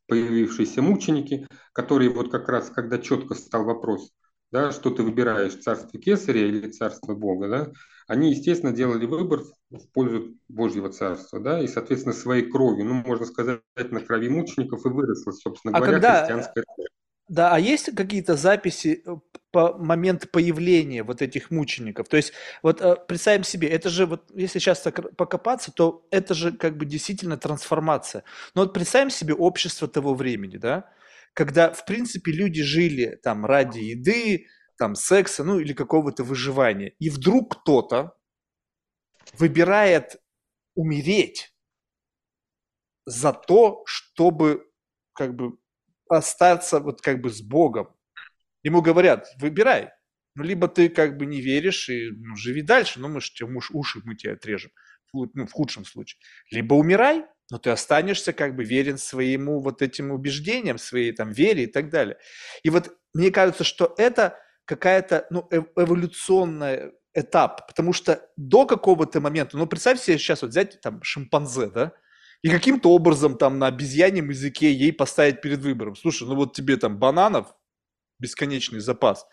появившиеся 0.07 0.82
мученики, 0.82 1.47
которые 1.73 2.11
вот 2.11 2.31
как 2.31 2.49
раз, 2.49 2.70
когда 2.70 2.99
четко 2.99 3.35
стал 3.35 3.65
вопрос, 3.65 4.11
да, 4.53 4.73
что 4.73 4.91
ты 4.91 5.03
выбираешь, 5.03 5.55
царство 5.55 5.99
Кесаря 5.99 6.47
или 6.47 6.70
царство 6.70 7.15
Бога, 7.15 7.49
да, 7.49 7.73
они, 8.09 8.31
естественно, 8.31 8.73
делали 8.73 9.07
выбор 9.07 9.43
в 9.70 9.87
пользу 9.93 10.35
Божьего 10.49 10.91
царства, 10.91 11.39
да, 11.39 11.62
и, 11.62 11.69
соответственно, 11.69 12.12
своей 12.12 12.51
кровью, 12.51 12.85
ну, 12.87 12.95
можно 12.95 13.24
сказать, 13.24 13.61
на 13.77 14.01
крови 14.01 14.28
мучеников 14.28 14.85
и 14.85 14.89
выросла, 14.89 15.31
собственно 15.31 15.77
а 15.77 15.81
говоря, 15.81 15.93
когда... 15.95 16.19
христианская 16.20 16.65
да, 17.31 17.55
а 17.55 17.61
есть 17.61 17.94
какие-то 17.94 18.35
записи 18.35 19.05
э, 19.07 19.16
по 19.52 19.78
момент 19.78 20.32
появления 20.32 21.05
вот 21.05 21.23
этих 21.23 21.52
мучеников? 21.52 22.09
То 22.09 22.16
есть 22.16 22.32
вот 22.61 22.81
э, 22.81 22.97
представим 23.07 23.44
себе, 23.44 23.69
это 23.69 23.89
же 23.89 24.07
вот, 24.07 24.28
если 24.35 24.59
сейчас 24.59 24.81
так 24.81 25.16
покопаться, 25.16 25.70
то 25.70 26.05
это 26.11 26.35
же 26.35 26.51
как 26.51 26.77
бы 26.77 26.86
действительно 26.86 27.36
трансформация. 27.36 28.24
Но 28.57 28.62
вот 28.62 28.74
представим 28.74 29.11
себе 29.11 29.32
общество 29.32 29.86
того 29.86 30.15
времени, 30.15 30.57
да, 30.57 30.90
когда, 31.32 31.73
в 31.73 31.85
принципе, 31.85 32.32
люди 32.32 32.65
жили 32.65 33.16
там 33.23 33.47
ради 33.47 33.78
еды, 33.78 34.48
там 34.77 34.97
секса, 34.97 35.44
ну 35.44 35.61
или 35.61 35.73
какого-то 35.73 36.24
выживания. 36.24 36.94
И 36.98 37.11
вдруг 37.11 37.61
кто-то 37.61 38.16
выбирает 39.35 40.16
умереть 40.74 41.55
за 43.07 43.32
то, 43.32 43.85
чтобы 43.86 44.69
как 45.12 45.36
бы 45.36 45.61
остаться 46.16 46.81
вот 46.81 47.01
как 47.01 47.20
бы 47.20 47.31
с 47.31 47.41
Богом. 47.41 47.95
Ему 48.62 48.82
говорят, 48.82 49.28
выбирай. 49.39 49.91
Ну, 50.37 50.45
либо 50.45 50.69
ты 50.69 50.89
как 50.89 51.16
бы 51.16 51.27
не 51.27 51.41
веришь 51.41 51.89
и 51.89 52.11
ну, 52.11 52.37
живи 52.37 52.62
дальше, 52.62 53.01
ну, 53.01 53.09
мы 53.09 53.20
же 53.20 53.32
тебе 53.32 53.49
муж, 53.49 53.70
уши 53.73 54.01
мы 54.05 54.15
тебе 54.15 54.35
отрежем, 54.35 54.70
ну, 55.12 55.47
в 55.47 55.53
худшем 55.53 55.85
случае. 55.85 56.20
Либо 56.51 56.74
умирай, 56.74 57.24
но 57.51 57.59
ты 57.59 57.70
останешься 57.70 58.32
как 58.32 58.55
бы 58.55 58.65
верен 58.65 58.97
своему 58.97 59.61
вот 59.61 59.82
этим 59.82 60.12
убеждениям, 60.12 60.78
своей 60.78 61.12
там 61.12 61.32
вере 61.32 61.65
и 61.65 61.66
так 61.66 61.91
далее. 61.91 62.16
И 62.62 62.70
вот 62.70 62.97
мне 63.12 63.31
кажется, 63.31 63.65
что 63.65 63.93
это 63.99 64.39
какая-то 64.66 65.27
ну, 65.31 65.49
эволюционная 65.51 66.93
этап, 67.12 67.66
потому 67.66 67.93
что 67.93 68.28
до 68.37 68.66
какого-то 68.66 69.20
момента, 69.20 69.57
ну, 69.57 69.66
представь 69.66 70.01
себе 70.01 70.16
сейчас 70.16 70.43
вот 70.43 70.53
взять 70.53 70.81
там 70.81 71.03
шимпанзе, 71.03 71.66
да, 71.66 71.93
и 72.43 72.49
каким-то 72.49 72.91
образом 72.91 73.37
там 73.37 73.59
на 73.59 73.67
обезьяньем 73.67 74.31
языке 74.31 74.73
ей 74.73 74.93
поставить 74.93 75.41
перед 75.41 75.61
выбором. 75.61 75.97
Слушай, 75.97 76.27
ну 76.27 76.37
вот 76.37 76.55
тебе 76.55 76.77
там 76.77 76.99
бананов, 76.99 77.55
бесконечный 78.19 78.81
запас, 78.81 79.27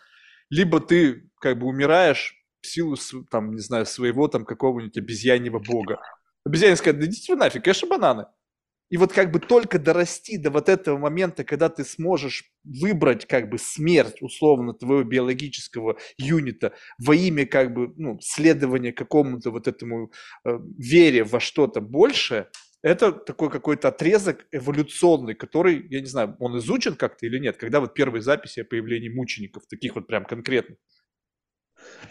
либо 0.50 0.80
ты 0.80 1.30
как 1.40 1.58
бы 1.58 1.66
умираешь 1.66 2.34
в 2.60 2.66
силу, 2.66 2.96
там, 3.30 3.54
не 3.54 3.60
знаю, 3.60 3.86
своего 3.86 4.28
там 4.28 4.44
какого-нибудь 4.44 4.98
обезьяньего 4.98 5.58
бога. 5.58 6.00
Обезьяне 6.44 6.76
сказать, 6.76 6.98
да 6.98 7.06
идите 7.06 7.32
вы 7.32 7.38
нафиг, 7.38 7.64
конечно, 7.64 7.88
бананы. 7.88 8.26
И 8.90 8.96
вот 8.96 9.12
как 9.12 9.30
бы 9.30 9.38
только 9.38 9.78
дорасти 9.78 10.38
до 10.38 10.50
вот 10.50 10.70
этого 10.70 10.96
момента, 10.96 11.44
когда 11.44 11.68
ты 11.68 11.84
сможешь 11.84 12.44
выбрать 12.64 13.26
как 13.26 13.50
бы 13.50 13.58
смерть 13.58 14.22
условно 14.22 14.72
твоего 14.72 15.04
биологического 15.04 15.98
юнита 16.16 16.72
во 16.98 17.14
имя 17.14 17.44
как 17.44 17.74
бы 17.74 17.92
ну, 17.96 18.18
следования 18.22 18.92
какому-то 18.94 19.50
вот 19.50 19.68
этому 19.68 20.10
э, 20.46 20.58
вере 20.78 21.24
во 21.24 21.38
что-то 21.38 21.82
большее, 21.82 22.48
это 22.82 23.12
такой 23.12 23.50
какой-то 23.50 23.88
отрезок 23.88 24.46
эволюционный, 24.52 25.34
который, 25.34 25.86
я 25.88 26.00
не 26.00 26.06
знаю, 26.06 26.36
он 26.38 26.58
изучен 26.58 26.94
как-то 26.94 27.26
или 27.26 27.38
нет, 27.38 27.56
когда 27.56 27.80
вот 27.80 27.94
первые 27.94 28.22
записи 28.22 28.60
о 28.60 28.64
появлении 28.64 29.08
мучеников, 29.08 29.66
таких 29.66 29.96
вот 29.96 30.06
прям 30.06 30.24
конкретных? 30.24 30.78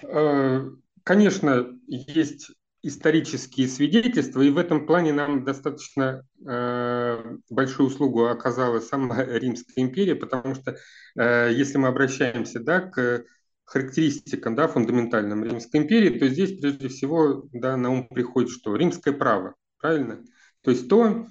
Э, 0.04 0.70
конечно, 1.04 1.68
есть 1.88 2.52
исторические 2.84 3.68
свидетельства, 3.68 4.42
и 4.42 4.50
в 4.50 4.58
этом 4.58 4.86
плане 4.86 5.14
нам 5.14 5.44
достаточно 5.44 6.24
э, 6.46 7.38
большую 7.50 7.88
услугу 7.88 8.26
оказала 8.26 8.80
сама 8.80 9.24
Римская 9.26 9.86
империя, 9.86 10.16
потому 10.16 10.56
что 10.56 10.78
э, 11.18 11.52
если 11.54 11.78
мы 11.78 11.88
обращаемся 11.88 12.60
да, 12.60 12.82
к 12.82 13.26
характеристикам 13.66 14.56
да, 14.56 14.68
фундаментальным 14.68 15.44
Римской 15.44 15.82
империи, 15.82 16.18
то 16.18 16.28
здесь 16.28 16.58
прежде 16.60 16.88
всего 16.88 17.48
да, 17.52 17.76
на 17.78 17.90
ум 17.90 18.08
приходит 18.08 18.52
что? 18.52 18.76
Римское 18.76 19.14
право, 19.14 19.56
правильно? 19.80 20.24
То 20.68 20.72
есть 20.72 20.90
то, 20.90 21.26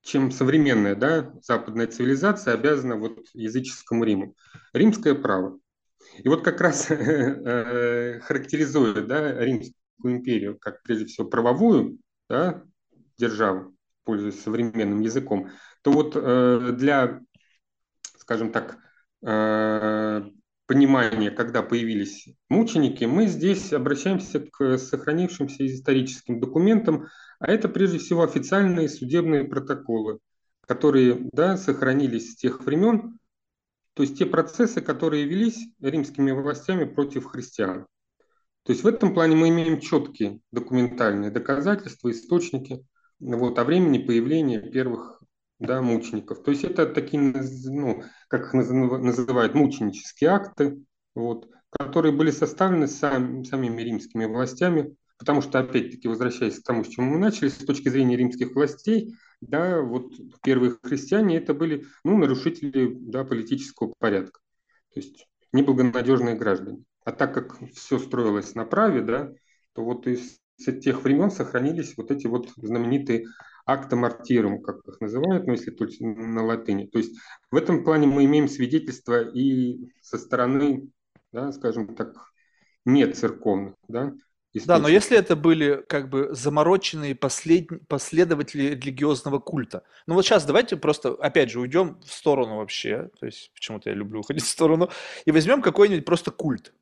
чем 0.00 0.30
современная 0.30 0.94
да, 0.96 1.30
западная 1.42 1.88
цивилизация 1.88 2.54
обязана 2.54 2.96
вот 2.96 3.18
языческому 3.34 4.02
Риму. 4.02 4.34
Римское 4.72 5.14
право. 5.14 5.58
И 6.16 6.26
вот 6.26 6.42
как 6.42 6.58
раз 6.62 6.86
э, 6.90 8.20
характеризует 8.20 9.06
да, 9.08 9.38
Римскую 9.44 9.74
империю 10.16 10.58
как 10.58 10.82
прежде 10.84 11.04
всего 11.04 11.28
правовую 11.28 11.98
да, 12.30 12.62
державу, 13.18 13.76
пользуясь 14.04 14.40
современным 14.40 15.00
языком, 15.00 15.50
то 15.82 15.92
вот 15.92 16.16
э, 16.16 16.72
для, 16.72 17.20
скажем 18.16 18.52
так, 18.52 18.78
э, 19.20 20.22
понимания, 20.66 21.30
когда 21.30 21.62
появились 21.62 22.28
мученики, 22.48 23.04
мы 23.04 23.26
здесь 23.26 23.72
обращаемся 23.72 24.40
к 24.40 24.78
сохранившимся 24.78 25.66
историческим 25.66 26.40
документам, 26.40 27.06
а 27.38 27.50
это 27.50 27.68
прежде 27.68 27.98
всего 27.98 28.22
официальные 28.22 28.88
судебные 28.88 29.44
протоколы, 29.44 30.18
которые 30.66 31.28
да, 31.32 31.56
сохранились 31.56 32.32
с 32.32 32.36
тех 32.36 32.60
времен, 32.64 33.18
то 33.94 34.02
есть 34.02 34.18
те 34.18 34.26
процессы, 34.26 34.80
которые 34.80 35.24
велись 35.24 35.68
римскими 35.80 36.30
властями 36.30 36.84
против 36.84 37.26
христиан. 37.26 37.86
То 38.64 38.72
есть 38.72 38.84
в 38.84 38.86
этом 38.86 39.12
плане 39.12 39.36
мы 39.36 39.48
имеем 39.48 39.80
четкие 39.80 40.40
документальные 40.52 41.30
доказательства, 41.30 42.10
источники 42.10 42.86
вот, 43.18 43.58
о 43.58 43.64
времени 43.64 43.98
появления 43.98 44.60
первых 44.60 45.21
да, 45.62 45.82
мучеников. 45.82 46.42
То 46.42 46.50
есть 46.50 46.64
это 46.64 46.86
такие, 46.86 47.20
ну, 47.64 48.02
как 48.28 48.46
их 48.46 48.52
называют, 48.54 49.54
мученические 49.54 50.30
акты, 50.30 50.82
вот, 51.14 51.48
которые 51.70 52.12
были 52.12 52.30
составлены 52.30 52.86
сам, 52.86 53.44
самими 53.44 53.82
римскими 53.82 54.26
властями 54.26 54.96
Потому 55.22 55.40
что, 55.40 55.60
опять-таки, 55.60 56.08
возвращаясь 56.08 56.58
к 56.58 56.64
тому, 56.64 56.82
с 56.82 56.88
чего 56.88 57.06
мы 57.06 57.16
начали, 57.16 57.48
с 57.48 57.58
точки 57.58 57.88
зрения 57.88 58.16
римских 58.16 58.56
властей, 58.56 59.14
да, 59.40 59.80
вот 59.80 60.12
первые 60.42 60.76
христиане 60.82 61.36
это 61.36 61.54
были 61.54 61.84
ну, 62.02 62.18
нарушители 62.18 62.92
да, 62.92 63.22
политического 63.22 63.94
порядка, 64.00 64.40
то 64.92 64.98
есть 64.98 65.28
неблагонадежные 65.52 66.34
граждане. 66.34 66.82
А 67.04 67.12
так 67.12 67.34
как 67.34 67.56
все 67.72 68.00
строилось 68.00 68.56
на 68.56 68.64
праве, 68.64 69.00
да, 69.00 69.30
то 69.74 69.84
вот 69.84 70.08
из 70.08 70.40
тех 70.58 71.04
времен 71.04 71.30
сохранились 71.30 71.96
вот 71.96 72.10
эти 72.10 72.26
вот 72.26 72.50
знаменитые 72.56 73.26
акта 73.66 73.96
мартирум, 73.96 74.62
как 74.62 74.86
их 74.86 75.00
называют, 75.00 75.46
ну, 75.46 75.52
если 75.52 75.70
только 75.70 75.94
на 76.00 76.44
латыни. 76.44 76.86
То 76.86 76.98
есть 76.98 77.18
в 77.50 77.56
этом 77.56 77.84
плане 77.84 78.06
мы 78.06 78.24
имеем 78.24 78.48
свидетельство 78.48 79.22
и 79.22 79.92
со 80.00 80.18
стороны, 80.18 80.88
да, 81.32 81.52
скажем 81.52 81.94
так, 81.94 82.14
не 82.84 83.06
церковных, 83.06 83.74
да, 83.88 84.12
да, 84.66 84.78
но 84.78 84.88
если 84.88 85.16
это 85.16 85.34
были 85.34 85.82
как 85.88 86.10
бы 86.10 86.28
замороченные 86.32 87.14
послед... 87.14 87.68
последователи 87.88 88.74
религиозного 88.74 89.38
культа. 89.38 89.82
Ну 90.06 90.14
вот 90.14 90.26
сейчас 90.26 90.44
давайте 90.44 90.76
просто, 90.76 91.14
опять 91.14 91.50
же, 91.50 91.58
уйдем 91.58 91.98
в 92.02 92.12
сторону 92.12 92.56
вообще, 92.56 93.08
то 93.18 93.24
есть 93.24 93.50
почему-то 93.54 93.88
я 93.88 93.96
люблю 93.96 94.20
уходить 94.20 94.44
в 94.44 94.48
сторону, 94.48 94.90
и 95.24 95.30
возьмем 95.30 95.62
какой-нибудь 95.62 96.04
просто 96.04 96.32
культ. 96.32 96.74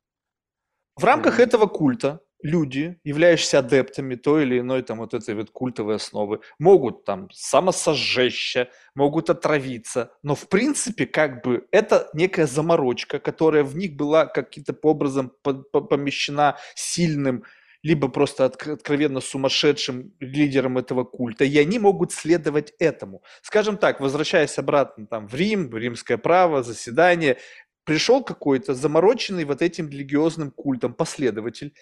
В 0.97 1.05
рамках 1.05 1.39
mm-hmm. 1.39 1.43
этого 1.43 1.67
культа 1.67 2.19
люди, 2.43 2.99
являющиеся 3.03 3.59
адептами 3.59 4.15
той 4.15 4.43
или 4.43 4.59
иной 4.59 4.81
там 4.81 4.99
вот 4.99 5.13
этой 5.13 5.35
вот 5.35 5.49
культовой 5.51 5.95
основы, 5.95 6.41
могут 6.59 7.05
там 7.05 7.29
самосожжечься, 7.31 8.69
могут 8.95 9.29
отравиться, 9.29 10.11
но 10.23 10.35
в 10.35 10.47
принципе 10.49 11.05
как 11.05 11.43
бы 11.43 11.67
это 11.71 12.09
некая 12.13 12.47
заморочка, 12.47 13.19
которая 13.19 13.63
в 13.63 13.75
них 13.75 13.95
была 13.95 14.25
каким-то 14.25 14.75
образом 14.81 15.31
помещена 15.43 16.57
сильным 16.75 17.43
либо 17.83 18.09
просто 18.09 18.45
откровенно 18.45 19.21
сумасшедшим 19.21 20.13
лидером 20.19 20.77
этого 20.77 21.03
культа, 21.03 21.45
и 21.45 21.57
они 21.57 21.79
могут 21.79 22.11
следовать 22.11 22.73
этому. 22.79 23.23
Скажем 23.41 23.77
так, 23.77 23.99
возвращаясь 23.99 24.57
обратно 24.59 25.07
там, 25.07 25.27
в 25.27 25.33
Рим, 25.33 25.75
римское 25.75 26.17
право, 26.17 26.61
заседание, 26.61 27.37
пришел 27.83 28.23
какой-то 28.23 28.73
замороченный 28.73 29.45
вот 29.45 29.61
этим 29.61 29.89
религиозным 29.89 30.51
культом 30.51 30.93
последователь, 30.93 31.73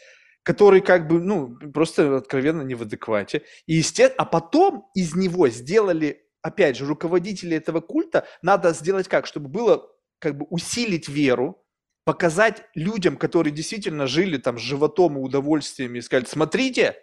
который 0.43 0.81
как 0.81 1.07
бы, 1.07 1.19
ну, 1.19 1.55
просто 1.73 2.17
откровенно 2.17 2.61
не 2.61 2.75
в 2.75 2.81
адеквате. 2.81 3.43
И 3.65 3.75
естественно, 3.75 4.23
а 4.23 4.25
потом 4.25 4.89
из 4.95 5.15
него 5.15 5.49
сделали, 5.49 6.25
опять 6.41 6.77
же, 6.77 6.85
руководители 6.85 7.55
этого 7.55 7.81
культа, 7.81 8.25
надо 8.41 8.73
сделать 8.73 9.07
как, 9.07 9.27
чтобы 9.27 9.49
было 9.49 9.87
как 10.19 10.37
бы 10.37 10.45
усилить 10.49 11.07
веру, 11.07 11.63
показать 12.05 12.63
людям, 12.73 13.17
которые 13.17 13.53
действительно 13.53 14.07
жили 14.07 14.37
там 14.37 14.57
с 14.57 14.61
животом 14.61 15.17
и 15.17 15.21
удовольствиями, 15.21 15.99
и 15.99 16.01
сказать, 16.01 16.27
смотрите, 16.27 16.95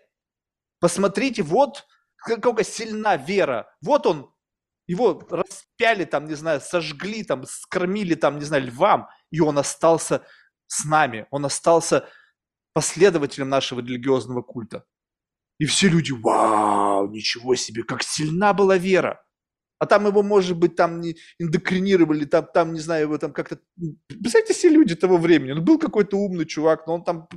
посмотрите, 0.80 1.42
вот 1.42 1.86
какая 2.16 2.64
сильна 2.64 3.16
вера, 3.16 3.70
вот 3.80 4.06
он, 4.06 4.32
его 4.86 5.24
распяли 5.30 6.04
там, 6.04 6.26
не 6.26 6.34
знаю, 6.34 6.60
сожгли 6.60 7.22
там, 7.24 7.44
скормили 7.46 8.14
там, 8.14 8.38
не 8.38 8.44
знаю, 8.44 8.66
львам, 8.66 9.08
и 9.30 9.40
он 9.40 9.58
остался 9.58 10.22
с 10.66 10.84
нами, 10.84 11.26
он 11.30 11.44
остался 11.44 12.08
последователем 12.76 13.48
нашего 13.48 13.80
религиозного 13.80 14.42
культа. 14.42 14.84
И 15.58 15.64
все 15.64 15.88
люди, 15.88 16.12
вау, 16.12 17.08
ничего 17.08 17.54
себе, 17.54 17.82
как 17.84 18.02
сильна 18.02 18.52
была 18.52 18.76
вера. 18.76 19.24
А 19.78 19.86
там 19.86 20.06
его, 20.06 20.22
может 20.22 20.58
быть, 20.58 20.76
там 20.76 21.00
не 21.00 21.16
эндокринировали, 21.38 22.26
там, 22.26 22.46
там 22.52 22.74
не 22.74 22.80
знаю, 22.80 23.04
его 23.04 23.16
там 23.16 23.32
как-то... 23.32 23.60
Представляете, 24.08 24.52
все 24.52 24.68
люди 24.68 24.94
того 24.94 25.16
времени. 25.16 25.52
Ну, 25.52 25.62
был 25.62 25.78
какой-то 25.78 26.18
умный 26.18 26.44
чувак, 26.44 26.86
но 26.86 26.96
он 26.96 27.04
там 27.04 27.28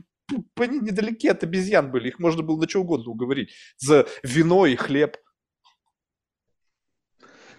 они 0.58 0.80
недалеке 0.80 1.32
от 1.32 1.42
обезьян 1.44 1.90
были, 1.90 2.10
их 2.10 2.20
можно 2.20 2.44
было 2.44 2.60
на 2.60 2.68
что 2.68 2.82
угодно 2.82 3.10
уговорить. 3.10 3.52
За 3.78 4.08
вино 4.24 4.66
и 4.66 4.76
хлеб. 4.76 5.16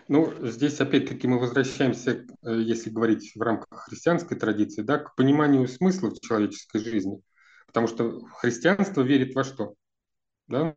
Ну, 0.07 0.35
здесь 0.43 0.79
опять-таки 0.81 1.27
мы 1.27 1.39
возвращаемся, 1.39 2.27
э, 2.43 2.61
если 2.61 2.91
говорить 2.91 3.33
в 3.35 3.41
рамках 3.41 3.87
христианской 3.87 4.37
традиции, 4.37 4.83
да, 4.83 4.99
к 4.99 5.17
пониманию 5.17 5.67
смысла 5.67 6.11
в 6.11 6.21
человеческой 6.21 6.85
жизни. 6.85 7.23
Потому 7.73 7.87
что 7.87 8.21
христианство 8.39 9.03
верит 9.03 9.35
во 9.35 9.45
что? 9.45 9.75
Да? 10.49 10.75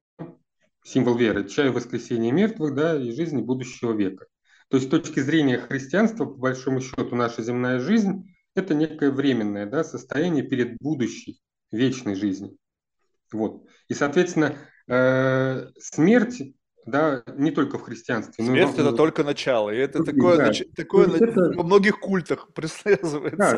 символ 0.84 1.16
веры, 1.16 1.48
чай 1.48 1.70
воскресения 1.70 2.32
мертвых, 2.32 2.76
да, 2.76 2.96
и 2.96 3.12
жизни 3.12 3.42
будущего 3.42 3.94
века. 3.94 4.28
То 4.70 4.78
есть 4.78 4.88
с 4.88 4.92
точки 4.92 5.20
зрения 5.20 5.58
христианства, 5.58 6.26
по 6.26 6.36
большому 6.36 6.82
счету, 6.82 7.16
наша 7.16 7.42
земная 7.42 7.80
жизнь– 7.80 8.36
это 8.56 8.74
некое 8.74 9.12
временное 9.12 9.66
да, 9.66 9.84
состояние 9.84 10.44
перед 10.44 10.78
будущей, 10.80 11.42
вечной 11.72 12.16
жизнью. 12.16 12.58
Вот. 13.32 13.66
И, 13.88 13.94
соответственно, 13.94 14.58
э, 14.88 15.70
смерть 15.80 16.42
да, 16.86 17.24
не 17.38 17.52
только 17.52 17.78
в 17.78 17.84
христианстве. 17.84 18.44
Смерть 18.44 18.76
но, 18.78 18.84
это 18.84 18.94
только 18.94 19.24
начало, 19.24 19.70
и 19.70 19.78
это 19.78 20.04
такое, 20.04 20.38
да. 20.38 20.48
нач... 20.48 20.64
такое 20.76 21.08
это... 21.08 21.54
во 21.56 21.64
многих 21.64 22.00
культах 22.00 22.52
преследуется. 22.54 23.38
Да, 23.38 23.58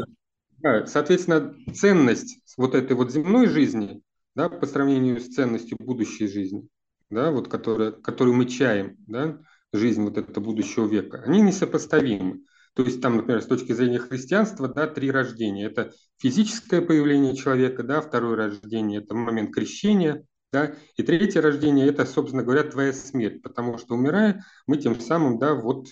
соответственно, 0.87 1.55
ценность 1.73 2.39
вот 2.57 2.75
этой 2.75 2.95
вот 2.95 3.11
земной 3.11 3.47
жизни, 3.47 4.01
да, 4.35 4.49
по 4.49 4.65
сравнению 4.65 5.19
с 5.19 5.27
ценностью 5.27 5.77
будущей 5.79 6.27
жизни, 6.27 6.67
да, 7.09 7.31
вот 7.31 7.47
которая, 7.47 7.91
которую 7.91 8.35
мы 8.35 8.45
чаем, 8.45 8.95
да, 9.07 9.39
жизнь 9.73 10.01
вот 10.01 10.17
этого 10.17 10.43
будущего 10.43 10.87
века, 10.87 11.23
они 11.25 11.41
несопоставимы. 11.41 12.41
То 12.73 12.83
есть 12.83 13.01
там, 13.01 13.17
например, 13.17 13.41
с 13.41 13.45
точки 13.45 13.71
зрения 13.71 13.99
христианства, 13.99 14.67
да, 14.67 14.87
три 14.87 15.09
рождения. 15.09 15.65
Это 15.65 15.93
физическое 16.17 16.81
появление 16.81 17.35
человека, 17.35 17.83
да, 17.83 18.01
второе 18.01 18.35
рождение– 18.35 19.01
это 19.01 19.15
момент 19.15 19.53
крещения, 19.53 20.25
да, 20.51 20.73
и 20.97 21.03
третье 21.03 21.41
рождение– 21.41 21.87
это, 21.89 22.05
собственно 22.05 22.43
говоря, 22.43 22.63
твоя 22.63 22.91
смерть, 22.91 23.41
потому 23.41 23.77
что, 23.77 23.95
умирая, 23.95 24.43
мы 24.67 24.77
тем 24.77 24.99
самым, 24.99 25.39
да, 25.39 25.53
вот 25.53 25.87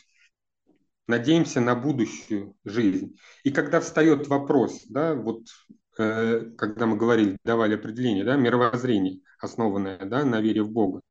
надеемся 1.07 1.61
на 1.61 1.75
будущую 1.75 2.55
жизнь. 2.63 3.17
И 3.43 3.51
когда 3.51 3.79
встает 3.79 4.27
вопрос, 4.27 4.83
да, 4.87 5.13
вот 5.15 5.43
э, 5.97 6.51
когда 6.57 6.85
мы 6.85 6.97
говорили, 6.97 7.37
давали 7.43 7.75
определение, 7.75 8.23
да, 8.23 8.35
мировоззрение, 8.35 9.19
основанное 9.39 10.05
да, 10.05 10.23
на 10.23 10.41
вере 10.41 10.63
в 10.63 10.71
Бога. 10.71 11.01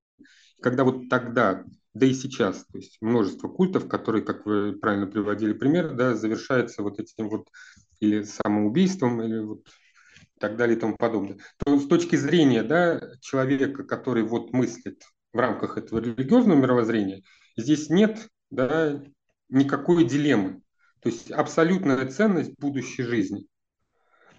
Когда 0.61 0.85
вот 0.85 1.09
тогда, 1.09 1.65
да 1.93 2.07
и 2.07 2.15
сейчас, 2.15 2.65
то 2.67 2.79
есть 2.79 2.99
множество 3.01 3.49
культов, 3.49 3.89
которые, 3.89 4.25
как 4.25 4.47
вы 4.47 4.73
правильно 4.73 5.07
приводили 5.07 5.53
пример, 5.53 5.95
да, 5.95 6.15
завершаются 6.15 6.83
вот 6.83 7.01
этим 7.01 7.29
вот 7.29 7.49
или 8.01 8.23
самоубийством, 8.23 9.23
или 9.23 9.39
вот 9.39 9.67
так 10.43 10.57
далее 10.57 10.77
и 10.77 10.81
тому 10.81 10.97
подобное. 10.97 11.39
То 11.65 11.79
с 11.79 11.87
точки 11.87 12.17
зрения 12.17 12.65
да, 12.65 13.01
человека, 13.21 13.85
который 13.85 14.25
вот 14.25 14.53
мыслит 14.53 15.01
в 15.33 15.39
рамках 15.39 15.79
этого 15.79 16.01
религиозного 16.01 16.59
мировоззрения, 16.59 17.23
здесь 17.57 17.89
нет 17.89 18.29
да, 18.51 19.01
никакой 19.53 20.05
дилеммы. 20.05 20.63
То 21.01 21.09
есть 21.09 21.31
абсолютная 21.31 22.07
ценность 22.07 22.59
будущей 22.59 23.03
жизни. 23.03 23.47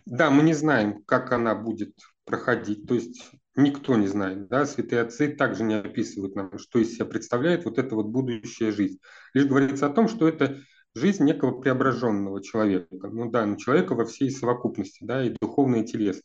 Да, 0.05 0.29
мы 0.29 0.43
не 0.43 0.53
знаем, 0.53 1.03
как 1.03 1.31
она 1.31 1.55
будет 1.55 1.93
проходить. 2.25 2.87
То 2.87 2.95
есть 2.95 3.31
никто 3.55 3.95
не 3.95 4.07
знает. 4.07 4.47
Да? 4.47 4.65
Святые 4.65 5.01
отцы 5.01 5.29
также 5.29 5.63
не 5.63 5.75
описывают 5.75 6.35
нам, 6.35 6.57
что 6.57 6.79
из 6.79 6.95
себя 6.95 7.05
представляет 7.05 7.65
вот 7.65 7.77
эта 7.77 7.95
вот 7.95 8.07
будущая 8.07 8.71
жизнь. 8.71 8.99
Лишь 9.33 9.45
говорится 9.45 9.87
о 9.87 9.93
том, 9.93 10.07
что 10.07 10.27
это 10.27 10.59
жизнь 10.95 11.23
некого 11.23 11.59
преображенного 11.59 12.41
человека. 12.43 13.09
Ну 13.09 13.29
да, 13.29 13.45
но 13.45 13.55
человека 13.55 13.95
во 13.95 14.05
всей 14.05 14.31
совокупности, 14.31 15.03
да, 15.03 15.23
и 15.23 15.35
духовно, 15.41 15.77
и 15.77 15.85
телесно. 15.85 16.23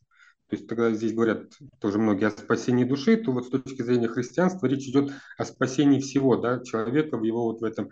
То 0.48 0.56
есть 0.56 0.66
тогда 0.66 0.90
здесь 0.92 1.12
говорят 1.12 1.52
тоже 1.78 1.98
многие 1.98 2.28
о 2.28 2.30
спасении 2.30 2.84
души, 2.84 3.18
то 3.18 3.32
вот 3.32 3.46
с 3.46 3.50
точки 3.50 3.82
зрения 3.82 4.08
христианства 4.08 4.66
речь 4.66 4.88
идет 4.88 5.12
о 5.36 5.44
спасении 5.44 6.00
всего, 6.00 6.36
да, 6.36 6.62
человека 6.64 7.18
в 7.18 7.22
его 7.22 7.44
вот 7.44 7.60
в 7.60 7.64
этом 7.64 7.90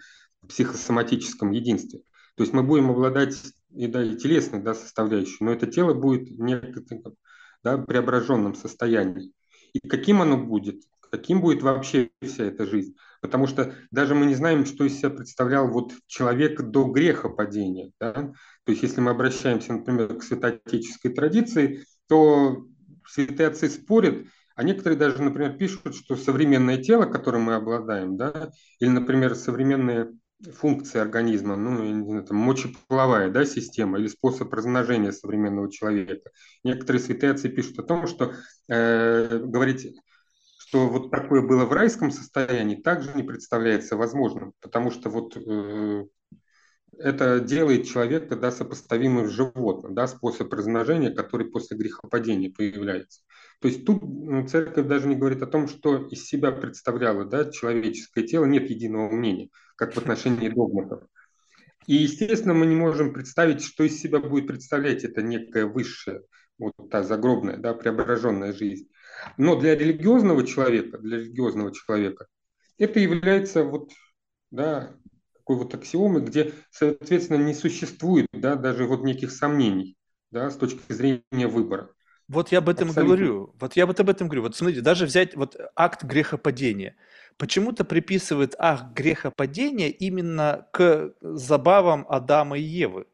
психосоматическом 0.48 1.50
единстве. 1.50 2.00
То 2.36 2.42
есть 2.42 2.52
мы 2.52 2.62
будем 2.62 2.90
обладать 2.90 3.36
и, 3.70 3.86
да, 3.86 4.04
и 4.04 4.16
телесной 4.16 4.62
да, 4.62 4.74
составляющей, 4.74 5.38
но 5.40 5.52
это 5.52 5.66
тело 5.66 5.94
будет 5.94 6.30
некоторым 6.38 7.16
да, 7.62 7.78
преображенном 7.78 8.54
состоянии. 8.54 9.32
И 9.72 9.80
каким 9.86 10.22
оно 10.22 10.36
будет, 10.36 10.82
каким 11.10 11.40
будет 11.40 11.62
вообще 11.62 12.10
вся 12.22 12.44
эта 12.44 12.66
жизнь. 12.66 12.94
Потому 13.20 13.46
что 13.46 13.74
даже 13.90 14.14
мы 14.14 14.26
не 14.26 14.34
знаем, 14.34 14.66
что 14.66 14.84
из 14.84 14.98
себя 14.98 15.10
представлял 15.10 15.68
вот 15.68 15.92
человек 16.06 16.60
до 16.60 16.84
греха 16.84 17.28
падения. 17.28 17.90
Да? 17.98 18.12
То 18.12 18.72
есть 18.72 18.82
если 18.82 19.00
мы 19.00 19.10
обращаемся, 19.10 19.72
например, 19.72 20.16
к 20.16 20.22
святоотеческой 20.22 21.12
традиции, 21.12 21.84
то 22.08 22.66
святые 23.06 23.48
отцы 23.48 23.68
спорят, 23.68 24.26
а 24.54 24.62
некоторые 24.62 24.98
даже, 24.98 25.22
например, 25.22 25.56
пишут, 25.56 25.94
что 25.94 26.16
современное 26.16 26.78
тело, 26.78 27.04
которым 27.04 27.42
мы 27.42 27.54
обладаем, 27.54 28.16
да, 28.16 28.50
или, 28.80 28.88
например, 28.88 29.34
современные 29.34 30.12
функции 30.52 31.00
организма, 31.00 31.56
ну, 31.56 32.22
там, 32.22 32.36
мочеполовая 32.36 33.30
да, 33.30 33.44
система 33.44 33.98
или 33.98 34.06
способ 34.06 34.52
размножения 34.52 35.12
современного 35.12 35.70
человека. 35.70 36.30
Некоторые 36.62 37.02
святые 37.02 37.32
отцы 37.32 37.48
пишут 37.48 37.78
о 37.78 37.82
том, 37.82 38.06
что 38.06 38.34
э, 38.68 39.38
говорить, 39.38 39.96
что 40.58 40.88
вот 40.88 41.10
такое 41.10 41.42
было 41.42 41.64
в 41.64 41.72
райском 41.72 42.10
состоянии, 42.10 42.76
также 42.76 43.14
не 43.14 43.22
представляется 43.22 43.96
возможным, 43.96 44.52
потому 44.60 44.90
что 44.90 45.08
вот 45.08 45.36
э, 45.36 46.04
это 46.98 47.40
делает 47.40 47.86
человека 47.86 48.36
да, 48.36 48.50
сопоставимым 48.50 49.28
с 49.28 49.30
животным, 49.30 49.94
да, 49.94 50.06
способ 50.06 50.52
размножения, 50.52 51.10
который 51.10 51.50
после 51.50 51.76
грехопадения 51.76 52.50
появляется. 52.50 53.22
То 53.60 53.68
есть 53.68 53.84
тут 53.84 54.02
церковь 54.50 54.86
даже 54.86 55.08
не 55.08 55.16
говорит 55.16 55.42
о 55.42 55.46
том, 55.46 55.68
что 55.68 56.06
из 56.08 56.26
себя 56.26 56.52
представляло 56.52 57.24
да, 57.24 57.50
человеческое 57.50 58.26
тело, 58.26 58.44
нет 58.44 58.68
единого 58.68 59.10
мнения, 59.10 59.48
как 59.76 59.94
в 59.94 59.98
отношении 59.98 60.48
догматов. 60.48 61.04
И, 61.86 61.94
естественно, 61.94 62.52
мы 62.54 62.66
не 62.66 62.74
можем 62.74 63.12
представить, 63.12 63.62
что 63.62 63.84
из 63.84 64.00
себя 64.00 64.18
будет 64.18 64.46
представлять 64.46 65.04
это 65.04 65.22
некая 65.22 65.66
высшая, 65.66 66.22
вот 66.58 66.74
та 66.90 67.02
загробная, 67.02 67.56
да, 67.56 67.74
преображенная 67.74 68.52
жизнь. 68.52 68.88
Но 69.38 69.58
для 69.58 69.76
религиозного 69.76 70.46
человека, 70.46 70.98
для 70.98 71.18
религиозного 71.18 71.72
человека 71.72 72.26
это 72.78 73.00
является 73.00 73.64
вот, 73.64 73.90
да, 74.50 74.96
такой 75.32 75.56
вот 75.56 75.74
аксиомой, 75.74 76.22
где, 76.22 76.52
соответственно, 76.70 77.42
не 77.42 77.54
существует 77.54 78.26
да, 78.32 78.56
даже 78.56 78.84
вот 78.84 79.04
неких 79.04 79.30
сомнений 79.30 79.96
да, 80.30 80.50
с 80.50 80.56
точки 80.56 80.92
зрения 80.92 81.46
выбора. 81.46 81.90
Вот 82.28 82.50
я 82.50 82.58
об 82.58 82.68
этом 82.68 82.88
Абсолютно. 82.88 83.16
говорю. 83.16 83.54
Вот 83.60 83.76
я 83.76 83.86
вот 83.86 84.00
об 84.00 84.10
этом 84.10 84.28
говорю. 84.28 84.42
Вот 84.42 84.56
смотрите, 84.56 84.80
даже 84.80 85.06
взять 85.06 85.36
вот 85.36 85.56
акт 85.76 86.02
грехопадения. 86.02 86.96
Почему-то 87.36 87.84
приписывает 87.84 88.54
акт 88.58 88.92
грехопадения 88.94 89.88
именно 89.88 90.66
к 90.72 91.12
забавам 91.20 92.06
Адама 92.08 92.58
и 92.58 92.62
Евы. 92.62 93.06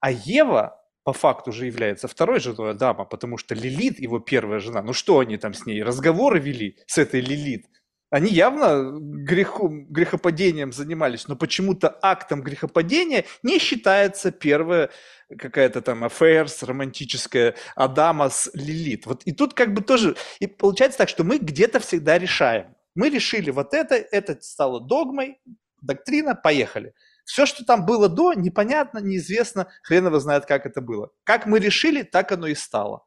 А 0.00 0.10
Ева 0.10 0.80
по 1.02 1.12
факту 1.12 1.52
же 1.52 1.66
является 1.66 2.08
второй 2.08 2.40
женой 2.40 2.72
Адама, 2.72 3.04
потому 3.04 3.38
что 3.38 3.54
Лилит 3.54 3.98
его 3.98 4.18
первая 4.18 4.60
жена. 4.60 4.82
Ну 4.82 4.92
что 4.92 5.20
они 5.20 5.38
там 5.38 5.54
с 5.54 5.64
ней, 5.64 5.82
разговоры 5.82 6.38
вели 6.38 6.78
с 6.86 6.98
этой 6.98 7.20
Лилит? 7.20 7.66
Они 8.10 8.30
явно 8.30 8.92
греху, 9.00 9.68
грехопадением 9.68 10.72
занимались, 10.72 11.26
но 11.26 11.34
почему-то 11.34 11.98
актом 12.02 12.42
грехопадения 12.42 13.24
не 13.42 13.58
считается 13.58 14.30
первая 14.30 14.90
какая-то 15.36 15.82
там 15.82 16.04
аффаирс 16.04 16.62
романтическая 16.62 17.56
Адама 17.74 18.30
с 18.30 18.48
Лилит. 18.54 19.06
Вот 19.06 19.22
и 19.24 19.32
тут 19.32 19.54
как 19.54 19.74
бы 19.74 19.82
тоже, 19.82 20.16
и 20.38 20.46
получается 20.46 20.98
так, 20.98 21.08
что 21.08 21.24
мы 21.24 21.38
где-то 21.38 21.80
всегда 21.80 22.16
решаем. 22.16 22.76
Мы 22.94 23.10
решили 23.10 23.50
вот 23.50 23.74
это, 23.74 23.96
это 23.96 24.40
стало 24.40 24.80
догмой, 24.80 25.40
доктрина, 25.82 26.36
поехали. 26.36 26.94
Все, 27.24 27.44
что 27.44 27.64
там 27.64 27.84
было 27.86 28.08
до, 28.08 28.34
непонятно, 28.34 28.98
неизвестно, 28.98 29.66
хрен 29.82 30.06
его 30.06 30.20
знает, 30.20 30.46
как 30.46 30.64
это 30.64 30.80
было. 30.80 31.10
Как 31.24 31.46
мы 31.46 31.58
решили, 31.58 32.04
так 32.04 32.30
оно 32.30 32.46
и 32.46 32.54
стало. 32.54 33.04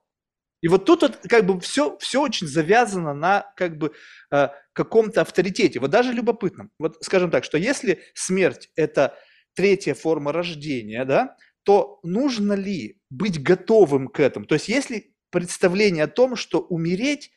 И 0.61 0.67
вот 0.67 0.85
тут 0.85 1.03
вот, 1.03 1.19
как 1.30 1.45
бы 1.45 1.59
все, 1.61 1.97
все 1.99 2.21
очень 2.21 2.47
завязано 2.47 3.13
на 3.13 3.51
как 3.55 3.77
бы 3.77 3.93
э, 4.31 4.49
каком-то 4.80 5.22
авторитете. 5.22 5.81
Вот 5.81 5.91
даже 5.91 6.14
любопытном. 6.14 6.72
Вот 6.80 6.97
скажем 7.01 7.31
так, 7.31 7.43
что 7.43 7.57
если 7.57 7.99
смерть– 8.14 8.69
это 8.77 9.18
третья 9.53 9.93
форма 9.93 10.31
рождения, 10.31 11.03
да, 11.03 11.35
то 11.64 11.99
нужно 12.03 12.53
ли 12.53 12.97
быть 13.10 13.43
готовым 13.43 14.07
к 14.07 14.22
этому? 14.22 14.45
То 14.45 14.56
есть 14.56 14.69
если 14.69 15.14
представление 15.31 16.06
о 16.06 16.07
том, 16.07 16.38
что 16.38 16.61
умереть 16.61 17.31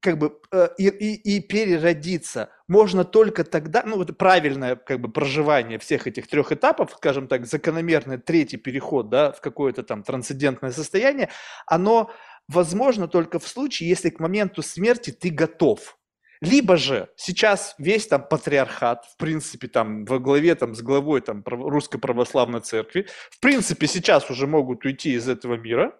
как 0.00 0.18
бы 0.18 0.40
э, 0.52 0.68
и, 0.78 0.88
и, 0.88 1.36
и 1.36 1.40
переродиться 1.40 2.48
можно 2.66 3.04
только 3.04 3.44
тогда, 3.44 3.82
ну 3.84 3.96
вот 3.96 4.16
правильное 4.16 4.74
как 4.74 5.00
бы 5.02 5.12
проживание 5.12 5.78
всех 5.78 6.06
этих 6.06 6.28
трех 6.28 6.50
этапов, 6.50 6.94
скажем 6.96 7.28
так, 7.28 7.46
закономерный 7.46 8.16
третий 8.16 8.56
переход, 8.56 9.10
да, 9.10 9.32
в 9.32 9.42
какое-то 9.42 9.82
там 9.82 10.02
трансцендентное 10.02 10.72
состояние, 10.72 11.28
оно 11.66 12.10
возможно 12.48 13.06
только 13.06 13.38
в 13.38 13.46
случае, 13.46 13.90
если 13.90 14.08
к 14.08 14.18
моменту 14.18 14.62
смерти 14.62 15.10
ты 15.10 15.28
готов. 15.28 15.98
Либо 16.42 16.76
же 16.76 17.08
сейчас 17.14 17.76
весь 17.78 18.08
там 18.08 18.26
патриархат, 18.28 19.04
в 19.06 19.16
принципе, 19.16 19.68
там 19.68 20.04
во 20.04 20.18
главе 20.18 20.56
там 20.56 20.74
с 20.74 20.82
главой 20.82 21.20
там 21.20 21.44
русской 21.46 21.98
православной 21.98 22.60
церкви, 22.60 23.06
в 23.30 23.38
принципе, 23.38 23.86
сейчас 23.86 24.28
уже 24.28 24.48
могут 24.48 24.84
уйти 24.84 25.14
из 25.14 25.28
этого 25.28 25.54
мира, 25.54 25.96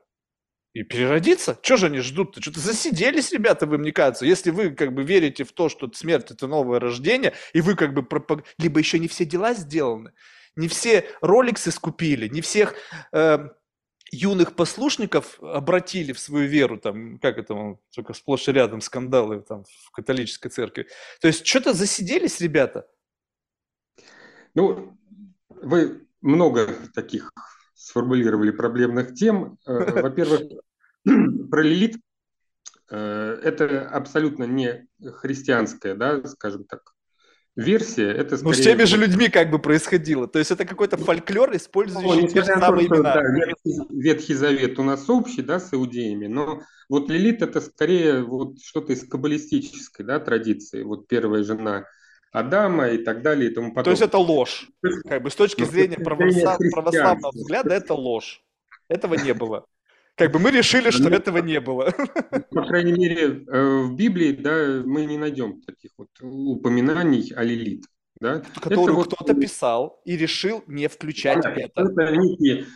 и 0.75 0.83
переродиться. 0.83 1.59
Чего 1.63 1.77
же 1.77 1.87
они 1.87 2.01
ждут-то? 2.01 2.41
Что-то 2.41 2.59
засиделись, 2.59 3.31
ребята, 3.31 3.67
вы, 3.67 3.79
мне 3.79 3.93
кажется. 3.93 4.25
Если 4.25 4.51
вы 4.51 4.71
как 4.71 4.95
бы 4.95 5.05
верите 5.05 5.45
в 5.45 5.53
то, 5.53 5.69
что 5.69 5.89
смерть– 5.93 6.31
это 6.31 6.49
новое 6.49 6.81
рождение, 6.81 7.35
и 7.53 7.61
вы 7.61 7.77
как 7.77 7.95
бы... 7.95 8.03
Пропаг... 8.03 8.45
Либо 8.59 8.81
еще 8.81 8.99
не 8.99 9.07
все 9.07 9.25
дела 9.25 9.55
сделаны, 9.55 10.13
не 10.57 10.69
все 10.69 11.05
роликсы 11.21 11.71
скупили, 11.71 12.27
не 12.27 12.41
всех 12.41 12.75
э, 13.13 13.51
юных 14.13 14.55
послушников 14.55 15.43
обратили 15.43 16.13
в 16.13 16.19
свою 16.19 16.47
веру, 16.47 16.79
там, 16.79 17.19
как 17.19 17.39
это, 17.39 17.79
только 17.95 18.13
сплошь 18.13 18.47
и 18.49 18.53
рядом 18.53 18.81
скандалы 18.81 19.41
там 19.41 19.65
в 19.65 19.91
католической 19.91 20.51
церкви. 20.51 20.87
То 21.21 21.29
есть 21.29 21.47
что-то 21.47 21.73
засиделись, 21.73 22.41
ребята. 22.41 22.87
Ну, 24.55 24.97
вы 25.49 26.07
много 26.21 26.69
таких 26.95 27.33
сформулировали 27.75 28.51
проблемных 28.51 29.15
тем. 29.15 29.59
Э, 29.67 30.01
во-первых, 30.03 30.43
про 31.51 31.63
Лилит 31.63 31.97
э, 32.91 33.41
это 33.43 33.89
абсолютно 33.89 34.45
не 34.45 34.87
христианская, 35.01 35.95
да, 35.95 36.23
скажем 36.25 36.65
так, 36.65 36.95
версия. 37.57 38.11
Это 38.11 38.37
скорее... 38.37 38.57
Ну, 38.57 38.63
с 38.63 38.65
теми 38.65 38.85
же 38.85 38.97
людьми 38.97 39.29
как 39.29 39.51
бы 39.51 39.59
происходило. 39.59 40.27
То 40.27 40.39
есть 40.39 40.51
это 40.51 40.65
какой-то 40.65 40.97
фольклор, 40.97 41.55
использующий 41.55 42.23
ну, 42.23 42.29
те 42.29 42.41
же 42.41 42.47
самые 42.47 42.89
то, 42.89 42.97
имена. 42.97 43.15
Да, 43.15 43.23
Ветхий, 43.23 43.81
Ветхий 43.91 44.35
Завет 44.35 44.79
у 44.79 44.83
нас 44.83 45.09
общий, 45.11 45.43
да, 45.43 45.61
с 45.61 45.73
иудеями, 45.75 46.27
но 46.27 46.63
вот 46.89 47.11
Лилит 47.11 47.43
это 47.43 47.61
скорее 47.61 48.23
вот 48.23 48.61
что-то 48.63 48.93
из 48.93 49.07
каббалистической, 49.07 50.05
да, 50.05 50.21
традиции. 50.21 50.83
Вот 50.83 51.07
первая 51.09 51.43
жена 51.43 51.85
Адама 52.33 52.89
и 52.89 52.99
так 52.99 53.23
далее 53.23 53.51
и 53.51 53.55
тому 53.55 53.69
подобное. 53.69 53.85
То 53.85 53.91
есть 53.91 54.03
это 54.03 54.19
ложь. 54.19 54.69
Как 55.09 55.23
бы 55.23 55.31
с 55.31 55.35
точки 55.35 55.65
зрения 55.65 55.97
православ... 55.97 56.59
православного 56.73 57.33
взгляда 57.33 57.75
это 57.75 57.95
ложь. 57.95 58.43
Этого 58.89 59.15
не 59.15 59.35
было. 59.35 59.67
Как 60.17 60.31
бы 60.31 60.39
мы 60.39 60.51
решили, 60.51 60.91
что 60.91 61.09
ну, 61.09 61.17
этого 61.17 61.39
не 61.39 61.61
было. 61.61 61.93
По 62.51 62.67
крайней 62.67 62.93
мере, 62.93 63.45
э, 63.47 63.83
в 63.83 63.95
Библии 63.95 64.33
да, 64.33 64.83
мы 64.85 65.07
не 65.07 65.17
найдем 65.17 65.63
таких 65.63 65.93
вот 65.97 66.09
упоминаний 66.21 67.33
о 67.35 67.43
Лилит. 67.43 67.87
Да? 68.21 68.43
Которую 68.61 68.97
вот... 68.97 69.07
кто-то 69.07 69.35
писал 69.35 70.01
и 70.05 70.17
решил 70.17 70.63
не 70.67 70.89
включать 70.89 71.43
да, 71.43 71.53
это. 71.53 71.83
Это 71.83 72.17
некие, 72.17 72.67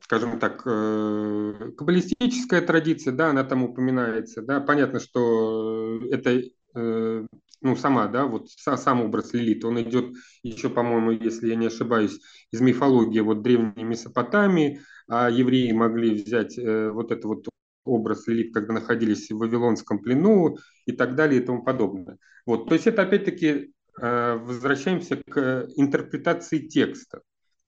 скажем 0.00 0.40
так, 0.40 0.62
э, 0.64 1.70
каббалистическая 1.76 2.62
традиция, 2.62 3.12
да, 3.12 3.30
она 3.30 3.44
там 3.44 3.62
упоминается. 3.62 4.42
Да? 4.42 4.60
Понятно, 4.60 4.98
что 4.98 6.00
это 6.10 6.42
э, 6.74 7.26
ну, 7.62 7.76
сама, 7.76 8.08
да, 8.08 8.26
вот 8.26 8.48
сам 8.50 9.02
образ 9.02 9.34
Лилит, 9.34 9.64
он 9.64 9.80
идет 9.82 10.14
еще, 10.42 10.70
по-моему, 10.70 11.10
если 11.10 11.48
я 11.48 11.56
не 11.56 11.66
ошибаюсь, 11.66 12.18
из 12.50 12.60
мифологии 12.60 13.20
вот 13.20 13.42
древней 13.42 13.84
Месопотамии, 13.84 14.80
а 15.10 15.28
евреи 15.28 15.72
могли 15.72 16.22
взять 16.22 16.56
э, 16.56 16.88
вот 16.90 17.10
этот 17.10 17.24
вот 17.24 17.48
образ 17.84 18.28
Лилит, 18.28 18.54
когда 18.54 18.74
находились 18.74 19.28
в 19.28 19.38
Вавилонском 19.38 19.98
плену 19.98 20.56
и 20.86 20.92
так 20.92 21.16
далее 21.16 21.42
и 21.42 21.44
тому 21.44 21.64
подобное. 21.64 22.18
Вот, 22.46 22.68
то 22.68 22.74
есть 22.74 22.86
это 22.86 23.02
опять-таки 23.02 23.72
э, 24.00 24.34
возвращаемся 24.40 25.16
к 25.16 25.66
интерпретации 25.74 26.60
текста, 26.60 27.22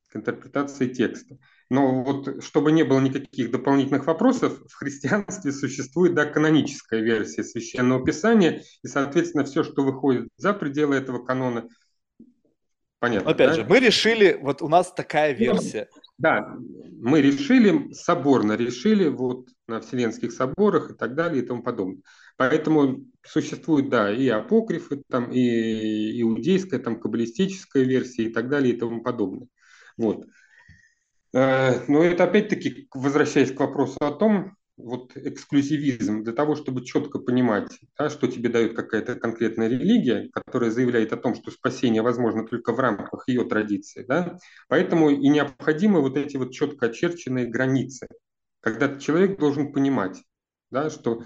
к 0.09 0.17
интерпретации 0.17 0.87
текста. 0.87 1.37
Но 1.69 2.05
вот 2.05 2.45
чтобы 2.45 2.71
не 2.71 2.85
было 2.85 3.01
никаких 3.01 3.51
дополнительных 3.51 4.07
вопросов, 4.07 4.63
в 4.69 4.75
христианстве 4.75 5.51
существует 5.51 6.15
да, 6.15 6.27
каноническая 6.27 7.01
версия 7.01 7.43
священного 7.43 8.05
писания, 8.05 8.63
и, 8.85 8.87
соответственно, 8.87 9.43
все, 9.43 9.65
что 9.65 9.83
выходит 9.83 10.29
за 10.37 10.55
пределы 10.55 10.95
этого 10.95 11.25
канона, 11.25 11.67
понятно. 13.01 13.33
Опять 13.33 13.49
да? 13.49 13.55
же, 13.55 13.65
мы 13.65 13.81
решили, 13.81 14.39
вот 14.41 14.63
у 14.63 14.69
нас 14.69 14.93
такая 14.93 15.33
версия. 15.33 15.89
Да, 16.19 16.57
мы 17.01 17.21
решили, 17.21 17.93
соборно 17.93 18.53
решили, 18.53 19.09
вот 19.09 19.49
на 19.67 19.81
Вселенских 19.81 20.33
соборах 20.33 20.91
и 20.91 20.95
так 20.95 21.15
далее 21.15 21.43
и 21.43 21.47
тому 21.47 21.63
подобное. 21.63 22.03
Поэтому 22.37 23.07
существует, 23.23 23.89
да, 23.89 24.13
и 24.13 24.29
апокрифы, 24.29 25.03
там, 25.09 25.33
и 25.33 26.21
иудейская, 26.23 26.81
там, 26.81 27.01
каббалистическая 27.01 27.85
версия 27.85 28.25
и 28.25 28.33
так 28.33 28.49
далее 28.49 28.75
и 28.75 28.79
тому 28.79 29.03
подобное. 29.03 29.49
Вот. 29.97 30.27
Э, 31.33 31.85
но 31.89 32.03
это 32.03 32.25
опять-таки, 32.25 32.89
возвращаясь 32.95 33.53
к 33.53 33.61
вопросу 33.61 33.97
о 34.01 34.13
том, 34.13 34.57
вот 34.77 35.17
эксклюзивизм, 35.17 36.25
для 36.25 36.33
того, 36.33 36.55
чтобы 36.55 36.85
четко 36.85 37.19
понимать, 37.19 37.79
да, 37.99 38.11
что 38.11 38.27
тебе 38.27 38.49
дает 38.49 38.75
какая-то 38.75 39.17
конкретная 39.17 39.69
религия, 39.69 40.29
которая 40.33 40.71
заявляет 40.71 41.13
о 41.13 41.17
том, 41.17 41.35
что 41.35 41.51
спасение 41.51 42.03
возможно 42.03 42.47
только 42.47 42.73
в 42.73 42.81
рамках 42.81 43.29
ее 43.29 43.45
традиции. 43.45 44.05
Да? 44.07 44.39
Поэтому 44.69 45.11
и 45.11 45.29
необходимы 45.29 46.01
вот 46.01 46.17
эти 46.17 46.37
вот 46.37 46.53
четко 46.53 46.87
очерченные 46.87 47.47
границы, 47.47 48.09
когда 48.61 48.99
человек 48.99 49.39
должен 49.39 49.73
понимать, 49.73 50.23
да, 50.71 50.89
что 50.89 51.23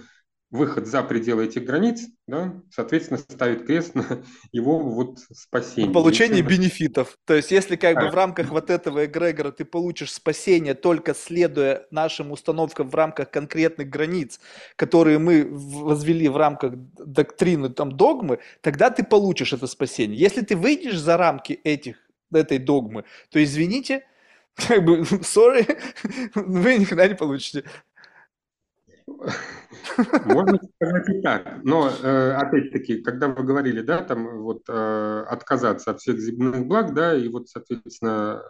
выход 0.51 0.87
за 0.87 1.03
пределы 1.03 1.47
этих 1.47 1.65
границ, 1.65 2.07
да, 2.27 2.55
соответственно, 2.71 3.19
ставит 3.19 3.67
крест 3.67 3.95
на 3.95 4.05
его 4.53 4.79
вот 4.79 5.19
спасение. 5.33 5.93
Получение 5.93 6.43
Если... 6.43 6.57
бенефитов. 6.57 7.19
То 7.25 7.35
есть, 7.35 7.51
если 7.51 7.77
как 7.77 7.97
да. 7.97 8.03
бы 8.03 8.11
в 8.11 8.15
рамках 8.15 8.51
вот 8.51 8.71
этого 8.71 9.07
эгрегора 9.07 9.51
ты 9.51 9.65
получишь 9.65 10.13
спасение 10.13 10.75
только 10.75 11.15
следуя 11.15 11.87
нашим 11.91 12.31
установкам 12.31 12.89
в 12.89 12.95
рамках 12.95 13.31
конкретных 13.31 13.89
границ, 13.89 14.41
которые 14.77 15.19
мы 15.19 15.47
возвели 15.51 16.29
в 16.29 16.37
рамках 16.37 16.75
доктрины, 16.77 17.71
там, 17.71 17.93
догмы, 17.97 18.39
тогда 18.61 18.91
ты 18.91 19.03
получишь 19.03 19.53
это 19.53 19.67
спасение. 19.67 20.19
Если 20.19 20.43
ты 20.43 20.57
выйдешь 20.57 20.99
за 20.99 21.17
рамки 21.17 21.55
этих, 21.65 21.97
этой 22.33 22.59
догмы, 22.59 23.05
то 23.31 23.43
извините, 23.43 24.05
как 24.69 24.85
бы, 24.85 25.01
sorry, 25.23 25.79
вы 26.35 26.79
никогда 26.79 27.09
не 27.09 27.15
получите. 27.15 27.65
Можно 30.25 30.59
сказать 30.75 31.09
и 31.09 31.23
так. 31.23 31.61
Но, 31.63 31.89
э, 31.89 32.33
опять-таки, 32.33 33.03
когда 33.03 33.29
вы 33.29 33.45
говорили, 33.45 33.81
да, 33.81 33.99
там 34.03 34.43
вот 34.43 34.63
э, 34.69 35.25
отказаться 35.29 35.93
от 35.93 36.01
всех 36.01 36.19
земных 36.19 36.67
благ, 36.67 36.93
да, 36.93 37.15
и 37.15 37.29
вот, 37.29 37.49
соответственно, 37.49 38.43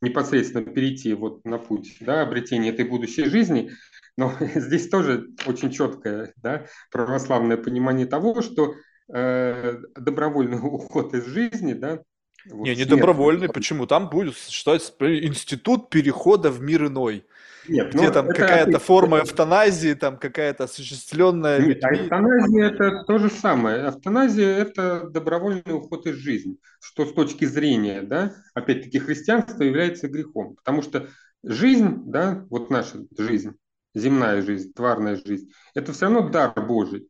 непосредственно 0.00 0.64
перейти 0.64 1.12
вот 1.14 1.44
на 1.44 1.58
путь, 1.58 1.96
да, 2.00 2.22
обретения 2.22 2.70
этой 2.70 2.86
будущей 2.86 3.24
жизни, 3.24 3.72
но 4.16 4.32
здесь 4.54 4.88
тоже 4.88 5.30
очень 5.46 5.70
четкое, 5.70 6.32
да, 6.36 6.66
православное 6.90 7.56
понимание 7.56 8.06
того, 8.06 8.40
что 8.40 8.74
э, 9.12 9.78
добровольный 9.96 10.58
уход 10.62 11.14
из 11.14 11.26
жизни, 11.26 11.74
да, 11.74 12.00
вот, 12.46 12.66
не, 12.66 12.74
не 12.74 12.84
добровольный. 12.86 13.48
Почему? 13.48 13.86
Там 13.86 14.08
будет 14.08 14.34
считать 14.34 14.82
институт 15.00 15.90
перехода 15.90 16.50
в 16.50 16.62
мир 16.62 16.86
иной. 16.86 17.26
Нет, 17.70 17.94
где 17.94 18.08
ну, 18.08 18.12
там 18.12 18.26
какая-то 18.26 18.78
форма 18.80 19.20
эвтаназии, 19.20 19.94
там 19.94 20.18
какая-то 20.18 20.64
осуществленная... 20.64 21.60
Нет, 21.60 21.84
а 21.84 21.94
эвтаназия 21.94 22.66
это 22.66 23.04
то 23.04 23.18
же 23.18 23.30
самое. 23.30 23.88
Эвтаназия 23.88 24.56
это 24.56 25.08
добровольный 25.08 25.74
уход 25.74 26.06
из 26.06 26.16
жизни, 26.16 26.56
что 26.80 27.06
с 27.06 27.12
точки 27.12 27.44
зрения, 27.44 28.02
да, 28.02 28.34
опять-таки 28.54 28.98
христианства 28.98 29.62
является 29.62 30.08
грехом, 30.08 30.56
потому 30.56 30.82
что 30.82 31.08
жизнь, 31.44 32.02
да, 32.06 32.44
вот 32.50 32.70
наша 32.70 33.04
жизнь, 33.16 33.52
земная 33.94 34.42
жизнь, 34.42 34.72
тварная 34.72 35.16
жизнь, 35.16 35.50
это 35.74 35.92
все 35.92 36.06
равно 36.06 36.28
дар 36.28 36.52
Божий. 36.60 37.08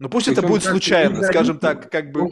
Ну 0.00 0.08
пусть 0.08 0.26
То 0.26 0.32
это 0.32 0.42
будет 0.42 0.64
случайно, 0.64 1.22
скажем 1.22 1.58
так, 1.58 1.88
как 1.90 2.10
бы 2.10 2.28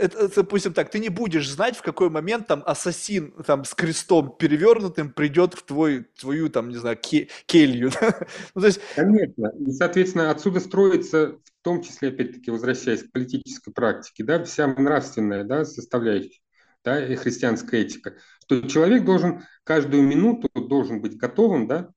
это, 0.00 0.34
допустим 0.34 0.72
так, 0.72 0.90
ты 0.90 0.98
не 0.98 1.10
будешь 1.10 1.48
знать, 1.48 1.76
в 1.76 1.82
какой 1.82 2.10
момент 2.10 2.46
там 2.46 2.62
ассасин 2.64 3.32
там 3.46 3.64
с 3.64 3.74
крестом 3.74 4.34
перевернутым 4.36 5.12
придет 5.12 5.54
в 5.54 5.62
твой, 5.62 6.04
твою 6.18 6.48
там, 6.48 6.70
не 6.70 6.76
знаю, 6.76 6.96
ke- 6.96 7.28
келью. 7.46 7.90
ну, 8.54 8.60
то 8.60 8.66
есть... 8.66 8.80
Конечно. 8.96 9.52
И, 9.58 9.70
соответственно, 9.72 10.30
отсюда 10.30 10.60
строится, 10.60 11.32
в 11.32 11.62
том 11.62 11.82
числе, 11.82 12.08
опять-таки, 12.08 12.50
возвращаясь 12.50 13.02
к 13.02 13.12
политической 13.12 13.72
практике, 13.72 14.24
да, 14.24 14.42
вся 14.44 14.66
нравственная 14.66 15.44
да, 15.44 15.64
составляющая, 15.64 16.40
да, 16.82 17.06
и 17.06 17.14
христианская 17.16 17.82
этика, 17.82 18.16
что 18.44 18.62
человек 18.62 19.04
должен 19.04 19.42
каждую 19.64 20.02
минуту 20.02 20.48
должен 20.54 21.02
быть 21.02 21.16
готовым, 21.16 21.68
да, 21.68 21.90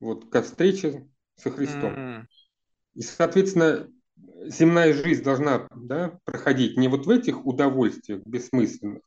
вот, 0.00 0.30
ко 0.30 0.42
встрече 0.42 1.06
со 1.36 1.50
Христом. 1.50 1.94
Mm-hmm. 1.94 2.24
И, 2.94 3.02
соответственно, 3.02 3.88
земная 4.46 4.92
жизнь 4.92 5.22
должна 5.22 5.68
да, 5.74 6.18
проходить 6.24 6.76
не 6.76 6.88
вот 6.88 7.06
в 7.06 7.10
этих 7.10 7.46
удовольствиях 7.46 8.20
бессмысленных, 8.24 9.02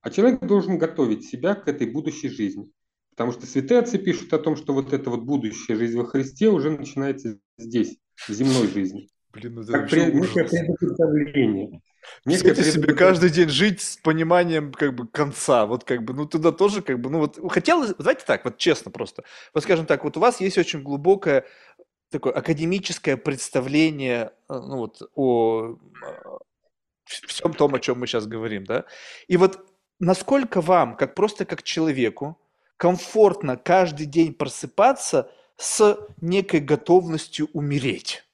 а 0.00 0.10
человек 0.10 0.40
должен 0.40 0.78
готовить 0.78 1.24
себя 1.24 1.54
к 1.54 1.68
этой 1.68 1.86
будущей 1.86 2.28
жизни. 2.28 2.70
Потому 3.10 3.32
что 3.32 3.46
святые 3.46 3.80
отцы 3.80 3.98
пишут 3.98 4.32
о 4.32 4.38
том, 4.38 4.56
что 4.56 4.72
вот 4.72 4.92
эта 4.92 5.10
вот 5.10 5.20
будущая 5.22 5.76
жизнь 5.76 5.98
во 5.98 6.06
Христе 6.06 6.48
уже 6.48 6.70
начинается 6.70 7.38
здесь, 7.58 7.98
в 8.16 8.32
земной 8.32 8.68
жизни. 8.68 9.08
Блин, 9.32 9.54
ну 9.54 9.62
это 9.62 9.72
как 9.72 9.90
пред, 9.90 10.14
некое 10.14 10.44
предустановление. 10.44 11.80
Некое 12.24 12.54
себе 12.54 12.94
каждый 12.94 13.30
день 13.30 13.48
жить 13.48 13.80
с 13.80 13.96
пониманием 13.96 14.72
как 14.72 14.94
бы 14.94 15.06
конца, 15.06 15.66
вот 15.66 15.84
как 15.84 16.02
бы, 16.02 16.14
ну 16.14 16.26
туда 16.26 16.52
тоже 16.52 16.82
как 16.82 17.00
бы, 17.00 17.10
ну 17.10 17.20
вот 17.20 17.38
хотелось, 17.50 17.94
давайте 17.96 18.24
так, 18.26 18.44
вот 18.44 18.58
честно 18.58 18.90
просто, 18.90 19.22
вот 19.54 19.62
скажем 19.62 19.86
так, 19.86 20.02
вот 20.04 20.16
у 20.16 20.20
вас 20.20 20.40
есть 20.40 20.58
очень 20.58 20.82
глубокое 20.82 21.44
такое 22.12 22.32
академическое 22.32 23.16
представление 23.16 24.32
э, 24.48 24.54
ну, 24.54 24.76
вот, 24.76 25.02
о 25.14 25.76
всем 27.04 27.54
том, 27.54 27.74
о 27.74 27.80
чем 27.80 28.00
мы 28.00 28.06
сейчас 28.06 28.26
говорим, 28.26 28.64
да? 28.64 28.84
И 29.28 29.36
вот 29.36 29.66
насколько 29.98 30.60
вам, 30.60 30.96
как 30.96 31.14
просто 31.14 31.44
как 31.44 31.62
человеку, 31.62 32.38
комфортно 32.76 33.56
каждый 33.56 34.06
день 34.06 34.34
просыпаться 34.34 35.30
с 35.56 35.98
некой 36.20 36.60
готовностью 36.60 37.48
умереть? 37.52 38.24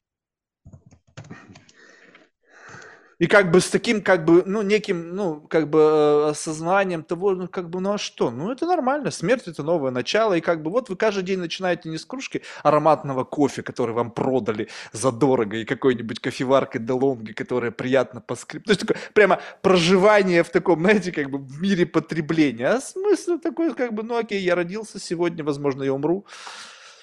И 3.19 3.27
как 3.27 3.51
бы 3.51 3.61
с 3.61 3.69
таким, 3.69 4.01
как 4.01 4.25
бы, 4.25 4.45
ну, 4.47 4.63
неким, 4.63 5.17
ну, 5.17 5.41
как 5.41 5.69
бы 5.69 5.81
э, 5.81 6.31
осознанием 6.31 7.03
того, 7.03 7.35
ну, 7.35 7.49
как 7.49 7.69
бы, 7.69 7.81
ну, 7.81 7.95
а 7.95 7.99
что? 7.99 8.31
Ну, 8.31 8.53
это 8.53 8.65
нормально, 8.65 9.11
смерть– 9.11 9.43
это 9.49 9.65
новое 9.65 9.91
начало, 9.91 10.35
и 10.35 10.41
как 10.41 10.63
бы 10.63 10.71
вот 10.71 10.89
вы 10.89 10.95
каждый 10.95 11.25
день 11.25 11.41
начинаете 11.41 11.89
не 11.89 11.99
с 11.99 12.05
кружки 12.05 12.43
ароматного 12.63 13.25
кофе, 13.25 13.65
который 13.65 13.93
вам 13.93 14.13
продали 14.13 14.69
задорого, 14.93 15.57
и 15.57 15.65
какой-нибудь 15.65 16.21
кофеваркой 16.21 16.81
Делонги, 16.81 17.33
которая 17.33 17.73
приятно 17.73 18.21
поскрип. 18.21 18.65
То 18.65 18.71
есть 18.71 18.83
такое 18.83 18.99
прямо 19.15 19.41
проживание 19.63 20.45
в 20.45 20.51
таком, 20.51 20.81
знаете, 20.81 21.11
как 21.11 21.29
бы 21.29 21.39
в 21.39 21.61
мире 21.61 21.87
потребления. 21.87 22.69
А 22.69 22.81
смысл 22.81 23.39
такой, 23.39 23.75
как 23.75 23.95
бы, 23.95 24.05
ну, 24.05 24.17
окей, 24.17 24.41
я 24.41 24.55
родился 24.55 25.01
сегодня, 25.01 25.43
возможно, 25.43 25.83
я 25.83 25.93
умру. 25.93 26.25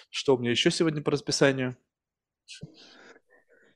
Что 0.10 0.38
у 0.38 0.40
меня 0.40 0.52
еще 0.52 0.72
сегодня 0.72 1.02
по 1.02 1.12
расписанию? 1.12 1.76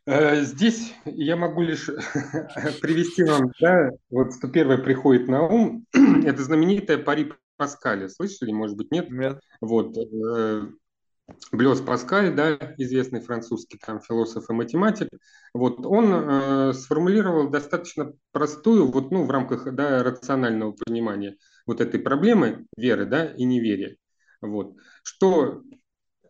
Э, 0.09 0.41
здесь 0.41 0.95
я 1.05 1.35
могу 1.35 1.61
лишь 1.61 1.85
привести 2.81 3.23
вам, 3.23 3.51
да, 3.61 3.91
вот 4.09 4.33
что 4.35 4.47
первое 4.47 4.79
приходит 4.79 5.27
на 5.27 5.43
ум, 5.43 5.85
это 6.25 6.41
знаменитая 6.41 6.97
Пари 6.97 7.31
Паскаля. 7.57 8.09
Слышали, 8.09 8.51
может 8.51 8.75
быть, 8.75 8.91
нет? 8.91 9.11
Нет. 9.11 9.39
Вот, 9.61 9.95
э, 9.95 10.63
Блёс 11.51 11.81
Паскаль, 11.81 12.33
да, 12.33 12.57
известный 12.79 13.19
французский 13.19 13.77
там 13.77 14.01
философ 14.01 14.49
и 14.49 14.53
математик, 14.53 15.09
вот 15.53 15.85
он 15.85 16.11
э, 16.11 16.73
сформулировал 16.73 17.51
достаточно 17.51 18.11
простую, 18.31 18.91
вот, 18.91 19.11
ну, 19.11 19.25
в 19.25 19.29
рамках 19.29 19.71
да, 19.75 20.01
рационального 20.01 20.71
понимания 20.71 21.37
вот 21.67 21.81
этой 21.81 21.99
проблемы 21.99 22.65
веры, 22.75 23.05
да, 23.05 23.25
и 23.25 23.43
неверия. 23.43 23.95
Вот. 24.41 24.75
Что 25.03 25.61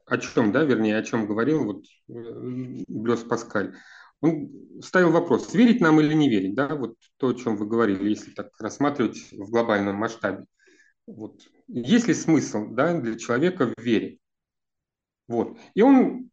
о 0.10 0.18
чем, 0.18 0.52
да, 0.52 0.64
вернее, 0.64 0.98
о 0.98 1.03
чем 1.03 1.27
говорил 1.27 1.64
вот 1.64 1.86
э, 2.07 2.84
Блес 2.88 3.22
Паскаль. 3.22 3.76
Он 4.22 4.52
ставил 4.81 5.11
вопрос, 5.11 5.53
верить 5.53 5.80
нам 5.80 5.99
или 6.02 6.14
не 6.14 6.30
верить, 6.30 6.56
да, 6.56 6.76
вот 6.76 6.95
то, 7.18 7.30
о 7.30 7.34
чем 7.34 7.56
вы 7.56 7.68
говорили, 7.68 8.10
если 8.10 8.31
так 8.31 8.52
рассматривать 8.60 9.31
в 9.31 9.49
глобальном 9.49 9.95
масштабе. 9.95 10.45
Вот. 11.07 11.41
Есть 11.68 12.07
ли 12.07 12.14
смысл 12.14 12.68
да, 12.69 12.99
для 12.99 13.18
человека 13.18 13.73
в 13.76 13.81
вере? 13.81 14.19
Вот. 15.27 15.57
И 15.73 15.81
он 15.81 16.30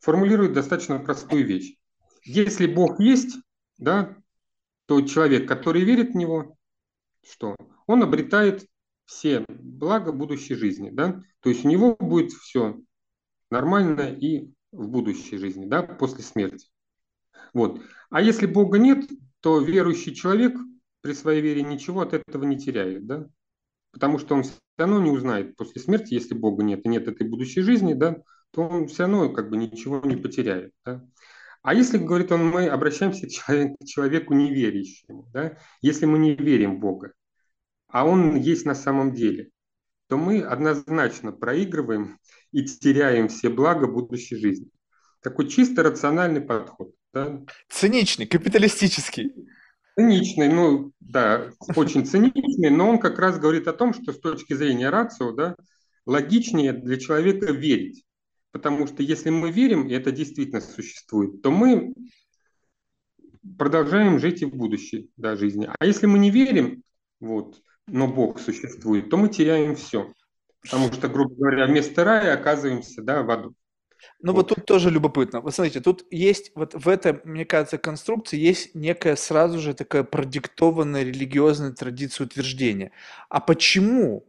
формулирует 0.00 0.54
достаточно 0.54 0.98
простую 0.98 1.46
вещь. 1.46 1.76
Если 2.24 2.66
Бог 2.66 2.98
есть, 2.98 3.36
да, 3.78 4.16
то 4.86 5.00
человек, 5.02 5.46
который 5.46 5.84
верит 5.84 6.12
в 6.12 6.16
Него, 6.16 6.56
что? 7.22 7.56
Он 7.86 8.02
обретает 8.02 8.66
все 9.12 9.44
блага 9.48 10.12
будущей 10.12 10.54
жизни. 10.54 10.90
Да? 10.90 11.22
То 11.40 11.50
есть 11.50 11.64
у 11.64 11.68
него 11.68 11.96
будет 11.98 12.32
все 12.32 12.78
нормально 13.52 14.10
и 14.10 14.50
в 14.72 14.88
будущей 14.88 15.36
жизни, 15.36 15.66
да, 15.66 15.82
после 15.82 16.24
смерти. 16.24 16.68
Вот. 17.52 17.80
А 18.10 18.22
если 18.22 18.46
Бога 18.46 18.78
нет, 18.78 19.08
то 19.40 19.60
верующий 19.60 20.14
человек 20.14 20.56
при 21.02 21.12
своей 21.12 21.42
вере 21.42 21.62
ничего 21.62 22.00
от 22.00 22.14
этого 22.14 22.44
не 22.44 22.58
теряет, 22.58 23.06
да? 23.06 23.26
Потому 23.92 24.18
что 24.18 24.34
он 24.34 24.42
все 24.44 24.54
равно 24.78 25.00
не 25.02 25.10
узнает 25.10 25.54
после 25.56 25.82
смерти, 25.82 26.14
если 26.14 26.34
Бога 26.34 26.64
нет 26.64 26.84
и 26.86 26.88
нет 26.88 27.06
этой 27.08 27.28
будущей 27.28 27.60
жизни, 27.60 27.92
да, 27.92 28.16
то 28.52 28.62
он 28.62 28.86
все 28.86 29.02
равно 29.02 29.28
как 29.30 29.50
бы 29.50 29.58
ничего 29.58 30.00
не 30.00 30.16
потеряет. 30.16 30.72
Да? 30.86 31.04
А 31.62 31.74
если, 31.74 31.98
говорит 31.98 32.32
он, 32.32 32.48
мы 32.48 32.68
обращаемся 32.68 33.26
к 33.26 33.30
человеку, 33.84 34.32
неверящему, 34.32 35.28
да, 35.32 35.58
если 35.82 36.06
мы 36.06 36.18
не 36.18 36.34
верим 36.34 36.76
в 36.76 36.80
Бога, 36.80 37.12
а 37.88 38.06
он 38.06 38.36
есть 38.36 38.64
на 38.64 38.74
самом 38.74 39.12
деле, 39.12 39.50
то 40.12 40.18
мы 40.18 40.42
однозначно 40.42 41.32
проигрываем 41.32 42.18
и 42.50 42.66
теряем 42.66 43.28
все 43.28 43.48
блага 43.48 43.86
будущей 43.86 44.36
жизни. 44.36 44.68
Такой 45.22 45.48
чисто 45.48 45.82
рациональный 45.82 46.42
подход. 46.42 46.92
Да? 47.14 47.40
Циничный, 47.70 48.26
капиталистический. 48.26 49.32
Циничный, 49.98 50.50
ну 50.50 50.92
да, 51.00 51.50
очень 51.76 52.04
циничный, 52.04 52.68
но 52.68 52.90
он 52.90 52.98
как 52.98 53.18
раз 53.18 53.38
говорит 53.38 53.66
о 53.68 53.72
том, 53.72 53.94
что 53.94 54.12
с 54.12 54.20
точки 54.20 54.52
зрения 54.52 54.90
рацио, 54.90 55.32
да, 55.32 55.56
логичнее 56.04 56.74
для 56.74 56.98
человека 56.98 57.50
верить. 57.50 58.04
Потому 58.50 58.86
что 58.86 59.02
если 59.02 59.30
мы 59.30 59.50
верим, 59.50 59.88
и 59.88 59.94
это 59.94 60.12
действительно 60.12 60.60
существует, 60.60 61.40
то 61.40 61.50
мы 61.50 61.94
продолжаем 63.56 64.18
жить 64.18 64.42
и 64.42 64.44
в 64.44 64.54
будущей 64.54 65.10
да, 65.16 65.36
жизни. 65.36 65.70
А 65.78 65.86
если 65.86 66.04
мы 66.04 66.18
не 66.18 66.30
верим, 66.30 66.82
вот, 67.18 67.62
но 67.86 68.08
Бог 68.08 68.40
существует, 68.40 69.10
то 69.10 69.16
мы 69.16 69.28
теряем 69.28 69.76
все. 69.76 70.12
Потому 70.62 70.92
что, 70.92 71.08
грубо 71.08 71.34
говоря, 71.34 71.66
вместо 71.66 72.04
рая 72.04 72.34
оказываемся 72.34 73.02
да, 73.02 73.22
в 73.22 73.30
аду. 73.30 73.54
Ну 74.20 74.32
вот. 74.32 74.50
вот 74.50 74.56
тут 74.56 74.66
тоже 74.66 74.90
любопытно. 74.90 75.40
Вы 75.40 75.52
смотрите, 75.52 75.80
тут 75.80 76.04
есть 76.10 76.52
вот 76.54 76.74
в 76.74 76.88
этой, 76.88 77.20
мне 77.24 77.44
кажется, 77.44 77.78
конструкции 77.78 78.38
есть 78.38 78.74
некая 78.74 79.16
сразу 79.16 79.58
же 79.58 79.74
такая 79.74 80.04
продиктованная 80.04 81.02
религиозная 81.02 81.72
традиция 81.72 82.26
утверждения. 82.26 82.92
А 83.28 83.40
почему 83.40 84.24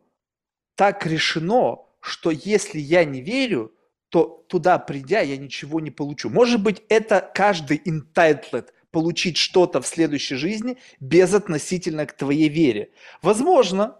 так 0.75 1.05
решено, 1.05 1.77
что 1.99 2.31
если 2.31 2.79
я 2.79 3.05
не 3.05 3.21
верю, 3.21 3.73
то 4.09 4.45
туда 4.47 4.77
придя 4.77 5.21
я 5.21 5.37
ничего 5.37 5.79
не 5.79 5.91
получу? 5.91 6.29
Может 6.29 6.61
быть, 6.61 6.83
это 6.89 7.31
каждый 7.33 7.77
entitled 7.77 8.67
получить 8.93 9.37
что-то 9.37 9.81
в 9.81 9.87
следующей 9.87 10.35
жизни 10.35 10.77
безотносительно 11.01 12.05
к 12.05 12.15
твоей 12.15 12.47
вере. 12.47 12.91
Возможно, 13.21 13.99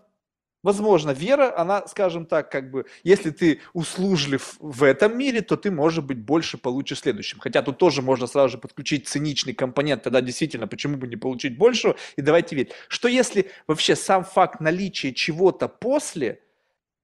Возможно, 0.64 1.11
вера, 1.11 1.60
она, 1.60 1.86
скажем 1.88 2.26
так, 2.26 2.49
как 2.49 2.72
бы, 2.72 2.86
если 3.03 3.32
ты 3.32 3.60
услужлив 3.74 4.56
в 4.60 4.84
этом 4.84 5.18
мире, 5.18 5.41
то 5.41 5.57
ты, 5.57 5.70
может 5.72 6.06
быть, 6.06 6.20
больше 6.20 6.57
получишь 6.57 6.99
в 6.99 7.02
следующем. 7.02 7.40
Хотя 7.40 7.61
тут 7.61 7.78
тоже 7.78 8.02
можно 8.02 8.28
сразу 8.28 8.53
же 8.53 8.57
подключить 8.57 9.10
циничный 9.10 9.53
компонент, 9.53 10.03
тогда 10.03 10.22
действительно, 10.22 10.65
почему 10.65 10.95
бы 10.95 11.10
не 11.10 11.18
получить 11.18 11.57
больше? 11.57 11.95
И 12.15 12.22
давайте 12.22 12.56
верить. 12.56 12.72
Что 12.88 13.10
если 13.10 13.52
вообще 13.68 13.98
сам 13.98 14.24
факт 14.24 14.61
наличия 14.61 15.11
чего-то 15.11 15.68
после, 15.68 16.41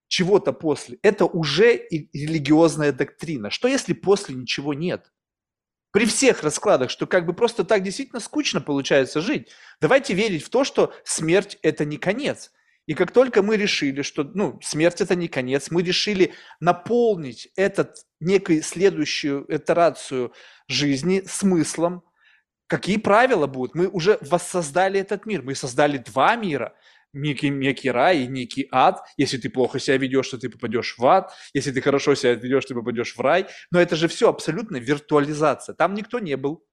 чего-то 0.08 0.54
после, 0.54 0.98
это 1.02 1.26
уже 1.26 1.86
религиозная 1.90 2.92
доктрина? 2.92 3.50
Что 3.50 3.68
если 3.68 3.92
после 3.92 4.36
ничего 4.36 4.72
нет? 4.72 5.12
При 5.92 6.06
всех 6.06 6.42
раскладах, 6.42 6.90
что 6.90 7.06
как 7.06 7.26
бы 7.26 7.32
просто 7.32 7.64
так 7.64 7.82
действительно 7.82 8.20
скучно 8.20 8.60
получается 8.60 9.20
жить. 9.20 9.48
Давайте 9.80 10.14
верить 10.14 10.44
в 10.44 10.48
то, 10.48 10.62
что 10.64 10.94
смерть– 11.04 11.58
это 11.62 11.84
не 11.84 11.96
конец. 11.96 12.52
И 12.86 12.94
как 12.94 13.12
только 13.12 13.42
мы 13.42 13.56
решили, 13.56 14.02
что 14.02 14.24
ну, 14.24 14.58
смерть 14.62 15.00
это 15.00 15.14
не 15.14 15.28
конец, 15.28 15.70
мы 15.70 15.82
решили 15.82 16.32
наполнить 16.60 17.48
этот 17.56 18.04
некую 18.20 18.62
следующую 18.62 19.46
итерацию 19.48 20.32
жизни 20.68 21.22
смыслом, 21.26 22.02
какие 22.66 22.96
правила 22.96 23.46
будут. 23.46 23.74
Мы 23.74 23.88
уже 23.88 24.18
воссоздали 24.20 25.00
этот 25.00 25.26
мир, 25.26 25.42
мы 25.42 25.54
создали 25.54 25.98
два 25.98 26.36
мира. 26.36 26.74
Некий, 27.12 27.50
некий 27.50 27.90
рай 27.90 28.20
и 28.24 28.26
некий 28.26 28.68
ад. 28.70 29.02
Если 29.16 29.38
ты 29.38 29.50
плохо 29.50 29.78
себя 29.78 29.96
ведешь, 29.96 30.28
то 30.28 30.38
ты 30.38 30.48
попадешь 30.48 30.96
в 30.98 31.06
ад. 31.06 31.32
Если 31.54 31.72
ты 31.72 31.80
хорошо 31.80 32.14
себя 32.14 32.34
ведешь, 32.34 32.64
ты 32.64 32.74
попадешь 32.74 33.16
в 33.16 33.20
рай. 33.20 33.46
Но 33.70 33.80
это 33.80 33.96
же 33.96 34.08
все 34.08 34.28
абсолютно 34.28 34.76
виртуализация. 34.76 35.74
Там 35.74 35.94
никто 35.94 36.18
не 36.18 36.36
был. 36.36 36.64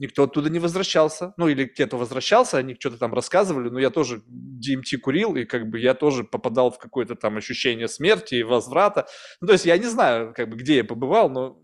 Никто 0.00 0.22
оттуда 0.22 0.48
не 0.48 0.58
возвращался. 0.58 1.34
Ну, 1.36 1.48
или 1.48 1.66
кто-то 1.66 1.98
возвращался, 1.98 2.56
они 2.56 2.74
что-то 2.74 2.96
там 2.96 3.12
рассказывали, 3.12 3.68
но 3.68 3.78
я 3.78 3.90
тоже 3.90 4.22
DMT 4.26 4.96
курил, 4.96 5.36
и 5.36 5.44
как 5.44 5.68
бы 5.68 5.78
я 5.78 5.92
тоже 5.92 6.24
попадал 6.24 6.70
в 6.70 6.78
какое-то 6.78 7.16
там 7.16 7.36
ощущение 7.36 7.86
смерти 7.86 8.36
и 8.36 8.42
возврата. 8.42 9.06
Ну, 9.42 9.46
то 9.46 9.52
есть 9.52 9.66
я 9.66 9.76
не 9.76 9.84
знаю, 9.84 10.32
как 10.34 10.48
бы, 10.48 10.56
где 10.56 10.76
я 10.76 10.84
побывал, 10.84 11.28
но 11.28 11.62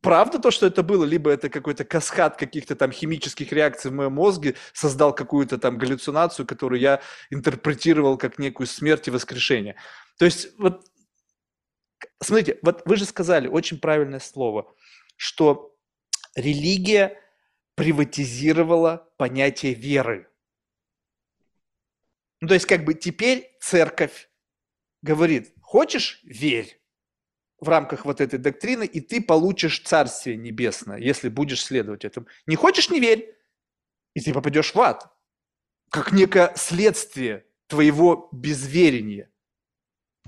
правда 0.00 0.38
то, 0.38 0.50
что 0.50 0.66
это 0.66 0.82
было, 0.82 1.04
либо 1.04 1.30
это 1.30 1.48
какой-то 1.48 1.84
каскад 1.84 2.36
каких-то 2.36 2.76
там 2.76 2.92
химических 2.92 3.52
реакций 3.52 3.90
в 3.90 3.94
моем 3.94 4.12
мозге 4.12 4.56
создал 4.72 5.14
какую-то 5.14 5.58
там 5.58 5.78
галлюцинацию, 5.78 6.46
которую 6.46 6.80
я 6.80 7.00
интерпретировал 7.30 8.16
как 8.18 8.38
некую 8.38 8.66
смерть 8.66 9.08
и 9.08 9.10
воскрешение. 9.10 9.76
То 10.18 10.24
есть 10.24 10.58
вот, 10.58 10.84
смотрите, 12.22 12.58
вот 12.62 12.82
вы 12.84 12.96
же 12.96 13.04
сказали 13.04 13.48
очень 13.48 13.78
правильное 13.78 14.20
слово, 14.20 14.74
что 15.16 15.76
религия 16.34 17.20
приватизировала 17.74 19.08
понятие 19.16 19.74
веры. 19.74 20.28
Ну, 22.40 22.48
то 22.48 22.54
есть 22.54 22.66
как 22.66 22.84
бы 22.84 22.94
теперь 22.94 23.50
церковь 23.60 24.30
говорит, 25.02 25.54
хочешь– 25.60 26.20
верь 26.24 26.79
в 27.60 27.68
рамках 27.68 28.04
вот 28.04 28.20
этой 28.20 28.38
доктрины, 28.38 28.84
и 28.84 29.00
ты 29.00 29.20
получишь 29.20 29.80
Царствие 29.80 30.36
Небесное, 30.36 30.98
если 30.98 31.28
будешь 31.28 31.64
следовать 31.64 32.04
этому. 32.04 32.26
Не 32.46 32.56
хочешь– 32.56 32.88
не 32.90 33.00
верь, 33.00 33.36
и 34.14 34.20
ты 34.20 34.32
попадешь 34.32 34.74
в 34.74 34.80
ад, 34.80 35.08
как 35.90 36.12
некое 36.12 36.52
следствие 36.56 37.44
твоего 37.66 38.28
безверения. 38.32 39.30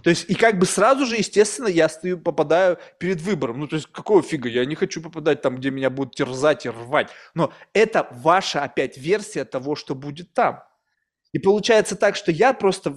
То 0.03 0.11
есть, 0.11 0.29
и 0.29 0.35
как 0.35 0.59
бы 0.59 0.67
сразу 0.67 1.07
же, 1.07 1.17
естественно, 1.17 1.69
я 1.69 1.89
стою, 1.89 2.19
попадаю 2.19 2.79
перед 2.99 3.21
выбором. 3.21 3.61
Ну, 3.61 3.69
то 3.69 3.77
есть, 3.77 3.87
какого 3.87 4.23
фига? 4.23 4.49
Я 4.49 4.65
не 4.65 4.75
хочу 4.75 5.01
попадать 5.01 5.43
там, 5.43 5.57
где 5.57 5.71
меня 5.71 5.91
будут 5.91 6.15
терзать 6.15 6.67
и 6.67 6.71
рвать. 6.71 7.11
Но 7.35 7.53
это 7.73 8.09
ваша 8.11 8.65
опять 8.65 8.99
версия 8.99 9.45
того, 9.45 9.77
что 9.77 9.95
будет 9.95 10.33
там. 10.33 10.65
И 11.33 11.39
получается 11.39 11.97
так, 11.97 12.17
что 12.17 12.31
я 12.31 12.53
просто 12.53 12.95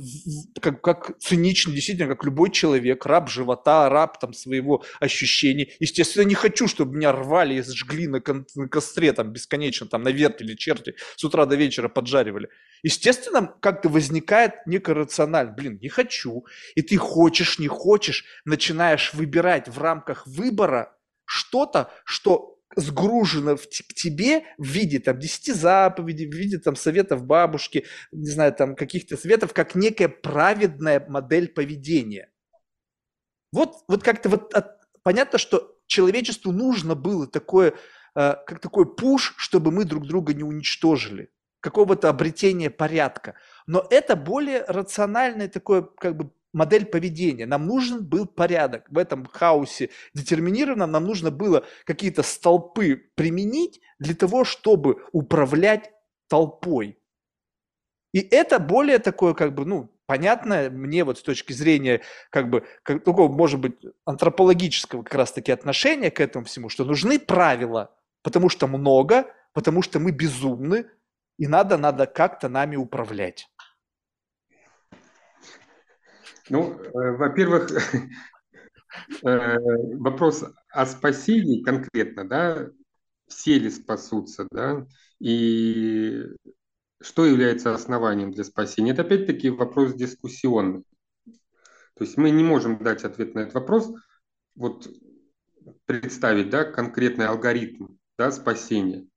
как, 0.61 0.81
как 0.81 1.17
циничный, 1.19 1.73
действительно, 1.73 2.07
как 2.07 2.23
любой 2.25 2.51
человек, 2.51 3.05
раб 3.05 3.29
живота, 3.29 3.89
раб 3.89 4.19
там 4.19 4.33
своего 4.33 4.83
ощущений. 4.99 5.73
Естественно, 5.79 6.23
не 6.23 6.35
хочу, 6.35 6.67
чтобы 6.67 6.95
меня 6.95 7.11
рвали 7.11 7.55
и 7.55 7.61
сжгли 7.61 8.07
на, 8.07 8.19
кон- 8.19 8.45
на 8.55 8.67
костре 8.67 9.13
там 9.13 9.31
бесконечно, 9.31 9.87
там 9.87 10.03
на 10.03 10.09
вертеле, 10.09 10.55
черти, 10.55 10.95
с 11.15 11.23
утра 11.23 11.45
до 11.45 11.55
вечера 11.55 11.87
поджаривали. 11.87 12.49
Естественно, 12.83 13.53
как-то 13.61 13.89
возникает 13.89 14.53
некая 14.65 14.95
рациональность. 14.95 15.57
Блин, 15.57 15.79
не 15.81 15.89
хочу. 15.89 16.45
И 16.75 16.81
ты 16.81 16.97
хочешь, 16.97 17.57
не 17.57 17.67
хочешь, 17.67 18.25
начинаешь 18.43 19.13
выбирать 19.13 19.69
в 19.69 19.81
рамках 19.81 20.27
выбора 20.27 20.95
что-то, 21.25 21.91
что 22.03 22.54
сгружено 22.75 23.55
в, 23.55 23.67
к 23.67 23.93
тебе 23.93 24.43
в 24.57 24.65
виде 24.65 24.99
там 24.99 25.19
10 25.19 25.55
заповедей, 25.55 26.29
в 26.29 26.33
виде 26.33 26.57
там 26.57 26.75
советов 26.75 27.25
бабушки, 27.25 27.85
не 28.11 28.29
знаю, 28.29 28.53
там 28.53 28.75
каких-то 28.75 29.17
советов, 29.17 29.53
как 29.53 29.75
некая 29.75 30.09
праведная 30.09 31.05
модель 31.07 31.47
поведения. 31.47 32.29
Вот, 33.51 33.83
вот 33.87 34.03
как-то 34.03 34.29
вот 34.29 34.53
от, 34.53 34.79
понятно, 35.03 35.37
что 35.37 35.77
человечеству 35.87 36.51
нужно 36.51 36.95
было 36.95 37.27
такое, 37.27 37.73
э, 38.15 38.35
как 38.45 38.59
такой 38.59 38.95
пуш, 38.95 39.33
чтобы 39.37 39.71
мы 39.71 39.85
друг 39.85 40.07
друга 40.07 40.33
не 40.33 40.43
уничтожили, 40.43 41.29
какого-то 41.61 42.09
обретения 42.09 42.69
порядка. 42.69 43.35
Но 43.67 43.85
это 43.89 44.15
более 44.15 44.63
рациональное 44.65 45.47
такое 45.47 45.83
как 45.83 46.17
бы 46.17 46.31
модель 46.55 46.85
поведения. 46.85 47.45
Нам 47.45 47.67
нужен 47.67 48.03
был 48.03 48.25
порядок. 48.25 48.85
В 48.89 48.97
этом 48.97 49.25
хаосе 49.25 49.89
детерминированном 50.13 50.89
нам 50.89 51.03
нужно 51.03 51.29
было 51.29 51.65
какие-то 51.83 52.23
столпы 52.23 53.11
применить 53.15 53.81
для 53.99 54.15
того, 54.15 54.45
чтобы 54.45 55.05
управлять 55.11 55.91
толпой. 56.27 56.97
И 58.13 58.19
это 58.19 58.59
более 58.59 58.99
такое, 58.99 59.33
как 59.33 59.53
бы, 59.53 59.65
ну, 59.65 59.91
понятное 60.05 60.69
мне 60.69 61.03
вот 61.03 61.17
с 61.19 61.21
точки 61.21 61.51
зрения, 61.51 62.01
как 62.29 62.49
бы, 62.49 62.65
как, 62.83 63.03
такого, 63.03 63.31
может 63.31 63.59
быть, 63.59 63.73
антропологического 64.05 65.03
как 65.03 65.15
раз-таки 65.15 65.51
отношения 65.51 66.09
к 66.09 66.21
этому 66.21 66.45
всему, 66.45 66.69
что 66.69 66.85
нужны 66.85 67.19
правила, 67.19 67.93
потому 68.23 68.47
что 68.47 68.67
много, 68.67 69.27
потому 69.53 69.81
что 69.81 69.99
мы 69.99 70.11
безумны, 70.11 70.85
и 71.37 71.47
надо, 71.47 71.77
надо 71.77 72.05
как-то 72.05 72.47
нами 72.47 72.77
управлять. 72.77 73.49
Ну, 76.49 76.79
э, 76.79 77.11
во-первых, 77.17 77.71
э, 79.23 79.57
вопрос 79.97 80.43
о 80.69 80.85
спасении 80.85 81.63
конкретно, 81.63 82.27
да, 82.27 82.69
все 83.27 83.57
ли 83.57 83.71
спасутся, 83.71 84.47
да, 84.51 84.85
и 85.19 86.23
что 87.01 87.25
является 87.25 87.73
основанием 87.73 88.31
для 88.31 88.43
спасения, 88.43 88.91
это 88.91 89.01
опять-таки 89.01 89.49
вопрос 89.49 89.93
дискуссионный. 89.93 90.83
То 91.95 92.03
есть 92.03 92.17
мы 92.17 92.29
не 92.29 92.43
можем 92.43 92.77
дать 92.77 93.03
ответ 93.03 93.33
на 93.33 93.39
этот 93.39 93.55
вопрос, 93.55 93.91
вот 94.55 94.87
представить, 95.85 96.49
да, 96.49 96.63
конкретный 96.63 97.27
алгоритм, 97.27 97.95
да, 98.17 98.31
спасения. 98.31 99.07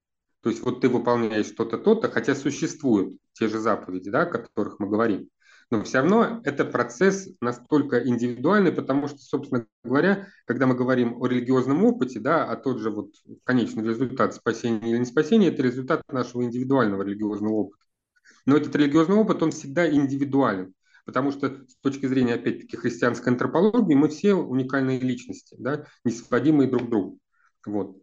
То 0.41 0.51
есть 0.51 0.63
вот 0.63 0.81
ты 0.81 0.89
выполняешь 0.89 1.47
что-то, 1.47 1.77
то-то, 1.77 2.09
хотя 2.09 2.35
существуют 2.35 3.19
те 3.33 3.49
же 3.49 3.59
заповеди, 3.59 4.11
да, 4.11 4.23
о 4.23 4.27
которых 4.27 4.79
мы 4.79 4.89
говорим 4.89 5.29
но 5.70 5.85
все 5.85 5.99
равно 5.99 6.40
это 6.45 6.65
процесс 6.65 7.28
настолько 7.40 8.07
индивидуальный, 8.07 8.73
потому 8.73 9.07
что, 9.07 9.19
собственно 9.19 9.66
говоря, 9.85 10.28
когда 10.47 10.66
мы 10.66 10.74
говорим 10.74 11.20
о 11.20 11.27
религиозном 11.27 11.85
опыте, 11.85 12.20
да, 12.20 12.45
а 12.45 12.57
тот 12.57 12.78
же 12.78 12.90
вот 12.90 13.11
конечный 13.45 13.85
результат 13.85 14.35
спасения 14.35 14.90
или 14.90 14.99
не 14.99 15.05
спасения, 15.05 15.49
это 15.49 15.62
результат 15.62 16.03
нашего 16.11 16.43
индивидуального 16.43 17.03
религиозного 17.03 17.53
опыта. 17.53 17.85
Но 18.47 18.57
этот 18.57 18.74
религиозный 18.77 19.16
опыт, 19.16 19.43
он 19.43 19.51
всегда 19.51 19.90
индивидуален, 19.90 20.73
потому 21.05 21.32
что 21.32 21.66
с 21.69 21.77
точки 21.82 22.07
зрения, 22.07 22.35
опять-таки, 22.35 22.78
христианской 22.78 23.31
антропологии, 23.31 23.95
мы 23.95 24.09
все 24.09 24.35
уникальные 24.35 25.01
личности, 25.01 25.55
да, 25.59 25.85
несводимые 26.03 26.70
друг 26.70 26.86
к 26.86 26.90
другу. 26.90 27.19
Вот. 27.66 27.99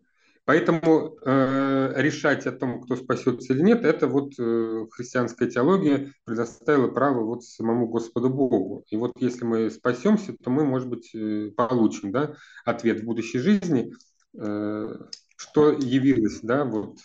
Поэтому 0.46 1.18
э, 1.26 1.94
решать 1.96 2.46
о 2.46 2.52
том, 2.52 2.82
кто 2.82 2.96
спасется 2.96 3.54
или 3.54 3.62
нет, 3.62 3.84
это 3.84 4.08
вот 4.08 4.34
э, 4.38 4.86
христианская 4.92 5.50
теология 5.50 6.14
предоставила 6.24 6.88
право 6.88 7.24
вот 7.24 7.44
самому 7.44 7.88
Господу 7.88 8.30
Богу. 8.30 8.86
И 8.90 8.96
вот 8.96 9.14
если 9.20 9.44
мы 9.44 9.72
спасемся, 9.72 10.34
то 10.38 10.52
мы, 10.52 10.64
может 10.64 10.88
быть, 10.88 11.10
э, 11.16 11.50
получим 11.58 12.12
да, 12.12 12.36
ответ 12.64 13.00
в 13.00 13.06
будущей 13.06 13.40
жизни, 13.40 13.92
э, 14.38 14.96
что 15.36 15.72
явилось, 15.72 16.42
да, 16.42 16.64
вот 16.64 17.00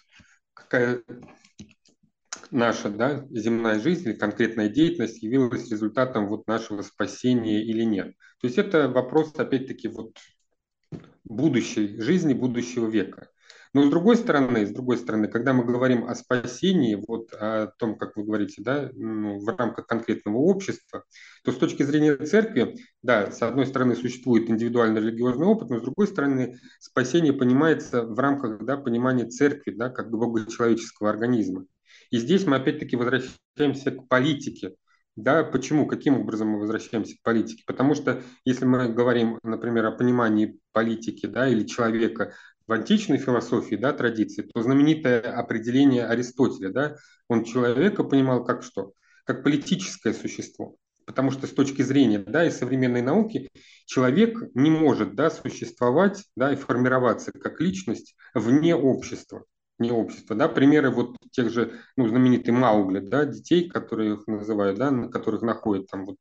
какая 0.53 1.03
наша 2.51 2.91
да, 2.91 3.27
земная 3.31 3.81
жизнь, 3.81 4.13
конкретная 4.15 4.69
деятельность 4.69 5.23
явилась 5.23 5.71
результатом 5.71 6.29
вот 6.29 6.47
нашего 6.47 6.83
спасения 6.83 7.65
или 7.65 7.85
нет. 7.85 8.15
То 8.41 8.47
есть 8.47 8.59
это 8.59 8.89
вопрос, 8.89 9.33
опять-таки, 9.37 9.89
вот 9.89 10.13
будущей 11.31 12.01
жизни, 12.01 12.35
будущего 12.35 12.89
века. 12.89 13.29
Но 13.73 13.87
с 13.87 13.91
другой 13.91 14.17
стороны, 14.17 14.67
с 14.67 14.71
другой 14.71 14.99
стороны, 14.99 15.29
когда 15.29 15.53
мы 15.53 15.65
говорим 15.65 16.05
о 16.05 16.17
спасении, 16.17 16.97
вот 17.07 17.33
о 17.33 17.69
том, 17.79 17.97
как 17.97 18.17
вы 18.17 18.25
говорите, 18.25 18.63
да, 18.63 18.91
ну, 18.95 19.39
в 19.39 19.47
рамках 19.57 19.87
конкретного 19.87 20.39
общества, 20.39 21.05
то 21.45 21.53
с 21.53 21.57
точки 21.57 21.85
зрения 21.85 22.17
церкви, 22.17 22.75
да, 23.03 23.31
с 23.31 23.41
одной 23.43 23.67
стороны 23.67 23.95
существует 23.95 24.51
индивидуальный 24.51 25.01
религиозный 25.01 25.47
опыт, 25.47 25.71
но 25.71 25.79
с 25.79 25.83
другой 25.83 26.09
стороны 26.09 26.59
спасение 26.81 27.33
понимается 27.33 28.03
в 28.03 28.19
рамках 28.19 28.65
да, 28.65 28.77
понимания 28.77 29.27
церкви, 29.27 29.71
да, 29.71 29.89
как 29.89 30.11
богочеловеческого 30.11 31.09
организма. 31.09 31.65
И 32.11 32.19
здесь 32.19 32.47
мы 32.47 32.57
опять-таки 32.57 32.97
возвращаемся 32.97 33.93
к 33.93 34.09
политике, 34.09 34.75
да, 35.17 35.45
почему, 35.45 35.87
каким 35.87 36.21
образом 36.21 36.49
мы 36.49 36.61
возвращаемся 36.61 37.17
к 37.17 37.23
политике? 37.23 37.63
Потому 37.67 37.95
что 37.95 38.23
если 38.45 38.65
мы 38.65 38.89
говорим, 38.89 39.39
например, 39.43 39.87
о 39.87 39.93
понимании 39.93 40.59
политики 40.73 41.27
да, 41.27 41.49
или 41.49 41.67
человека 41.67 42.35
в 42.67 42.73
античной 42.73 43.19
философии, 43.19 43.75
да, 43.75 43.93
традиции, 43.93 44.43
то 44.43 44.63
знаменитое 44.63 45.21
определение 45.21 46.07
Аристотеля, 46.07 46.71
да, 46.71 46.97
он 47.29 47.45
человека 47.45 48.05
понимал 48.05 48.45
как 48.45 48.63
что? 48.63 48.93
Как 49.25 49.43
политическое 49.43 50.15
существо. 50.15 50.77
Потому 51.05 51.33
что 51.33 51.49
с 51.49 51.51
точки 51.51 51.83
зрения 51.83 52.21
да, 52.21 52.45
и 52.45 52.51
современной 52.51 53.03
науки 53.03 53.51
человек 53.87 54.39
не 54.55 54.71
может 54.71 55.17
да, 55.17 55.31
существовать 55.31 56.25
да, 56.37 56.53
и 56.53 56.57
формироваться 56.57 57.33
как 57.33 57.61
личность 57.61 58.15
вне 58.35 58.77
общества 58.77 59.45
не 59.81 59.91
общества, 59.91 60.37
да, 60.37 60.49
примеры 60.49 60.91
вот 60.91 61.17
тех 61.31 61.51
же, 61.51 61.73
ну, 61.97 62.07
знаменитый 62.07 62.53
Маугли, 62.53 63.01
да, 63.01 63.25
детей, 63.25 63.69
которые 63.69 64.15
их 64.15 64.27
называют, 64.27 64.79
да, 64.79 64.91
на 64.91 65.09
которых 65.09 65.43
находят 65.43 65.87
там 65.89 66.05
вот 66.05 66.17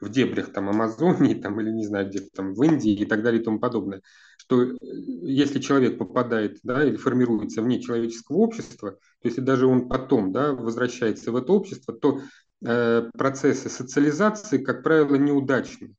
в 0.00 0.10
дебрях 0.10 0.52
там 0.52 0.68
Амазонии 0.68 1.34
там, 1.34 1.60
или 1.60 1.70
не 1.70 1.86
знаю 1.86 2.08
где 2.08 2.20
там 2.20 2.54
в 2.54 2.62
Индии 2.62 2.92
и 2.92 3.04
так 3.06 3.22
далее 3.22 3.40
и 3.40 3.44
тому 3.44 3.58
подобное, 3.58 4.02
что 4.38 4.62
э, 4.62 4.76
если 4.80 5.58
человек 5.58 5.98
попадает 5.98 6.58
да, 6.62 6.84
или 6.84 6.96
формируется 6.96 7.62
вне 7.62 7.80
человеческого 7.80 8.38
общества, 8.38 8.92
то 8.92 9.28
если 9.28 9.40
даже 9.40 9.66
он 9.66 9.88
потом 9.88 10.32
да, 10.32 10.52
возвращается 10.52 11.32
в 11.32 11.36
это 11.36 11.52
общество, 11.52 11.94
то 11.94 12.20
э, 12.64 13.10
процессы 13.16 13.68
социализации, 13.68 14.58
как 14.58 14.82
правило, 14.82 15.16
неудачны. 15.16 15.94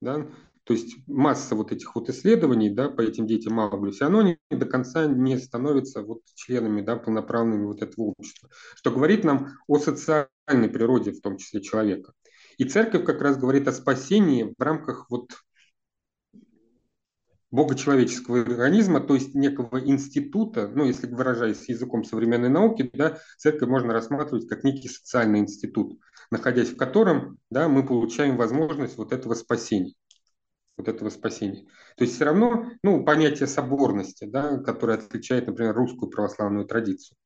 Да? 0.00 0.26
То 0.68 0.74
есть 0.74 0.98
масса 1.06 1.54
вот 1.54 1.72
этих 1.72 1.94
вот 1.94 2.10
исследований 2.10 2.68
да, 2.68 2.90
по 2.90 3.00
этим 3.00 3.26
детям 3.26 3.56
все 3.90 4.04
равно 4.04 4.18
они 4.18 4.36
до 4.50 4.66
конца 4.66 5.06
не 5.06 5.38
становятся 5.38 6.02
вот 6.02 6.20
членами 6.34 6.82
да, 6.82 6.96
полноправными 6.96 7.64
вот 7.64 7.80
этого 7.80 8.12
общества, 8.18 8.50
что 8.76 8.90
говорит 8.90 9.24
нам 9.24 9.56
о 9.66 9.78
социальной 9.78 10.68
природе, 10.70 11.12
в 11.12 11.22
том 11.22 11.38
числе 11.38 11.62
человека. 11.62 12.12
И 12.58 12.64
церковь 12.64 13.06
как 13.06 13.22
раз 13.22 13.38
говорит 13.38 13.66
о 13.66 13.72
спасении 13.72 14.54
в 14.58 14.62
рамках 14.62 15.06
вот 15.08 15.30
богочеловеческого 17.50 18.42
организма, 18.42 19.00
то 19.00 19.14
есть 19.14 19.34
некого 19.34 19.80
института, 19.82 20.68
ну, 20.68 20.84
если 20.84 21.06
выражаясь 21.06 21.66
языком 21.70 22.04
современной 22.04 22.50
науки, 22.50 22.90
да, 22.92 23.16
церковь 23.38 23.70
можно 23.70 23.94
рассматривать 23.94 24.46
как 24.46 24.64
некий 24.64 24.88
социальный 24.88 25.38
институт, 25.38 25.98
находясь 26.30 26.68
в 26.68 26.76
котором 26.76 27.38
да, 27.48 27.70
мы 27.70 27.86
получаем 27.86 28.36
возможность 28.36 28.98
вот 28.98 29.14
этого 29.14 29.32
спасения 29.32 29.94
вот 30.78 30.88
этого 30.88 31.10
спасения. 31.10 31.66
То 31.96 32.04
есть 32.04 32.14
все 32.14 32.24
равно 32.24 32.70
ну, 32.82 33.04
понятие 33.04 33.48
соборности, 33.48 34.24
да, 34.24 34.58
которое 34.58 34.98
отличает, 34.98 35.46
например, 35.46 35.74
русскую 35.74 36.10
православную 36.10 36.66
традицию. 36.66 37.16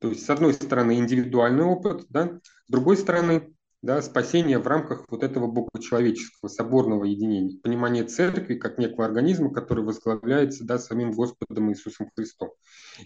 То 0.00 0.08
есть, 0.08 0.24
с 0.24 0.30
одной 0.30 0.52
стороны, 0.54 0.96
индивидуальный 0.96 1.64
опыт, 1.64 2.06
да, 2.08 2.40
с 2.66 2.70
другой 2.70 2.96
стороны, 2.96 3.54
да, 3.82 4.00
спасение 4.02 4.58
в 4.58 4.66
рамках 4.66 5.04
вот 5.08 5.22
этого 5.22 5.46
богочеловеческого 5.46 6.48
соборного 6.48 7.04
единения, 7.04 7.58
понимание 7.62 8.04
церкви 8.04 8.54
как 8.54 8.78
некого 8.78 9.04
организма, 9.04 9.52
который 9.52 9.84
возглавляется 9.84 10.64
да, 10.64 10.78
самим 10.78 11.12
Господом 11.12 11.70
Иисусом 11.70 12.10
Христом. 12.16 12.50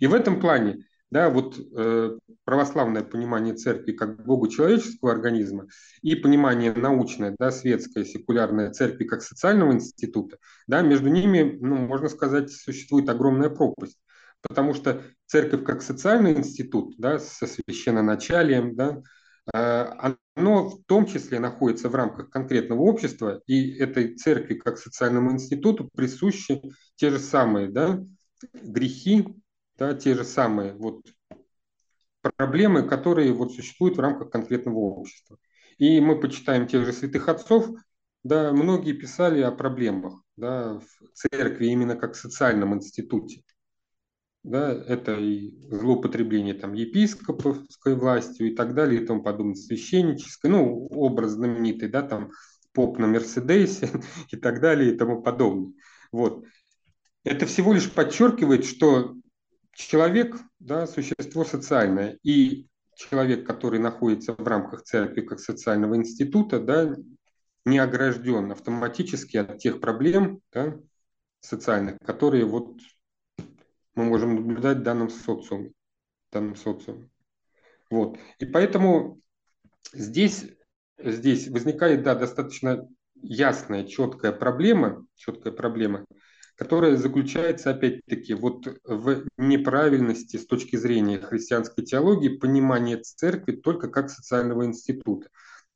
И 0.01 0.07
в 0.07 0.15
этом 0.15 0.41
плане 0.41 0.85
да, 1.11 1.31
вот 1.31 1.59
э, 1.59 2.19
православное 2.45 3.03
понимание 3.03 3.55
церкви 3.55 3.93
как 3.93 4.24
Богу 4.24 4.49
человеческого 4.49 5.12
организма 5.12 5.66
и 6.03 6.16
понимание 6.16 6.73
научное, 6.73 7.35
да, 7.39 7.51
светское, 7.51 8.05
секулярное 8.05 8.73
церкви 8.73 9.05
как 9.05 9.23
социального 9.23 9.73
института, 9.73 10.39
да, 10.66 10.83
между 10.83 11.09
ними, 11.09 11.59
ну, 11.61 11.77
можно 11.77 12.09
сказать, 12.09 12.51
существует 12.51 13.09
огромная 13.09 13.51
пропасть. 13.51 13.99
Потому 14.43 14.74
что 14.74 15.03
церковь 15.27 15.65
как 15.65 15.83
социальный 15.83 16.33
институт, 16.33 16.95
да, 16.99 17.19
со 17.19 17.47
священноначалием, 17.47 18.74
да, 18.74 19.01
э, 19.55 20.15
оно 20.35 20.69
в 20.69 20.85
том 20.87 21.07
числе 21.07 21.39
находится 21.39 21.89
в 21.89 21.95
рамках 21.95 22.31
конкретного 22.31 22.81
общества, 22.81 23.41
и 23.47 23.77
этой 23.78 24.16
церкви 24.16 24.55
как 24.55 24.78
социальному 24.78 25.33
институту 25.33 25.89
присущи 25.95 26.61
те 26.97 27.11
же 27.11 27.20
самые 27.20 27.69
да, 27.69 28.05
грехи, 28.53 29.27
да, 29.78 29.94
те 29.94 30.15
же 30.15 30.24
самые 30.24 30.73
вот 30.74 31.03
проблемы, 32.36 32.82
которые 32.82 33.32
вот 33.32 33.53
существуют 33.53 33.97
в 33.97 34.01
рамках 34.01 34.31
конкретного 34.31 34.78
общества. 34.78 35.39
И 35.78 36.01
мы 36.01 36.19
почитаем 36.20 36.66
тех 36.66 36.85
же 36.85 36.93
святых 36.93 37.28
отцов, 37.28 37.69
да, 38.23 38.53
многие 38.53 38.93
писали 38.93 39.40
о 39.43 39.53
проблемах 39.53 40.23
да, 40.36 40.81
в 40.81 41.12
церкви 41.15 41.66
именно 41.66 41.97
как 41.97 42.16
социальном 42.16 42.74
институте. 42.74 43.43
Да, 44.43 44.70
это 44.73 45.16
и 45.19 45.57
злоупотребление 45.70 46.55
там, 46.55 46.73
епископовской 46.73 47.97
властью 47.97 48.53
и 48.53 48.55
так 48.55 48.74
далее, 48.74 49.03
и 49.03 49.07
тому 49.07 49.23
подобное, 49.23 49.57
священнической, 49.57 50.51
ну, 50.51 50.86
образ 50.86 51.32
знаменитый, 51.32 51.89
да, 51.89 52.03
там, 52.03 52.31
поп 52.73 52.98
на 52.98 53.09
Мерседесе 53.09 53.90
и 54.31 54.36
так 54.36 54.61
далее 54.61 54.94
и 54.94 54.97
тому 54.97 55.20
подобное. 55.20 55.73
Вот. 56.12 56.44
Это 57.24 57.47
всего 57.47 57.73
лишь 57.73 57.90
подчеркивает, 57.90 58.65
что 58.65 59.16
человек, 59.77 60.36
да, 60.59 60.86
существо 60.86 61.44
социальное, 61.44 62.19
и 62.23 62.66
человек, 62.97 63.47
который 63.47 63.78
находится 63.78 64.32
в 64.32 64.47
рамках 64.47 64.82
церкви 64.82 65.20
как 65.20 65.39
социального 65.39 65.97
института, 65.97 66.59
да, 66.59 66.97
не 67.65 67.78
огражден 67.78 68.53
автоматически 68.53 69.36
от 69.36 69.59
тех 69.59 69.81
проблем 69.81 70.40
да, 70.53 70.78
социальных, 71.40 71.98
которые 71.98 72.44
вот 72.44 72.81
мы 73.94 74.05
можем 74.05 74.36
наблюдать 74.36 74.78
в 74.78 74.82
данном 74.82 75.11
социуме. 75.11 75.73
В 76.31 76.35
данном 76.35 76.57
социуме. 76.57 77.11
Вот. 77.90 78.19
И 78.39 78.47
поэтому 78.47 79.20
здесь, 79.93 80.44
здесь 80.98 81.48
возникает 81.48 82.03
да, 82.03 82.15
достаточно 82.15 82.89
ясная, 83.15 83.85
четкая 83.85 84.32
проблема, 84.32 85.07
четкая 85.16 85.53
проблема– 85.53 86.07
которая 86.57 86.97
заключается, 86.97 87.70
опять-таки, 87.70 88.35
вот 88.35 88.66
в 88.85 89.24
неправильности 89.37 90.37
с 90.39 90.47
точки 90.47 90.77
зрения 90.77 91.19
христианской 91.19 91.85
теологии 91.85 92.28
понимания 92.28 92.97
церкви 92.97 93.53
только 93.53 93.89
как 93.89 94.11
социального 94.11 94.65
института. 94.65 95.28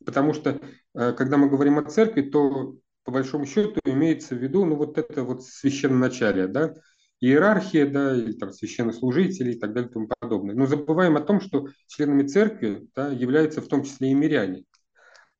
Потому 0.05 0.33
что, 0.33 0.61
э, 0.95 1.13
когда 1.13 1.37
мы 1.37 1.51
говорим 1.51 1.79
о 1.79 1.85
церкви, 1.85 2.23
то 2.23 2.77
по 3.05 3.13
большому 3.13 3.45
счету 3.45 3.79
имеется 3.85 4.35
в 4.35 4.39
виду 4.39 4.65
ну, 4.65 4.77
вот 4.77 4.97
это 4.97 5.23
вот 5.23 5.45
священноначалие, 5.45 6.49
да, 6.49 6.75
иерархия, 7.21 7.87
да, 7.87 8.17
или 8.17 8.33
там 8.33 8.53
священнослужители 8.53 9.53
и 9.53 9.59
так 9.59 9.75
далее 9.75 9.91
и 9.91 9.93
тому 9.93 10.09
подобное. 10.19 10.55
Но 10.55 10.67
забываем 10.67 11.17
о 11.17 11.21
том, 11.21 11.41
что 11.41 11.69
членами 11.87 12.27
церкви 12.27 12.89
да, 12.95 13.09
являются 13.09 13.61
в 13.61 13.69
том 13.69 13.85
числе 13.85 14.13
и 14.13 14.15
миряне. 14.15 14.65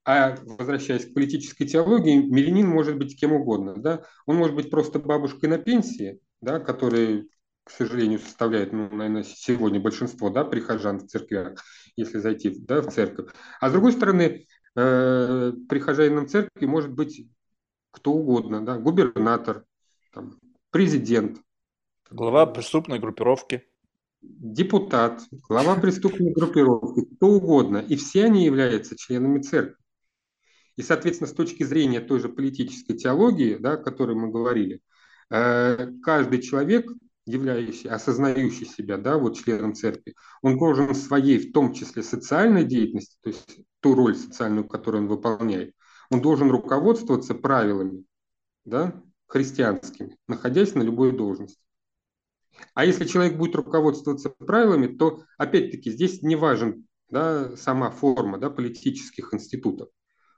А 0.05 0.37
возвращаясь 0.45 1.07
к 1.07 1.15
политической 1.15 1.67
теологии, 1.67 2.23
мирянин 2.23 2.67
может 2.67 2.97
быть 2.97 3.19
кем 3.19 3.33
угодно. 3.33 3.75
Да? 3.77 4.05
Он 4.27 4.37
может 4.37 4.55
быть 4.55 4.71
просто 4.71 4.99
бабушкой 4.99 5.49
на 5.51 5.59
пенсии, 5.59 6.21
да, 6.41 6.59
который, 6.59 7.29
к 7.65 7.71
сожалению, 7.71 8.19
составляет, 8.19 8.73
ну, 8.73 8.89
наверное, 8.91 9.25
сегодня 9.25 9.79
большинство 9.79 10.31
да, 10.31 10.45
прихожан 10.45 10.99
в 11.01 11.07
церквях, 11.07 11.63
если 11.97 12.19
зайти 12.19 12.55
да, 12.59 12.81
в 12.81 12.91
церковь. 12.91 13.31
А 13.61 13.69
с 13.69 13.73
другой 13.73 13.93
стороны, 13.93 14.47
э, 14.75 15.53
прихожанином 15.69 16.29
церкви 16.29 16.65
может 16.65 16.93
быть 16.93 17.27
кто 17.91 18.13
угодно, 18.13 18.65
да, 18.65 18.79
губернатор, 18.79 19.65
там, 20.15 20.39
президент. 20.71 21.39
Глава 22.11 22.47
преступной 22.47 22.99
группировки. 22.99 23.65
Депутат, 24.23 25.23
глава 25.49 25.77
преступной 25.77 26.33
группировки, 26.33 27.05
кто 27.17 27.29
угодно. 27.29 27.79
И 27.79 27.97
все 27.97 28.25
они 28.25 28.45
являются 28.45 28.97
членами 28.97 29.41
церкви. 29.41 29.77
И, 30.77 30.83
соответственно, 30.83 31.29
с 31.29 31.35
точки 31.35 31.63
зрения 31.63 32.01
той 32.01 32.21
же 32.21 32.29
политической 32.29 32.95
теологии, 32.95 33.57
да, 33.57 33.73
о 33.73 33.77
которой 33.77 34.17
мы 34.17 34.31
говорили, 34.31 34.81
э, 35.31 35.93
каждый 36.03 36.41
человек, 36.41 36.91
являющийся, 37.27 37.95
осознающий 37.95 38.67
себя 38.67 38.97
да, 38.97 39.19
вот 39.19 39.39
членом 39.39 39.75
церкви, 39.75 40.15
он 40.43 40.59
должен 40.59 40.95
своей, 40.95 41.39
в 41.39 41.53
том 41.53 41.73
числе 41.73 42.03
социальной 42.03 42.65
деятельности, 42.65 43.17
то 43.23 43.29
есть 43.31 43.61
ту 43.81 43.95
роль 43.95 44.17
социальную, 44.17 44.67
которую 44.67 45.05
он 45.05 45.09
выполняет, 45.09 45.75
он 46.11 46.21
должен 46.21 46.51
руководствоваться 46.51 47.35
правилами 47.35 48.05
да, 48.65 49.01
христианскими, 49.27 50.17
находясь 50.27 50.75
на 50.75 50.83
любой 50.83 51.13
должности. 51.17 51.63
А 52.75 52.85
если 52.85 53.07
человек 53.07 53.37
будет 53.37 53.55
руководствоваться 53.55 54.31
правилами, 54.31 54.89
то, 54.89 55.23
опять-таки, 55.39 55.91
здесь 55.91 56.23
не 56.23 56.37
важен 56.37 56.87
да, 57.09 57.57
сама 57.57 57.91
форма 57.91 58.39
да, 58.39 58.51
политических 58.51 59.33
институтов. 59.33 59.89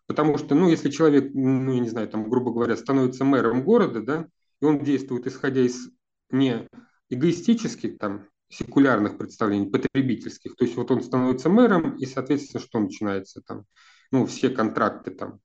Потому 0.06 0.38
что, 0.38 0.54
ну, 0.54 0.68
если 0.68 0.90
человек, 0.90 1.32
ну, 1.34 1.72
я 1.72 1.80
не 1.80 1.88
знаю, 1.88 2.08
там, 2.08 2.28
грубо 2.28 2.52
говоря, 2.52 2.76
становится 2.76 3.24
мэром 3.24 3.64
города, 3.64 4.02
да, 4.02 4.26
и 4.60 4.64
он 4.64 4.82
действует 4.82 5.26
исходя 5.26 5.60
из 5.62 5.90
не 6.30 6.68
эгоистических, 7.08 7.98
там, 7.98 8.26
секулярных 8.48 9.16
представлений, 9.16 9.70
потребительских, 9.70 10.56
то 10.56 10.64
есть 10.64 10.76
вот 10.76 10.90
он 10.90 11.02
становится 11.02 11.48
мэром, 11.48 11.96
и, 11.96 12.06
соответственно, 12.06 12.62
что 12.62 12.80
начинается 12.80 13.40
там, 13.40 13.64
ну, 14.10 14.26
все 14.26 14.50
контракты 14.50 15.12
там, 15.12 15.40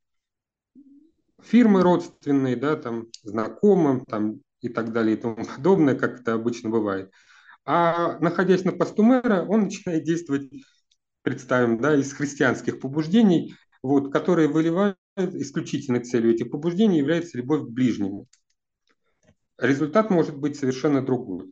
фирмы 1.41 1.83
родственные, 1.83 2.55
да, 2.55 2.75
там, 2.75 3.07
знакомым, 3.23 4.03
там, 4.05 4.41
и 4.61 4.69
так 4.69 4.91
далее 4.91 5.15
и 5.15 5.19
тому 5.19 5.45
подобное, 5.45 5.95
как 5.95 6.21
это 6.21 6.33
обычно 6.33 6.69
бывает. 6.69 7.11
А 7.65 8.17
находясь 8.19 8.63
на 8.63 8.71
посту 8.71 9.03
мэра, 9.03 9.45
он 9.47 9.63
начинает 9.63 10.03
действовать, 10.03 10.49
представим, 11.21 11.79
да, 11.79 11.95
из 11.95 12.13
христианских 12.13 12.79
побуждений, 12.79 13.55
вот, 13.87 14.11
которые 14.11 14.49
выливают 14.49 14.97
исключительной 15.15 16.03
целью 16.03 16.33
этих 16.33 16.51
побуждений 16.51 16.97
является 16.97 17.37
любовь 17.37 17.61
к 17.61 17.69
ближнему. 17.69 18.27
Результат 19.57 20.09
может 20.09 20.37
быть 20.37 20.59
совершенно 20.59 21.03
другой. 21.03 21.51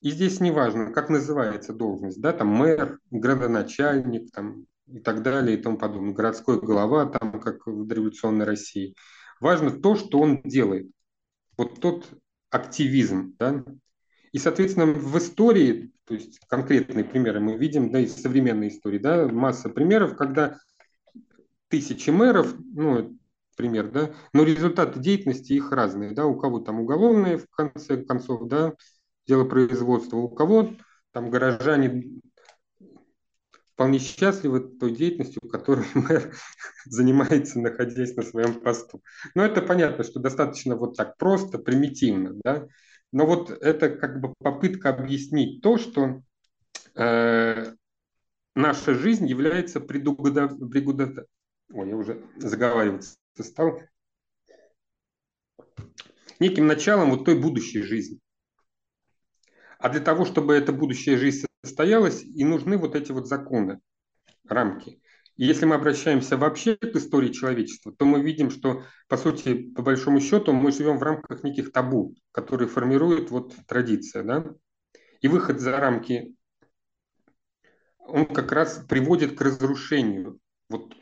И 0.00 0.10
здесь 0.10 0.40
не 0.40 0.50
важно, 0.50 0.92
как 0.92 1.10
называется 1.10 1.72
должность, 1.72 2.20
да, 2.20 2.32
там 2.32 2.48
мэр, 2.48 2.98
градоначальник, 3.10 4.30
там, 4.32 4.66
и 4.86 5.00
так 5.00 5.22
далее, 5.22 5.58
и 5.58 5.62
тому 5.62 5.76
подобное, 5.76 6.14
городской 6.14 6.60
глава, 6.60 7.06
там, 7.06 7.40
как 7.40 7.66
в 7.66 7.86
дореволюционной 7.86 8.46
России. 8.46 8.94
Важно 9.40 9.70
то, 9.70 9.96
что 9.96 10.20
он 10.20 10.42
делает. 10.42 10.90
Вот 11.56 11.80
тот 11.80 12.08
активизм, 12.50 13.34
да. 13.38 13.64
И, 14.32 14.38
соответственно, 14.38 14.86
в 14.86 15.16
истории, 15.18 15.92
то 16.04 16.14
есть 16.14 16.40
конкретные 16.48 17.04
примеры 17.04 17.40
мы 17.40 17.56
видим, 17.56 17.90
да, 17.92 18.00
из 18.00 18.14
современной 18.14 18.68
истории, 18.68 18.98
да, 18.98 19.28
масса 19.28 19.68
примеров, 19.68 20.16
когда 20.16 20.58
тысячи 21.74 22.10
мэров, 22.10 22.54
ну, 22.72 23.18
пример, 23.56 23.90
да, 23.90 24.14
но 24.32 24.44
результаты 24.44 25.00
деятельности 25.00 25.54
их 25.54 25.72
разные, 25.72 26.12
да, 26.12 26.24
у 26.24 26.38
кого 26.38 26.60
там 26.60 26.78
уголовные, 26.78 27.36
в 27.36 27.48
конце 27.50 27.96
концов, 27.96 28.46
да, 28.46 28.74
дело 29.26 29.44
производства, 29.44 30.18
у 30.18 30.28
кого 30.28 30.70
там 31.10 31.30
горожане 31.30 32.20
вполне 33.72 33.98
счастливы 33.98 34.60
той 34.60 34.94
деятельностью, 34.94 35.40
которой 35.50 35.84
мэр 35.94 36.32
занимается, 36.84 37.58
находясь 37.58 38.14
на 38.14 38.22
своем 38.22 38.60
посту. 38.60 39.02
Но 39.34 39.44
это 39.44 39.60
понятно, 39.60 40.04
что 40.04 40.20
достаточно 40.20 40.76
вот 40.76 40.96
так 40.96 41.16
просто, 41.16 41.58
примитивно, 41.58 42.34
да. 42.44 42.68
Но 43.10 43.26
вот 43.26 43.50
это 43.50 43.88
как 43.90 44.20
бы 44.20 44.32
попытка 44.38 44.90
объяснить 44.90 45.60
то, 45.60 45.76
что 45.76 46.22
э, 46.94 47.74
наша 48.54 48.94
жизнь 48.94 49.26
является 49.26 49.80
предугода... 49.80 50.48
Ой, 51.72 51.88
я 51.88 51.96
уже 51.96 52.24
заговариваться 52.36 53.16
стал. 53.40 53.80
Неким 56.38 56.66
началом 56.66 57.10
вот 57.10 57.24
той 57.24 57.40
будущей 57.40 57.82
жизни. 57.82 58.20
А 59.78 59.88
для 59.88 60.00
того, 60.00 60.24
чтобы 60.24 60.54
эта 60.54 60.72
будущая 60.72 61.16
жизнь 61.16 61.46
состоялась, 61.64 62.22
и 62.22 62.44
нужны 62.44 62.76
вот 62.76 62.94
эти 62.94 63.12
вот 63.12 63.26
законы, 63.26 63.80
рамки. 64.48 65.00
И 65.36 65.44
если 65.44 65.66
мы 65.66 65.74
обращаемся 65.74 66.36
вообще 66.36 66.76
к 66.76 66.94
истории 66.96 67.32
человечества, 67.32 67.92
то 67.92 68.04
мы 68.04 68.22
видим, 68.22 68.50
что, 68.50 68.84
по 69.08 69.16
сути, 69.16 69.72
по 69.72 69.82
большому 69.82 70.20
счету, 70.20 70.52
мы 70.52 70.70
живем 70.70 70.98
в 70.98 71.02
рамках 71.02 71.42
неких 71.42 71.72
табу, 71.72 72.14
которые 72.30 72.68
формирует 72.68 73.30
вот 73.30 73.54
традиция. 73.66 74.22
Да? 74.22 74.54
И 75.20 75.28
выход 75.28 75.60
за 75.60 75.76
рамки, 75.76 76.36
он 77.98 78.26
как 78.26 78.52
раз 78.52 78.84
приводит 78.88 79.36
к 79.36 79.40
разрушению 79.40 80.38
вот, 80.68 80.94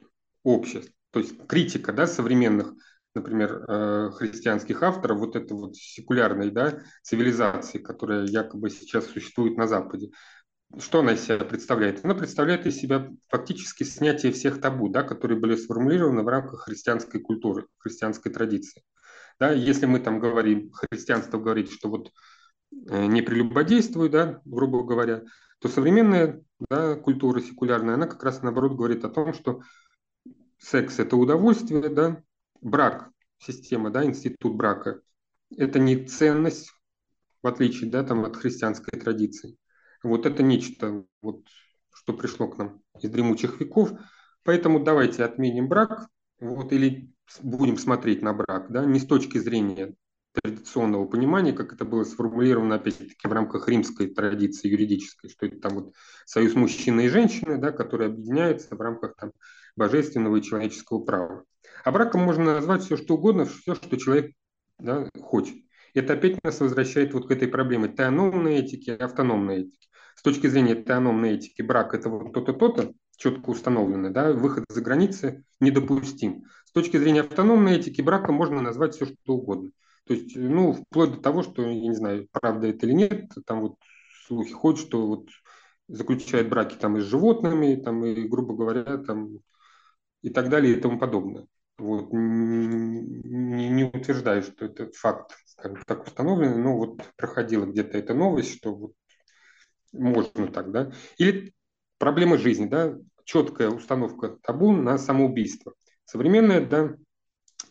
обществ. 0.44 0.92
То 1.10 1.20
есть 1.20 1.46
критика 1.46 1.92
да, 1.92 2.06
современных 2.06 2.74
например, 3.14 3.64
э, 3.68 4.10
христианских 4.14 4.82
авторов, 4.82 5.18
вот 5.18 5.36
это 5.36 5.54
вот 5.54 5.76
секулярной 5.76 6.50
да, 6.50 6.82
цивилизации, 7.02 7.78
которая 7.78 8.24
якобы 8.24 8.70
сейчас 8.70 9.06
существует 9.06 9.56
на 9.56 9.66
Западе. 9.66 10.10
Что 10.78 11.00
она 11.00 11.12
из 11.12 11.24
себя 11.24 11.38
представляет? 11.44 12.02
Она 12.04 12.14
представляет 12.14 12.66
из 12.66 12.76
себя 12.76 13.10
фактически 13.28 13.84
снятие 13.84 14.32
всех 14.32 14.60
табу, 14.60 14.88
да, 14.88 15.02
которые 15.02 15.38
были 15.38 15.56
сформулированы 15.56 16.22
в 16.22 16.28
рамках 16.28 16.62
христианской 16.62 17.20
культуры, 17.20 17.66
христианской 17.78 18.32
традиции. 18.32 18.82
Да, 19.38 19.50
если 19.50 19.86
мы 19.86 20.00
там 20.00 20.18
говорим, 20.18 20.70
христианство 20.72 21.38
говорит, 21.38 21.70
что 21.70 21.90
вот 21.90 22.10
э, 22.88 23.06
не 23.06 23.20
прелюбодействуй, 23.20 24.08
да, 24.08 24.40
грубо 24.46 24.82
говоря, 24.82 25.22
то 25.60 25.68
современная 25.68 26.42
да, 26.70 26.94
культура 26.96 27.40
секулярная, 27.40 27.94
она 27.94 28.06
как 28.06 28.22
раз 28.24 28.42
наоборот 28.42 28.72
говорит 28.72 29.04
о 29.04 29.10
том, 29.10 29.34
что 29.34 29.60
секс– 30.62 30.98
это 30.98 31.16
удовольствие, 31.16 31.88
да, 31.88 32.22
брак, 32.60 33.10
система, 33.38 33.90
да, 33.90 34.04
институт 34.04 34.54
брака, 34.54 35.02
это 35.56 35.78
не 35.78 36.06
ценность, 36.06 36.72
в 37.42 37.46
отличие 37.46 37.90
да, 37.90 38.04
там, 38.04 38.24
от 38.24 38.36
христианской 38.36 38.98
традиции. 38.98 39.56
Вот 40.02 40.26
это 40.26 40.42
нечто, 40.42 41.04
вот, 41.20 41.46
что 41.92 42.12
пришло 42.12 42.48
к 42.48 42.58
нам 42.58 42.80
из 43.00 43.10
дремучих 43.10 43.60
веков. 43.60 43.92
Поэтому 44.44 44.82
давайте 44.82 45.24
отменим 45.24 45.68
брак, 45.68 46.08
вот, 46.40 46.72
или 46.72 47.12
будем 47.42 47.76
смотреть 47.76 48.22
на 48.22 48.32
брак, 48.32 48.70
да, 48.70 48.84
не 48.84 48.98
с 48.98 49.06
точки 49.06 49.38
зрения 49.38 49.94
традиционного 50.32 51.06
понимания, 51.06 51.52
как 51.52 51.72
это 51.72 51.84
было 51.84 52.04
сформулировано, 52.04 52.76
опять-таки, 52.76 53.28
в 53.28 53.32
рамках 53.32 53.68
римской 53.68 54.08
традиции 54.08 54.68
юридической, 54.68 55.28
что 55.28 55.46
это 55.46 55.60
там 55.60 55.74
вот 55.74 55.94
союз 56.24 56.54
мужчины 56.54 57.06
и 57.06 57.08
женщины, 57.08 57.58
да, 57.58 57.72
которые 57.72 58.10
объединяются 58.10 58.74
в 58.74 58.80
рамках 58.80 59.16
там 59.16 59.32
божественного 59.76 60.36
и 60.36 60.42
человеческого 60.42 61.04
права. 61.04 61.44
А 61.84 61.92
браком 61.92 62.22
можно 62.22 62.54
назвать 62.54 62.82
все, 62.82 62.96
что 62.96 63.14
угодно, 63.14 63.44
все, 63.44 63.74
что 63.74 63.96
человек 63.96 64.32
да, 64.78 65.08
хочет. 65.20 65.56
Это 65.94 66.14
опять 66.14 66.42
нас 66.42 66.60
возвращает 66.60 67.12
вот 67.12 67.28
к 67.28 67.30
этой 67.30 67.48
проблеме 67.48 67.88
теономной 67.88 68.56
этики 68.56 68.90
и 68.90 68.92
автономной 68.92 69.62
этики. 69.62 69.88
С 70.14 70.22
точки 70.22 70.46
зрения 70.46 70.74
теономной 70.74 71.32
этики 71.32 71.62
брак– 71.62 71.94
это 71.94 72.08
вот 72.08 72.32
то-то, 72.32 72.52
то-то, 72.52 72.92
четко 73.16 73.50
установлено, 73.50 74.10
да, 74.10 74.32
выход 74.32 74.64
за 74.68 74.80
границы 74.80 75.44
недопустим. 75.60 76.44
С 76.64 76.72
точки 76.72 76.96
зрения 76.96 77.20
автономной 77.20 77.76
этики 77.76 78.00
брака 78.00 78.32
можно 78.32 78.60
назвать 78.60 78.94
все, 78.94 79.06
что 79.06 79.34
угодно. 79.34 79.70
То 80.04 80.14
есть, 80.14 80.36
ну, 80.36 80.72
вплоть 80.72 81.12
до 81.12 81.20
того, 81.20 81.42
что, 81.42 81.62
я 81.62 81.74
не 81.74 81.94
знаю, 81.94 82.28
правда 82.32 82.68
это 82.68 82.86
или 82.86 82.92
нет, 82.92 83.30
там 83.46 83.60
вот 83.60 83.76
слухи 84.26 84.52
ходят, 84.52 84.80
что 84.80 85.06
вот 85.06 85.28
заключают 85.88 86.48
браки 86.48 86.74
там 86.74 86.96
и 86.96 87.00
с 87.00 87.04
животными, 87.04 87.76
там 87.76 88.04
и, 88.04 88.26
грубо 88.26 88.54
говоря, 88.54 88.98
там 88.98 89.38
и 90.22 90.30
так 90.30 90.48
далее 90.48 90.76
и 90.76 90.80
тому 90.80 90.98
подобное. 90.98 91.46
Вот, 91.78 92.12
не, 92.12 93.68
не 93.70 93.84
утверждаю, 93.84 94.42
что 94.42 94.66
это 94.66 94.90
факт, 94.92 95.32
скажем 95.46 95.82
так, 95.86 96.06
установленный, 96.06 96.62
но 96.62 96.76
вот 96.76 97.02
проходила 97.16 97.66
где-то 97.66 97.98
эта 97.98 98.14
новость, 98.14 98.56
что 98.56 98.74
вот 98.74 98.92
можно 99.92 100.48
так, 100.48 100.70
да. 100.70 100.92
Или 101.18 101.52
проблема 101.98 102.38
жизни, 102.38 102.66
да, 102.66 102.96
четкая 103.24 103.70
установка 103.70 104.36
табу 104.42 104.72
на 104.72 104.98
самоубийство. 104.98 105.74
Современная, 106.04 106.64
да, 106.64 106.94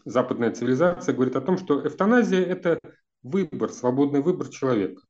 западная 0.06 0.52
цивилизация 0.52 1.14
говорит 1.14 1.36
о 1.36 1.42
том, 1.42 1.58
что 1.58 1.86
эвтаназия– 1.86 2.42
это 2.46 2.80
выбор, 3.24 3.72
свободный 3.72 4.22
выбор 4.22 4.50
человека. 4.50 5.02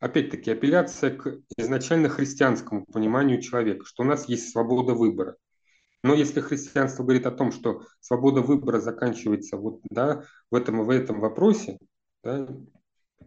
Опять-таки, 0.00 0.50
апелляция 0.50 1.16
к 1.16 1.40
изначально 1.56 2.08
христианскому 2.08 2.84
пониманию 2.86 3.42
человека, 3.42 3.84
что 3.84 4.02
у 4.04 4.06
нас 4.06 4.28
есть 4.28 4.50
свобода 4.50 4.94
выбора– 4.94 5.36
но 6.02 6.14
если 6.14 6.40
христианство 6.40 7.02
говорит 7.02 7.26
о 7.26 7.32
том, 7.32 7.50
что 7.50 7.82
свобода 8.00 8.40
выбора 8.40 8.80
заканчивается 8.80 9.56
вот, 9.56 9.80
да, 9.90 10.24
в, 10.50 10.54
этом, 10.54 10.84
в 10.84 10.90
этом 10.90 11.20
вопросе, 11.20 11.78
да, 12.22 12.48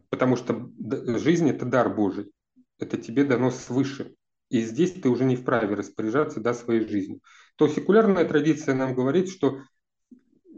потому 0.10 0.36
что 0.38 0.72
жизнь– 1.18 1.50
это 1.52 1.66
дар 1.66 1.94
Божий, 1.94 2.32
это 2.80 2.98
тебе 2.98 3.26
дано 3.26 3.52
свыше, 3.52 4.16
и 4.50 4.62
здесь 4.62 4.94
ты 4.94 5.10
уже 5.10 5.26
не 5.26 5.36
вправе 5.36 5.76
распоряжаться 5.76 6.40
да, 6.40 6.54
своей 6.54 6.88
жизнью, 6.88 7.20
то 7.58 7.68
секулярная 7.68 8.26
традиция 8.26 8.74
нам 8.74 8.96
говорит, 8.96 9.30
что 9.30 9.60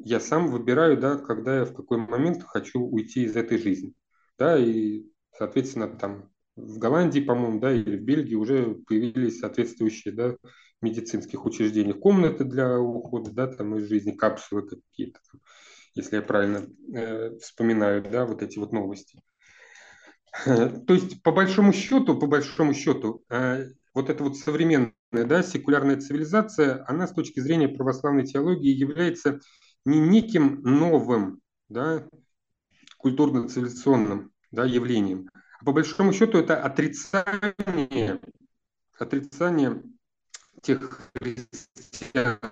я 0.04 0.20
сам 0.20 0.48
выбираю, 0.50 0.98
да, 1.00 1.18
когда 1.18 1.60
я 1.60 1.66
в 1.66 1.74
какой 1.74 1.98
момент 1.98 2.44
хочу 2.44 2.82
уйти 2.82 3.24
из 3.24 3.36
этой 3.36 3.58
жизни. 3.58 3.94
Да, 4.38 4.58
и, 4.58 5.04
соответственно, 5.38 5.88
там 5.88 6.30
в 6.56 6.78
Голландии, 6.78 7.20
по-моему, 7.20 7.60
да, 7.60 7.72
или 7.72 7.98
в 7.98 8.02
Бельгии 8.02 8.36
уже 8.36 8.76
появились 8.88 9.40
соответствующие 9.40 10.14
да, 10.14 10.36
медицинских 10.82 11.46
учреждениях 11.46 12.00
комнаты 12.00 12.44
для 12.44 12.80
ухода, 12.80 13.32
да, 13.32 13.48
там 13.48 13.76
из 13.78 13.88
жизни, 13.88 14.12
капсулы 14.12 14.68
какие-то, 14.68 15.20
если 15.96 16.18
я 16.18 16.22
правильно 16.22 16.68
э, 16.94 17.38
вспоминаю, 17.38 18.04
да, 18.04 18.26
вот 18.26 18.42
эти 18.44 18.60
вот 18.60 18.74
новости. 18.74 19.20
То 20.46 20.94
есть, 20.94 21.24
по 21.24 21.32
большому 21.32 21.74
счету, 21.74 22.20
по 22.20 22.28
большому 22.28 22.74
счету, 22.74 23.24
э, 23.30 23.70
вот 23.94 24.10
эта 24.10 24.24
вот 24.24 24.38
современная, 24.38 24.94
да, 25.12 25.44
секулярная 25.44 26.00
цивилизация, 26.00 26.84
она 26.88 27.08
с 27.08 27.14
точки 27.14 27.40
зрения 27.40 27.70
православной 27.70 28.26
теологии 28.26 28.72
является 28.72 29.40
не 29.86 30.00
неким 30.00 30.62
новым, 30.62 31.42
да, 31.70 32.08
культурно-цивилизационным 32.98 34.32
да, 34.52 34.66
явлением, 34.66 35.30
а 35.60 35.66
по 35.66 35.74
большому 35.74 36.14
счету 36.14 36.38
это 36.38 36.64
отрицание, 36.64 38.20
отрицание 38.98 39.84
тех 40.62 41.02
христианских 41.16 42.44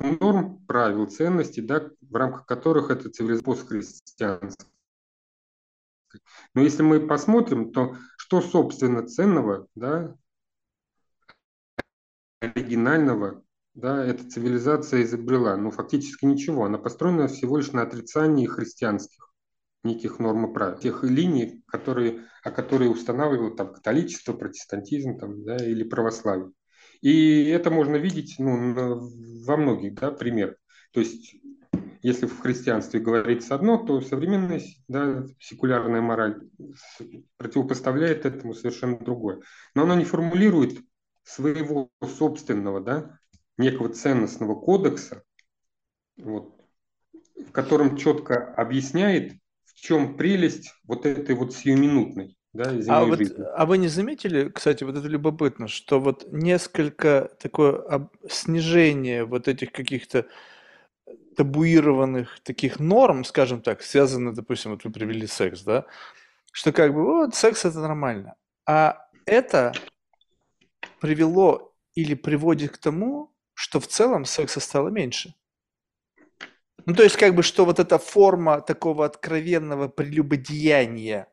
норм, 0.00 0.64
правил, 0.66 1.06
ценностей, 1.06 1.62
да, 1.62 1.90
в 2.00 2.14
рамках 2.14 2.46
которых 2.46 2.90
это 2.90 3.10
цивилизация 3.10 3.44
постхристианская. 3.44 4.66
Но 6.54 6.62
если 6.62 6.82
мы 6.82 7.06
посмотрим, 7.06 7.72
то 7.72 7.96
что, 8.16 8.40
собственно, 8.40 9.06
ценного, 9.06 9.68
да, 9.74 10.16
оригинального, 12.40 13.44
да, 13.74 14.04
эта 14.04 14.28
цивилизация 14.28 15.02
изобрела? 15.02 15.56
Ну, 15.56 15.70
фактически 15.70 16.24
ничего. 16.24 16.64
Она 16.64 16.78
построена 16.78 17.28
всего 17.28 17.58
лишь 17.58 17.72
на 17.72 17.82
отрицании 17.82 18.46
христианских 18.46 19.30
неких 19.82 20.18
норм 20.18 20.50
и 20.50 20.52
правил, 20.52 20.78
тех 20.78 21.02
линий, 21.04 21.62
которые, 21.66 22.26
о 22.42 22.50
которые 22.50 22.90
устанавливают 22.90 23.56
там, 23.56 23.72
католичество, 23.72 24.32
протестантизм 24.32 25.18
там, 25.18 25.44
да, 25.44 25.56
или 25.56 25.84
православие. 25.84 26.52
И 27.00 27.44
это 27.44 27.70
можно 27.70 27.96
видеть 27.96 28.36
ну, 28.38 29.00
во 29.44 29.56
многих 29.56 29.94
да, 29.94 30.10
примерах. 30.10 30.56
То 30.92 31.00
есть, 31.00 31.36
если 32.02 32.26
в 32.26 32.40
христианстве 32.40 33.00
говорится 33.00 33.54
одно, 33.54 33.78
то 33.78 34.00
современная 34.02 34.60
да, 34.88 35.24
секулярная 35.38 36.02
мораль 36.02 36.42
противопоставляет 37.38 38.26
этому 38.26 38.54
совершенно 38.54 38.98
другое. 38.98 39.40
Но 39.74 39.84
она 39.84 39.96
не 39.96 40.04
формулирует 40.04 40.78
своего 41.22 41.90
собственного, 42.02 42.80
да, 42.80 43.18
некого 43.60 43.88
ценностного 43.90 44.54
кодекса, 44.54 45.22
вот, 46.16 46.54
в 47.36 47.52
котором 47.52 47.96
четко 47.96 48.52
объясняет, 48.54 49.34
в 49.64 49.74
чем 49.74 50.16
прелесть 50.16 50.74
вот 50.84 51.06
этой 51.06 51.34
вот 51.34 51.54
сиюминутной 51.54 52.36
да, 52.52 52.72
а, 52.88 53.04
вот, 53.04 53.20
а 53.54 53.64
вы 53.64 53.78
не 53.78 53.86
заметили, 53.86 54.48
кстати, 54.48 54.82
вот 54.82 54.96
это 54.96 55.06
любопытно, 55.06 55.68
что 55.68 56.00
вот 56.00 56.26
несколько 56.32 57.30
такое 57.38 57.80
об, 57.82 58.08
снижение 58.28 59.24
вот 59.24 59.46
этих 59.46 59.70
каких-то 59.70 60.26
табуированных 61.36 62.40
таких 62.42 62.80
норм, 62.80 63.22
скажем 63.22 63.62
так, 63.62 63.82
связаны, 63.82 64.32
допустим, 64.32 64.72
вот 64.72 64.82
вы 64.82 64.90
привели 64.90 65.28
секс, 65.28 65.62
да, 65.62 65.86
что 66.50 66.72
как 66.72 66.92
бы 66.92 67.04
вот 67.04 67.36
секс 67.36 67.64
это 67.64 67.78
нормально. 67.78 68.34
А 68.66 69.06
это 69.26 69.72
привело 70.98 71.72
или 71.94 72.14
приводит 72.14 72.72
к 72.72 72.78
тому, 72.78 73.32
что 73.60 73.78
в 73.78 73.86
целом 73.86 74.24
секса 74.24 74.58
стало 74.58 74.88
меньше. 74.88 75.34
Ну, 76.86 76.94
то 76.94 77.02
есть, 77.02 77.16
как 77.18 77.34
бы, 77.34 77.42
что 77.42 77.66
вот 77.66 77.78
эта 77.78 77.98
форма 77.98 78.62
такого 78.62 79.04
откровенного 79.04 79.88
прелюбодеяния, 79.88 81.28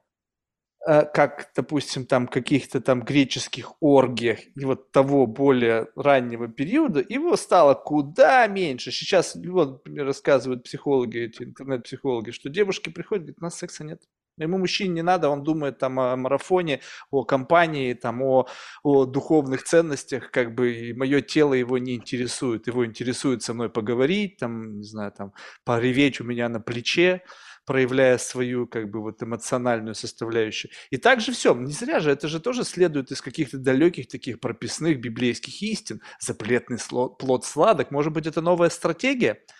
э, 0.86 1.06
как, 1.06 1.52
допустим, 1.56 2.06
там 2.06 2.28
каких-то 2.28 2.82
там 2.82 3.04
греческих 3.04 3.72
оргиях 3.82 4.40
и 4.58 4.66
вот 4.66 4.92
того 4.92 5.26
более 5.26 5.88
раннего 5.96 6.50
периода, 6.50 7.06
его 7.08 7.38
стало 7.38 7.76
куда 7.76 8.46
меньше. 8.48 8.92
Сейчас, 8.92 9.34
вот, 9.36 9.88
рассказывают 9.88 10.64
психологи, 10.64 11.20
эти 11.20 11.44
интернет-психологи, 11.44 12.32
что 12.32 12.50
девушки 12.50 12.90
приходят, 12.90 13.24
говорят, 13.24 13.40
у 13.40 13.44
нас 13.46 13.56
секса 13.56 13.86
нет. 13.86 14.02
Ему 14.38 14.58
мужчине 14.58 14.96
не 14.96 15.02
надо, 15.02 15.30
он 15.30 15.44
думает 15.44 15.80
там 15.80 16.00
о 16.00 16.16
марафоне, 16.16 16.82
о 17.12 17.24
компании, 17.24 17.94
там, 17.94 18.22
о, 18.22 18.48
о 18.84 19.06
духовных 19.06 19.64
ценностях, 19.64 20.32
как 20.32 20.54
бы, 20.54 20.74
и 20.74 20.94
мое 20.94 21.22
тело 21.22 21.54
его 21.54 21.78
не 21.78 21.96
интересует. 21.96 22.68
Его 22.68 22.86
интересует 22.86 23.42
со 23.42 23.54
мной 23.54 23.70
поговорить, 23.70 24.38
там, 24.38 24.78
не 24.78 24.84
знаю, 24.84 25.12
там, 25.12 25.34
пореветь 25.64 26.22
у 26.22 26.24
меня 26.24 26.50
на 26.50 26.60
плече, 26.60 27.24
проявляя 27.66 28.18
свою, 28.18 28.68
как 28.68 28.90
бы, 28.92 29.02
вот 29.02 29.22
эмоциональную 29.24 29.96
составляющую. 29.96 30.72
И 30.92 30.98
также 30.98 31.32
все, 31.32 31.56
не 31.56 31.74
зря 31.74 32.00
же, 32.00 32.12
это 32.12 32.28
же 32.28 32.40
тоже 32.40 32.64
следует 32.64 33.12
из 33.12 33.22
каких-то 33.22 33.58
далеких 33.58 34.08
таких 34.08 34.40
прописных 34.40 35.02
библейских 35.02 35.62
истин. 35.64 36.02
Запретный 36.20 36.78
плод 37.20 37.46
сладок, 37.46 37.92
может 37.92 38.14
быть, 38.14 38.28
это 38.28 38.42
новая 38.42 38.70
стратегия– 38.70 39.40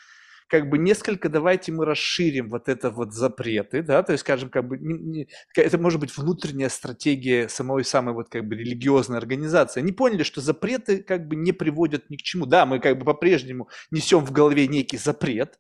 как 0.48 0.70
бы 0.70 0.78
несколько 0.78 1.30
давайте 1.30 1.72
мы 1.72 1.86
расширим 1.86 2.50
вот 2.50 2.70
это 2.70 2.90
вот 2.90 3.14
запреты, 3.14 3.82
да, 3.82 4.02
то 4.04 4.14
есть, 4.14 4.22
скажем, 4.22 4.50
как 4.50 4.68
бы 4.68 4.78
не, 4.78 4.98
не, 4.98 5.30
это 5.56 5.78
может 5.78 6.00
быть 6.00 6.16
внутренняя 6.16 6.70
стратегия 6.70 7.50
самой 7.50 7.84
самой 7.84 8.14
вот 8.14 8.30
как 8.30 8.48
бы 8.48 8.56
религиозной 8.56 9.18
организации. 9.18 9.82
Они 9.82 9.92
поняли, 9.92 10.24
что 10.24 10.42
запреты 10.42 11.04
как 11.04 11.28
бы 11.28 11.36
не 11.36 11.52
приводят 11.52 12.10
ни 12.10 12.18
к 12.18 12.22
чему. 12.22 12.46
Да, 12.46 12.66
мы 12.66 12.80
как 12.80 12.98
бы 12.98 13.06
по-прежнему 13.06 13.70
несем 13.92 14.26
в 14.26 14.32
голове 14.32 14.68
некий 14.68 14.98
запрет, 14.98 15.60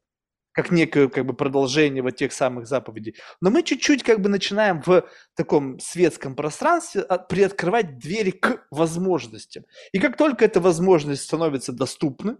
как 0.57 0.71
некое 0.71 1.07
как 1.07 1.23
бы 1.23 1.33
продолжение 1.33 2.01
вот 2.01 2.15
тех 2.15 2.33
самых 2.33 2.65
заповедей. 2.65 3.15
Но 3.41 3.51
мы 3.51 3.61
чуть-чуть 3.61 4.01
как 4.01 4.21
бы 4.21 4.27
начинаем 4.27 4.81
в 4.81 5.07
таком 5.35 5.79
светском 5.79 6.35
пространстве 6.35 7.01
а, 7.01 7.19
приоткрывать 7.19 7.99
двери 7.99 8.31
к 8.31 8.65
возможностям. 8.71 9.65
И 9.91 9.99
как 9.99 10.17
только 10.17 10.45
эта 10.45 10.59
возможность 10.59 11.21
становится 11.21 11.73
доступна, 11.73 12.39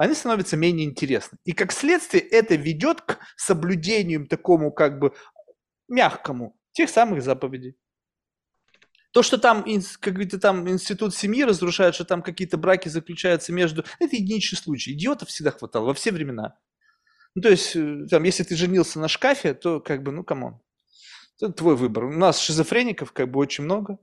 они 0.00 0.14
становятся 0.14 0.56
менее 0.56 0.86
интересны. 0.88 1.36
И 1.44 1.52
как 1.52 1.72
следствие 1.72 2.22
это 2.22 2.54
ведет 2.54 3.02
к 3.02 3.18
соблюдению 3.36 4.26
такому 4.26 4.72
как 4.72 4.98
бы 4.98 5.12
мягкому 5.88 6.58
тех 6.72 6.88
самых 6.88 7.22
заповедей. 7.22 7.76
То, 9.12 9.22
что 9.22 9.36
там 9.36 9.62
какой-то 10.00 10.40
там 10.40 10.66
институт 10.70 11.14
семьи 11.14 11.44
разрушает, 11.44 11.94
что 11.94 12.06
там 12.06 12.22
какие-то 12.22 12.56
браки 12.56 12.88
заключаются 12.88 13.52
между... 13.52 13.84
Это 13.98 14.16
единичный 14.16 14.56
случай. 14.56 14.92
Идиотов 14.92 15.28
всегда 15.28 15.50
хватало 15.50 15.84
во 15.84 15.92
все 15.92 16.12
времена. 16.12 16.56
Ну, 17.34 17.42
то 17.42 17.50
есть, 17.50 17.76
э, 17.76 18.06
там, 18.08 18.22
если 18.22 18.42
ты 18.42 18.56
женился 18.56 19.00
на 19.00 19.08
шкафе, 19.08 19.52
то 19.52 19.80
как 19.80 20.02
бы, 20.02 20.12
ну, 20.12 20.24
come 20.24 20.46
on. 20.46 20.62
Это 21.42 21.52
твой 21.52 21.76
выбор. 21.76 22.04
У 22.04 22.12
нас 22.12 22.40
шизофреников 22.40 23.12
как 23.12 23.30
бы 23.30 23.38
очень 23.38 23.64
много 23.64 23.98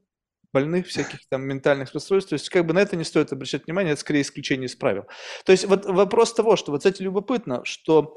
больных, 0.57 0.87
всяких 0.87 1.19
там 1.29 1.43
ментальных 1.43 1.93
расстройств. 1.93 2.29
То 2.29 2.33
есть 2.33 2.49
как 2.49 2.65
бы 2.65 2.73
на 2.73 2.79
это 2.79 2.95
не 2.95 3.03
стоит 3.03 3.31
обращать 3.31 3.65
внимание, 3.65 3.93
это 3.93 4.01
скорее 4.01 4.21
исключение 4.21 4.65
из 4.65 4.75
правил. 4.75 5.05
То 5.45 5.51
есть 5.51 5.65
вот 5.65 5.85
вопрос 5.85 6.33
того, 6.33 6.55
что 6.55 6.71
вот, 6.71 6.79
кстати, 6.79 7.03
любопытно, 7.03 7.63
что 7.63 8.15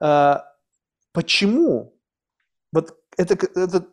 э, 0.00 0.36
почему 1.12 1.94
вот 2.72 2.98
это, 3.18 3.34
это 3.54 3.86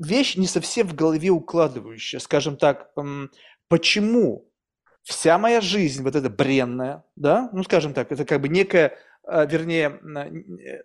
вещь 0.00 0.36
не 0.36 0.46
совсем 0.46 0.88
в 0.88 0.94
голове 0.94 1.30
укладывающая, 1.30 2.18
скажем 2.18 2.56
так, 2.56 2.90
э, 2.96 3.28
почему 3.68 4.47
вся 5.08 5.38
моя 5.38 5.60
жизнь 5.60 6.02
вот 6.02 6.14
эта 6.14 6.28
бренная, 6.30 7.04
да, 7.16 7.48
ну 7.52 7.64
скажем 7.64 7.94
так, 7.94 8.12
это 8.12 8.24
как 8.24 8.40
бы 8.40 8.48
некая 8.48 8.96
а, 9.30 9.44
вернее, 9.44 10.00
э, 10.16 10.82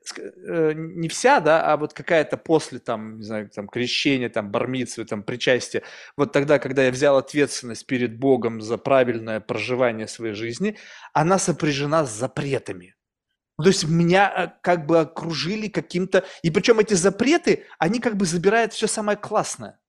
э, 0.48 0.74
не 0.76 1.08
вся, 1.08 1.40
да, 1.40 1.66
а 1.66 1.78
вот 1.78 1.94
какая-то 1.94 2.36
после, 2.36 2.80
там, 2.80 3.20
не 3.20 3.24
знаю, 3.24 3.50
там, 3.50 3.70
крещения, 3.70 4.28
там, 4.28 4.52
бармитсвы, 4.52 5.06
там, 5.06 5.24
причастия, 5.24 5.84
вот 6.18 6.34
тогда, 6.34 6.60
когда 6.60 6.84
я 6.84 6.92
взял 6.92 7.16
ответственность 7.16 7.86
перед 7.86 8.20
Богом 8.20 8.60
за 8.60 8.78
правильное 8.78 9.40
проживание 9.40 10.08
своей 10.10 10.34
жизни, 10.34 10.78
она 11.14 11.40
сопряжена 11.40 12.06
с 12.06 12.12
запретами. 12.12 12.96
То 13.58 13.68
есть 13.68 13.88
меня 13.88 14.34
э, 14.36 14.60
как 14.62 14.88
бы 14.88 15.00
окружили 15.00 15.70
каким-то... 15.70 16.26
И 16.42 16.52
причем 16.52 16.80
эти 16.80 16.96
запреты, 16.96 17.64
они 17.80 18.00
как 18.00 18.18
бы 18.18 18.26
забирают 18.26 18.74
все 18.74 18.88
самое 18.88 19.18
классное. 19.18 19.80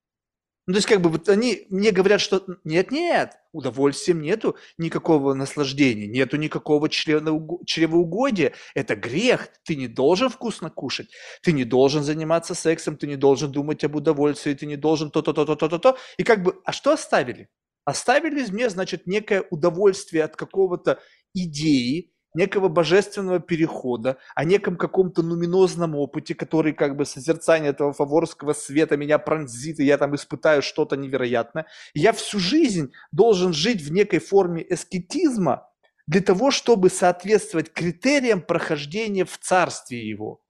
Ну, 0.67 0.73
то 0.73 0.77
есть, 0.77 0.87
как 0.87 0.99
бы, 1.01 1.11
вот 1.11 1.29
они 1.29 1.67
мне 1.69 1.91
говорят, 1.91 2.19
что 2.21 2.43
нет-нет, 2.63 3.33
удовольствием 3.51 4.19
нету 4.21 4.55
никакого 4.79 5.35
наслаждения, 5.35 6.07
нету 6.07 6.37
никакого 6.37 6.89
чревоугодия. 6.89 8.53
Это 8.73 8.95
грех, 8.95 9.49
ты 9.63 9.75
не 9.75 9.87
должен 9.87 10.29
вкусно 10.29 10.71
кушать, 10.71 11.09
ты 11.43 11.51
не 11.51 11.65
должен 11.65 12.01
заниматься 12.03 12.55
сексом, 12.55 12.97
ты 12.97 13.05
не 13.05 13.15
должен 13.15 13.51
думать 13.51 13.83
об 13.83 13.95
удовольствии, 13.95 14.55
ты 14.55 14.65
не 14.65 14.75
должен 14.75 15.11
то-то, 15.11 15.33
то-то, 15.33 15.55
то-то, 15.55 15.77
то. 15.77 15.97
И 16.17 16.23
как 16.23 16.41
бы, 16.41 16.55
а 16.65 16.71
что 16.71 16.93
оставили? 16.93 17.47
Оставили 17.85 18.43
мне, 18.49 18.67
значит, 18.71 19.05
некое 19.05 19.43
удовольствие 19.51 20.23
от 20.23 20.35
какого-то 20.35 20.99
идеи, 21.35 22.11
некого 22.35 22.67
божественного 22.67 23.39
перехода, 23.39 24.17
о 24.35 24.43
неком 24.43 24.75
каком-то 24.75 25.23
нуминозном 25.23 25.95
опыте, 25.95 26.35
который 26.35 26.73
как 26.73 26.95
бы 26.95 27.05
созерцание 27.05 27.71
этого 27.71 27.93
фаворского 27.93 28.53
света 28.53 28.97
меня 28.97 29.17
пронзит, 29.17 29.79
и 29.79 29.85
я 29.85 29.97
там 29.97 30.15
испытаю 30.15 30.61
что-то 30.61 30.95
невероятное. 30.95 31.65
Я 31.93 32.13
всю 32.13 32.39
жизнь 32.39 32.91
должен 33.11 33.53
жить 33.53 33.81
в 33.81 33.91
некой 33.91 34.19
форме 34.19 34.65
эскетизма 34.69 35.67
для 36.07 36.21
того, 36.21 36.51
чтобы 36.51 36.89
соответствовать 36.89 37.73
критериям 37.73 38.41
прохождения 38.41 39.25
в 39.25 39.37
царстве 39.37 40.07
его. 40.07 40.44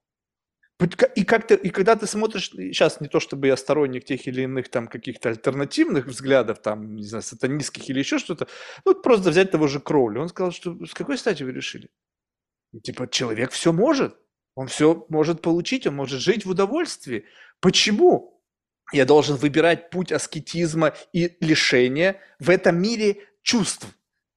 И, 1.16 1.24
как 1.24 1.48
то 1.48 1.56
и 1.56 1.70
когда 1.70 1.96
ты 1.96 2.06
смотришь, 2.06 2.50
сейчас 2.50 3.00
не 3.00 3.08
то 3.08 3.22
чтобы 3.22 3.48
я 3.48 3.56
сторонник 3.56 4.04
тех 4.04 4.28
или 4.28 4.42
иных 4.42 4.70
там 4.70 4.88
каких-то 4.88 5.30
альтернативных 5.30 6.06
взглядов, 6.06 6.62
там, 6.62 6.98
не 6.98 7.04
знаю, 7.04 7.22
сатанистских 7.22 7.90
или 7.90 8.00
еще 8.00 8.20
что-то, 8.20 8.48
ну, 8.84 8.94
просто 8.94 9.30
взять 9.30 9.52
того 9.52 9.68
же 9.68 9.80
Кроули. 9.80 10.18
Он 10.18 10.28
сказал, 10.28 10.52
что 10.52 10.86
с 10.86 10.94
какой 10.94 11.18
стати 11.18 11.44
вы 11.44 11.54
решили? 11.54 11.90
Типа, 12.84 13.08
человек 13.08 13.52
все 13.52 13.72
может, 13.72 14.18
он 14.54 14.68
все 14.68 15.06
может 15.08 15.42
получить, 15.42 15.88
он 15.88 15.96
может 15.96 16.20
жить 16.20 16.46
в 16.46 16.50
удовольствии. 16.50 17.26
Почему? 17.62 18.44
Я 18.92 19.06
должен 19.06 19.38
выбирать 19.38 19.90
путь 19.90 20.12
аскетизма 20.12 20.94
и 21.14 21.38
лишения 21.40 22.20
в 22.40 22.50
этом 22.50 22.82
мире 22.82 23.28
чувств. 23.42 23.88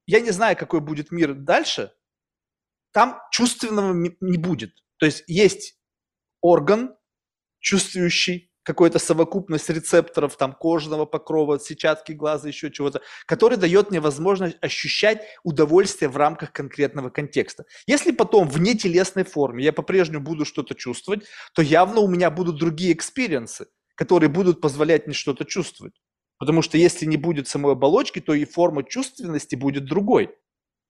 Я 0.07 0.21
не 0.21 0.31
знаю, 0.31 0.55
какой 0.55 0.79
будет 0.79 1.11
мир 1.11 1.33
дальше. 1.33 1.91
Там 2.93 3.21
чувственного 3.29 3.93
не 3.93 4.37
будет. 4.37 4.73
То 4.97 5.05
есть 5.05 5.23
есть 5.27 5.78
орган, 6.41 6.95
чувствующий 7.59 8.49
какую-то 8.63 8.99
совокупность 8.99 9.69
рецепторов, 9.69 10.37
там, 10.37 10.53
кожного 10.53 11.05
покрова, 11.05 11.59
сетчатки 11.59 12.11
глаза, 12.11 12.47
еще 12.49 12.69
чего-то, 12.69 13.01
который 13.25 13.57
дает 13.57 13.89
мне 13.89 13.99
возможность 13.99 14.57
ощущать 14.61 15.23
удовольствие 15.43 16.07
в 16.07 16.17
рамках 16.17 16.51
конкретного 16.51 17.09
контекста. 17.09 17.65
Если 17.87 18.11
потом 18.11 18.47
в 18.47 18.59
нетелесной 18.59 19.23
форме 19.23 19.63
я 19.63 19.73
по-прежнему 19.73 20.23
буду 20.23 20.45
что-то 20.45 20.75
чувствовать, 20.75 21.23
то 21.55 21.63
явно 21.63 22.01
у 22.01 22.07
меня 22.07 22.29
будут 22.29 22.59
другие 22.59 22.93
экспириенсы, 22.93 23.67
которые 23.95 24.29
будут 24.29 24.61
позволять 24.61 25.07
мне 25.07 25.15
что-то 25.15 25.45
чувствовать. 25.45 25.95
Потому 26.37 26.61
что 26.61 26.77
если 26.77 27.05
не 27.05 27.17
будет 27.17 27.47
самой 27.47 27.73
оболочки, 27.73 28.19
то 28.19 28.33
и 28.33 28.45
форма 28.45 28.83
чувственности 28.83 29.55
будет 29.55 29.85
другой. 29.85 30.29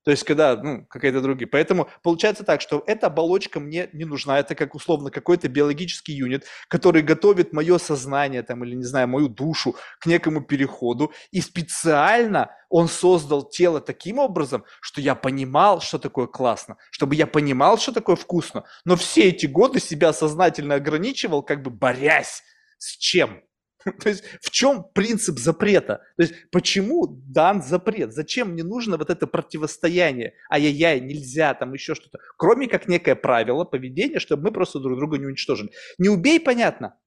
То 0.10 0.12
есть, 0.14 0.24
когда, 0.24 0.56
ну, 0.56 0.88
какая-то 0.88 1.22
другие. 1.22 1.48
Поэтому 1.48 1.88
получается 2.02 2.44
так, 2.44 2.62
что 2.62 2.84
эта 2.88 3.06
оболочка 3.06 3.60
мне 3.60 3.92
не 3.94 4.06
нужна. 4.06 4.40
Это 4.40 4.56
как 4.56 4.74
условно 4.74 5.12
какой-то 5.12 5.48
биологический 5.50 6.14
юнит, 6.14 6.48
который 6.68 7.04
готовит 7.04 7.54
мое 7.54 7.78
сознание 7.78 8.42
там, 8.42 8.64
или, 8.64 8.74
не 8.74 8.86
знаю, 8.86 9.08
мою 9.08 9.30
душу 9.30 9.76
к 10.00 10.08
некому 10.08 10.42
переходу. 10.42 11.14
И 11.30 11.42
специально 11.42 12.50
он 12.70 12.88
создал 12.88 13.48
тело 13.48 13.82
таким 13.82 14.18
образом, 14.18 14.66
что 14.82 15.00
я 15.00 15.14
понимал, 15.14 15.80
что 15.80 16.00
такое 16.00 16.26
классно, 16.26 16.78
чтобы 16.90 17.14
я 17.14 17.28
понимал, 17.28 17.78
что 17.78 17.92
такое 17.92 18.16
вкусно. 18.16 18.64
Но 18.86 18.96
все 18.96 19.26
эти 19.26 19.46
годы 19.46 19.80
себя 19.80 20.12
сознательно 20.12 20.74
ограничивал, 20.74 21.44
как 21.44 21.62
бы 21.62 21.70
борясь 21.70 22.42
с 22.80 22.98
чем? 22.98 23.44
То 24.00 24.10
есть 24.10 24.24
в 24.42 24.50
чем 24.50 24.84
принцип 24.94 25.40
запрета? 25.40 26.02
То 26.18 26.24
есть 26.24 26.34
почему 26.52 27.08
дан 27.08 27.62
запрет? 27.62 28.14
Зачем 28.14 28.52
мне 28.52 28.64
нужно 28.64 28.98
вот 28.98 29.10
это 29.10 29.26
противостояние? 29.26 30.34
Ай-яй-яй, 30.52 31.00
нельзя, 31.00 31.54
там 31.54 31.74
еще 31.74 31.96
что-то. 31.96 32.20
Кроме 32.38 32.68
как 32.68 32.88
некое 32.88 33.16
правило 33.16 33.64
поведения, 33.64 34.20
чтобы 34.20 34.44
мы 34.44 34.52
просто 34.52 34.80
друг 34.80 34.98
друга 34.98 35.18
не 35.18 35.26
уничтожили. 35.26 35.72
Не 35.98 36.10
убей, 36.10 36.40
понятно, 36.40 37.00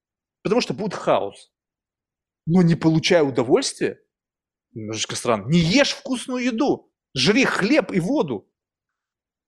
потому 0.43 0.61
что 0.61 0.73
будет 0.73 0.95
хаос. 0.95 1.53
Но 2.47 2.63
не 2.63 2.75
получая 2.75 3.23
удовольствия, 3.23 4.01
немножечко 4.73 5.15
странно, 5.15 5.49
не 5.49 5.59
ешь 5.59 5.93
вкусную 5.93 6.45
еду, 6.45 6.91
жри 7.15 7.45
хлеб 7.45 7.93
и 7.93 8.01
воду. 8.01 8.51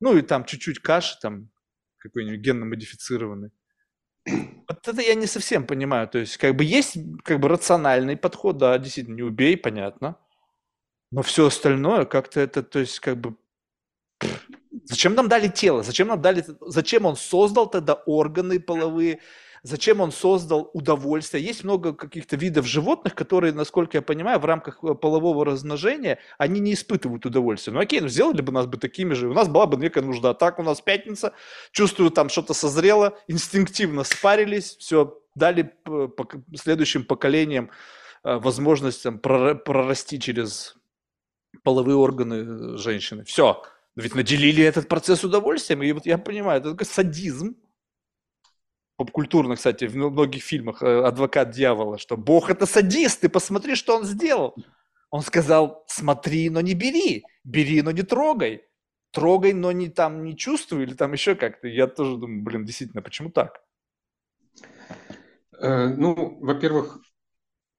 Ну 0.00 0.16
и 0.16 0.22
там 0.22 0.44
чуть-чуть 0.44 0.80
каши, 0.80 1.18
там 1.20 1.50
какой-нибудь 1.96 2.40
генно-модифицированный. 2.40 3.50
Вот 4.26 4.88
это 4.88 5.02
я 5.02 5.14
не 5.14 5.26
совсем 5.26 5.66
понимаю. 5.66 6.08
То 6.08 6.18
есть, 6.18 6.36
как 6.36 6.56
бы 6.56 6.64
есть 6.64 6.96
как 7.22 7.40
бы 7.40 7.48
рациональный 7.48 8.16
подход, 8.16 8.58
да, 8.58 8.78
действительно, 8.78 9.16
не 9.16 9.22
убей, 9.22 9.56
понятно. 9.56 10.16
Но 11.10 11.22
все 11.22 11.46
остальное 11.46 12.06
как-то 12.06 12.40
это, 12.40 12.62
то 12.62 12.78
есть, 12.78 13.00
как 13.00 13.18
бы 13.18 13.36
Зачем 14.84 15.14
нам 15.14 15.28
дали 15.28 15.48
тело? 15.48 15.82
Зачем 15.82 16.08
нам 16.08 16.20
дали... 16.20 16.44
Зачем 16.60 17.06
он 17.06 17.16
создал 17.16 17.68
тогда 17.68 17.94
органы 17.94 18.60
половые? 18.60 19.20
Зачем 19.64 20.02
он 20.02 20.12
создал 20.12 20.70
удовольствие? 20.74 21.42
Есть 21.42 21.64
много 21.64 21.94
каких-то 21.94 22.36
видов 22.36 22.66
животных, 22.66 23.14
которые, 23.14 23.54
насколько 23.54 23.96
я 23.96 24.02
понимаю, 24.02 24.38
в 24.38 24.44
рамках 24.44 24.84
э, 24.84 24.94
полового 24.94 25.46
размножения, 25.46 26.18
они 26.36 26.60
не 26.60 26.74
испытывают 26.74 27.24
удовольствия. 27.24 27.72
Ну 27.72 27.80
окей, 27.80 28.02
ну 28.02 28.08
сделали 28.08 28.42
бы 28.42 28.52
нас 28.52 28.66
бы 28.66 28.76
такими 28.76 29.14
же, 29.14 29.26
у 29.26 29.32
нас 29.32 29.48
была 29.48 29.64
бы 29.64 29.78
некая 29.78 30.02
нужда. 30.02 30.34
Так 30.34 30.58
у 30.58 30.62
нас 30.62 30.82
пятница, 30.82 31.32
чувствую, 31.72 32.10
там 32.10 32.28
что-то 32.28 32.52
созрело, 32.52 33.18
инстинктивно 33.26 34.04
спарились, 34.04 34.76
все, 34.76 35.18
дали 35.34 35.72
следующим 36.54 37.02
поколениям 37.02 37.70
э, 38.22 38.36
возможность 38.36 39.02
там, 39.02 39.18
прорасти 39.18 40.20
через 40.20 40.76
половые 41.62 41.96
органы 41.96 42.76
женщины. 42.76 43.24
Все, 43.24 43.62
ведь 43.96 44.14
наделили 44.14 44.62
этот 44.62 44.88
процесс 44.88 45.24
удовольствием, 45.24 45.82
и 45.82 45.92
вот 45.92 46.04
я 46.04 46.18
понимаю, 46.18 46.60
это 46.60 46.72
такой 46.72 46.86
садизм, 46.86 47.56
попкультурно, 48.96 49.56
кстати, 49.56 49.86
в 49.86 49.96
многих 49.96 50.42
фильмах 50.42 50.82
э, 50.82 51.02
«Адвокат 51.04 51.50
дьявола», 51.50 51.98
что 51.98 52.16
Бог 52.16 52.50
это 52.50 52.66
садист, 52.66 53.20
ты 53.20 53.28
посмотри, 53.28 53.74
что 53.74 53.96
он 53.96 54.04
сделал. 54.04 54.54
Он 55.10 55.22
сказал, 55.22 55.84
смотри, 55.86 56.50
но 56.50 56.60
не 56.60 56.74
бери, 56.74 57.24
бери, 57.44 57.82
но 57.82 57.90
не 57.90 58.02
трогай, 58.02 58.62
трогай, 59.12 59.52
но 59.52 59.72
не 59.72 59.88
там 59.88 60.24
не 60.24 60.36
чувствуй, 60.36 60.82
или 60.82 60.94
там 60.94 61.12
еще 61.12 61.34
как-то. 61.34 61.68
Я 61.68 61.86
тоже 61.86 62.16
думаю, 62.16 62.42
блин, 62.42 62.64
действительно, 62.64 63.02
почему 63.02 63.30
так? 63.30 63.60
Э, 65.60 65.88
ну, 65.88 66.38
во-первых, 66.40 67.00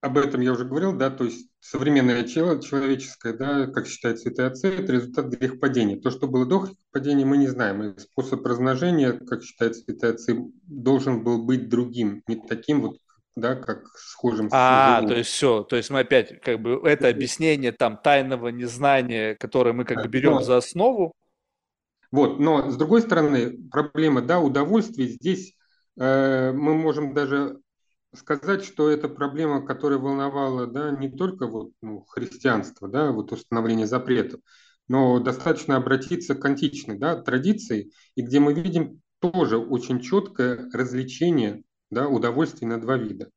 об 0.06 0.20
этом 0.20 0.40
я 0.42 0.52
уже 0.52 0.66
говорил, 0.66 0.94
да, 0.94 1.10
то 1.10 1.24
есть 1.24 1.50
современное 1.60 2.22
тело 2.22 2.62
человеческое, 2.62 3.34
да, 3.34 3.66
как 3.66 3.88
считают 3.88 4.20
святые 4.20 4.50
отцы, 4.50 4.68
это 4.68 4.94
результат 4.94 5.26
грехопадения. 5.26 6.00
То, 6.00 6.12
что 6.12 6.28
было 6.28 6.46
до 6.46 6.60
грехопадения, 6.60 7.26
мы 7.26 7.38
не 7.38 7.48
знаем. 7.48 7.82
И 7.82 8.00
способ 8.00 8.46
размножения, 8.46 9.14
как 9.14 9.42
считают 9.44 9.76
святые 9.76 10.14
отцы, 10.14 10.38
должен 10.68 11.24
был 11.24 11.44
быть 11.44 11.70
другим, 11.70 12.22
не 12.28 12.36
таким 12.36 12.82
вот, 12.82 12.98
да, 13.36 13.56
как 13.56 13.88
схожим 13.98 14.50
а, 14.52 15.02
с 15.02 15.04
А, 15.04 15.08
то 15.08 15.16
есть 15.16 15.32
все, 15.32 15.64
то 15.64 15.76
есть 15.76 15.90
мы 15.90 16.02
опять, 16.02 16.40
как 16.40 16.62
бы, 16.62 16.80
это 16.84 17.08
объяснение 17.08 17.72
там 17.72 17.98
тайного 17.98 18.50
незнания, 18.50 19.34
которое 19.34 19.74
мы 19.74 19.86
как 19.86 20.04
бы 20.04 20.08
берем 20.08 20.44
за 20.44 20.58
основу. 20.58 21.14
Вот, 22.12 22.40
но 22.40 22.70
с 22.70 22.78
другой 22.78 23.02
стороны, 23.02 23.58
проблема, 23.72 24.22
да, 24.22 24.40
удовольствия 24.40 25.08
здесь 25.08 25.56
э, 26.00 26.52
мы 26.52 26.76
можем 26.76 27.16
даже 27.16 27.58
сказать, 28.16 28.64
что 28.64 28.90
это 28.90 29.08
проблема, 29.10 29.66
которая 29.66 30.00
волновала 30.00 30.68
да, 30.68 30.92
не 30.92 31.10
только 31.10 31.48
вот, 31.48 31.72
ну, 31.82 32.06
христианство, 32.08 32.88
да, 32.88 33.12
вот 33.12 33.32
установление 33.32 33.88
запретов, 33.88 34.42
но 34.88 35.20
достаточно 35.20 35.78
обратиться 35.78 36.36
к 36.36 36.46
античной 36.46 36.98
да, 36.98 37.22
традиции, 37.22 37.92
и 38.16 38.22
где 38.22 38.40
мы 38.40 38.54
видим 38.54 39.02
тоже 39.20 39.58
очень 39.58 40.02
четкое 40.02 40.70
развлечение 40.72 41.64
да, 41.90 42.08
удовольствий 42.08 42.68
на 42.68 42.80
два 42.80 42.98
вида. 42.98 43.30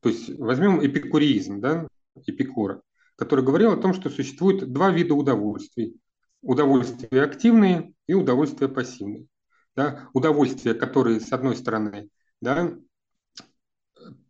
То 0.00 0.08
есть 0.10 0.38
возьмем 0.38 0.84
эпикуризм, 0.84 1.60
да, 1.60 1.86
Эпикура, 2.26 2.82
который 3.16 3.44
говорил 3.44 3.72
о 3.72 3.76
том, 3.76 3.94
что 3.94 4.10
существует 4.10 4.72
два 4.72 4.90
вида 4.90 5.14
удовольствий. 5.14 5.96
Удовольствия 6.42 7.22
активные 7.22 7.94
и 8.06 8.14
удовольствия 8.14 8.68
пассивные. 8.68 9.26
Да, 9.74 10.08
удовольствия, 10.12 10.74
которые, 10.74 11.20
с 11.20 11.32
одной 11.32 11.56
стороны, 11.56 12.08
да, 12.40 12.76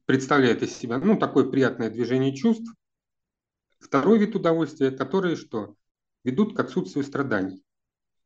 представляет 0.07 0.63
из 0.63 0.77
себя 0.77 0.99
ну, 0.99 1.19
такое 1.19 1.45
приятное 1.45 1.91
движение 1.91 2.35
чувств. 2.35 2.73
Второй 3.79 4.19
вид 4.19 4.35
удовольствия, 4.35 4.91
которые 4.91 5.37
что? 5.37 5.75
Ведут 6.25 6.57
к 6.57 6.61
отсутствию 6.61 7.05
страданий. 7.05 7.63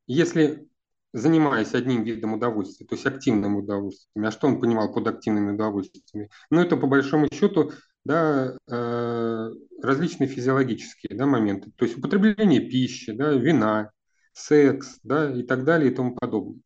Если 0.06 0.68
занимаясь 1.12 1.74
одним 1.74 2.04
видом 2.04 2.34
удовольствия, 2.34 2.86
то 2.86 2.94
есть 2.94 3.06
активным 3.06 3.56
удовольствием, 3.56 4.26
а 4.26 4.30
что 4.30 4.46
он 4.46 4.60
понимал 4.60 4.92
под 4.92 5.06
активными 5.06 5.52
удовольствиями? 5.52 6.30
Ну, 6.50 6.60
это 6.60 6.76
по 6.76 6.86
большому 6.86 7.28
счету 7.32 7.72
да, 8.04 8.56
э, 8.66 9.50
различные 9.82 10.28
физиологические 10.28 11.16
да, 11.16 11.26
моменты, 11.26 11.70
то 11.76 11.84
есть 11.84 11.98
употребление 11.98 12.60
пищи, 12.60 13.12
да, 13.12 13.32
вина, 13.32 13.90
секс 14.32 14.98
да, 15.02 15.30
и 15.30 15.42
так 15.42 15.64
далее 15.64 15.90
и 15.90 15.94
тому 15.94 16.14
подобное. 16.14 16.60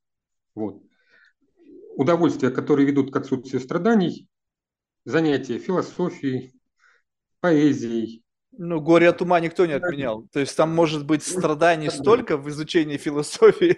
Вот. 0.55 0.82
Удовольствия, 1.97 2.51
которые 2.51 2.86
ведут 2.86 3.12
к 3.12 3.16
отсутствию 3.16 3.60
страданий, 3.60 4.28
занятия 5.05 5.59
философией, 5.59 6.53
поэзией. 7.41 8.23
Ну, 8.59 8.81
горе 8.83 9.09
от 9.09 9.23
ума 9.23 9.41
никто 9.41 9.65
не 9.65 9.73
отменял. 9.73 10.29
То 10.31 10.41
есть 10.41 10.55
там 10.57 10.74
может 10.74 11.07
быть 11.07 11.23
страданий 11.23 11.89
столько 11.89 12.37
в 12.37 12.49
изучении 12.51 12.99
философии, 12.99 13.77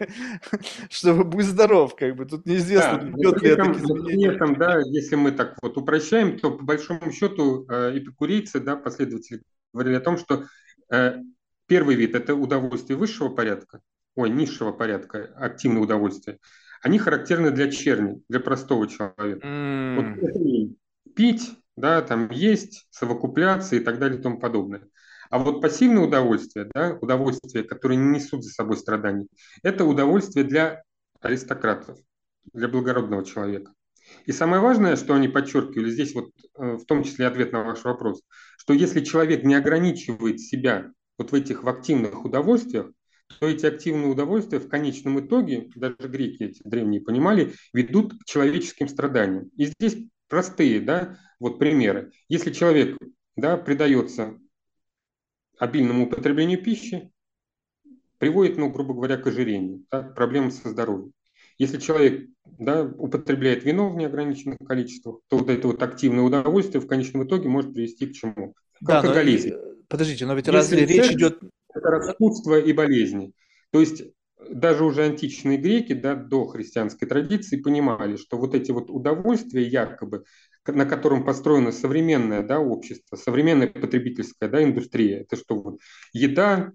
чтобы 0.90 1.22
будь 1.22 1.44
здоров, 1.44 1.94
как 1.94 2.16
бы. 2.16 2.24
Тут 2.24 2.44
неизвестно, 2.44 2.98
да, 2.98 3.06
ведет 3.06 3.42
ли 3.42 3.50
это. 3.50 4.34
Этом, 4.34 4.56
да, 4.56 4.80
если 4.84 5.14
мы 5.14 5.30
так 5.30 5.56
вот 5.62 5.76
упрощаем, 5.76 6.38
то 6.38 6.50
по 6.50 6.64
большому 6.64 7.12
счету 7.12 7.66
э, 7.68 7.98
эпикурейцы, 7.98 8.58
да, 8.58 8.74
последователи 8.74 9.42
говорили 9.72 9.94
о 9.94 10.00
том, 10.00 10.18
что 10.18 10.46
э, 10.90 11.18
первый 11.66 11.94
вид– 11.94 12.14
это 12.16 12.34
удовольствие 12.34 12.96
высшего 12.96 13.28
порядка, 13.28 13.80
ой, 14.16 14.28
низшего 14.28 14.72
порядка, 14.72 15.32
активное 15.36 15.82
удовольствие. 15.82 16.38
Они 16.82 16.98
характерны 16.98 17.52
для 17.52 17.70
черни, 17.70 18.22
для 18.28 18.40
простого 18.40 18.88
человека. 18.88 19.46
Mm. 19.46 19.96
Вот 19.96 20.74
пить, 21.14 21.56
да, 21.76 22.02
там 22.02 22.30
есть, 22.30 22.86
совокупляться 22.90 23.76
и 23.76 23.80
так 23.80 23.98
далее 23.98 24.18
и 24.18 24.22
тому 24.22 24.38
подобное. 24.38 24.88
А 25.30 25.38
вот 25.38 25.60
пассивное 25.60 26.04
удовольствие, 26.04 26.70
да, 26.72 26.96
удовольствие, 27.00 27.64
которое 27.64 27.96
не 27.96 28.18
несут 28.18 28.44
за 28.44 28.50
собой 28.50 28.76
страданий, 28.76 29.28
это 29.62 29.84
удовольствие 29.84 30.44
для 30.44 30.82
аристократов, 31.20 31.98
для 32.52 32.68
благородного 32.68 33.24
человека. 33.24 33.72
И 34.26 34.32
самое 34.32 34.62
важное, 34.62 34.96
что 34.96 35.14
они 35.14 35.28
подчеркивали 35.28 35.90
здесь, 35.90 36.14
вот 36.14 36.30
э, 36.58 36.76
в 36.76 36.84
том 36.84 37.04
числе 37.04 37.26
ответ 37.26 37.52
на 37.52 37.62
ваш 37.62 37.84
вопрос, 37.84 38.22
что 38.58 38.74
если 38.74 39.02
человек 39.02 39.44
не 39.44 39.54
ограничивает 39.54 40.40
себя 40.40 40.92
вот 41.18 41.32
в 41.32 41.34
этих 41.34 41.62
в 41.64 41.68
активных 41.68 42.24
удовольствиях, 42.24 42.90
то 43.40 43.48
эти 43.48 43.66
активные 43.66 44.08
удовольствия 44.08 44.58
в 44.58 44.68
конечном 44.68 45.20
итоге, 45.20 45.70
даже 45.74 45.96
греки 46.00 46.44
эти 46.44 46.62
древние 46.64 47.00
понимали, 47.00 47.54
ведут 47.72 48.12
к 48.12 48.24
человеческим 48.24 48.88
страданиям. 48.88 49.50
И 49.56 49.66
здесь 49.66 49.96
простые, 50.34 50.80
да, 50.80 51.16
вот 51.38 51.60
примеры. 51.60 52.10
Если 52.28 52.52
человек, 52.52 52.98
да, 53.36 53.56
предается 53.56 54.36
обильному 55.60 56.06
употреблению 56.06 56.60
пищи, 56.60 57.12
приводит, 58.18 58.58
ну, 58.58 58.68
грубо 58.68 58.94
говоря, 58.94 59.16
к 59.16 59.28
ожирению, 59.28 59.84
да, 59.92 60.02
проблемам 60.02 60.50
со 60.50 60.70
здоровьем. 60.70 61.12
Если 61.56 61.78
человек 61.78 62.28
да, 62.58 62.82
употребляет 62.82 63.64
вино 63.64 63.90
в 63.90 63.96
неограниченных 63.96 64.58
количествах, 64.58 65.20
то 65.28 65.38
вот 65.38 65.48
это 65.48 65.68
вот 65.68 65.80
активное 65.80 66.24
удовольствие 66.24 66.80
в 66.80 66.88
конечном 66.88 67.28
итоге 67.28 67.48
может 67.48 67.72
привести 67.72 68.08
к 68.08 68.14
чему? 68.14 68.54
К 68.80 68.86
да, 68.88 68.98
алкоголизму. 68.98 69.52
Но, 69.52 69.74
подождите, 69.86 70.26
но 70.26 70.34
ведь 70.34 70.48
Если 70.48 70.56
разве 70.56 70.84
речь 70.84 71.12
идет... 71.12 71.38
Это 71.72 71.90
распутство 71.90 72.58
и 72.58 72.72
болезни. 72.72 73.34
То 73.70 73.78
есть 73.78 74.02
даже 74.50 74.84
уже 74.84 75.04
античные 75.04 75.58
греки, 75.58 75.92
да, 75.92 76.14
до 76.14 76.46
христианской 76.46 77.08
традиции 77.08 77.56
понимали, 77.56 78.16
что 78.16 78.36
вот 78.38 78.54
эти 78.54 78.70
вот 78.70 78.90
удовольствия 78.90 79.62
якобы, 79.62 80.24
на 80.66 80.86
котором 80.86 81.24
построено 81.24 81.72
современное 81.72 82.42
да, 82.42 82.58
общество, 82.60 83.16
современная 83.16 83.68
потребительская 83.68 84.48
да, 84.48 84.62
индустрия, 84.62 85.20
это 85.20 85.36
что 85.36 85.56
вот 85.56 85.80
еда, 86.12 86.72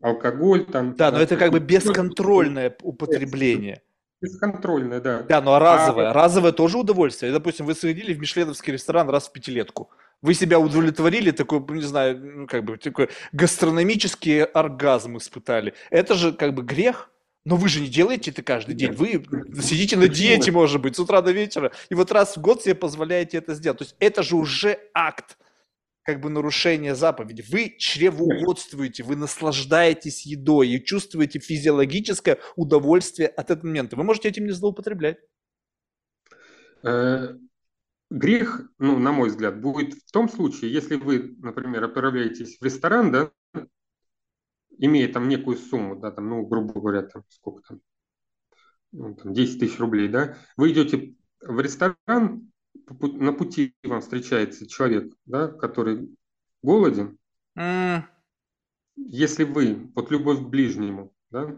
алкоголь 0.00 0.66
там. 0.66 0.94
Да, 0.94 1.10
но 1.10 1.18
это 1.18 1.36
как 1.36 1.50
бы 1.52 1.60
бесконтрольное 1.60 2.76
употребление. 2.82 3.82
Бесконтрольное, 4.20 5.00
да. 5.00 5.22
Да, 5.22 5.42
ну 5.42 5.52
а 5.52 5.58
разовое. 5.58 6.10
А... 6.10 6.12
Разовое 6.12 6.52
тоже 6.52 6.78
удовольствие. 6.78 7.32
Допустим, 7.32 7.66
вы 7.66 7.74
сходили 7.74 8.14
в 8.14 8.20
мишленовский 8.20 8.72
ресторан 8.72 9.10
раз 9.10 9.28
в 9.28 9.32
пятилетку. 9.32 9.90
Вы 10.22 10.34
себя 10.34 10.58
удовлетворили, 10.58 11.30
такой, 11.30 11.60
не 11.76 11.82
знаю, 11.82 12.18
ну, 12.18 12.46
как 12.46 12.64
бы, 12.64 12.78
такой 12.78 13.10
гастрономический 13.32 14.42
оргазм 14.42 15.18
испытали. 15.18 15.74
Это 15.90 16.14
же 16.14 16.32
как 16.32 16.54
бы 16.54 16.62
грех. 16.62 17.10
Но 17.46 17.56
вы 17.56 17.68
же 17.68 17.80
не 17.80 17.88
делаете 17.88 18.30
это 18.30 18.42
каждый 18.42 18.74
день. 18.74 18.92
Вы 18.92 19.22
сидите 19.60 19.98
на 19.98 20.08
диете, 20.08 20.50
может 20.50 20.80
быть, 20.80 20.96
с 20.96 20.98
утра 20.98 21.20
до 21.20 21.30
вечера, 21.30 21.72
и 21.90 21.94
вот 21.94 22.10
раз 22.10 22.36
в 22.36 22.40
год 22.40 22.62
себе 22.62 22.74
позволяете 22.74 23.36
это 23.36 23.54
сделать. 23.54 23.78
То 23.78 23.84
есть 23.84 23.96
это 23.98 24.22
же 24.22 24.36
уже 24.36 24.78
акт 24.94 25.36
как 26.04 26.20
бы 26.20 26.30
нарушения 26.30 26.94
заповеди. 26.94 27.44
Вы 27.48 27.74
чревоугодствуете, 27.78 29.02
вы 29.02 29.16
наслаждаетесь 29.16 30.24
едой 30.26 30.68
и 30.68 30.84
чувствуете 30.84 31.38
физиологическое 31.38 32.38
удовольствие 32.56 33.28
от 33.28 33.50
этого 33.50 33.66
момента. 33.66 33.96
Вы 33.96 34.04
можете 34.04 34.28
этим 34.28 34.46
не 34.46 34.52
злоупотреблять. 34.52 35.18
Грех, 38.10 38.62
ну, 38.78 38.98
на 38.98 39.12
мой 39.12 39.28
взгляд, 39.28 39.60
будет 39.60 39.94
в 39.94 40.12
том 40.12 40.28
случае, 40.28 40.72
если 40.72 40.96
вы, 40.96 41.36
например, 41.38 41.84
отправляетесь 41.84 42.58
в 42.60 42.64
ресторан, 42.64 43.10
да, 43.10 43.30
имея 44.78 45.12
там 45.12 45.28
некую 45.28 45.56
сумму, 45.56 45.96
да, 45.96 46.10
там, 46.10 46.28
ну, 46.28 46.46
грубо 46.46 46.74
говоря, 46.74 47.02
там, 47.02 47.24
сколько 47.28 47.62
там, 47.66 47.80
ну, 48.92 49.14
там 49.14 49.32
10 49.32 49.60
тысяч 49.60 49.78
рублей, 49.78 50.08
да, 50.08 50.36
вы 50.56 50.72
идете 50.72 51.16
в 51.40 51.60
ресторан, 51.60 52.50
на 53.00 53.32
пути 53.32 53.74
вам 53.82 54.00
встречается 54.00 54.66
человек, 54.68 55.12
да, 55.24 55.48
который 55.48 56.14
голоден, 56.62 57.18
mm. 57.58 58.02
если 58.96 59.44
вы, 59.44 59.90
вот 59.94 60.10
любовь 60.10 60.40
к 60.40 60.48
ближнему, 60.48 61.12
да, 61.30 61.56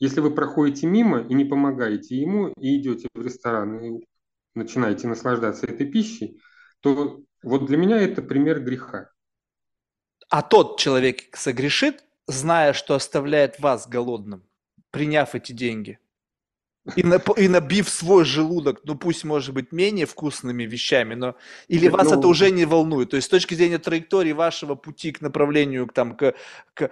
если 0.00 0.20
вы 0.20 0.34
проходите 0.34 0.86
мимо 0.86 1.20
и 1.20 1.34
не 1.34 1.44
помогаете 1.44 2.16
ему, 2.16 2.48
и 2.58 2.80
идете 2.80 3.08
в 3.14 3.22
ресторан, 3.22 3.78
и 3.80 4.06
начинаете 4.54 5.08
наслаждаться 5.08 5.66
этой 5.66 5.86
пищей, 5.86 6.40
то 6.80 7.22
вот 7.42 7.66
для 7.66 7.76
меня 7.76 7.98
это 7.98 8.22
пример 8.22 8.60
греха. 8.60 9.10
А 10.28 10.42
тот 10.42 10.78
человек 10.78 11.36
согрешит, 11.36 12.04
зная, 12.26 12.72
что 12.72 12.94
оставляет 12.94 13.60
вас 13.60 13.86
голодным, 13.88 14.42
приняв 14.90 15.34
эти 15.34 15.52
деньги? 15.52 15.98
И, 16.96 17.02
на, 17.02 17.16
и 17.36 17.48
набив 17.48 17.88
свой 17.88 18.26
желудок, 18.26 18.80
ну 18.84 18.94
пусть 18.94 19.24
может 19.24 19.54
быть 19.54 19.72
менее 19.72 20.04
вкусными 20.04 20.64
вещами, 20.64 21.14
но 21.14 21.34
или 21.66 21.88
вас 21.88 22.10
ну, 22.10 22.18
это 22.18 22.28
уже 22.28 22.50
не 22.50 22.66
волнует. 22.66 23.10
То 23.10 23.16
есть 23.16 23.26
с 23.26 23.30
точки 23.30 23.54
зрения 23.54 23.78
траектории 23.78 24.32
вашего 24.32 24.74
пути 24.74 25.10
к 25.12 25.22
направлению, 25.22 25.86
к, 25.86 25.94
там, 25.94 26.14
к, 26.14 26.34
к, 26.74 26.90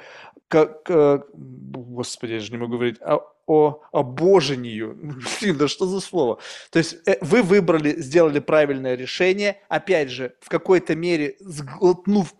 к, 0.49 0.67
к 0.67 1.27
господи, 1.35 2.33
я 2.33 2.41
же 2.41 2.53
не 2.53 2.57
могу 2.57 2.73
говорить, 2.73 3.03
о, 3.03 3.32
о 3.47 3.81
обожению. 3.93 4.97
Блин, 5.40 5.56
да 5.56 5.69
что 5.69 5.86
за 5.86 6.01
слово? 6.01 6.39
То 6.70 6.78
есть 6.78 6.97
э, 7.06 7.16
вы 7.20 7.43
выбрали, 7.43 8.01
сделали 8.01 8.39
правильное 8.39 8.94
решение, 8.94 9.60
опять 9.69 10.10
же, 10.10 10.35
в 10.40 10.48
какой-то 10.48 10.94
мере 10.94 11.36
сглотнув 11.40 12.35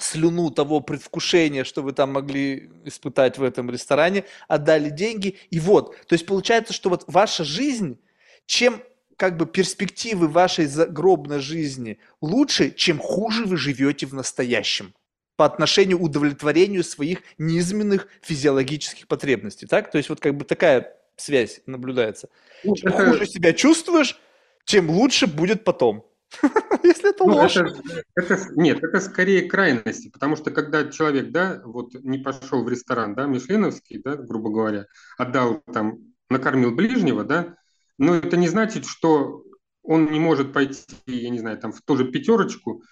слюну 0.00 0.50
того 0.50 0.80
предвкушения, 0.80 1.64
что 1.64 1.82
вы 1.82 1.92
там 1.92 2.12
могли 2.12 2.70
испытать 2.84 3.38
в 3.38 3.42
этом 3.42 3.70
ресторане, 3.70 4.24
отдали 4.48 4.90
деньги, 4.90 5.36
и 5.50 5.60
вот. 5.60 5.96
То 6.06 6.14
есть 6.14 6.26
получается, 6.26 6.72
что 6.72 6.90
вот 6.90 7.04
ваша 7.06 7.44
жизнь, 7.44 7.98
чем 8.46 8.82
как 9.16 9.36
бы 9.36 9.46
перспективы 9.46 10.26
вашей 10.26 10.66
загробной 10.66 11.38
жизни 11.38 11.98
лучше, 12.20 12.72
чем 12.72 12.98
хуже 12.98 13.44
вы 13.44 13.56
живете 13.56 14.06
в 14.06 14.14
настоящем 14.14 14.94
по 15.36 15.44
отношению 15.44 16.00
удовлетворению 16.00 16.84
своих 16.84 17.20
низменных 17.38 18.08
физиологических 18.22 19.08
потребностей, 19.08 19.66
так? 19.66 19.90
То 19.90 19.98
есть 19.98 20.08
вот 20.08 20.20
как 20.20 20.34
бы 20.36 20.44
такая 20.44 20.96
связь 21.16 21.60
наблюдается. 21.66 22.28
Ну, 22.62 22.76
чем 22.76 22.92
это... 22.92 23.06
хуже 23.06 23.26
себя 23.26 23.52
чувствуешь, 23.52 24.18
тем 24.64 24.90
лучше 24.90 25.26
будет 25.26 25.64
потом. 25.64 26.06
Если 26.82 27.10
это 27.10 27.24
ну, 27.24 27.34
ложь. 27.34 27.56
Это, 27.56 27.80
это, 28.16 28.38
нет, 28.56 28.82
это 28.82 29.00
скорее 29.00 29.48
крайности, 29.48 30.08
потому 30.08 30.36
что 30.36 30.50
когда 30.50 30.90
человек, 30.90 31.30
да, 31.30 31.62
вот 31.64 31.94
не 31.94 32.18
пошел 32.18 32.64
в 32.64 32.68
ресторан, 32.68 33.14
да, 33.14 33.26
Мишленовский, 33.26 34.00
да, 34.02 34.16
грубо 34.16 34.50
говоря, 34.50 34.86
отдал 35.16 35.62
там, 35.72 35.98
накормил 36.30 36.74
ближнего, 36.74 37.24
да, 37.24 37.56
но 37.98 38.16
это 38.16 38.36
не 38.36 38.48
значит, 38.48 38.86
что 38.86 39.44
он 39.82 40.10
не 40.10 40.18
может 40.18 40.52
пойти, 40.52 40.82
я 41.06 41.30
не 41.30 41.38
знаю, 41.38 41.58
там 41.58 41.72
в 41.72 41.82
ту 41.82 41.96
же 41.96 42.06
пятерочку, 42.06 42.82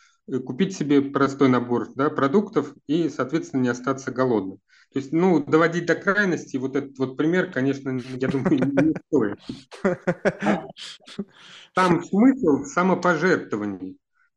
купить 0.44 0.76
себе 0.76 1.02
простой 1.02 1.48
набор 1.48 1.88
да, 1.94 2.10
продуктов 2.10 2.74
и, 2.86 3.08
соответственно, 3.08 3.62
не 3.62 3.68
остаться 3.68 4.10
голодным. 4.10 4.58
То 4.92 4.98
есть, 4.98 5.12
ну, 5.12 5.42
доводить 5.42 5.86
до 5.86 5.94
крайности, 5.94 6.58
вот 6.58 6.76
этот 6.76 6.98
вот 6.98 7.16
пример, 7.16 7.50
конечно, 7.50 7.98
я 8.16 8.28
думаю, 8.28 8.58
не 8.58 8.94
стоит. 9.06 9.38
Там 11.74 12.04
смысл 12.04 12.64
в 12.64 12.66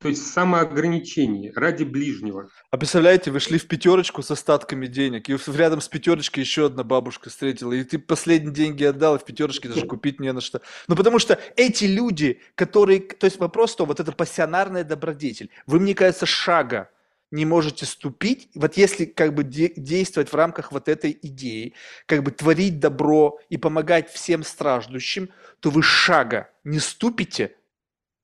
то 0.02 0.10
есть 0.10 0.28
самоограничение 0.32 1.52
ради 1.56 1.84
ближнего. 1.84 2.50
А 2.70 2.78
представляете, 2.78 3.32
вы 3.32 3.40
шли 3.40 3.58
в 3.58 3.68
пятерочку 3.68 4.22
с 4.22 4.32
остатками 4.32 4.88
денег, 4.88 5.30
и 5.30 5.38
рядом 5.48 5.82
с 5.82 5.88
пятерочкой 5.88 6.44
еще 6.44 6.68
одна 6.68 6.84
бабушка 6.84 7.30
встретила, 7.30 7.74
и 7.74 7.84
ты 7.84 7.98
последние 7.98 8.54
деньги 8.54 8.84
отдал, 8.84 9.16
и 9.16 9.20
в 9.20 9.26
пятерочке 9.26 9.70
даже 9.70 9.86
купить 9.86 10.20
не 10.20 10.32
на 10.32 10.42
что. 10.42 10.62
Ну, 10.88 10.96
потому 10.96 11.20
что 11.20 11.40
эти 11.56 11.86
люди, 11.86 12.42
которые... 12.56 13.00
То 13.00 13.26
есть 13.26 13.40
вопрос, 13.40 13.72
что 13.72 13.86
вот 13.86 14.00
это 14.00 14.12
пассионарная 14.12 14.84
добродетель, 14.84 15.50
вы, 15.66 15.80
мне 15.80 15.96
кажется, 15.96 16.26
шага 16.26 16.90
не 17.32 17.46
можете 17.46 17.86
ступить, 17.86 18.50
вот 18.56 18.78
если 18.78 19.06
как 19.06 19.34
бы 19.34 19.44
де- 19.44 19.74
действовать 19.76 20.32
в 20.32 20.36
рамках 20.36 20.72
вот 20.72 20.88
этой 20.88 21.18
идеи, 21.22 21.74
как 22.06 22.24
бы 22.24 22.32
творить 22.32 22.80
добро 22.80 23.40
и 23.50 23.58
помогать 23.58 24.10
всем 24.12 24.44
страждущим, 24.44 25.30
то 25.60 25.70
вы 25.70 25.82
шага 25.82 26.50
не 26.64 26.80
ступите, 26.80 27.56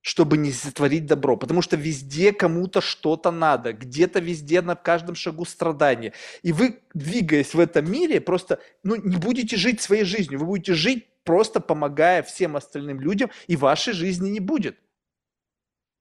чтобы 0.02 0.38
не 0.38 0.52
сотворить 0.52 1.06
добро, 1.06 1.38
потому 1.38 1.62
что 1.62 1.78
везде 1.78 2.34
кому-то 2.34 2.82
что-то 2.82 3.32
надо, 3.32 3.74
где-то 3.74 4.20
везде 4.20 4.62
на 4.62 4.76
каждом 4.76 5.16
шагу 5.16 5.46
страдания. 5.46 6.14
И 6.42 6.52
вы, 6.52 6.80
двигаясь 6.94 7.54
в 7.54 7.60
этом 7.60 7.90
мире, 7.90 8.20
просто 8.20 8.60
ну, 8.84 8.96
не 8.96 9.18
будете 9.18 9.58
жить 9.58 9.82
своей 9.82 10.04
жизнью, 10.04 10.40
вы 10.40 10.48
будете 10.48 10.74
жить 10.74 11.08
просто 11.24 11.60
помогая 11.60 12.24
всем 12.24 12.56
остальным 12.56 13.00
людям, 13.00 13.30
и 13.48 13.56
вашей 13.56 13.94
жизни 13.94 14.30
не 14.30 14.40
будет. 14.40 14.78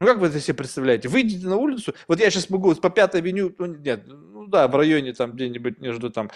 Ну, 0.01 0.07
как 0.07 0.19
вы 0.19 0.29
это 0.29 0.41
себе 0.41 0.55
представляете? 0.55 1.09
Выйдете 1.09 1.47
на 1.47 1.57
улицу, 1.57 1.95
вот 2.09 2.21
я 2.21 2.31
сейчас 2.31 2.49
могу 2.49 2.75
по 2.77 2.89
Пятой 2.89 3.21
авеню, 3.21 3.55
ну, 3.59 3.67
нет, 3.67 4.05
ну 4.07 4.47
да, 4.47 4.67
в 4.67 4.75
районе 4.75 5.13
там 5.13 5.33
где-нибудь 5.33 5.79
между 5.79 6.09
там, 6.09 6.31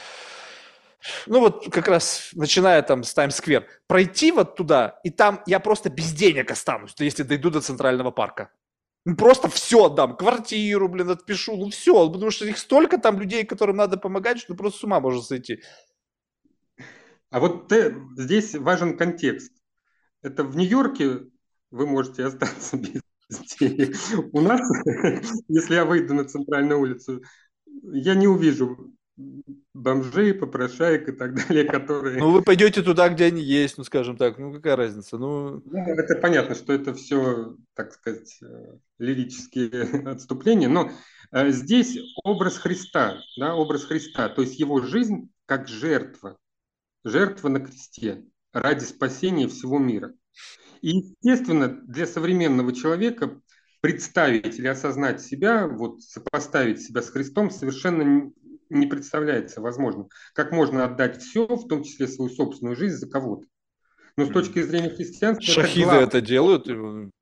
ну 1.27 1.41
вот 1.41 1.69
как 1.71 1.89
раз 1.89 2.31
начиная 2.35 2.83
там 2.83 3.03
с 3.05 3.13
Таймс-сквер, 3.15 3.67
пройти 3.87 4.33
вот 4.33 4.57
туда, 4.57 4.99
и 5.05 5.11
там 5.11 5.43
я 5.47 5.61
просто 5.61 5.91
без 5.91 6.13
денег 6.13 6.51
останусь, 6.51 6.95
если 6.99 7.23
дойду 7.23 7.51
до 7.51 7.61
Центрального 7.61 8.11
парка. 8.11 8.51
Ну, 9.07 9.17
просто 9.17 9.49
все 9.49 9.85
отдам, 9.85 10.17
квартиру, 10.17 10.89
блин, 10.89 11.11
отпишу, 11.11 11.57
ну 11.57 11.69
все, 11.69 12.11
потому 12.11 12.31
что 12.31 12.47
их 12.47 12.57
столько 12.57 12.97
там 12.97 13.21
людей, 13.21 13.45
которым 13.45 13.77
надо 13.77 13.99
помогать, 13.99 14.39
что 14.39 14.55
просто 14.55 14.79
с 14.81 14.85
ума 14.85 14.99
можно 15.01 15.21
сойти. 15.21 15.63
А 17.31 17.41
вот 17.41 17.69
ты, 17.69 17.95
здесь 18.17 18.55
важен 18.55 18.97
контекст. 18.97 19.53
Это 20.23 20.43
в 20.43 20.57
Нью-Йорке 20.57 21.27
вы 21.71 21.87
можете 21.87 22.25
остаться 22.25 22.77
без 22.79 23.03
у 24.33 24.41
нас, 24.41 24.61
если 25.49 25.75
я 25.75 25.85
выйду 25.85 26.15
на 26.15 26.25
центральную 26.25 26.81
улицу, 26.81 27.23
я 27.83 28.15
не 28.15 28.29
увижу 28.29 28.94
бомжей, 29.17 30.35
попрошаек 30.35 31.09
и 31.09 31.13
так 31.13 31.35
далее, 31.35 31.65
которые... 31.71 32.19
Ну, 32.19 32.31
вы 32.31 32.43
пойдете 32.43 32.83
туда, 32.83 33.09
где 33.09 33.27
они 33.27 33.43
есть, 33.43 33.79
ну, 33.79 33.85
скажем 33.85 34.17
так, 34.17 34.39
ну, 34.39 34.53
какая 34.53 34.77
разница, 34.77 35.19
ну... 35.19 35.63
ну 35.65 35.79
это 35.79 36.17
понятно, 36.17 36.55
что 36.55 36.73
это 36.73 36.95
все, 36.95 37.57
так 37.75 37.93
сказать, 37.93 38.39
э, 38.43 38.79
лирические 38.99 39.83
отступления, 40.11 40.69
но 40.69 40.91
э, 41.33 41.51
здесь 41.51 41.99
образ 42.25 42.59
Христа, 42.59 43.19
да, 43.37 43.55
образ 43.55 43.85
Христа, 43.85 44.29
то 44.29 44.43
есть 44.43 44.59
его 44.59 44.81
жизнь 44.81 45.31
как 45.47 45.69
жертва, 45.69 46.39
жертва 47.05 47.49
на 47.49 47.61
кресте 47.61 48.25
ради 48.53 48.85
спасения 48.85 49.49
всего 49.49 49.79
мира. 49.79 50.15
И, 50.81 50.99
естественно, 51.23 51.69
для 51.69 52.07
современного 52.07 52.75
человека 52.75 53.41
представить 53.81 54.59
или 54.59 54.67
осознать 54.67 55.21
себя, 55.21 55.67
вот 55.67 56.03
сопоставить 56.03 56.83
себя 56.83 57.03
с 57.03 57.11
Христом 57.11 57.51
совершенно 57.51 58.33
не 58.71 58.87
представляется 58.87 59.61
возможным. 59.61 60.09
Как 60.35 60.53
можно 60.53 60.85
отдать 60.85 61.23
все, 61.23 61.47
в 61.47 61.67
том 61.69 61.83
числе 61.83 62.09
свою 62.09 62.31
собственную 62.31 62.77
жизнь, 62.77 62.97
за 62.97 63.09
кого-то. 63.09 63.47
Но 64.17 64.27
с 64.27 64.31
точки 64.31 64.63
зрения 64.63 64.91
христианства... 64.91 65.45
Шахиды 65.45 65.91
это, 65.91 66.19
это 66.19 66.21
делают? 66.21 66.69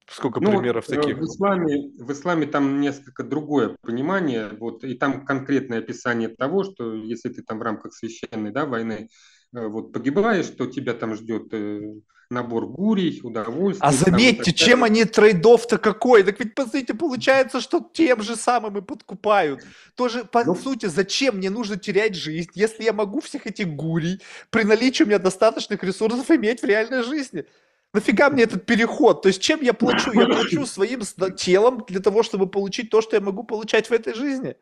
Сколько 0.08 0.40
ну, 0.40 0.50
примеров 0.50 0.88
э, 0.90 0.96
таких? 0.96 1.16
В 1.16 1.24
исламе, 1.24 1.90
в 1.98 2.12
исламе 2.12 2.46
там 2.46 2.80
несколько 2.80 3.24
другое 3.24 3.76
понимание, 3.80 4.50
вот, 4.50 4.84
и 4.84 4.94
там 4.94 5.24
конкретное 5.24 5.78
описание 5.78 6.28
того, 6.28 6.64
что 6.64 6.94
если 6.94 7.30
ты 7.30 7.42
там 7.42 7.58
в 7.58 7.62
рамках 7.62 7.94
священной 7.94 8.50
да, 8.50 8.66
войны 8.66 8.92
э, 8.92 9.08
вот, 9.52 9.92
погибаешь, 9.92 10.46
то 10.46 10.66
тебя 10.66 10.94
там 10.94 11.14
ждет 11.14 11.52
э, 11.52 11.94
набор 12.30 12.66
гурий, 12.66 13.20
удовольствий. 13.22 13.86
А 13.86 13.92
заметьте, 13.92 14.52
там, 14.52 14.54
чем 14.54 14.84
они 14.84 15.04
трейдов-то 15.04 15.78
какой? 15.78 16.22
Так 16.22 16.40
ведь, 16.40 16.54
по 16.54 16.66
сути, 16.66 16.92
получается, 16.92 17.60
что 17.60 17.86
тем 17.92 18.22
же 18.22 18.36
самым 18.36 18.78
и 18.78 18.80
подкупают. 18.80 19.60
Тоже, 19.94 20.24
по 20.24 20.44
ну, 20.44 20.54
сути, 20.54 20.86
зачем 20.86 21.36
мне 21.36 21.50
нужно 21.50 21.76
терять 21.76 22.14
жизнь, 22.14 22.50
если 22.54 22.82
я 22.82 22.92
могу 22.92 23.20
всех 23.20 23.46
этих 23.46 23.68
гурий 23.68 24.20
при 24.50 24.64
наличии 24.64 25.04
у 25.04 25.06
меня 25.06 25.18
достаточных 25.18 25.84
ресурсов 25.84 26.30
иметь 26.30 26.62
в 26.62 26.64
реальной 26.64 27.02
жизни? 27.02 27.44
Нафига 27.92 28.30
мне 28.30 28.44
этот 28.44 28.64
переход? 28.64 29.20
То 29.20 29.28
есть 29.28 29.42
чем 29.42 29.60
я 29.60 29.74
плачу? 29.74 30.12
Я 30.12 30.26
плачу 30.26 30.64
своим 30.64 31.02
телом 31.36 31.84
для 31.86 32.00
того, 32.00 32.22
чтобы 32.22 32.46
получить 32.46 32.88
то, 32.88 33.02
что 33.02 33.16
я 33.16 33.20
могу 33.20 33.44
получать 33.44 33.90
в 33.90 33.92
этой 33.92 34.14
жизни. 34.14 34.56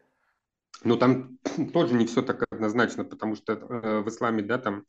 Ну, 0.84 0.96
там 0.96 1.38
тоже 1.72 1.94
не 1.94 2.06
все 2.06 2.22
так 2.22 2.44
однозначно, 2.50 3.04
потому 3.04 3.36
что 3.36 3.52
э, 3.52 4.00
в 4.00 4.08
исламе, 4.08 4.42
да, 4.42 4.58
там 4.58 4.84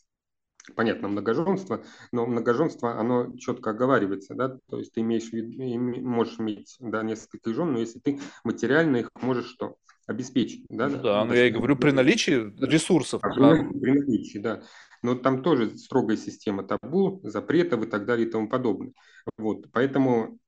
понятно, 0.75 1.07
многоженство, 1.07 1.83
но 2.11 2.25
многоженство, 2.25 2.99
оно 2.99 3.35
четко 3.37 3.71
оговаривается, 3.71 4.35
да, 4.35 4.57
то 4.69 4.77
есть 4.77 4.93
ты 4.93 5.01
имеешь 5.01 5.31
вид, 5.31 5.57
можешь 6.03 6.39
иметь, 6.39 6.77
да, 6.79 7.03
несколько 7.03 7.53
жен, 7.53 7.73
но 7.73 7.79
если 7.79 7.99
ты 7.99 8.19
материально 8.43 8.97
их 8.97 9.09
можешь 9.21 9.47
что? 9.47 9.75
Обеспечить, 10.07 10.65
да? 10.67 10.89
Ну, 10.89 11.01
да, 11.01 11.23
но 11.23 11.33
я 11.33 11.47
и 11.47 11.51
говорю, 11.51 11.77
при 11.77 11.91
наличии 11.91 12.53
ресурсов. 12.65 13.21
А, 13.23 13.29
да. 13.33 13.55
при 13.55 13.91
наличии, 13.91 14.39
да. 14.39 14.61
Но 15.03 15.15
там 15.15 15.41
тоже 15.41 15.77
строгая 15.77 16.17
система 16.17 16.63
табу, 16.63 17.21
запретов 17.23 17.83
и 17.83 17.87
так 17.87 18.05
далее 18.05 18.27
и 18.27 18.29
тому 18.29 18.49
подобное. 18.49 18.93
Вот, 19.37 19.71
поэтому 19.71 20.39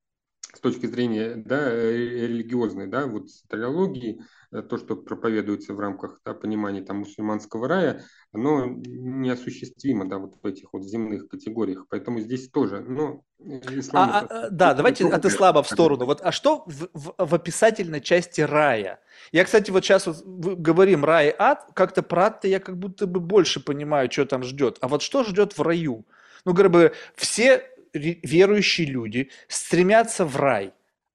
с 0.53 0.59
точки 0.59 0.85
зрения 0.85 1.33
да, 1.35 1.69
религиозной, 1.73 2.87
да, 2.87 3.07
вот 3.07 3.31
сатриологии, 3.31 4.21
э, 4.51 4.61
то, 4.61 4.77
что 4.77 4.95
проповедуется 4.95 5.73
в 5.73 5.79
рамках 5.79 6.21
да, 6.23 6.35
понимания 6.35 6.81
там, 6.81 6.97
мусульманского 6.97 7.67
рая, 7.67 8.03
оно 8.31 8.65
неосуществимо 8.65 10.07
да, 10.07 10.19
вот 10.19 10.35
в 10.41 10.45
этих 10.45 10.71
вот 10.71 10.83
земных 10.83 11.27
категориях. 11.27 11.85
Поэтому 11.89 12.19
здесь 12.19 12.49
тоже, 12.49 12.81
ну, 12.81 13.23
ислам... 13.39 14.09
А, 14.13 14.21
это, 14.25 14.45
а, 14.45 14.49
да, 14.51 14.73
давайте 14.75 15.07
от 15.07 15.25
ислама 15.25 15.63
в 15.63 15.67
сторону. 15.67 16.05
Вот, 16.05 16.21
а 16.21 16.31
что 16.31 16.63
в, 16.67 16.87
в, 16.93 17.15
в 17.17 17.33
описательной 17.33 18.01
части 18.01 18.41
рая? 18.41 18.99
Я, 19.31 19.45
кстати, 19.45 19.71
вот 19.71 19.83
сейчас 19.83 20.05
вот 20.05 20.23
говорим 20.23 21.03
рай, 21.03 21.33
ад, 21.35 21.67
как-то 21.73 22.03
про 22.03 22.27
ад 22.27 22.45
я 22.45 22.59
как 22.59 22.77
будто 22.77 23.07
бы 23.07 23.19
больше 23.19 23.59
понимаю, 23.59 24.11
что 24.11 24.25
там 24.27 24.43
ждет. 24.43 24.77
А 24.81 24.87
вот 24.87 25.01
что 25.01 25.23
ждет 25.23 25.57
в 25.57 25.61
раю? 25.63 26.05
Ну, 26.45 26.53
как 26.53 26.69
бы 26.71 26.93
все 27.15 27.63
верующие 27.93 28.87
люди 28.87 29.29
стремятся 29.47 30.25
в 30.25 30.35
рай. 30.37 30.73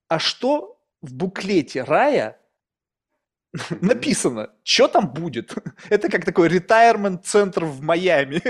А 0.08 0.18
что 0.18 0.80
в 1.02 1.14
буклете 1.14 1.82
рая 1.82 2.38
написано, 3.80 4.50
что 4.62 4.88
там 4.88 5.12
будет. 5.12 5.54
Это 5.90 6.08
как 6.08 6.24
такой 6.24 6.48
ретайрмент-центр 6.48 7.64
в 7.64 7.82
Майами. 7.82 8.42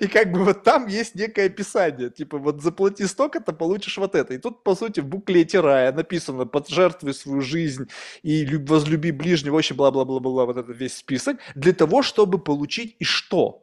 И 0.00 0.08
как 0.08 0.32
бы 0.32 0.44
вот 0.44 0.64
там 0.64 0.86
есть 0.86 1.14
некое 1.14 1.46
описание. 1.46 2.10
Типа 2.10 2.38
вот 2.38 2.60
заплати 2.62 3.06
столько-то, 3.06 3.52
получишь 3.52 3.98
вот 3.98 4.14
это. 4.14 4.34
И 4.34 4.38
тут, 4.38 4.64
по 4.64 4.74
сути, 4.74 5.00
в 5.00 5.06
буклете 5.06 5.60
рая 5.60 5.92
написано 5.92 6.46
«Поджертвуй 6.46 7.14
свою 7.14 7.40
жизнь 7.40 7.88
и 8.22 8.56
возлюби 8.56 9.12
ближнего», 9.12 9.54
вообще 9.54 9.74
бла-бла-бла-бла, 9.74 10.46
вот 10.46 10.56
этот 10.56 10.76
весь 10.76 10.96
список, 10.96 11.38
для 11.54 11.72
того, 11.72 12.02
чтобы 12.02 12.38
получить 12.38 12.96
и 12.98 13.04
что? 13.04 13.62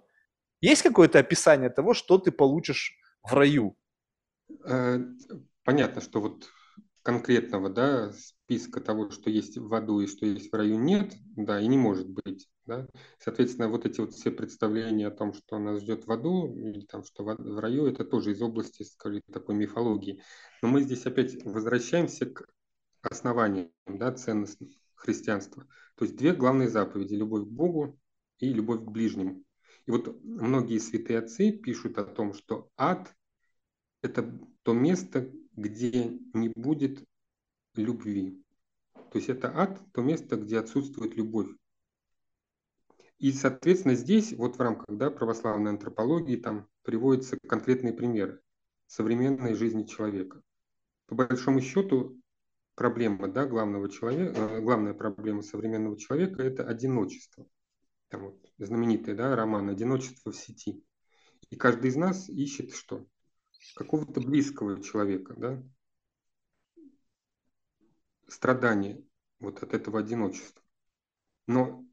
Есть 0.61 0.81
какое-то 0.81 1.19
описание 1.19 1.69
того, 1.69 1.94
что 1.94 2.18
ты 2.18 2.31
получишь 2.31 2.98
в 3.23 3.34
раю? 3.34 3.76
Э, 4.65 4.99
понятно, 5.63 6.01
что 6.01 6.21
вот 6.21 6.49
конкретного 7.01 7.69
да, 7.69 8.11
списка 8.11 8.81
того, 8.81 9.09
что 9.09 9.30
есть 9.30 9.57
в 9.57 9.73
аду 9.73 10.01
и 10.01 10.07
что 10.07 10.26
есть 10.26 10.51
в 10.51 10.55
раю, 10.55 10.77
нет, 10.77 11.13
да, 11.35 11.59
и 11.59 11.67
не 11.67 11.77
может 11.77 12.09
быть. 12.09 12.49
Да? 12.65 12.88
Соответственно, 13.19 13.69
вот 13.69 13.85
эти 13.85 13.99
вот 13.99 14.13
все 14.13 14.31
представления 14.31 15.07
о 15.07 15.11
том, 15.11 15.34
что 15.34 15.57
нас 15.57 15.81
ждет 15.81 16.05
в 16.05 16.11
аду, 16.11 16.53
или 16.55 16.85
там, 16.85 17.03
что 17.03 17.23
в 17.23 17.59
раю, 17.59 17.88
это 17.88 18.03
тоже 18.03 18.31
из 18.34 18.41
области, 18.41 18.84
скажем, 18.84 19.21
такой 19.31 19.55
мифологии. 19.55 20.21
Но 20.61 20.67
мы 20.67 20.81
здесь 20.81 21.05
опять 21.05 21.43
возвращаемся 21.45 22.27
к 22.27 22.47
основаниям 23.01 23.71
да, 23.88 24.11
ценностных 24.11 24.69
христианства. 24.93 25.65
То 25.95 26.05
есть 26.05 26.17
две 26.17 26.34
главные 26.34 26.69
заповеди– 26.69 27.13
любовь 27.15 27.45
к 27.45 27.51
Богу 27.51 27.99
и 28.38 28.53
любовь 28.53 28.81
к 28.81 28.91
ближнему. 28.91 29.43
И 29.85 29.91
вот 29.91 30.23
многие 30.23 30.77
святые 30.77 31.19
отцы 31.19 31.51
пишут 31.51 31.97
о 31.97 32.03
том, 32.03 32.34
что 32.34 32.69
ад– 32.77 33.11
это 34.01 34.39
то 34.63 34.73
место, 34.73 35.31
где 35.53 36.19
не 36.34 36.49
будет 36.49 37.03
любви. 37.76 38.43
То 38.93 39.17
есть 39.17 39.30
это 39.30 39.51
ад, 39.55 39.81
то 39.93 40.01
место, 40.01 40.38
где 40.38 40.59
отсутствует 40.59 41.15
любовь. 41.15 41.49
И, 43.17 43.31
соответственно, 43.34 43.95
здесь, 43.95 44.34
вот 44.34 44.55
в 44.55 44.61
рамках 44.61 44.95
да, 44.95 45.11
православной 45.11 45.71
антропологии, 45.71 46.38
там 46.38 46.67
приводятся 46.84 47.38
конкретные 47.39 47.93
примеры 47.93 48.41
современной 48.88 49.55
жизни 49.55 49.84
человека. 49.84 50.41
По 51.07 51.15
большому 51.15 51.59
счету, 51.59 52.19
проблема 52.76 53.27
да, 53.27 53.45
главного 53.45 53.89
человека, 53.89 54.39
э, 54.39 54.61
главная 54.61 54.93
проблема 54.93 55.41
современного 55.41 55.97
человека– 55.97 56.41
это 56.43 56.65
одиночество 56.65 57.45
там 58.09 58.26
вот 58.26 58.51
знаменитый 58.57 59.15
да, 59.15 59.35
роман 59.35 59.69
«Одиночество 59.69 60.31
в 60.31 60.35
сети». 60.35 60.84
И 61.49 61.55
каждый 61.55 61.89
из 61.89 61.95
нас 61.95 62.27
ищет 62.30 62.73
что? 62.73 63.05
Какого-то 63.76 64.22
близкого 64.22 64.81
человека, 64.81 65.34
да? 65.38 65.64
Страдание 68.27 69.03
вот 69.40 69.64
от 69.64 69.73
этого 69.73 69.99
одиночества. 69.99 70.61
Но 71.48 71.86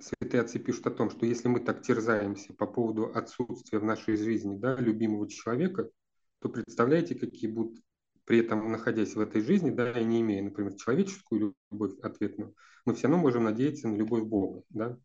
святые 0.00 0.42
отцы 0.42 0.58
пишут 0.58 0.86
о 0.86 0.90
том, 0.90 1.10
что 1.10 1.26
если 1.26 1.48
мы 1.48 1.60
так 1.60 1.82
терзаемся 1.82 2.54
по 2.54 2.66
поводу 2.66 3.14
отсутствия 3.14 3.78
в 3.78 3.84
нашей 3.84 4.16
жизни 4.16 4.56
да, 4.56 4.76
любимого 4.76 5.28
человека, 5.28 5.90
то 6.38 6.48
представляете, 6.48 7.14
какие 7.14 7.50
будут 7.50 7.82
при 8.24 8.38
этом 8.38 8.70
находясь 8.70 9.14
в 9.14 9.20
этой 9.20 9.42
жизни, 9.42 9.70
да, 9.70 9.98
и 9.98 10.04
не 10.04 10.20
имея, 10.20 10.42
например, 10.42 10.74
человеческую 10.74 11.54
любовь 11.70 11.98
ответную, 12.02 12.54
мы 12.84 12.94
все 12.94 13.08
равно 13.08 13.22
можем 13.22 13.44
надеяться 13.44 13.88
на 13.88 13.96
любовь 13.96 14.24
Бога, 14.24 14.62
да. 14.70 14.98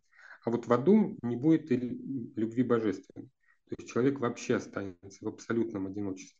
А 0.43 0.51
вот 0.51 0.67
в 0.67 0.73
аду 0.73 1.17
не 1.21 1.35
будет 1.35 1.71
и 1.71 1.75
любви 1.77 2.63
божественной. 2.63 3.29
То 3.69 3.75
есть 3.77 3.91
человек 3.91 4.19
вообще 4.19 4.55
останется 4.55 5.17
в 5.21 5.27
абсолютном 5.27 5.87
одиночестве. 5.87 6.37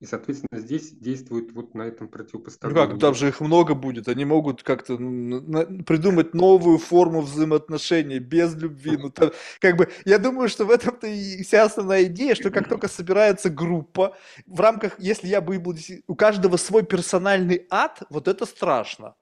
И, 0.00 0.06
соответственно, 0.06 0.60
здесь 0.60 0.90
действует 0.90 1.52
вот 1.52 1.74
на 1.74 1.82
этом 1.82 2.08
противопоставлении. 2.08 2.84
Ну 2.84 2.90
как, 2.90 3.00
там 3.00 3.14
же 3.14 3.28
их 3.28 3.40
много 3.40 3.74
будет. 3.74 4.08
Они 4.08 4.24
могут 4.24 4.62
как-то 4.62 4.96
придумать 4.96 6.34
новую 6.34 6.78
форму 6.78 7.22
взаимоотношений 7.22 8.18
без 8.18 8.54
любви. 8.54 8.98
Ну, 8.98 9.10
там, 9.10 9.30
как 9.60 9.76
бы, 9.76 9.90
я 10.04 10.18
думаю, 10.18 10.48
что 10.48 10.66
в 10.66 10.70
этом-то 10.70 11.06
и 11.06 11.42
вся 11.42 11.64
основная 11.64 12.04
идея, 12.04 12.34
что 12.34 12.50
как 12.50 12.68
только 12.68 12.88
собирается 12.88 13.48
группа, 13.50 14.16
в 14.46 14.60
рамках, 14.60 14.98
если 14.98 15.28
я 15.28 15.40
бы 15.40 15.62
у 16.06 16.14
каждого 16.14 16.56
свой 16.56 16.84
персональный 16.84 17.66
ад, 17.70 18.02
вот 18.10 18.28
это 18.28 18.46
страшно 18.46 19.14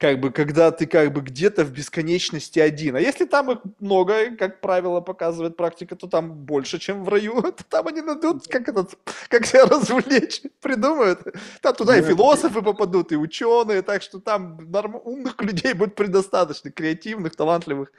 как 0.00 0.18
бы, 0.18 0.30
когда 0.30 0.70
ты 0.70 0.86
как 0.86 1.12
бы 1.12 1.20
где-то 1.20 1.62
в 1.62 1.72
бесконечности 1.72 2.58
один. 2.58 2.96
А 2.96 3.00
если 3.00 3.26
там 3.26 3.50
их 3.50 3.58
много, 3.80 4.34
как 4.34 4.62
правило 4.62 5.02
показывает 5.02 5.58
практика, 5.58 5.94
то 5.94 6.06
там 6.06 6.32
больше, 6.32 6.78
чем 6.78 7.04
в 7.04 7.08
раю, 7.10 7.42
то 7.42 7.64
там 7.68 7.86
они 7.86 8.00
найдут, 8.00 8.48
как 8.48 8.66
этот, 8.68 8.98
как 9.28 9.44
себя 9.44 9.66
развлечь, 9.66 10.40
придумают. 10.62 11.20
Там 11.60 11.74
туда 11.74 11.98
и 11.98 12.02
философы 12.02 12.62
попадут, 12.62 13.12
и 13.12 13.16
ученые, 13.16 13.82
так 13.82 14.00
что 14.00 14.20
там 14.20 14.56
норм... 14.70 14.96
умных 15.04 15.40
людей 15.42 15.74
будет 15.74 15.94
предостаточно, 15.94 16.72
креативных, 16.72 17.36
талантливых. 17.36 17.92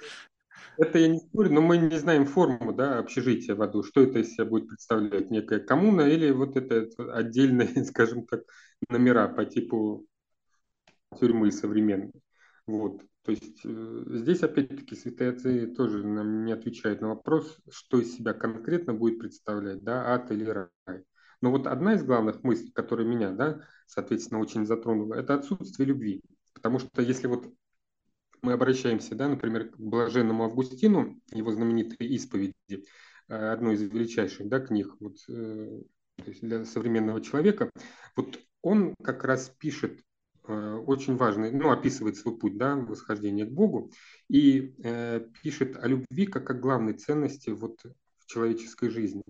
Это 0.77 0.97
я 0.97 1.07
не 1.07 1.19
спорю, 1.19 1.53
но 1.53 1.61
мы 1.61 1.77
не 1.77 1.99
знаем 1.99 2.25
форму 2.25 2.73
да, 2.73 2.97
общежития 2.97 3.53
в 3.53 3.61
аду. 3.61 3.83
Что 3.83 4.01
это 4.01 4.19
из 4.19 4.33
себя 4.33 4.45
будет 4.45 4.69
представлять? 4.69 5.29
Некая 5.29 5.59
коммуна 5.59 6.01
или 6.01 6.31
вот 6.31 6.57
это 6.57 6.89
отдельные, 7.13 7.85
скажем 7.85 8.25
так, 8.25 8.41
номера 8.89 9.27
по 9.27 9.45
типу 9.45 10.07
тюрьмы 11.19 11.51
современной. 11.51 12.13
Вот. 12.65 13.03
То 13.23 13.31
есть 13.31 13.61
э, 13.63 14.03
здесь 14.07 14.41
опять-таки 14.41 14.95
святые 14.95 15.31
отцы 15.31 15.67
тоже 15.67 16.05
нам 16.05 16.45
не 16.45 16.53
отвечают 16.53 17.01
на 17.01 17.09
вопрос, 17.09 17.57
что 17.69 17.99
из 17.99 18.15
себя 18.15 18.33
конкретно 18.33 18.93
будет 18.93 19.19
представлять, 19.19 19.83
да, 19.83 20.13
ад 20.13 20.31
или 20.31 20.45
рай. 20.45 21.03
Но 21.41 21.51
вот 21.51 21.67
одна 21.67 21.95
из 21.95 22.03
главных 22.03 22.43
мыслей, 22.43 22.71
которая 22.71 23.05
меня, 23.05 23.31
да, 23.31 23.61
соответственно, 23.87 24.39
очень 24.39 24.65
затронула, 24.65 25.15
это 25.15 25.35
отсутствие 25.35 25.87
любви. 25.87 26.23
Потому 26.53 26.79
что 26.79 27.01
если 27.01 27.27
вот 27.27 27.51
мы 28.41 28.53
обращаемся, 28.53 29.15
да, 29.15 29.27
например, 29.27 29.69
к 29.69 29.79
блаженному 29.79 30.45
Августину, 30.45 31.19
его 31.31 31.51
знаменитой 31.51 32.07
исповеди, 32.07 32.55
э, 32.69 33.35
одной 33.35 33.75
из 33.75 33.81
величайших 33.83 34.47
да, 34.49 34.59
книг 34.59 34.95
вот, 34.99 35.17
э, 35.29 35.81
для 36.41 36.65
современного 36.65 37.21
человека, 37.21 37.69
вот 38.15 38.39
он 38.63 38.95
как 39.03 39.23
раз 39.23 39.53
пишет 39.59 40.01
очень 40.47 41.17
важный, 41.17 41.51
ну, 41.51 41.71
описывает 41.71 42.17
свой 42.17 42.37
путь, 42.37 42.57
да, 42.57 42.75
восхождения 42.75 43.45
к 43.45 43.51
Богу, 43.51 43.91
и 44.27 44.75
э, 44.83 45.21
пишет 45.43 45.77
о 45.77 45.87
любви 45.87 46.25
как 46.25 46.49
о 46.49 46.53
главной 46.53 46.93
ценности 46.93 47.51
вот 47.51 47.79
в 48.17 48.25
человеческой 48.25 48.89
жизни. 48.89 49.23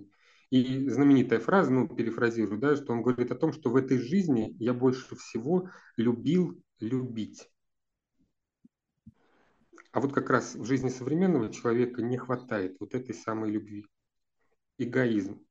И 0.49 0.89
знаменитая 0.89 1.39
фраза, 1.39 1.71
ну, 1.71 1.88
перефразирую, 1.88 2.59
да, 2.59 2.75
что 2.75 2.93
он 2.93 3.01
говорит 3.01 3.31
о 3.31 3.35
том, 3.35 3.53
что 3.53 3.69
в 3.69 3.75
этой 3.75 3.97
жизни 3.97 4.55
я 4.59 4.73
больше 4.73 5.15
всего 5.15 5.69
любил 5.95 6.61
любить. 6.79 7.49
А 9.91 9.99
вот 9.99 10.13
как 10.13 10.29
раз 10.29 10.55
в 10.55 10.65
жизни 10.65 10.89
современного 10.89 11.51
человека 11.51 12.01
не 12.01 12.17
хватает 12.17 12.77
вот 12.79 12.95
этой 12.95 13.13
самой 13.13 13.51
любви. 13.51 13.85
Эгоизм 14.77 15.45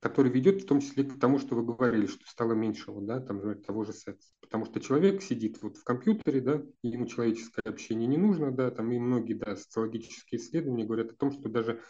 который 0.00 0.30
ведет 0.30 0.62
в 0.62 0.66
том 0.66 0.80
числе 0.80 1.04
к 1.04 1.18
тому, 1.18 1.38
что 1.38 1.54
вы 1.56 1.64
говорили, 1.64 2.06
что 2.06 2.26
стало 2.26 2.52
меньше 2.52 2.92
вот, 2.92 3.06
да, 3.06 3.20
там, 3.20 3.62
того 3.62 3.84
же 3.84 3.92
секса. 3.92 4.32
Потому 4.40 4.66
что 4.66 4.80
человек 4.80 5.22
сидит 5.22 5.60
вот 5.62 5.76
в 5.76 5.84
компьютере, 5.84 6.40
да, 6.40 6.62
ему 6.82 7.06
человеческое 7.06 7.62
общение 7.64 8.06
не 8.06 8.18
нужно, 8.18 8.50
да, 8.52 8.70
там 8.70 8.92
и 8.92 8.98
многие, 8.98 9.34
да, 9.34 9.56
социологические 9.56 10.40
исследования 10.40 10.84
говорят 10.84 11.12
о 11.12 11.16
том, 11.16 11.32
что 11.32 11.48
даже 11.48 11.82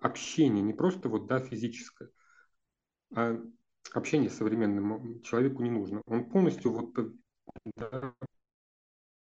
общение 0.00 0.62
не 0.62 0.74
просто 0.74 1.08
вот, 1.08 1.26
да, 1.26 1.40
физическое, 1.40 2.10
а 3.14 3.40
общение 3.92 4.30
современному 4.30 5.20
человеку 5.20 5.62
не 5.62 5.70
нужно. 5.70 6.02
Он 6.06 6.28
полностью 6.28 6.72
вот 6.72 6.94
да, 7.76 8.14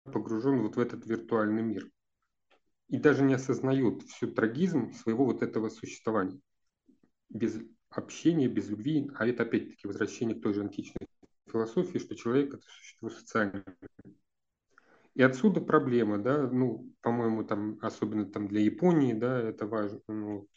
погружен 0.04 0.62
вот 0.62 0.76
в 0.76 0.80
этот 0.80 1.06
виртуальный 1.06 1.62
мир 1.62 1.90
и 2.88 2.98
даже 2.98 3.24
не 3.24 3.34
осознает 3.34 4.04
всю 4.04 4.32
трагизм 4.32 4.92
своего 4.94 5.26
вот 5.26 5.42
этого 5.42 5.70
существования 5.70 6.40
без 7.30 7.60
общение 7.98 8.48
без 8.48 8.70
любви, 8.70 9.10
а 9.16 9.28
это 9.28 9.44
опять-таки 9.44 9.88
возвращение 9.88 10.36
к 10.36 10.42
той 10.42 10.54
же 10.54 10.62
античной 10.62 11.08
философии, 11.48 12.00
что 12.00 12.16
человек 12.16 12.54
это 12.54 12.64
существо 12.68 13.10
социальное. 13.10 13.64
И 15.14 15.22
отсюда 15.22 15.62
проблема, 15.62 16.18
да, 16.18 16.50
ну, 16.50 16.92
по-моему, 17.02 17.46
там, 17.46 17.80
особенно 17.82 18.26
там 18.26 18.48
для 18.48 18.62
Японии, 18.62 19.14
да, 19.14 19.40
это 19.40 19.66
важно, 19.66 20.02
ну, 20.10 20.48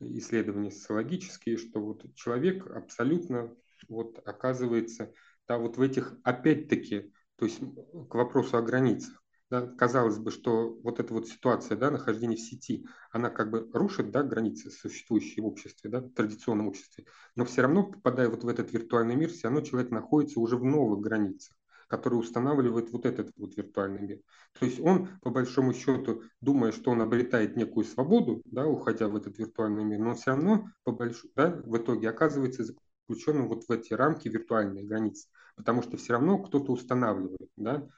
исследования 0.00 0.70
социологические, 0.70 1.56
что 1.56 1.80
вот 1.80 2.04
человек 2.14 2.66
абсолютно 2.70 3.54
вот 3.88 4.20
оказывается, 4.26 5.12
да, 5.46 5.58
вот 5.58 5.76
в 5.76 5.80
этих, 5.80 6.18
опять-таки, 6.24 7.12
то 7.36 7.44
есть 7.44 7.60
к 8.08 8.14
вопросу 8.14 8.56
о 8.56 8.62
границах, 8.62 9.22
да, 9.50 9.66
казалось 9.66 10.18
бы, 10.18 10.30
что 10.30 10.78
вот 10.82 11.00
эта 11.00 11.12
вот 11.14 11.28
ситуация, 11.28 11.76
да, 11.76 11.90
нахождения 11.90 12.36
в 12.36 12.40
сети, 12.40 12.86
она 13.10 13.30
как 13.30 13.50
бы 13.50 13.70
рушит, 13.72 14.10
да, 14.10 14.22
границы, 14.22 14.70
существующие 14.70 15.42
в 15.42 15.46
обществе, 15.46 15.90
да, 15.90 16.00
в 16.00 16.10
традиционном 16.10 16.68
обществе, 16.68 17.04
но 17.34 17.44
все 17.44 17.62
равно, 17.62 17.84
попадая 17.84 18.28
вот 18.28 18.44
в 18.44 18.48
этот 18.48 18.72
виртуальный 18.72 19.16
мир, 19.16 19.30
все 19.30 19.48
равно 19.48 19.62
человек 19.62 19.90
находится 19.90 20.40
уже 20.40 20.56
в 20.56 20.64
новых 20.64 21.00
границах 21.00 21.56
который 21.88 22.14
устанавливает 22.14 22.90
вот 22.90 23.06
этот 23.06 23.32
вот 23.36 23.56
виртуальный 23.56 24.02
мир. 24.02 24.20
То 24.58 24.66
есть 24.66 24.78
он, 24.78 25.08
по 25.22 25.30
большому 25.30 25.72
счету, 25.72 26.22
думая, 26.40 26.70
что 26.70 26.90
он 26.90 27.00
обретает 27.00 27.56
некую 27.56 27.84
свободу, 27.84 28.42
да, 28.44 28.66
уходя 28.66 29.08
в 29.08 29.16
этот 29.16 29.38
виртуальный 29.38 29.84
мир, 29.84 29.98
но 29.98 30.14
все 30.14 30.32
равно 30.32 30.66
по 30.84 30.92
большому, 30.92 31.32
да, 31.34 31.50
в 31.64 31.76
итоге 31.76 32.10
оказывается 32.10 32.64
заключенным 32.64 33.48
вот 33.48 33.64
в 33.64 33.72
эти 33.72 33.94
рамки 33.94 34.28
виртуальной 34.28 34.84
границы, 34.84 35.28
потому 35.56 35.82
что 35.82 35.96
все 35.96 36.12
равно 36.12 36.38
кто-то 36.38 36.72
устанавливает, 36.72 37.50
да, 37.56 37.88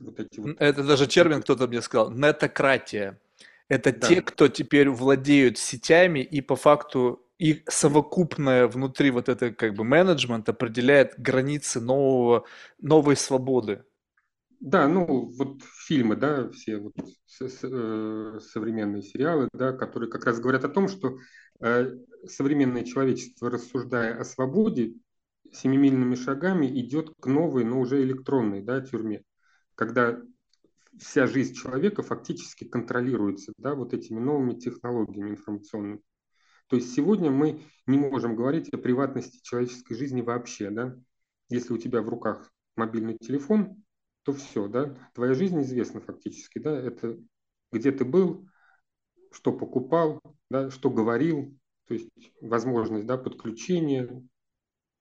вот 0.00 0.20
эти 0.20 0.40
вот... 0.40 0.56
Это 0.58 0.84
даже 0.84 1.06
термин 1.06 1.42
кто-то 1.42 1.68
мне 1.68 1.82
сказал, 1.82 2.10
нетократия. 2.10 3.20
Это 3.68 3.92
да. 3.92 4.08
те, 4.08 4.22
кто 4.22 4.48
теперь 4.48 4.88
владеют 4.90 5.58
сетями 5.58 6.20
и 6.20 6.40
по 6.40 6.56
факту 6.56 7.24
их 7.38 7.62
совокупное 7.68 8.66
внутри 8.66 9.10
вот 9.10 9.28
это 9.28 9.52
как 9.52 9.74
бы 9.74 9.84
менеджмент 9.84 10.48
определяет 10.48 11.14
границы 11.18 11.80
нового, 11.80 12.44
новой 12.80 13.16
свободы. 13.16 13.84
Да, 14.60 14.86
ну 14.88 15.30
вот 15.38 15.62
фильмы, 15.86 16.16
да, 16.16 16.50
все 16.50 16.76
вот 16.76 16.94
э, 16.98 18.40
современные 18.42 19.02
сериалы, 19.02 19.48
да, 19.54 19.72
которые 19.72 20.10
как 20.10 20.26
раз 20.26 20.38
говорят 20.38 20.64
о 20.64 20.68
том, 20.68 20.86
что 20.88 21.16
э, 21.60 21.92
современное 22.26 22.84
человечество, 22.84 23.48
рассуждая 23.48 24.20
о 24.20 24.24
свободе, 24.24 24.92
семимильными 25.50 26.14
шагами 26.14 26.66
идет 26.66 27.10
к 27.18 27.26
новой, 27.26 27.64
но 27.64 27.80
уже 27.80 28.02
электронной, 28.02 28.60
да, 28.60 28.82
тюрьме, 28.82 29.22
когда 29.80 30.20
вся 30.98 31.26
жизнь 31.26 31.54
человека 31.54 32.02
фактически 32.02 32.64
контролируется, 32.64 33.54
да, 33.56 33.74
вот 33.74 33.94
этими 33.94 34.20
новыми 34.20 34.52
технологиями 34.52 35.30
информационными. 35.30 36.02
То 36.66 36.76
есть 36.76 36.94
сегодня 36.94 37.30
мы 37.30 37.62
не 37.86 37.96
можем 37.96 38.36
говорить 38.36 38.68
о 38.74 38.76
приватности 38.76 39.40
человеческой 39.42 39.94
жизни 39.94 40.20
вообще, 40.20 40.68
да. 40.68 40.94
Если 41.48 41.72
у 41.72 41.78
тебя 41.78 42.02
в 42.02 42.10
руках 42.10 42.52
мобильный 42.76 43.16
телефон, 43.16 43.82
то 44.22 44.34
все, 44.34 44.68
да, 44.68 44.94
твоя 45.14 45.32
жизнь 45.32 45.58
известна 45.62 46.02
фактически, 46.02 46.58
да, 46.58 46.78
это 46.78 47.18
где 47.72 47.90
ты 47.90 48.04
был, 48.04 48.46
что 49.32 49.50
покупал, 49.50 50.20
да, 50.50 50.70
что 50.70 50.90
говорил, 50.90 51.58
то 51.86 51.94
есть 51.94 52.10
возможность, 52.42 53.06
да, 53.06 53.16
подключения 53.16 54.28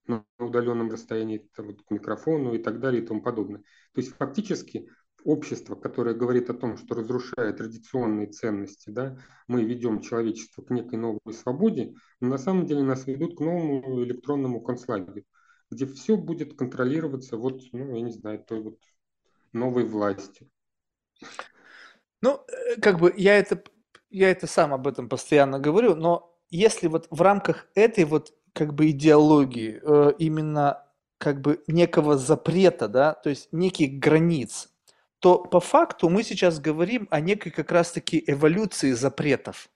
на 0.09 0.25
удаленном 0.37 0.91
расстоянии 0.91 1.49
там, 1.55 1.67
вот, 1.67 1.83
к 1.83 1.91
микрофону 1.91 2.53
и 2.53 2.57
так 2.59 2.79
далее 2.79 3.01
и 3.01 3.05
тому 3.05 3.21
подобное. 3.21 3.61
То 3.93 4.01
есть 4.01 4.15
фактически 4.15 4.89
общество, 5.23 5.75
которое 5.75 6.15
говорит 6.15 6.49
о 6.49 6.53
том, 6.53 6.77
что 6.77 6.95
разрушая 6.95 7.53
традиционные 7.53 8.27
ценности, 8.27 8.89
да, 8.89 9.17
мы 9.47 9.63
ведем 9.63 10.01
человечество 10.01 10.61
к 10.61 10.69
некой 10.69 10.97
новой 10.97 11.33
свободе, 11.33 11.93
но 12.19 12.29
на 12.29 12.37
самом 12.37 12.65
деле 12.65 12.83
нас 12.83 13.05
ведут 13.07 13.37
к 13.37 13.41
новому 13.41 14.03
электронному 14.03 14.61
концлагерю, 14.61 15.25
где 15.69 15.85
все 15.85 16.17
будет 16.17 16.57
контролироваться 16.57 17.37
вот, 17.37 17.61
ну, 17.71 17.95
я 17.95 18.01
не 18.01 18.11
знаю, 18.11 18.43
той 18.43 18.61
вот 18.61 18.79
новой 19.53 19.85
властью. 19.85 20.49
Ну, 22.21 22.41
э, 22.47 22.79
как 22.81 22.99
бы 22.99 23.13
я 23.15 23.37
это, 23.37 23.63
я 24.09 24.29
это 24.31 24.47
сам 24.47 24.73
об 24.73 24.87
этом 24.87 25.09
постоянно 25.09 25.59
говорю, 25.59 25.95
но 25.95 26.37
если 26.49 26.87
вот 26.87 27.07
в 27.09 27.21
рамках 27.21 27.67
этой 27.75 28.05
вот 28.05 28.33
как 28.53 28.73
бы 28.73 28.89
идеологии 28.89 29.79
э, 29.81 30.13
именно 30.19 30.83
как 31.17 31.41
бы 31.41 31.61
некого 31.67 32.17
запрета, 32.17 32.87
да, 32.87 33.13
то 33.13 33.29
есть 33.29 33.49
неких 33.51 33.99
границ, 33.99 34.69
то 35.19 35.39
по 35.39 35.59
факту 35.59 36.09
мы 36.09 36.23
сейчас 36.23 36.59
говорим 36.59 37.07
о 37.11 37.19
некой 37.19 37.51
как 37.51 37.71
раз-таки 37.71 38.23
эволюции 38.25 38.91
запретов. 38.93 39.69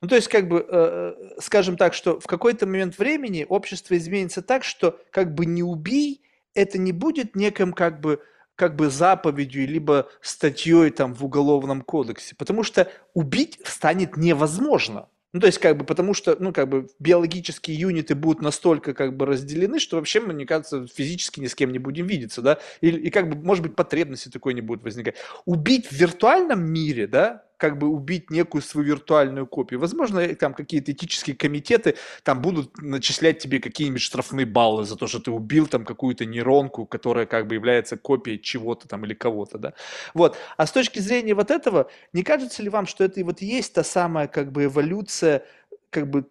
Ну, 0.00 0.08
то 0.08 0.16
есть, 0.16 0.26
как 0.26 0.48
бы, 0.48 0.58
э, 0.58 0.64
э, 0.68 1.40
скажем 1.40 1.76
так, 1.76 1.94
что 1.94 2.18
в 2.18 2.26
какой-то 2.26 2.66
момент 2.66 2.98
времени 2.98 3.46
общество 3.48 3.96
изменится 3.96 4.42
так, 4.42 4.64
что 4.64 4.98
как 5.12 5.32
бы 5.32 5.46
не 5.46 5.62
убей, 5.62 6.22
это 6.54 6.76
не 6.76 6.90
будет 6.90 7.36
неким 7.36 7.72
как 7.72 8.00
бы, 8.00 8.20
как 8.56 8.74
бы 8.74 8.90
заповедью, 8.90 9.68
либо 9.68 10.10
статьей 10.20 10.90
там 10.90 11.14
в 11.14 11.24
уголовном 11.24 11.82
кодексе, 11.82 12.34
потому 12.34 12.64
что 12.64 12.90
убить 13.14 13.60
станет 13.64 14.16
невозможно. 14.16 15.08
Ну, 15.32 15.40
то 15.40 15.46
есть, 15.46 15.58
как 15.58 15.78
бы, 15.78 15.84
потому 15.84 16.12
что, 16.12 16.36
ну, 16.38 16.52
как 16.52 16.68
бы, 16.68 16.88
биологические 16.98 17.78
юниты 17.78 18.14
будут 18.14 18.42
настолько, 18.42 18.92
как 18.92 19.16
бы, 19.16 19.24
разделены, 19.24 19.78
что 19.78 19.96
вообще, 19.96 20.20
мне 20.20 20.44
кажется, 20.44 20.86
физически 20.86 21.40
ни 21.40 21.46
с 21.46 21.54
кем 21.54 21.72
не 21.72 21.78
будем 21.78 22.06
видеться, 22.06 22.42
да, 22.42 22.58
и, 22.82 22.88
и 22.88 23.10
как 23.10 23.30
бы, 23.30 23.36
может 23.36 23.62
быть, 23.62 23.74
потребности 23.74 24.28
такой 24.28 24.52
не 24.52 24.60
будет 24.60 24.82
возникать. 24.82 25.16
Убить 25.46 25.86
в 25.86 25.92
виртуальном 25.92 26.62
мире, 26.70 27.06
да, 27.06 27.44
как 27.62 27.78
бы 27.78 27.86
убить 27.86 28.28
некую 28.28 28.60
свою 28.60 28.88
виртуальную 28.88 29.46
копию. 29.46 29.78
Возможно, 29.78 30.26
там 30.34 30.52
какие-то 30.52 30.90
этические 30.90 31.36
комитеты 31.36 31.94
там 32.24 32.42
будут 32.42 32.76
начислять 32.82 33.38
тебе 33.38 33.60
какие-нибудь 33.60 34.02
штрафные 34.02 34.46
баллы 34.46 34.84
за 34.84 34.96
то, 34.96 35.06
что 35.06 35.20
ты 35.20 35.30
убил 35.30 35.68
там 35.68 35.84
какую-то 35.84 36.24
нейронку, 36.24 36.86
которая 36.86 37.24
как 37.24 37.46
бы 37.46 37.54
является 37.54 37.96
копией 37.96 38.40
чего-то 38.40 38.88
там 38.88 39.04
или 39.04 39.14
кого-то, 39.14 39.58
да. 39.58 39.74
Вот. 40.12 40.36
А 40.56 40.66
с 40.66 40.72
точки 40.72 40.98
зрения 40.98 41.34
вот 41.34 41.52
этого, 41.52 41.88
не 42.12 42.24
кажется 42.24 42.64
ли 42.64 42.68
вам, 42.68 42.88
что 42.88 43.04
это 43.04 43.20
и 43.20 43.22
вот 43.22 43.40
есть 43.40 43.74
та 43.74 43.84
самая 43.84 44.26
как 44.26 44.50
бы 44.50 44.64
эволюция, 44.64 45.44
как 45.90 46.10
бы 46.10 46.26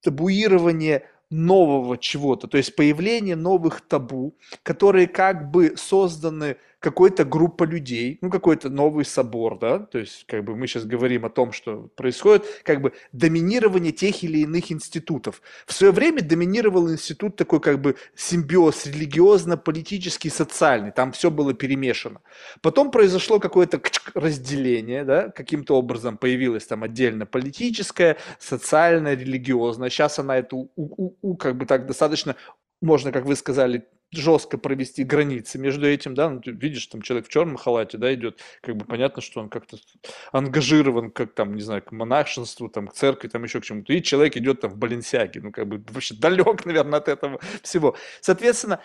табуирование 0.00 1.08
нового 1.28 1.98
чего-то, 1.98 2.46
то 2.46 2.56
есть 2.56 2.76
появление 2.76 3.34
новых 3.34 3.80
табу, 3.80 4.36
которые 4.62 5.08
как 5.08 5.50
бы 5.50 5.74
созданы 5.76 6.56
какой-то 6.80 7.24
группа 7.24 7.64
людей, 7.64 8.18
ну, 8.20 8.30
какой-то 8.30 8.68
новый 8.68 9.04
собор, 9.04 9.58
да, 9.58 9.80
то 9.80 9.98
есть, 9.98 10.24
как 10.26 10.44
бы 10.44 10.54
мы 10.54 10.66
сейчас 10.66 10.84
говорим 10.84 11.24
о 11.24 11.30
том, 11.30 11.52
что 11.52 11.90
происходит, 11.96 12.44
как 12.62 12.80
бы 12.80 12.92
доминирование 13.12 13.92
тех 13.92 14.22
или 14.22 14.38
иных 14.38 14.70
институтов. 14.70 15.42
В 15.66 15.72
свое 15.72 15.92
время 15.92 16.22
доминировал 16.22 16.90
институт 16.90 17.36
такой, 17.36 17.60
как 17.60 17.80
бы, 17.80 17.96
симбиоз 18.14 18.86
религиозно-политический, 18.86 20.30
социальный, 20.30 20.92
там 20.92 21.12
все 21.12 21.30
было 21.30 21.52
перемешано. 21.52 22.20
Потом 22.62 22.90
произошло 22.90 23.40
какое-то 23.40 23.80
разделение, 24.14 25.04
да, 25.04 25.30
каким-то 25.30 25.76
образом 25.76 26.16
появилась 26.16 26.66
там 26.66 26.84
отдельно 26.84 27.26
политическая, 27.26 28.16
социальная, 28.38 29.16
религиозная. 29.16 29.90
Сейчас 29.90 30.18
она 30.18 30.38
это, 30.38 30.54
у, 30.54 30.68
у, 30.76 31.16
у, 31.22 31.36
как 31.36 31.56
бы 31.56 31.66
так 31.66 31.86
достаточно 31.86 32.36
можно, 32.80 33.12
как 33.12 33.24
вы 33.24 33.36
сказали, 33.36 33.86
жестко 34.10 34.56
провести 34.56 35.04
границы 35.04 35.58
между 35.58 35.86
этим, 35.86 36.14
да, 36.14 36.30
ну, 36.30 36.40
ты 36.40 36.50
видишь, 36.52 36.86
там 36.86 37.02
человек 37.02 37.26
в 37.26 37.30
черном 37.30 37.56
халате, 37.56 37.98
да, 37.98 38.12
идет, 38.14 38.40
как 38.62 38.76
бы 38.76 38.84
понятно, 38.84 39.20
что 39.20 39.40
он 39.40 39.48
как-то 39.50 39.76
ангажирован, 40.32 41.10
как 41.10 41.34
там, 41.34 41.54
не 41.54 41.62
знаю, 41.62 41.82
к 41.82 41.92
монашеству, 41.92 42.68
там, 42.68 42.88
к 42.88 42.94
церкви, 42.94 43.28
там 43.28 43.44
еще 43.44 43.60
к 43.60 43.64
чему-то, 43.64 43.92
и 43.92 44.02
человек 44.02 44.36
идет 44.36 44.62
там 44.62 44.70
в 44.70 44.76
Баленсиаге, 44.76 45.40
ну, 45.42 45.52
как 45.52 45.68
бы 45.68 45.84
вообще 45.92 46.14
далек, 46.14 46.64
наверное, 46.64 46.98
от 46.98 47.08
этого 47.08 47.38
всего. 47.62 47.96
Соответственно, 48.20 48.80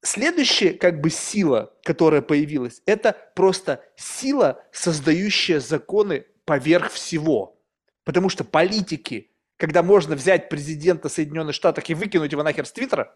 следующая, 0.00 0.72
как 0.72 1.00
бы, 1.00 1.10
сила, 1.10 1.74
которая 1.84 2.22
появилась, 2.22 2.82
это 2.86 3.16
просто 3.34 3.84
сила, 3.96 4.64
создающая 4.72 5.60
законы 5.60 6.24
поверх 6.44 6.90
всего. 6.90 7.58
Потому 8.04 8.30
что 8.30 8.42
политики, 8.42 9.30
когда 9.58 9.82
можно 9.82 10.16
взять 10.16 10.48
президента 10.48 11.08
Соединенных 11.08 11.54
Штатов 11.54 11.88
и 11.88 11.94
выкинуть 11.94 12.32
его 12.32 12.42
нахер 12.42 12.66
с 12.66 12.72
Твиттера, 12.72 13.14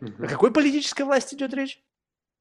Угу. 0.00 0.24
О 0.24 0.28
какой 0.28 0.52
политической 0.52 1.02
власти 1.02 1.34
идет 1.34 1.54
речь? 1.54 1.82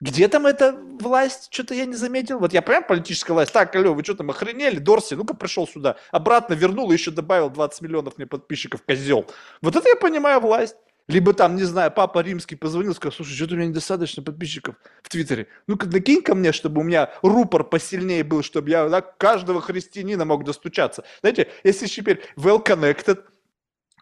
Где 0.02 0.28
там 0.28 0.46
эта 0.46 0.74
власть? 1.00 1.48
Что-то 1.50 1.74
я 1.74 1.86
не 1.86 1.96
заметил. 1.96 2.40
Вот 2.40 2.52
я 2.52 2.62
прям 2.62 2.84
политическая 2.84 3.34
власть. 3.34 3.54
Так, 3.54 3.74
алло, 3.76 3.94
вы 3.94 4.04
что 4.04 4.16
там 4.16 4.32
охренели? 4.32 4.78
Дорси, 4.80 5.14
ну-ка 5.14 5.34
пришел 5.34 5.66
сюда. 5.66 5.96
Обратно 6.12 6.56
вернул 6.56 6.92
и 6.92 6.94
еще 6.94 7.12
добавил 7.12 7.50
20 7.50 7.82
миллионов 7.82 8.18
мне 8.18 8.28
подписчиков, 8.28 8.84
козел. 8.84 9.26
Вот 9.62 9.76
это 9.76 9.88
я 9.88 9.96
понимаю 9.96 10.42
власть. 10.42 10.76
Либо 11.08 11.34
там, 11.34 11.58
не 11.58 11.64
знаю, 11.64 11.92
папа 11.92 12.20
римский 12.20 12.56
позвонил, 12.56 12.96
сказал, 12.96 13.12
слушай, 13.12 13.36
что-то 13.36 13.56
у 13.56 13.58
меня 13.58 13.68
недостаточно 13.68 14.24
подписчиков 14.24 14.76
в 15.02 15.10
Твиттере. 15.10 15.48
Ну-ка 15.68 15.86
накинь 15.88 16.22
ко 16.22 16.34
мне, 16.34 16.54
чтобы 16.54 16.80
у 16.80 16.84
меня 16.84 17.12
рупор 17.22 17.66
посильнее 17.66 18.24
был, 18.24 18.42
чтобы 18.42 18.70
я 18.70 18.88
да, 18.88 19.02
каждого 19.02 19.62
христианина 19.62 20.24
мог 20.24 20.46
достучаться. 20.46 21.04
Знаете, 21.20 21.50
если 21.66 21.88
теперь 21.88 22.22
well 22.38 22.64
connected, 22.64 23.22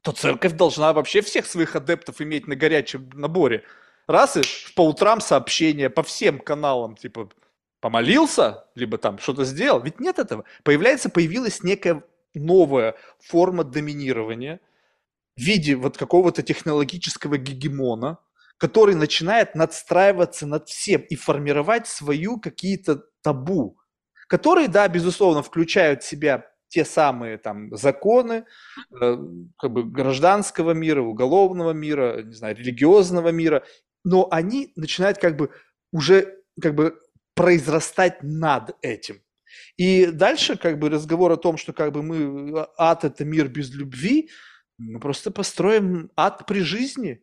то 0.01 0.11
церковь 0.11 0.53
должна 0.53 0.93
вообще 0.93 1.21
всех 1.21 1.45
своих 1.45 1.75
адептов 1.75 2.21
иметь 2.21 2.47
на 2.47 2.55
горячем 2.55 3.09
наборе. 3.13 3.63
Раз 4.07 4.37
и 4.37 4.41
по 4.75 4.87
утрам 4.87 5.21
сообщения 5.21 5.89
по 5.89 6.03
всем 6.03 6.39
каналам, 6.39 6.95
типа, 6.95 7.29
помолился, 7.79 8.65
либо 8.75 8.97
там 8.97 9.19
что-то 9.19 9.45
сделал. 9.45 9.81
Ведь 9.81 9.99
нет 9.99 10.19
этого. 10.19 10.43
Появляется, 10.63 11.09
появилась 11.09 11.63
некая 11.63 12.03
новая 12.33 12.95
форма 13.19 13.63
доминирования 13.63 14.59
в 15.37 15.41
виде 15.41 15.75
вот 15.75 15.97
какого-то 15.97 16.41
технологического 16.41 17.37
гегемона, 17.37 18.17
который 18.57 18.95
начинает 18.95 19.55
надстраиваться 19.55 20.45
над 20.47 20.67
всем 20.67 21.01
и 21.01 21.15
формировать 21.15 21.87
свою 21.87 22.39
какие-то 22.39 23.03
табу, 23.21 23.77
которые, 24.27 24.67
да, 24.67 24.87
безусловно, 24.87 25.43
включают 25.43 26.03
в 26.03 26.07
себя 26.07 26.50
те 26.71 26.85
самые 26.85 27.37
там 27.37 27.75
законы 27.75 28.45
э, 29.01 29.17
как 29.57 29.71
бы 29.71 29.83
гражданского 29.83 30.71
мира, 30.71 31.01
уголовного 31.01 31.71
мира, 31.71 32.23
не 32.23 32.33
знаю, 32.33 32.55
религиозного 32.55 33.29
мира, 33.29 33.63
но 34.05 34.27
они 34.31 34.71
начинают 34.75 35.17
как 35.17 35.35
бы 35.35 35.51
уже 35.91 36.37
как 36.61 36.75
бы 36.75 36.97
произрастать 37.35 38.23
над 38.23 38.75
этим. 38.81 39.17
И 39.75 40.05
дальше 40.05 40.57
как 40.57 40.79
бы 40.79 40.89
разговор 40.89 41.31
о 41.33 41.37
том, 41.37 41.57
что 41.57 41.73
как 41.73 41.91
бы 41.91 42.01
мы, 42.01 42.67
ад 42.77 43.03
это 43.03 43.25
мир 43.25 43.49
без 43.49 43.73
любви, 43.73 44.29
мы 44.77 44.99
просто 44.99 45.29
построим 45.29 46.09
ад 46.15 46.45
при 46.45 46.61
жизни. 46.61 47.21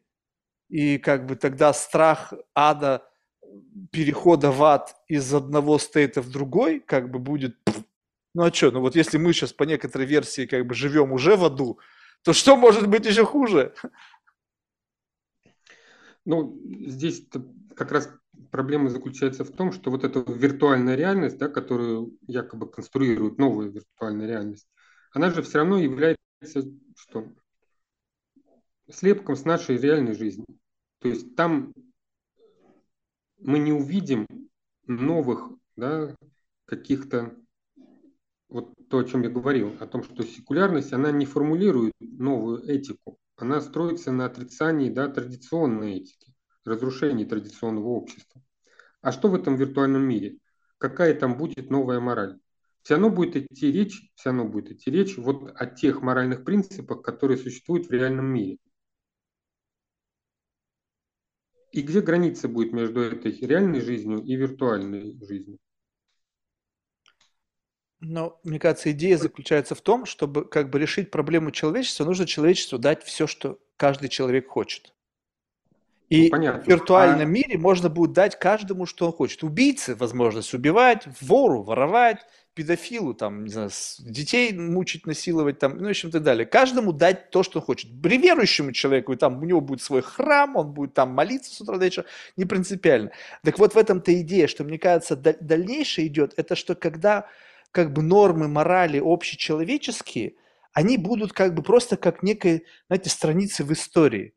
И 0.69 0.99
как 0.99 1.25
бы 1.25 1.37
тогда 1.37 1.73
страх 1.73 2.35
ада, 2.55 3.03
перехода 3.91 4.51
в 4.51 4.63
ад 4.63 4.95
из 5.09 5.33
одного 5.33 5.79
стейта 5.79 6.21
в 6.21 6.31
другой, 6.31 6.81
как 6.81 7.11
бы 7.11 7.19
будет, 7.19 7.57
ну 8.39 8.45
а 8.45 8.53
что, 8.53 8.71
ну 8.71 8.81
вот 8.81 8.95
если 8.95 9.19
мы 9.19 9.33
сейчас 9.33 9.53
по 9.53 9.65
некоторой 9.65 10.07
версии 10.07 10.47
как 10.47 10.65
бы 10.65 10.73
живем 10.73 11.11
уже 11.11 11.37
в 11.37 11.45
аду, 11.45 11.81
то 12.23 12.33
что 12.33 12.57
может 12.57 12.87
быть 12.87 13.05
еще 13.05 13.25
хуже? 13.25 13.75
Ну, 16.25 16.57
здесь 16.87 17.27
как 17.75 17.91
раз 17.91 18.09
проблема 18.53 18.91
заключается 18.91 19.43
в 19.43 19.51
том, 19.51 19.73
что 19.73 19.91
вот 19.91 20.05
эта 20.05 20.21
виртуальная 20.31 20.95
реальность, 20.95 21.37
да, 21.39 21.49
которую 21.49 22.17
якобы 22.29 22.71
конструирует 22.71 23.39
новая 23.39 23.71
виртуальная 23.71 24.29
реальность, 24.29 24.69
она 25.11 25.31
же 25.31 25.43
все 25.43 25.59
равно 25.59 25.79
является 25.79 26.63
что? 26.95 27.27
слепком 28.89 29.35
с 29.35 29.45
нашей 29.45 29.79
реальной 29.79 30.15
жизни. 30.15 30.47
То 31.01 31.09
есть 31.09 31.35
там 31.35 31.75
мы 33.39 33.59
не 33.59 33.73
увидим 33.73 34.29
новых 34.87 35.51
да, 35.75 36.15
каких-то, 36.67 37.37
вот 38.49 38.75
то, 38.89 38.99
о 38.99 39.05
чем 39.05 39.23
я 39.23 39.31
говорил, 39.31 39.77
о 39.81 39.87
том, 39.87 40.03
что 40.03 40.23
секулярность, 40.23 40.93
она 40.93 41.11
не 41.11 41.27
формулирует 41.27 41.95
новую 42.01 42.65
этику, 42.65 43.19
она 43.37 43.61
строится 43.61 44.11
на 44.11 44.27
отрицании 44.27 44.91
да, 44.91 45.09
традиционной 45.09 45.97
этики, 45.97 46.35
разрушении 46.65 47.25
традиционного 47.25 47.89
общества. 47.89 48.43
А 49.01 49.13
что 49.13 49.29
в 49.29 49.35
этом 49.35 49.57
виртуальном 49.57 50.03
мире? 50.03 50.39
Какая 50.79 51.15
там 51.15 51.37
будет 51.37 51.71
новая 51.71 52.01
мораль? 52.01 52.39
Все 52.83 52.95
равно 52.95 53.11
будет 53.11 53.37
идти 53.37 53.71
речь, 53.71 54.11
все 54.15 54.31
равно 54.31 54.47
будет 54.47 54.71
идти 54.71 54.91
речь 54.91 55.19
вот 55.19 55.53
о 55.55 55.67
тех 55.67 56.01
моральных 56.01 56.45
принципах, 56.45 57.03
которые 57.03 57.37
существуют 57.37 57.87
в 57.87 57.93
реальном 57.93 58.27
мире. 58.27 58.59
И 61.71 61.83
где 61.83 62.01
граница 62.01 62.49
будет 62.49 62.73
между 62.73 63.01
этой 63.01 63.33
реальной 63.33 63.83
жизнью 63.83 64.23
и 64.25 64.35
виртуальной 64.37 65.19
жизнью? 65.23 65.59
Но, 68.01 68.39
мне 68.45 68.59
кажется, 68.59 68.93
идея 68.93 69.17
заключается 69.17 69.75
в 69.75 69.81
том, 69.81 70.07
чтобы 70.07 70.45
как 70.45 70.71
бы 70.71 70.79
решить 70.79 71.11
проблему 71.11 71.51
человечества, 71.51 72.05
нужно 72.05 72.27
человечеству 72.27 72.79
дать 72.79 73.03
все, 73.03 73.27
что 73.27 73.59
каждый 73.77 74.09
человек 74.09 74.49
хочет. 74.49 74.93
И 76.09 76.25
ну, 76.25 76.31
понятно. 76.31 76.63
в 76.63 76.67
виртуальном 76.67 77.21
а... 77.21 77.25
мире 77.25 77.59
можно 77.59 77.89
будет 77.89 78.13
дать 78.13 78.39
каждому, 78.39 78.87
что 78.87 79.07
он 79.07 79.13
хочет. 79.13 79.43
Убийце 79.43 79.95
возможность 79.95 80.55
убивать, 80.55 81.07
вору 81.21 81.63
воровать, 81.63 82.25
педофилу, 82.55 83.15
там, 83.15 83.45
не 83.45 83.51
знаю, 83.51 83.71
детей 84.01 84.53
мучить, 84.53 85.07
насиловать, 85.07 85.59
там, 85.59 85.77
ну, 85.77 85.87
в 85.87 85.91
общем, 85.91 86.09
и 86.09 86.13
так 86.13 86.23
далее. 86.23 86.47
Каждому 86.47 86.93
дать 86.93 87.31
то, 87.31 87.43
что 87.43 87.59
он 87.59 87.65
хочет. 87.65 87.91
Верующему 87.93 88.73
человеку, 88.73 89.13
и 89.13 89.17
там 89.17 89.43
у 89.43 89.45
него 89.45 89.61
будет 89.61 89.83
свой 89.83 90.03
храм, 90.03 90.57
он 90.57 90.73
будет 90.73 90.95
там 90.95 91.11
молиться 91.11 91.55
с 91.55 91.61
утра 91.61 91.77
до 91.77 91.85
вечера, 91.85 92.07
не 92.37 92.47
принципиально. 92.47 93.11
Так 93.45 93.59
вот 93.59 93.75
в 93.75 93.79
этом-то 93.79 94.19
идея, 94.23 94.47
что, 94.47 94.65
мне 94.65 94.79
кажется, 94.79 95.15
дальнейшее 95.15 96.07
идет, 96.07 96.33
это 96.37 96.57
что 96.57 96.75
когда 96.75 97.29
как 97.73 97.93
бы 97.93 98.03
нормы 98.03 98.49
морали 98.49 99.01
общечеловеческие, 99.03 100.35
они 100.73 100.97
будут 100.97 101.33
как 101.33 101.55
бы 101.55 101.63
просто 101.63 101.97
как 101.97 102.23
некая, 102.23 102.63
знаете, 102.89 103.11
страницы 103.11 103.65
в 103.65 103.73
истории. 103.73 104.35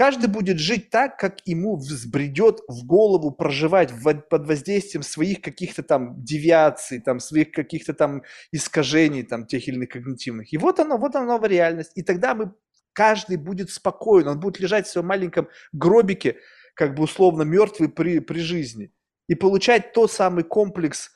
Каждый 0.00 0.28
будет 0.28 0.58
жить 0.58 0.88
так, 0.88 1.18
как 1.18 1.40
ему 1.44 1.76
взбредет 1.76 2.60
в 2.68 2.86
голову 2.86 3.32
проживать 3.32 3.92
под 4.02 4.46
воздействием 4.46 5.02
своих 5.02 5.42
каких-то 5.42 5.82
там 5.82 6.24
девиаций, 6.24 7.00
там, 7.00 7.20
своих 7.20 7.52
каких-то 7.52 7.92
там 7.92 8.22
искажений, 8.50 9.24
там, 9.24 9.46
тех 9.46 9.68
или 9.68 9.74
иных 9.74 9.90
когнитивных. 9.90 10.54
И 10.54 10.56
вот 10.56 10.80
оно, 10.80 10.96
вот 10.96 11.16
оно 11.16 11.26
новая 11.26 11.50
реальность. 11.50 11.92
И 11.96 12.02
тогда 12.02 12.34
мы, 12.34 12.54
каждый 12.94 13.36
будет 13.36 13.70
спокоен, 13.70 14.28
он 14.28 14.40
будет 14.40 14.58
лежать 14.58 14.86
в 14.86 14.90
своем 14.90 15.06
маленьком 15.06 15.48
гробике, 15.72 16.38
как 16.74 16.94
бы 16.94 17.02
условно 17.02 17.42
мертвый 17.42 17.90
при, 17.90 18.20
при 18.20 18.40
жизни. 18.40 18.92
И 19.28 19.34
получать 19.34 19.92
тот 19.92 20.10
самый 20.10 20.44
комплекс 20.44 21.10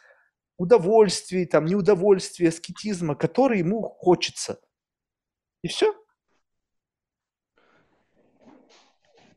удовольствий, 0.57 1.47
там, 1.47 1.65
неудовольствия, 1.65 2.49
аскетизма, 2.49 3.15
который 3.15 3.59
ему 3.59 3.83
хочется. 3.83 4.61
И 5.63 5.69
все. 5.69 5.95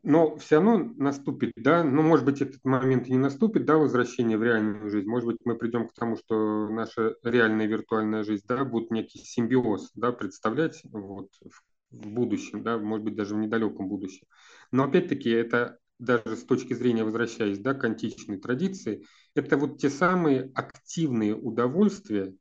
но 0.08 0.38
все 0.38 0.56
равно 0.56 0.94
наступит, 0.96 1.52
да, 1.58 1.84
ну, 1.84 2.02
может 2.02 2.26
быть, 2.26 2.42
этот 2.42 2.64
момент 2.64 3.08
и 3.08 3.12
не 3.12 3.18
наступит, 3.18 3.66
да, 3.66 3.76
возвращение 3.76 4.38
в 4.38 4.44
реальную 4.44 4.90
жизнь. 4.90 5.06
Может 5.06 5.28
быть, 5.28 5.38
мы 5.44 5.58
придем 5.58 5.86
к 5.86 5.94
тому, 5.94 6.16
что 6.16 6.70
наша 6.70 7.16
реальная 7.24 7.66
виртуальная 7.66 8.24
жизнь, 8.24 8.46
да, 8.48 8.64
будет 8.64 8.90
некий 8.90 9.20
симбиоз, 9.20 9.92
да, 9.96 10.14
представлять 10.14 10.82
вот 10.86 11.28
в 11.42 11.62
будущем, 11.92 12.64
да, 12.64 12.78
может 12.78 13.04
быть, 13.04 13.16
даже 13.18 13.36
в 13.36 13.38
недалеком 13.38 13.90
будущем. 13.90 14.26
Но 14.72 14.86
опять-таки 14.86 15.30
это 15.30 15.78
даже 16.00 16.36
с 16.36 16.44
точки 16.44 16.74
зрения, 16.74 17.04
возвращаясь, 17.04 17.60
да, 17.60 17.74
к 17.74 17.84
античной 17.84 18.38
традиции, 18.38 19.06
это 19.36 19.58
вот 19.58 19.80
те 19.80 19.90
самые 19.90 20.52
активные 20.54 21.36
удовольствия, 21.36 22.34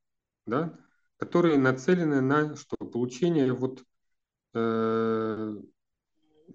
да, 0.47 0.79
которые 1.19 1.59
нацелены 1.59 2.21
на 2.21 2.57
что? 2.57 2.77
Получение 2.77 3.53
вот 3.53 3.83
э, 4.55 5.57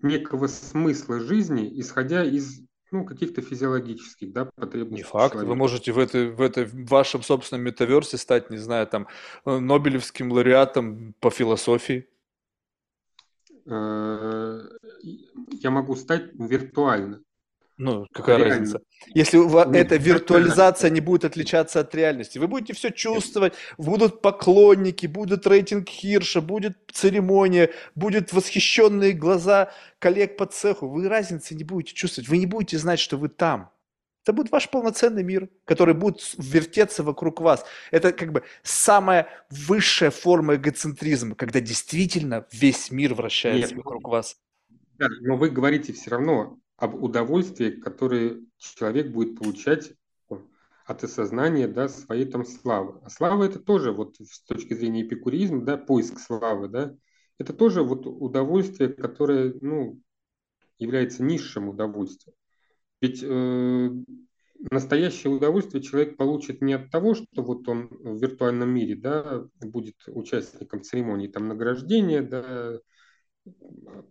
некого 0.02 0.48
смысла 0.48 1.20
жизни, 1.20 1.80
исходя 1.80 2.24
из 2.24 2.62
ну, 2.92 3.06
каких-то 3.06 3.42
физиологических 3.42 4.34
да, 4.34 4.46
потребностей. 4.46 4.98
Не 4.98 5.04
факт. 5.04 5.34
Человека. 5.34 5.50
Вы 5.50 5.56
можете 5.56 5.92
в, 5.94 5.98
этой, 5.98 6.30
в, 6.30 6.42
этой, 6.42 6.66
в 6.66 6.86
вашем 6.88 7.24
собственном 7.24 7.64
метаверсе 7.64 8.18
стать, 8.18 8.50
не 8.50 8.58
знаю, 8.58 8.86
там, 8.86 9.08
э, 9.46 9.58
Нобелевским 9.58 10.32
лауреатом 10.32 11.16
по 11.20 11.30
философии. 11.30 12.08
Э, 13.66 14.62
я 15.54 15.72
могу 15.72 15.96
стать 15.96 16.32
виртуально. 16.34 17.22
Ну, 17.78 18.06
какая 18.14 18.38
Реально. 18.38 18.56
разница? 18.56 18.82
Если 19.16 19.38
вас 19.38 19.68
эта 19.74 19.96
виртуализация 19.96 20.92
не 20.92 21.02
будет 21.02 21.26
отличаться 21.26 21.80
от 21.80 21.96
реальности, 21.96 22.38
вы 22.38 22.48
будете 22.48 22.74
все 22.74 22.92
чувствовать, 22.92 23.54
будут 23.80 24.22
поклонники, 24.22 25.08
будет 25.08 25.48
рейтинг 25.48 25.90
Хирша, 25.90 26.42
будет 26.42 26.78
церемония, 26.92 27.72
будут 27.96 28.34
восхищенные 28.34 29.14
глаза 29.14 29.72
коллег 29.98 30.38
по 30.38 30.46
цеху. 30.46 30.88
Вы 30.88 31.08
разницы 31.10 31.56
не 31.56 31.64
будете 31.64 31.96
чувствовать, 31.96 32.30
вы 32.30 32.38
не 32.38 32.46
будете 32.46 32.78
знать, 32.78 33.00
что 33.00 33.18
вы 33.18 33.30
там. 33.30 33.72
Это 34.24 34.34
будет 34.34 34.52
ваш 34.52 34.70
полноценный 34.70 35.24
мир, 35.24 35.50
который 35.66 35.96
будет 35.96 36.36
вертеться 36.38 37.02
вокруг 37.02 37.42
вас. 37.42 37.66
Это 37.90 38.14
как 38.14 38.32
бы 38.32 38.44
самая 38.62 39.28
высшая 39.50 40.12
форма 40.12 40.54
эгоцентризма, 40.56 41.34
когда 41.34 41.60
действительно 41.60 42.46
весь 42.52 42.92
мир 42.92 43.16
вращается 43.16 43.74
Нет, 43.74 43.84
вокруг 43.84 44.08
вас. 44.08 44.38
Но 45.22 45.38
вы 45.38 45.50
говорите 45.50 45.94
все 45.94 46.12
равно 46.12 46.60
об 46.78 46.96
удовольствии, 46.96 47.72
которое 47.72 48.42
человек 48.58 49.12
будет 49.12 49.38
получать 49.38 49.94
от 50.86 51.04
осознания 51.04 51.68
да, 51.68 51.88
своей 51.88 52.26
там 52.26 52.46
славы. 52.46 53.00
А 53.04 53.10
слава 53.10 53.44
это 53.44 53.60
тоже, 53.60 53.92
вот 53.92 54.16
с 54.20 54.44
точки 54.44 54.74
зрения 54.74 55.04
эпикуризма, 55.04 55.64
да, 55.64 55.78
поиск 55.78 56.20
славы, 56.20 56.68
да, 56.68 56.96
это 57.38 57.54
тоже 57.54 57.84
вот 57.84 58.06
удовольствие, 58.06 58.90
которое, 58.90 59.54
ну, 59.62 60.00
является 60.78 61.24
низшим 61.24 61.70
удовольствием. 61.70 62.36
Ведь 63.00 63.22
э, 63.24 63.90
настоящее 64.70 65.34
удовольствие 65.34 65.82
человек 65.82 66.18
получит 66.18 66.62
не 66.62 66.74
от 66.74 66.92
того, 66.92 67.16
что 67.16 67.42
вот 67.42 67.68
он 67.68 67.88
в 67.90 68.22
виртуальном 68.22 68.70
мире, 68.70 68.96
да, 68.96 69.44
будет 69.60 69.96
участником 70.08 70.84
церемонии 70.84 71.28
там 71.28 71.48
награждения, 71.48 72.22
да, 72.22 72.80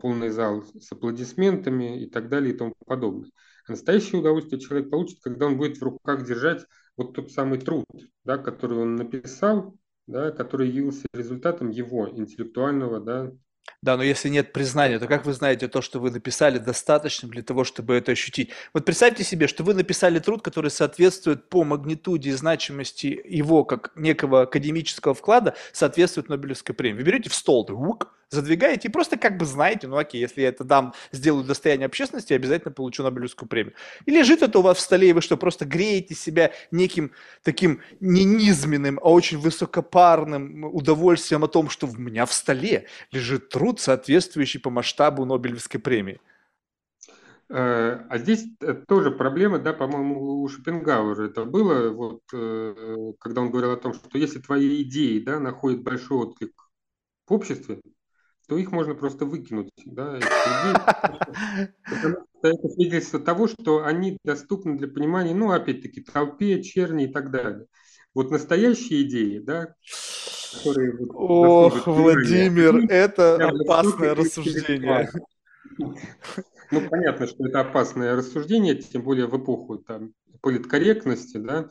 полный 0.01 0.31
зал 0.31 0.65
с 0.81 0.91
аплодисментами 0.93 2.03
и 2.03 2.11
так 2.11 2.29
далее 2.29 2.55
и 2.55 2.57
тому 2.57 2.75
подобное. 2.87 3.31
А 3.67 3.73
настоящее 3.73 4.21
удовольствие 4.21 4.61
человек 4.61 4.91
получит, 4.91 5.21
когда 5.23 5.47
он 5.47 5.57
будет 5.57 5.79
в 5.79 5.83
руках 5.83 6.27
держать 6.27 6.65
вот 6.97 7.15
тот 7.15 7.31
самый 7.31 7.59
труд, 7.59 7.85
да, 8.25 8.39
который 8.39 8.79
он 8.79 8.97
написал, 8.97 9.77
да, 10.07 10.31
который 10.31 10.69
явился 10.69 11.07
результатом 11.13 11.71
его 11.71 12.09
интеллектуального 12.09 13.01
да, 13.01 13.33
да, 13.83 13.97
но 13.97 14.03
если 14.03 14.29
нет 14.29 14.53
признания, 14.53 14.99
то 14.99 15.07
как 15.07 15.25
вы 15.25 15.33
знаете, 15.33 15.67
то, 15.67 15.81
что 15.81 16.01
вы 16.01 16.11
написали, 16.11 16.59
достаточно 16.59 17.29
для 17.29 17.43
того, 17.43 17.65
чтобы 17.65 17.95
это 17.95 18.13
ощутить? 18.13 18.51
Вот 18.75 18.85
представьте 18.85 19.25
себе, 19.25 19.47
что 19.49 19.65
вы 19.65 19.73
написали 19.73 20.19
труд, 20.19 20.43
который 20.43 20.71
соответствует 20.71 21.49
по 21.49 21.65
магнитуде 21.65 22.31
и 22.31 22.35
значимости 22.35 23.21
его, 23.25 23.65
как 23.65 23.93
некого 23.97 24.43
академического 24.43 25.15
вклада, 25.15 25.55
соответствует 25.73 26.29
Нобелевской 26.29 26.75
премии. 26.75 26.99
Вы 26.99 27.05
берете 27.05 27.31
в 27.31 27.35
стол, 27.35 27.67
ук, 27.71 28.13
задвигаете 28.31 28.89
и 28.89 28.91
просто 28.91 29.17
как 29.17 29.37
бы 29.37 29.45
знаете, 29.45 29.87
ну 29.89 29.97
окей, 29.97 30.21
если 30.21 30.43
я 30.43 30.49
это 30.49 30.65
дам, 30.65 30.95
сделаю 31.13 31.45
достояние 31.45 31.87
общественности, 31.87 32.33
я 32.33 32.37
обязательно 32.37 32.73
получу 32.73 33.03
Нобелевскую 33.03 33.49
премию. 33.49 33.75
И 34.07 34.11
лежит 34.11 34.43
это 34.43 34.59
у 34.59 34.63
вас 34.63 34.79
в 34.79 34.81
столе, 34.81 35.11
и 35.11 35.13
вы 35.13 35.21
что, 35.21 35.37
просто 35.37 35.65
греете 35.65 36.15
себя 36.15 36.53
неким 36.71 37.13
таким 37.43 37.81
не 38.01 38.25
низменным, 38.25 38.99
а 39.03 39.11
очень 39.11 39.39
высокопарным 39.39 40.65
удовольствием 40.65 41.45
о 41.45 41.49
том, 41.49 41.69
что 41.69 41.87
у 41.87 41.97
меня 41.97 42.27
в 42.27 42.33
столе 42.33 42.87
лежит 43.13 43.49
труд, 43.49 43.81
соответствующий 43.81 44.61
по 44.61 44.71
масштабу 44.71 45.25
Нобелевской 45.25 45.81
премии. 45.81 46.21
Э, 47.49 48.07
а 48.09 48.19
здесь 48.19 48.47
э, 48.61 48.75
тоже 48.87 49.11
проблема, 49.11 49.59
да, 49.59 49.73
по-моему, 49.73 50.41
у 50.41 50.49
Шопенгауэра 50.49 51.25
это 51.25 51.45
было, 51.45 51.91
вот, 51.91 52.23
э, 52.33 53.13
когда 53.19 53.41
он 53.41 53.51
говорил 53.51 53.73
о 53.73 53.77
том, 53.77 53.93
что 53.93 54.17
если 54.17 54.39
твои 54.39 54.83
идеи, 54.85 55.19
да, 55.19 55.41
находят 55.41 55.83
большой 55.83 56.19
отклик 56.19 56.71
в 57.27 57.33
обществе, 57.33 57.81
то 58.51 58.59
их 58.59 58.73
можно 58.73 58.97
просто 58.97 59.27
выкинуть, 59.27 59.71
да, 59.87 60.19
это 62.43 62.69
свидетельство 62.69 63.21
того, 63.21 63.47
что 63.47 63.85
они 63.85 64.19
доступны 64.25 64.77
для 64.77 64.89
понимания, 64.89 65.35
ну, 65.35 65.53
опять-таки, 65.53 66.01
толпе, 66.01 66.61
черни 66.61 67.05
и 67.05 67.13
так 67.13 67.31
далее. 67.31 67.67
Вот 68.13 68.33
настоящие 68.33 69.03
идеи, 69.03 69.39
да, 69.39 69.77
которые... 70.53 70.97
Ох, 71.15 71.87
Владимир, 71.87 72.91
это 72.91 73.37
опасное 73.37 74.17
рассуждение. 74.17 75.09
Ну, 75.79 76.89
понятно, 76.91 77.29
что 77.29 77.47
это 77.47 77.61
опасное 77.61 78.17
рассуждение, 78.17 78.75
тем 78.75 79.03
более 79.03 79.29
в 79.29 79.41
эпоху 79.41 79.79
там, 79.79 80.13
политкорректности, 80.41 81.37
да, 81.37 81.69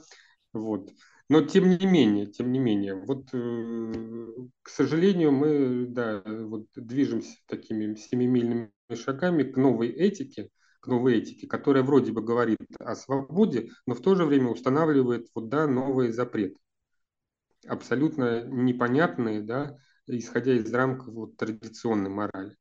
вот. 0.53 0.91
Но 1.29 1.41
тем 1.41 1.69
не 1.69 1.85
менее, 1.85 2.25
тем 2.25 2.51
не 2.51 2.59
менее, 2.59 2.95
вот, 2.95 3.29
э, 3.33 4.33
к 4.63 4.69
сожалению, 4.69 5.31
мы, 5.31 5.85
да, 5.87 6.23
вот 6.25 6.65
движемся 6.75 7.37
такими 7.45 7.93
семимильными 7.95 8.71
шагами 8.95 9.43
к 9.43 9.55
новой 9.55 9.89
этике, 9.89 10.49
к 10.79 10.87
новой 10.87 11.19
этике, 11.19 11.47
которая 11.47 11.83
вроде 11.83 12.11
бы 12.11 12.21
говорит 12.23 12.59
о 12.79 12.95
свободе, 12.95 13.69
но 13.85 13.93
в 13.93 14.01
то 14.01 14.15
же 14.15 14.25
время 14.25 14.49
устанавливает 14.49 15.27
вот, 15.35 15.49
да, 15.49 15.67
новые 15.67 16.11
запреты, 16.11 16.57
абсолютно 17.67 18.43
непонятные, 18.45 19.41
да, 19.41 19.77
исходя 20.07 20.53
из 20.53 20.73
рамков 20.73 21.13
вот, 21.13 21.37
традиционной 21.37 22.09
морали. 22.09 22.55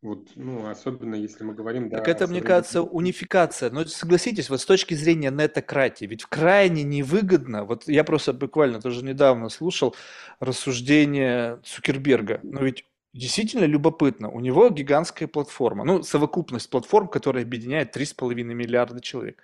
Вот, 0.00 0.28
ну, 0.36 0.68
особенно 0.68 1.16
если 1.16 1.42
мы 1.42 1.54
говорим... 1.54 1.90
Так 1.90 2.04
да, 2.04 2.10
это, 2.10 2.28
мне 2.28 2.40
кажется, 2.40 2.82
унификация. 2.82 3.70
Но 3.70 3.84
согласитесь, 3.84 4.48
вот 4.48 4.60
с 4.60 4.64
точки 4.64 4.94
зрения 4.94 5.30
нетократии, 5.30 6.04
ведь 6.04 6.24
крайне 6.24 6.84
невыгодно, 6.84 7.64
вот 7.64 7.88
я 7.88 8.04
просто 8.04 8.32
буквально 8.32 8.80
тоже 8.80 9.04
недавно 9.04 9.48
слушал 9.48 9.96
рассуждение 10.38 11.60
Цукерберга, 11.64 12.38
но 12.44 12.62
ведь 12.62 12.84
действительно 13.12 13.64
любопытно, 13.64 14.30
у 14.30 14.38
него 14.38 14.68
гигантская 14.68 15.26
платформа, 15.26 15.84
ну, 15.84 16.04
совокупность 16.04 16.70
платформ, 16.70 17.08
которая 17.08 17.42
объединяет 17.42 17.96
3,5 17.96 18.34
миллиарда 18.44 19.00
человек, 19.00 19.42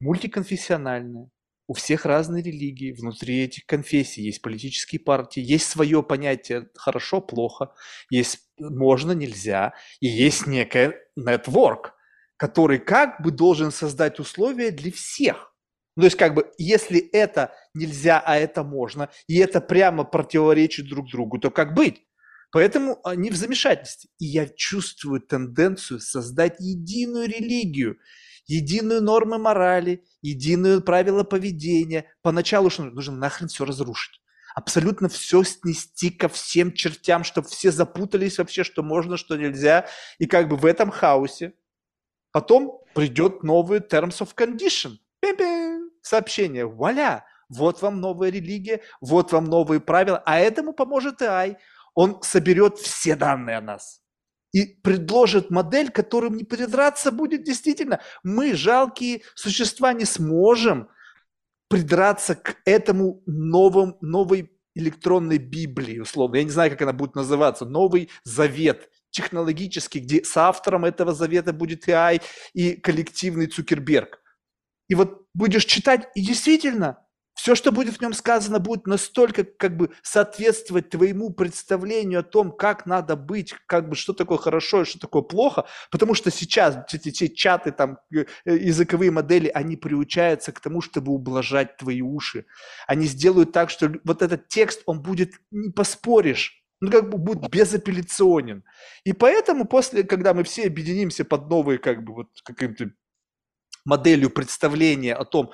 мультиконфессиональная, 0.00 1.28
у 1.66 1.74
всех 1.74 2.04
разные 2.04 2.42
религии, 2.42 2.92
внутри 2.92 3.44
этих 3.44 3.66
конфессий 3.66 4.22
есть 4.22 4.42
политические 4.42 5.00
партии, 5.00 5.40
есть 5.40 5.66
свое 5.68 6.02
понятие 6.02 6.68
хорошо, 6.74 7.20
плохо, 7.20 7.72
есть 8.10 8.40
можно, 8.58 9.12
нельзя, 9.12 9.74
и 10.00 10.08
есть 10.08 10.46
некая 10.46 10.94
нетворк, 11.16 11.94
который 12.36 12.78
как 12.78 13.22
бы 13.22 13.30
должен 13.30 13.70
создать 13.70 14.18
условия 14.18 14.70
для 14.70 14.90
всех. 14.92 15.54
Ну, 15.96 16.02
то 16.02 16.06
есть, 16.06 16.16
как 16.16 16.34
бы, 16.34 16.50
если 16.56 16.98
это 16.98 17.52
нельзя, 17.74 18.22
а 18.24 18.36
это 18.36 18.64
можно, 18.64 19.10
и 19.26 19.38
это 19.38 19.60
прямо 19.60 20.04
противоречит 20.04 20.88
друг 20.88 21.10
другу, 21.10 21.38
то 21.38 21.50
как 21.50 21.74
быть? 21.74 22.02
Поэтому 22.50 22.98
они 23.04 23.30
в 23.30 23.36
замешательстве. 23.36 24.10
И 24.18 24.26
я 24.26 24.46
чувствую 24.46 25.20
тенденцию 25.20 26.00
создать 26.00 26.56
единую 26.60 27.26
религию, 27.26 27.98
единую 28.52 29.02
нормы 29.02 29.38
морали, 29.38 30.04
единую 30.20 30.82
правила 30.82 31.24
поведения. 31.24 32.06
Поначалу 32.22 32.70
что 32.70 32.84
нужно 32.84 33.16
нахрен 33.16 33.48
все 33.48 33.64
разрушить. 33.64 34.20
Абсолютно 34.54 35.08
все 35.08 35.42
снести 35.42 36.10
ко 36.10 36.28
всем 36.28 36.72
чертям, 36.72 37.24
чтобы 37.24 37.48
все 37.48 37.70
запутались 37.70 38.36
вообще, 38.38 38.64
что 38.64 38.82
можно, 38.82 39.16
что 39.16 39.36
нельзя. 39.36 39.86
И 40.18 40.26
как 40.26 40.48
бы 40.48 40.56
в 40.56 40.66
этом 40.66 40.90
хаосе 40.90 41.54
потом 42.32 42.82
придет 42.94 43.42
новый 43.42 43.80
Terms 43.80 44.20
of 44.20 44.34
Condition. 44.36 44.98
Пим-пим, 45.20 45.90
сообщение. 46.02 46.66
Вуаля! 46.66 47.24
Вот 47.48 47.82
вам 47.82 48.00
новая 48.00 48.30
религия, 48.30 48.80
вот 49.02 49.32
вам 49.32 49.44
новые 49.44 49.80
правила. 49.80 50.22
А 50.24 50.38
этому 50.38 50.72
поможет 50.72 51.20
AI. 51.20 51.56
Он 51.94 52.22
соберет 52.22 52.78
все 52.78 53.14
данные 53.14 53.58
о 53.58 53.60
нас 53.60 54.01
и 54.52 54.66
предложит 54.66 55.50
модель, 55.50 55.90
которым 55.90 56.36
не 56.36 56.44
придраться 56.44 57.10
будет 57.10 57.42
действительно. 57.42 58.00
Мы, 58.22 58.54
жалкие 58.54 59.22
существа, 59.34 59.92
не 59.92 60.04
сможем 60.04 60.88
придраться 61.68 62.34
к 62.34 62.56
этому 62.66 63.22
новым, 63.26 63.96
новой 64.02 64.52
электронной 64.74 65.38
Библии, 65.38 65.98
условно. 65.98 66.36
Я 66.36 66.44
не 66.44 66.50
знаю, 66.50 66.70
как 66.70 66.82
она 66.82 66.92
будет 66.92 67.14
называться. 67.14 67.64
Новый 67.64 68.10
завет 68.24 68.90
технологический, 69.10 70.00
где 70.00 70.24
с 70.24 70.36
автором 70.36 70.84
этого 70.84 71.14
завета 71.14 71.52
будет 71.52 71.88
AI 71.88 72.22
и 72.52 72.74
коллективный 72.74 73.46
Цукерберг. 73.46 74.20
И 74.88 74.94
вот 74.94 75.26
будешь 75.34 75.64
читать, 75.64 76.08
и 76.14 76.22
действительно, 76.22 76.98
все, 77.42 77.56
что 77.56 77.72
будет 77.72 77.96
в 77.96 78.00
нем 78.00 78.12
сказано, 78.12 78.60
будет 78.60 78.86
настолько 78.86 79.42
как 79.42 79.76
бы 79.76 79.90
соответствовать 80.00 80.90
твоему 80.90 81.30
представлению 81.30 82.20
о 82.20 82.22
том, 82.22 82.52
как 82.52 82.86
надо 82.86 83.16
быть, 83.16 83.52
как 83.66 83.88
бы 83.88 83.96
что 83.96 84.12
такое 84.12 84.38
хорошо 84.38 84.82
и 84.82 84.84
что 84.84 85.00
такое 85.00 85.22
плохо, 85.22 85.66
потому 85.90 86.14
что 86.14 86.30
сейчас 86.30 86.78
эти, 86.92 87.08
эти 87.08 87.26
чаты, 87.26 87.72
там, 87.72 87.98
э, 88.14 88.26
языковые 88.44 89.10
модели, 89.10 89.48
они 89.48 89.76
приучаются 89.76 90.52
к 90.52 90.60
тому, 90.60 90.80
чтобы 90.80 91.10
ублажать 91.10 91.76
твои 91.78 92.00
уши. 92.00 92.46
Они 92.86 93.06
сделают 93.06 93.50
так, 93.50 93.70
что 93.70 93.92
вот 94.04 94.22
этот 94.22 94.46
текст, 94.46 94.82
он 94.86 95.02
будет, 95.02 95.32
не 95.50 95.72
поспоришь, 95.72 96.62
ну, 96.80 96.92
как 96.92 97.10
бы 97.10 97.18
будет 97.18 97.50
безапелляционен. 97.50 98.62
И 99.02 99.12
поэтому 99.12 99.64
после, 99.64 100.04
когда 100.04 100.32
мы 100.32 100.44
все 100.44 100.68
объединимся 100.68 101.24
под 101.24 101.48
новой, 101.48 101.78
как 101.78 102.04
бы, 102.04 102.14
вот 102.14 102.28
каким-то 102.44 102.92
моделью 103.84 104.30
представления 104.30 105.16
о 105.16 105.24
том, 105.24 105.50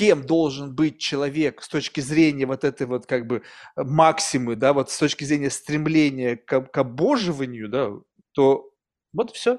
кем 0.00 0.24
должен 0.24 0.74
быть 0.74 0.98
человек 0.98 1.62
с 1.62 1.68
точки 1.68 2.00
зрения 2.00 2.46
вот 2.46 2.64
этой 2.64 2.86
вот 2.86 3.04
как 3.04 3.26
бы 3.26 3.42
максимы, 3.76 4.56
да, 4.56 4.72
вот 4.72 4.90
с 4.90 4.96
точки 4.98 5.24
зрения 5.24 5.50
стремления 5.50 6.36
к, 6.36 6.62
к 6.62 6.78
обоживанию, 6.78 7.68
да, 7.68 7.90
то 8.32 8.72
вот 9.12 9.32
все. 9.32 9.58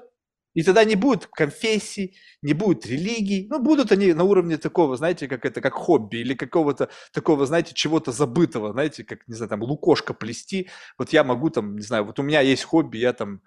И 0.54 0.64
тогда 0.64 0.82
не 0.82 0.96
будет 0.96 1.26
конфессий, 1.26 2.16
не 2.42 2.54
будет 2.54 2.84
религий, 2.86 3.46
ну, 3.48 3.60
будут 3.60 3.92
они 3.92 4.12
на 4.14 4.24
уровне 4.24 4.58
такого, 4.58 4.96
знаете, 4.96 5.28
как 5.28 5.44
это, 5.44 5.60
как 5.60 5.74
хобби 5.74 6.16
или 6.16 6.34
какого-то 6.34 6.88
такого, 7.12 7.46
знаете, 7.46 7.72
чего-то 7.72 8.10
забытого, 8.10 8.72
знаете, 8.72 9.04
как, 9.04 9.20
не 9.28 9.34
знаю, 9.34 9.48
там, 9.48 9.62
лукошко 9.62 10.12
плести. 10.12 10.68
Вот 10.98 11.12
я 11.12 11.22
могу 11.22 11.50
там, 11.50 11.76
не 11.76 11.82
знаю, 11.82 12.04
вот 12.04 12.18
у 12.18 12.24
меня 12.24 12.40
есть 12.40 12.64
хобби, 12.64 12.98
я 12.98 13.12
там, 13.12 13.42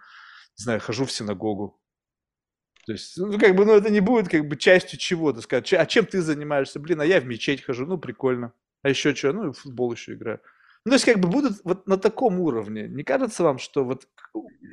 не 0.58 0.64
знаю, 0.64 0.80
хожу 0.80 1.04
в 1.04 1.12
синагогу, 1.12 1.78
то 2.86 2.92
есть, 2.92 3.18
ну, 3.18 3.40
как 3.40 3.56
бы, 3.56 3.66
ну, 3.66 3.74
это 3.74 3.90
не 3.90 4.00
будет, 4.00 4.30
как 4.30 4.48
бы, 4.48 4.56
частью 4.58 5.00
чего-то 5.00 5.42
сказать. 5.42 5.74
А 5.74 5.86
чем 5.88 6.06
ты 6.06 6.22
занимаешься? 6.22 6.80
Блин, 6.80 7.02
а 7.02 7.06
я 7.06 7.20
в 7.20 7.26
мечеть 7.26 7.64
хожу, 7.64 7.86
ну, 7.88 7.98
прикольно. 7.98 8.54
А 8.84 8.90
еще 8.90 9.16
что? 9.16 9.34
Ну, 9.34 9.54
в 9.54 9.58
футбол 9.58 9.92
еще 9.92 10.14
играю. 10.14 10.40
Ну, 10.86 10.92
то 10.92 10.96
есть, 10.96 11.06
как 11.06 11.20
бы, 11.20 11.28
будут 11.28 11.62
вот 11.64 11.88
на 11.88 11.98
таком 11.98 12.40
уровне. 12.40 12.88
Не 12.88 13.04
кажется 13.04 13.44
вам, 13.44 13.58
что 13.58 13.84
вот 13.84 14.08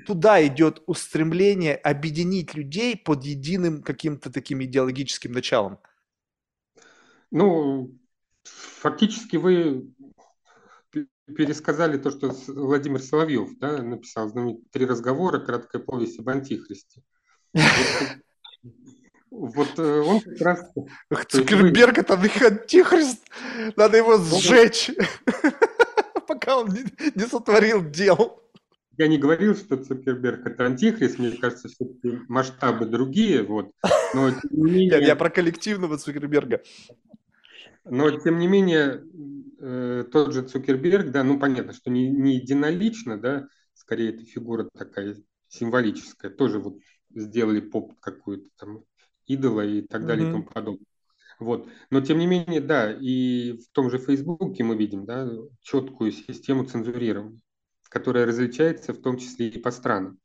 туда 0.07 0.47
идет 0.47 0.83
устремление 0.87 1.75
объединить 1.75 2.55
людей 2.55 2.99
под 2.99 3.25
единым 3.25 3.83
каким-то 3.83 4.31
таким 4.31 4.63
идеологическим 4.63 5.33
началом? 5.33 5.79
Ну, 7.31 7.99
фактически 8.45 9.37
вы 9.37 9.91
пересказали 11.35 11.97
то, 11.97 12.11
что 12.11 12.31
Владимир 12.49 13.01
Соловьев 13.01 13.59
да, 13.59 13.83
написал 13.83 14.29
знаменитый 14.29 14.67
«Три 14.71 14.85
разговора. 14.85 15.39
Краткая 15.39 15.81
повесть 15.81 16.19
об 16.19 16.29
антихристе». 16.29 17.03
Вот 19.31 19.79
э, 19.79 20.01
он 20.01 20.21
как 20.21 20.41
раз... 20.43 20.73
Цукерберг 21.29 21.99
это 21.99 22.15
антихрист. 22.15 23.27
Надо 23.77 23.97
его 23.97 24.19
сжечь, 24.19 24.91
пока 26.29 26.59
он 26.59 26.69
не 27.15 27.27
сотворил 27.27 27.83
дел. 27.83 28.43
Я 28.99 29.09
не 29.09 29.17
говорил, 29.17 29.57
что 29.57 29.83
Цукерберг 29.83 30.47
это 30.47 30.67
антихрист, 30.67 31.19
мне 31.19 31.33
кажется, 31.33 31.69
все-таки 31.69 32.21
масштабы 32.29 32.85
другие, 32.85 33.43
вот. 33.43 33.73
Но, 34.15 34.31
менее... 34.51 35.03
Я 35.03 35.17
про 35.17 35.31
коллективного 35.31 35.97
Цукерберга. 35.97 36.63
Но, 37.85 38.11
тем 38.11 38.39
не 38.39 38.47
менее, 38.47 39.03
э, 39.61 40.05
тот 40.13 40.35
же 40.35 40.43
Цукерберг, 40.43 41.11
да, 41.11 41.25
ну, 41.25 41.39
понятно, 41.39 41.73
что 41.73 41.91
не, 41.91 42.11
не 42.11 42.37
единолично, 42.37 43.19
да, 43.19 43.49
скорее 43.73 44.11
это 44.11 44.25
фигура 44.27 44.69
такая 44.77 45.17
символическая, 45.49 46.31
тоже 46.31 46.59
вот 46.59 46.79
сделали 47.15 47.61
поп 47.61 47.99
какую-то 48.01 48.49
там 48.57 48.85
идола 49.27 49.65
и 49.65 49.83
так 49.83 50.07
далее 50.07 50.27
mm-hmm. 50.27 50.31
и 50.31 50.33
тому 50.33 50.45
подобное. 50.45 50.87
Вот. 51.39 51.69
Но 51.91 52.01
тем 52.01 52.19
не 52.19 52.27
менее, 52.27 52.61
да, 52.61 52.93
и 52.93 53.53
в 53.53 53.69
том 53.73 53.91
же 53.91 53.99
Фейсбуке 53.99 54.65
мы 54.65 54.77
видим 54.77 55.05
да, 55.05 55.29
четкую 55.61 56.13
систему 56.13 56.65
цензурирования. 56.65 57.41
которая 57.89 58.27
различается 58.27 58.93
в 58.93 59.01
том 59.01 59.19
числе 59.19 59.49
и 59.49 59.59
по 59.59 59.71
странам 59.71 60.19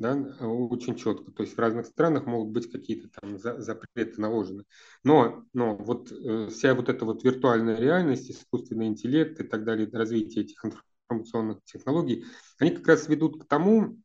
да, 0.00 0.14
очень 0.40 0.96
четко. 0.96 1.30
То 1.30 1.42
есть 1.42 1.54
в 1.54 1.60
разных 1.60 1.86
странах 1.86 2.24
могут 2.24 2.52
быть 2.52 2.72
какие-то 2.72 3.08
там 3.20 3.38
запреты 3.38 4.18
наложены. 4.18 4.64
Но, 5.04 5.44
но 5.52 5.76
вот 5.76 6.10
э, 6.10 6.48
вся 6.50 6.74
вот 6.74 6.88
эта 6.88 7.04
вот 7.04 7.22
виртуальная 7.22 7.76
реальность, 7.76 8.30
искусственный 8.30 8.86
интеллект 8.86 9.38
и 9.38 9.44
так 9.44 9.62
далее, 9.64 9.88
развитие 9.92 10.44
этих 10.44 10.64
информационных 10.64 11.62
технологий, 11.64 12.24
они 12.58 12.70
как 12.70 12.88
раз 12.88 13.08
ведут 13.08 13.42
к 13.42 13.46
тому, 13.46 13.98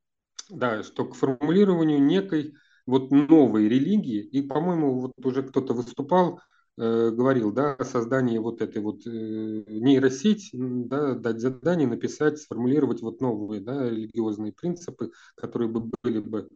да, 0.50 0.84
что 0.84 1.06
к 1.06 1.16
формулированию 1.16 2.02
некой 2.02 2.54
вот 2.86 3.12
новой 3.12 3.68
религии, 3.68 4.22
и, 4.22 4.42
по-моему, 4.42 5.00
вот 5.00 5.14
уже 5.26 5.44
кто-то 5.44 5.74
выступал, 5.74 6.40
э, 6.78 7.10
говорил, 7.12 7.52
да, 7.52 7.74
о 7.74 7.84
создании 7.86 8.38
вот 8.38 8.62
этой 8.62 8.82
вот 8.82 9.06
э, 9.08 9.10
нейросеть, 9.10 10.50
да, 10.54 11.16
дать 11.16 11.40
задание, 11.42 11.88
написать, 11.88 12.40
сформулировать 12.40 13.02
вот 13.02 13.22
новые, 13.22 13.62
да, 13.62 13.90
религиозные 13.90 14.54
принципы, 14.54 15.12
которые 15.36 15.70
бы 15.70 15.90
были 16.04 16.20
бы 16.20 16.50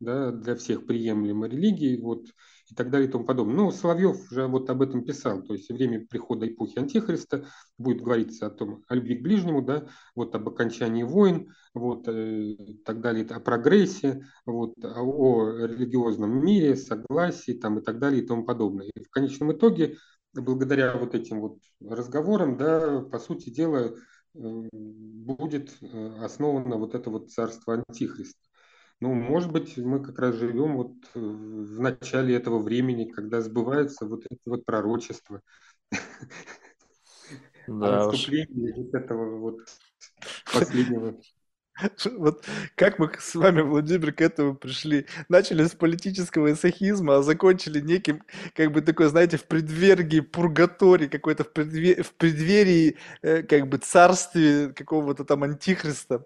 да, 0.00 0.30
для 0.30 0.54
всех 0.56 0.86
приемлемой 0.86 1.48
религии, 1.50 2.00
вот, 2.00 2.26
и 2.70 2.74
так 2.74 2.90
далее 2.90 3.08
и 3.08 3.10
тому 3.10 3.24
подобное. 3.24 3.56
Но 3.56 3.70
Соловьев 3.70 4.30
уже 4.30 4.46
вот 4.46 4.68
об 4.70 4.82
этом 4.82 5.04
писал, 5.04 5.42
то 5.42 5.54
есть 5.54 5.70
время 5.70 6.06
прихода 6.06 6.46
эпохи 6.46 6.78
Антихриста 6.78 7.46
будет 7.78 8.02
говориться 8.02 8.46
о 8.46 8.50
том, 8.50 8.84
о 8.88 8.94
любви 8.94 9.16
к 9.16 9.22
ближнему, 9.22 9.62
да, 9.62 9.86
вот 10.14 10.34
об 10.34 10.48
окончании 10.48 11.02
войн, 11.02 11.52
вот, 11.74 12.08
э, 12.08 12.56
так 12.84 13.00
далее, 13.00 13.24
о 13.26 13.40
прогрессе, 13.40 14.26
вот, 14.46 14.74
о, 14.82 15.02
о 15.02 15.66
религиозном 15.66 16.44
мире, 16.44 16.76
согласии, 16.76 17.52
там, 17.52 17.78
и 17.78 17.82
так 17.82 17.98
далее 17.98 18.22
и 18.22 18.26
тому 18.26 18.44
подобное. 18.44 18.86
И 18.94 19.02
в 19.02 19.10
конечном 19.10 19.52
итоге, 19.52 19.96
благодаря 20.34 20.96
вот 20.96 21.14
этим 21.14 21.40
вот 21.40 21.58
разговорам, 21.80 22.56
да, 22.56 23.00
по 23.00 23.18
сути 23.18 23.50
дела, 23.50 23.94
э, 24.34 24.68
будет 24.72 25.76
э, 25.80 26.18
основано 26.22 26.76
вот 26.76 26.94
это 26.94 27.10
вот 27.10 27.30
царство 27.30 27.74
Антихриста. 27.74 28.47
Ну, 29.00 29.14
может 29.14 29.52
быть, 29.52 29.76
мы 29.76 30.02
как 30.02 30.18
раз 30.18 30.34
живем 30.34 30.76
вот 30.76 30.92
э, 31.14 31.18
в 31.20 31.80
начале 31.80 32.34
этого 32.34 32.58
времени, 32.58 33.04
когда 33.04 33.40
сбываются 33.40 34.06
вот 34.06 34.24
эти 34.28 34.40
вот 34.46 34.64
пророчества. 34.64 35.40
Да 37.66 38.06
наступлении 38.06 38.72
вот 38.72 38.94
этого 38.94 39.38
вот 39.38 39.58
последнего 40.54 41.14
вот 42.16 42.44
как 42.74 42.98
мы 42.98 43.10
с 43.18 43.34
вами, 43.34 43.60
Владимир, 43.60 44.12
к 44.12 44.20
этому 44.20 44.54
пришли? 44.54 45.06
Начали 45.28 45.64
с 45.64 45.74
политического 45.74 46.52
эсохизма, 46.52 47.16
а 47.16 47.22
закончили 47.22 47.80
неким, 47.80 48.22
как 48.54 48.72
бы 48.72 48.80
такой, 48.80 49.08
знаете, 49.08 49.36
в 49.36 49.44
преддверии 49.44 50.20
пургатории, 50.20 51.06
какой-то 51.06 51.44
в, 51.44 51.52
преддверии, 51.52 52.02
в 52.02 52.14
преддверии 52.14 52.96
э, 53.22 53.42
как 53.42 53.68
бы 53.68 53.78
царствия 53.78 54.72
какого-то 54.72 55.24
там 55.24 55.44
антихриста. 55.44 56.24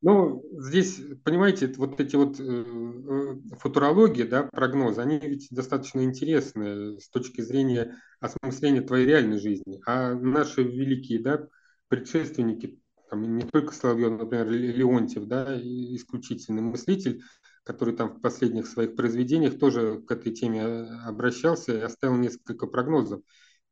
Ну, 0.00 0.44
здесь, 0.60 1.00
понимаете, 1.24 1.72
вот 1.76 2.00
эти 2.00 2.14
вот 2.14 2.38
э, 2.38 2.44
э, 2.44 3.56
футурологии, 3.58 4.22
да, 4.22 4.44
прогнозы, 4.44 5.00
они 5.00 5.18
ведь 5.18 5.48
достаточно 5.50 6.04
интересны 6.04 7.00
с 7.00 7.08
точки 7.08 7.40
зрения 7.40 7.96
осмысления 8.20 8.82
твоей 8.82 9.06
реальной 9.06 9.38
жизни. 9.40 9.80
А 9.86 10.14
наши 10.14 10.62
великие, 10.62 11.20
да, 11.20 11.48
предшественники, 11.88 12.78
там, 13.10 13.36
не 13.36 13.42
только 13.42 13.74
Соловьев, 13.74 14.20
например, 14.20 14.48
Леонтьев, 14.48 15.26
да, 15.26 15.58
исключительный 15.60 16.62
мыслитель, 16.62 17.20
который 17.64 17.96
там 17.96 18.10
в 18.14 18.20
последних 18.20 18.68
своих 18.68 18.94
произведениях 18.94 19.58
тоже 19.58 20.00
к 20.06 20.12
этой 20.12 20.32
теме 20.32 20.60
э, 20.60 20.86
обращался 21.08 21.76
и 21.76 21.80
оставил 21.80 22.16
несколько 22.18 22.68
прогнозов. 22.68 23.22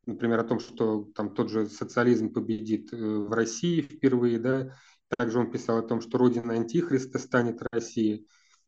Например, 0.05 0.39
о 0.39 0.43
том, 0.45 0.59
что 0.59 1.09
там 1.15 1.33
тот 1.33 1.49
же 1.49 1.67
социализм 1.67 2.33
победит 2.33 2.91
в 2.91 3.29
России 3.33 3.81
впервые, 3.81 4.39
да, 4.39 4.75
также 5.15 5.39
он 5.39 5.51
писал 5.51 5.79
о 5.79 5.87
том, 5.87 6.01
что 6.01 6.17
родина 6.17 6.53
Антихриста 6.53 7.19
станет 7.19 7.61
Россия 7.71 8.21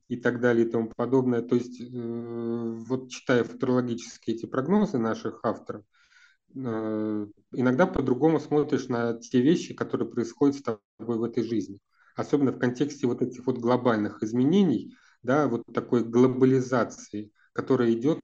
и 0.08 0.18
так 0.18 0.40
далее 0.40 0.66
и 0.66 0.70
тому 0.70 0.92
подобное. 0.96 1.42
То 1.42 1.56
есть, 1.56 1.80
э, 1.82 1.86
вот 1.92 3.10
читая 3.10 3.44
футурологические 3.44 4.36
эти 4.36 4.46
прогнозы 4.46 4.98
наших 4.98 5.42
авторов, 5.44 5.84
э, 6.56 7.28
иногда 7.52 7.86
по-другому 7.86 8.40
смотришь 8.40 8.88
на 8.88 9.14
те 9.20 9.42
вещи, 9.42 9.74
которые 9.74 10.10
происходят 10.10 10.56
с 10.56 10.64
тобой 10.64 11.18
в 11.18 11.24
этой 11.24 11.44
жизни. 11.44 11.80
Особенно 12.16 12.52
в 12.52 12.60
контексте 12.60 13.08
вот 13.08 13.22
этих 13.22 13.46
вот 13.46 13.60
глобальных 13.60 14.24
изменений, 14.24 14.96
да, 15.22 15.48
вот 15.48 15.64
такой 15.74 16.04
глобализации, 16.04 17.32
которая 17.54 17.92
идет 17.94 18.20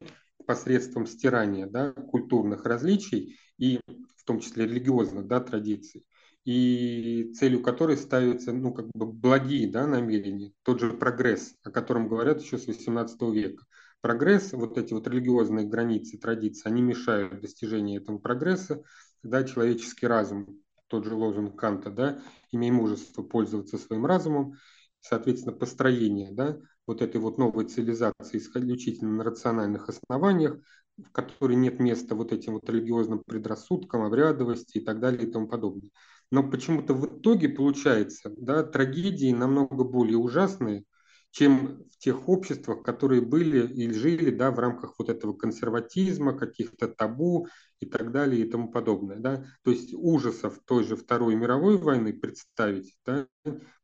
посредством 0.45 1.05
стирания 1.05 1.67
да, 1.67 1.91
культурных 1.91 2.65
различий 2.65 3.37
и 3.57 3.79
в 4.17 4.23
том 4.25 4.39
числе 4.39 4.65
религиозных 4.65 5.27
да, 5.27 5.39
традиций 5.39 6.05
и 6.45 7.33
целью 7.33 7.61
которой 7.61 7.97
ставятся 7.97 8.53
ну, 8.53 8.73
как 8.73 8.87
бы 8.93 9.07
благие 9.07 9.69
да, 9.69 9.87
намерения, 9.87 10.53
тот 10.63 10.79
же 10.79 10.93
прогресс, 10.93 11.55
о 11.63 11.71
котором 11.71 12.07
говорят 12.07 12.41
еще 12.41 12.57
с 12.57 12.67
XVIII 12.67 13.33
века. 13.33 13.65
Прогресс, 14.01 14.53
вот 14.53 14.77
эти 14.77 14.93
вот 14.93 15.07
религиозные 15.07 15.65
границы, 15.65 16.19
традиции, 16.19 16.69
они 16.69 16.83
мешают 16.83 17.41
достижению 17.41 18.01
этого 18.01 18.19
прогресса, 18.19 18.83
да, 19.23 19.43
человеческий 19.43 20.05
разум, 20.05 20.61
тот 20.87 21.05
же 21.05 21.15
лозунг 21.15 21.59
Канта, 21.59 21.89
да, 21.89 22.21
имей 22.51 22.69
мужество 22.69 23.23
пользоваться 23.23 23.79
своим 23.79 24.05
разумом, 24.05 24.53
соответственно, 24.99 25.55
построение, 25.55 26.31
да, 26.31 26.59
вот 26.85 27.01
этой 27.01 27.19
вот 27.19 27.39
новой 27.39 27.65
цивилизации 27.65 28.37
исключительно 28.37 29.11
на 29.11 29.23
рациональных 29.23 29.89
основаниях, 29.89 30.59
в 30.97 31.11
которой 31.11 31.55
нет 31.55 31.79
места 31.79 32.13
вот 32.13 32.31
этим 32.31 32.53
вот 32.53 32.69
религиозным 32.69 33.23
предрассудкам, 33.25 34.03
обрядовости 34.03 34.77
и 34.77 34.81
так 34.85 34.99
далее 34.99 35.27
и 35.27 35.31
тому 35.31 35.47
подобное. 35.47 35.89
Но 36.31 36.43
почему-то 36.49 36.93
в 36.93 37.19
итоге 37.19 37.49
получается, 37.49 38.31
да, 38.37 38.63
трагедии 38.63 39.31
намного 39.31 39.83
более 39.83 40.17
ужасные, 40.17 40.83
чем 41.31 41.83
в 41.91 41.97
тех 41.97 42.29
обществах, 42.29 42.81
которые 42.81 43.21
были 43.21 43.67
или 43.67 43.91
жили 43.91 44.31
да, 44.31 44.51
в 44.51 44.59
рамках 44.59 44.95
вот 44.97 45.09
этого 45.09 45.33
консерватизма, 45.33 46.37
каких-то 46.37 46.87
табу 46.87 47.47
и 47.81 47.85
так 47.85 48.13
далее 48.13 48.45
и 48.45 48.49
тому 48.49 48.71
подобное. 48.71 49.17
Да. 49.17 49.45
То 49.63 49.71
есть 49.71 49.93
ужасов 49.93 50.59
той 50.65 50.85
же 50.85 50.95
Второй 50.95 51.35
мировой 51.35 51.77
войны 51.77 52.13
представить 52.13 52.97
да, 53.05 53.27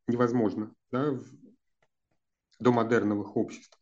невозможно 0.08 0.74
да, 0.92 1.12
в 1.12 1.26
домодерновых 2.60 3.36
обществах. 3.36 3.81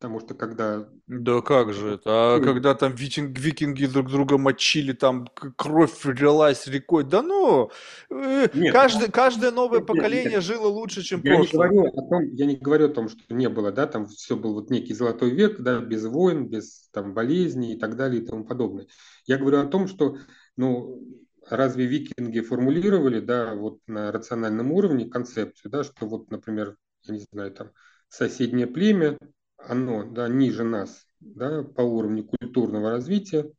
Потому 0.00 0.18
что 0.18 0.32
когда... 0.32 0.88
Да 1.08 1.42
как 1.42 1.74
же 1.74 1.96
это? 1.96 2.36
А 2.36 2.40
когда 2.40 2.74
там 2.74 2.94
викинг, 2.94 3.38
викинги 3.38 3.84
друг 3.84 4.08
друга 4.08 4.38
мочили, 4.38 4.92
там 4.94 5.28
кровь 5.56 6.06
лилась 6.06 6.66
рекой. 6.66 7.04
Да 7.04 7.20
ну, 7.20 7.70
э, 8.08 8.48
нет, 8.54 8.72
каждый, 8.72 9.10
каждое 9.10 9.50
новое 9.50 9.80
нет, 9.80 9.86
поколение 9.86 10.30
нет, 10.36 10.42
жило 10.42 10.68
лучше, 10.68 11.02
чем 11.02 11.20
я 11.22 11.36
прошлое. 11.36 11.68
Не 11.68 11.76
говорю 11.76 11.92
о 11.92 12.08
том, 12.08 12.24
я 12.32 12.46
не 12.46 12.56
говорю 12.56 12.86
о 12.86 12.94
том, 12.94 13.08
что 13.10 13.34
не 13.34 13.50
было, 13.50 13.72
да, 13.72 13.86
там 13.86 14.06
все 14.06 14.36
был 14.36 14.54
вот 14.54 14.70
некий 14.70 14.94
золотой 14.94 15.32
век, 15.32 15.60
да, 15.60 15.80
без 15.80 16.06
войн, 16.06 16.48
без 16.48 16.88
там 16.92 17.12
болезней 17.12 17.74
и 17.74 17.78
так 17.78 17.94
далее 17.96 18.22
и 18.22 18.26
тому 18.26 18.46
подобное. 18.46 18.86
Я 19.26 19.36
говорю 19.36 19.58
о 19.60 19.66
том, 19.66 19.86
что, 19.86 20.16
ну, 20.56 20.98
разве 21.46 21.84
викинги 21.84 22.40
формулировали, 22.40 23.20
да, 23.20 23.54
вот 23.54 23.80
на 23.86 24.10
рациональном 24.12 24.72
уровне 24.72 25.10
концепцию, 25.10 25.70
да, 25.70 25.84
что 25.84 26.06
вот, 26.06 26.30
например, 26.30 26.78
я 27.02 27.12
не 27.12 27.26
знаю, 27.30 27.52
там 27.52 27.72
соседнее 28.08 28.66
племя, 28.66 29.18
оно 29.66 30.04
да, 30.04 30.28
ниже 30.28 30.64
нас 30.64 31.06
да, 31.20 31.62
по 31.62 31.82
уровню 31.82 32.24
культурного 32.24 32.90
развития, 32.90 33.50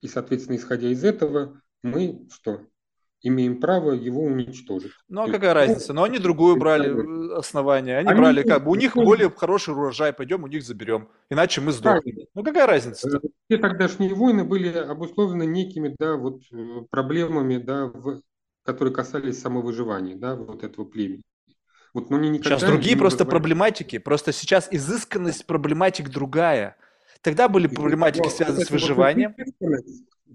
и, 0.00 0.08
соответственно, 0.08 0.56
исходя 0.56 0.88
из 0.88 1.04
этого, 1.04 1.60
мы 1.82 2.26
что? 2.32 2.60
Имеем 3.22 3.60
право 3.60 3.92
его 3.92 4.22
уничтожить. 4.22 4.92
Ну 5.08 5.22
а 5.22 5.26
какая 5.26 5.54
есть, 5.54 5.68
разница? 5.68 5.92
Ну 5.94 6.04
они 6.04 6.18
другую 6.18 6.56
брали 6.56 6.90
э, 6.90 7.36
основание. 7.38 7.98
Они, 7.98 8.10
они 8.10 8.20
брали 8.20 8.42
как 8.42 8.62
бы 8.62 8.70
у 8.70 8.74
них 8.74 8.94
более 8.94 9.30
хороший 9.30 9.74
урожай, 9.74 10.12
пойдем 10.12 10.44
у 10.44 10.46
них 10.46 10.62
заберем. 10.62 11.08
Иначе 11.30 11.60
мы 11.60 11.72
сдохнем. 11.72 12.26
Ну 12.34 12.44
какая 12.44 12.66
разница? 12.66 13.08
-то? 13.08 13.20
Все 13.48 13.58
тогдашние 13.58 14.14
войны 14.14 14.44
были 14.44 14.68
обусловлены 14.68 15.44
некими 15.46 15.96
да, 15.98 16.16
вот, 16.16 16.42
э, 16.52 16.82
проблемами, 16.90 17.56
да, 17.56 17.86
в, 17.86 18.20
которые 18.64 18.94
касались 18.94 19.40
самовыживания 19.40 20.14
да, 20.16 20.36
вот 20.36 20.62
этого 20.62 20.84
племени. 20.84 21.22
Вот, 21.96 22.10
ну, 22.10 22.18
не 22.18 22.38
сейчас 22.38 22.62
другие 22.62 22.94
просто 22.94 23.24
проблематики. 23.24 23.96
Просто 23.96 24.30
сейчас 24.30 24.68
изысканность 24.70 25.46
проблематик 25.46 26.10
другая. 26.10 26.76
Тогда 27.22 27.48
были 27.48 27.68
проблематики, 27.68 28.28
связанные 28.28 28.66
с 28.66 28.70
выживанием. 28.70 29.34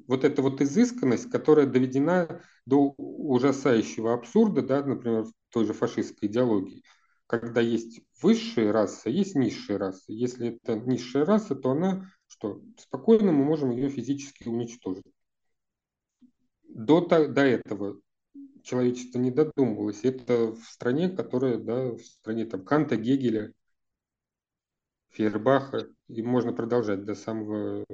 Вот 0.08 0.24
эта 0.24 0.42
вот 0.42 0.60
изысканность, 0.60 1.30
которая 1.30 1.68
доведена 1.68 2.42
до 2.66 2.96
ужасающего 2.98 4.16
абсурда, 4.16 4.64
да, 4.64 4.84
например, 4.84 5.26
в 5.26 5.34
той 5.54 5.68
же 5.68 5.74
фашистской 5.74 6.30
идеологии, 6.30 6.82
когда 7.28 7.62
есть 7.62 8.02
высшая 8.24 8.72
раса, 8.72 9.12
есть 9.12 9.36
низшая 9.36 9.78
раса. 9.78 10.06
Если 10.08 10.56
это 10.56 10.76
низшая 10.76 11.26
раса, 11.26 11.54
то 11.54 11.70
она 11.72 12.10
что? 12.26 12.60
Спокойно 12.80 13.32
мы 13.32 13.46
можем 13.46 13.70
ее 13.70 13.90
физически 13.90 14.48
уничтожить. 14.48 15.06
До, 16.64 17.02
до 17.02 17.42
этого 17.42 18.02
человечество 18.64 19.20
не 19.20 19.32
додумывалось. 19.32 20.04
Это 20.04 20.54
в 20.54 20.64
стране, 20.64 21.10
которая, 21.10 21.58
да, 21.58 21.92
в 21.92 22.02
стране 22.02 22.46
там 22.46 22.64
Канта, 22.64 22.96
Гегеля, 22.96 23.54
Фейербаха, 25.10 25.88
и 26.08 26.22
можно 26.22 26.54
продолжать 26.54 27.04
до 27.06 27.16
самого 27.16 27.86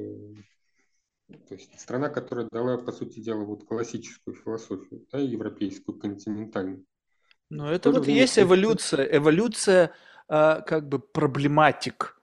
То 1.47 1.55
есть 1.55 1.79
страна, 1.79 2.09
которая 2.09 2.47
дала, 2.51 2.77
по 2.77 2.91
сути 2.91 3.19
дела, 3.19 3.43
вот 3.43 3.65
классическую 3.65 4.35
философию, 4.35 5.05
да, 5.11 5.19
европейскую, 5.19 5.97
континентальную. 5.97 6.85
Но 7.49 7.71
это 7.71 7.91
вот 7.91 8.03
время, 8.03 8.21
есть 8.21 8.39
эволюция, 8.39 9.05
эволюция 9.17 9.93
э, 10.27 10.61
как 10.65 10.87
бы 10.87 10.99
проблематик. 10.99 12.21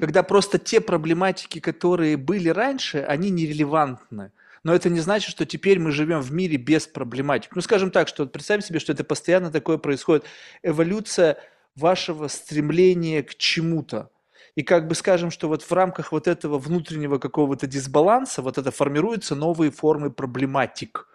Когда 0.00 0.22
просто 0.22 0.58
те 0.58 0.80
проблематики, 0.80 1.60
которые 1.60 2.16
были 2.16 2.48
раньше, 2.48 2.98
они 2.98 3.30
нерелевантны. 3.30 4.32
Но 4.64 4.74
это 4.74 4.88
не 4.88 5.00
значит, 5.00 5.30
что 5.30 5.44
теперь 5.44 5.78
мы 5.78 5.90
живем 5.90 6.20
в 6.20 6.32
мире 6.32 6.56
без 6.56 6.86
проблематик. 6.86 7.54
Ну, 7.56 7.62
скажем 7.62 7.90
так, 7.90 8.08
что 8.08 8.26
представим 8.26 8.62
себе, 8.62 8.78
что 8.78 8.92
это 8.92 9.02
постоянно 9.02 9.50
такое 9.50 9.78
происходит. 9.78 10.24
Эволюция 10.62 11.38
вашего 11.74 12.28
стремления 12.28 13.22
к 13.22 13.34
чему-то. 13.34 14.10
И 14.54 14.62
как 14.62 14.86
бы 14.86 14.94
скажем, 14.94 15.30
что 15.30 15.48
вот 15.48 15.62
в 15.62 15.72
рамках 15.72 16.12
вот 16.12 16.28
этого 16.28 16.58
внутреннего 16.58 17.18
какого-то 17.18 17.66
дисбаланса 17.66 18.42
вот 18.42 18.58
это 18.58 18.70
формируются 18.70 19.34
новые 19.34 19.70
формы 19.70 20.10
проблематик. 20.10 21.08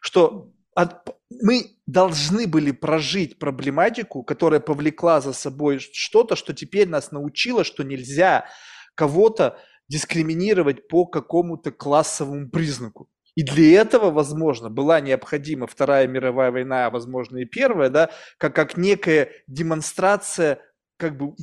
Что 0.00 0.50
от, 0.74 1.08
мы 1.28 1.76
должны 1.86 2.46
были 2.46 2.70
прожить 2.70 3.38
проблематику, 3.38 4.22
которая 4.22 4.60
повлекла 4.60 5.20
за 5.20 5.32
собой 5.32 5.78
что-то, 5.78 6.34
что 6.34 6.54
теперь 6.54 6.88
нас 6.88 7.12
научило, 7.12 7.62
что 7.62 7.82
нельзя 7.82 8.46
кого-то 8.94 9.58
дискриминировать 9.88 10.88
по 10.88 11.06
какому-то 11.06 11.70
классовому 11.70 12.48
признаку. 12.48 13.08
И 13.34 13.42
для 13.42 13.80
этого, 13.80 14.10
возможно, 14.10 14.68
была 14.68 15.00
необходима 15.00 15.66
Вторая 15.66 16.08
мировая 16.08 16.50
война, 16.50 16.86
а 16.86 16.90
возможно 16.90 17.38
и 17.38 17.44
Первая, 17.44 17.88
да, 17.88 18.10
как, 18.36 18.54
как 18.54 18.76
некая 18.76 19.30
демонстрация 19.46 20.58
как 20.96 21.16
бы 21.16 21.34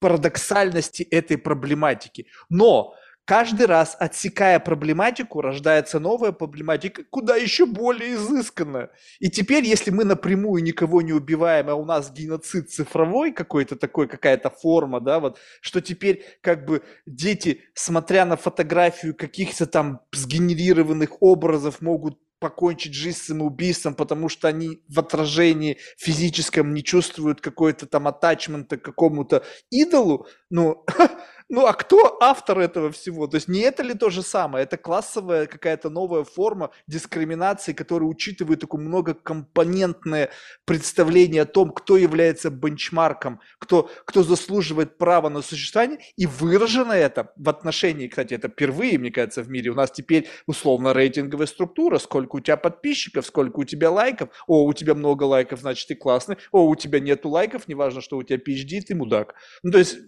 парадоксальности 0.00 1.02
этой 1.04 1.38
проблематики. 1.38 2.26
Но 2.48 2.94
каждый 3.26 3.66
раз, 3.66 3.96
отсекая 3.98 4.58
проблематику, 4.58 5.42
рождается 5.42 6.00
новая 6.00 6.32
проблематика, 6.32 7.04
куда 7.10 7.36
еще 7.36 7.66
более 7.66 8.14
изысканная. 8.14 8.90
И 9.18 9.28
теперь, 9.28 9.64
если 9.64 9.90
мы 9.90 10.04
напрямую 10.04 10.62
никого 10.62 11.02
не 11.02 11.12
убиваем, 11.12 11.68
а 11.68 11.74
у 11.74 11.84
нас 11.84 12.10
геноцид 12.10 12.70
цифровой 12.70 13.32
какой-то 13.32 13.76
такой, 13.76 14.08
какая-то 14.08 14.48
форма, 14.48 15.00
да, 15.00 15.20
вот, 15.20 15.38
что 15.60 15.82
теперь 15.82 16.24
как 16.40 16.64
бы 16.64 16.82
дети, 17.04 17.62
смотря 17.74 18.24
на 18.24 18.36
фотографию 18.36 19.14
каких-то 19.14 19.66
там 19.66 20.00
сгенерированных 20.12 21.20
образов, 21.20 21.82
могут 21.82 22.18
покончить 22.38 22.94
жизнь 22.94 23.18
самоубийством, 23.18 23.94
потому 23.94 24.28
что 24.28 24.48
они 24.48 24.82
в 24.88 24.98
отражении 25.00 25.78
физическом 25.96 26.74
не 26.74 26.84
чувствуют 26.84 27.40
какой-то 27.40 27.86
там 27.86 28.06
атачмента 28.06 28.76
к 28.76 28.82
какому-то 28.82 29.42
идолу, 29.70 30.26
ну, 30.50 30.84
Ну 31.48 31.64
а 31.64 31.74
кто 31.74 32.16
автор 32.20 32.58
этого 32.58 32.90
всего? 32.90 33.28
То 33.28 33.36
есть 33.36 33.46
не 33.46 33.60
это 33.60 33.84
ли 33.84 33.94
то 33.94 34.10
же 34.10 34.22
самое? 34.22 34.64
Это 34.64 34.76
классовая 34.76 35.46
какая-то 35.46 35.90
новая 35.90 36.24
форма 36.24 36.72
дискриминации, 36.88 37.72
которая 37.72 38.08
учитывает 38.08 38.60
такое 38.60 38.80
многокомпонентное 38.80 40.30
представление 40.64 41.42
о 41.42 41.46
том, 41.46 41.70
кто 41.70 41.96
является 41.96 42.50
бенчмарком, 42.50 43.40
кто, 43.58 43.88
кто 44.04 44.24
заслуживает 44.24 44.98
права 44.98 45.28
на 45.28 45.40
существование. 45.40 46.00
И 46.16 46.26
выражено 46.26 46.92
это 46.92 47.32
в 47.36 47.48
отношении, 47.48 48.08
кстати, 48.08 48.34
это 48.34 48.48
впервые, 48.48 48.98
мне 48.98 49.12
кажется, 49.12 49.42
в 49.42 49.48
мире. 49.48 49.70
У 49.70 49.74
нас 49.74 49.92
теперь 49.92 50.28
условно 50.48 50.92
рейтинговая 50.92 51.46
структура, 51.46 51.98
сколько 51.98 52.36
у 52.36 52.40
тебя 52.40 52.56
подписчиков, 52.56 53.24
сколько 53.24 53.60
у 53.60 53.64
тебя 53.64 53.92
лайков. 53.92 54.30
О, 54.48 54.64
у 54.64 54.72
тебя 54.72 54.94
много 54.96 55.22
лайков, 55.22 55.60
значит, 55.60 55.86
ты 55.86 55.94
классный. 55.94 56.38
О, 56.50 56.66
у 56.66 56.74
тебя 56.74 56.98
нету 56.98 57.28
лайков, 57.28 57.68
неважно, 57.68 58.00
что 58.00 58.16
у 58.16 58.24
тебя 58.24 58.38
PhD, 58.38 58.80
ты 58.80 58.96
мудак. 58.96 59.36
Ну, 59.62 59.70
то 59.70 59.78
есть, 59.78 59.98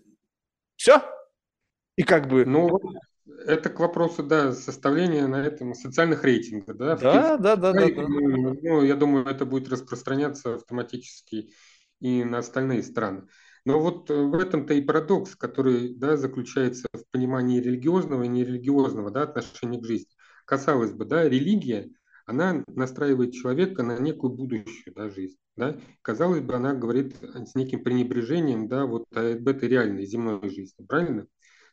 все, 0.77 1.03
и 1.99 2.05
как 2.05 2.29
бы... 2.29 2.45
Ну, 2.45 2.79
это 3.45 3.71
к 3.71 3.81
вопросу, 3.81 4.23
да, 4.23 4.53
составления 4.53 5.27
на 5.27 5.45
этом 5.45 5.75
социальных 5.75 6.23
рейтингов, 6.23 6.77
да? 6.77 6.97
Да, 6.97 7.37
да, 7.37 7.57
да, 7.57 7.73
да, 7.73 7.87
да. 7.89 8.03
Ну, 8.07 8.85
я 8.85 8.95
думаю, 8.95 9.27
это 9.27 9.45
будет 9.45 9.69
распространяться 9.69 10.55
автоматически 10.55 11.51
и 11.99 12.23
на 12.23 12.39
остальные 12.39 12.85
страны. 12.85 13.25
Но 13.65 13.81
вот 13.81 14.11
в 14.11 14.35
этом-то 14.35 14.75
и 14.75 14.81
парадокс, 14.81 15.35
который 15.35 15.93
да, 15.97 16.17
заключается 16.17 16.87
в 16.93 17.03
понимании 17.11 17.61
религиозного 17.61 18.23
и 18.23 18.29
нерелигиозного 18.29 19.11
да, 19.11 19.23
отношения 19.23 19.81
к 19.81 19.85
жизни. 19.85 20.13
Казалось 20.45 20.93
бы, 20.93 21.05
да, 21.05 21.29
религия, 21.29 21.91
она 22.27 22.63
настраивает 22.69 23.33
человека 23.33 23.83
на 23.83 23.99
некую 23.99 24.35
будущую 24.35 24.95
да, 24.95 25.11
жизнь. 25.11 25.37
Да? 25.57 25.77
Казалось 26.03 26.43
бы, 26.43 26.55
она 26.55 26.75
говорит 26.75 27.17
с 27.21 27.57
неким 27.57 27.83
пренебрежением 27.83 28.69
да, 28.69 28.87
вот 28.87 29.05
об 29.13 29.49
этой 29.49 29.69
реальной 29.69 30.07
земной 30.07 30.49
жизни, 30.49 30.87
правильно? 30.87 31.27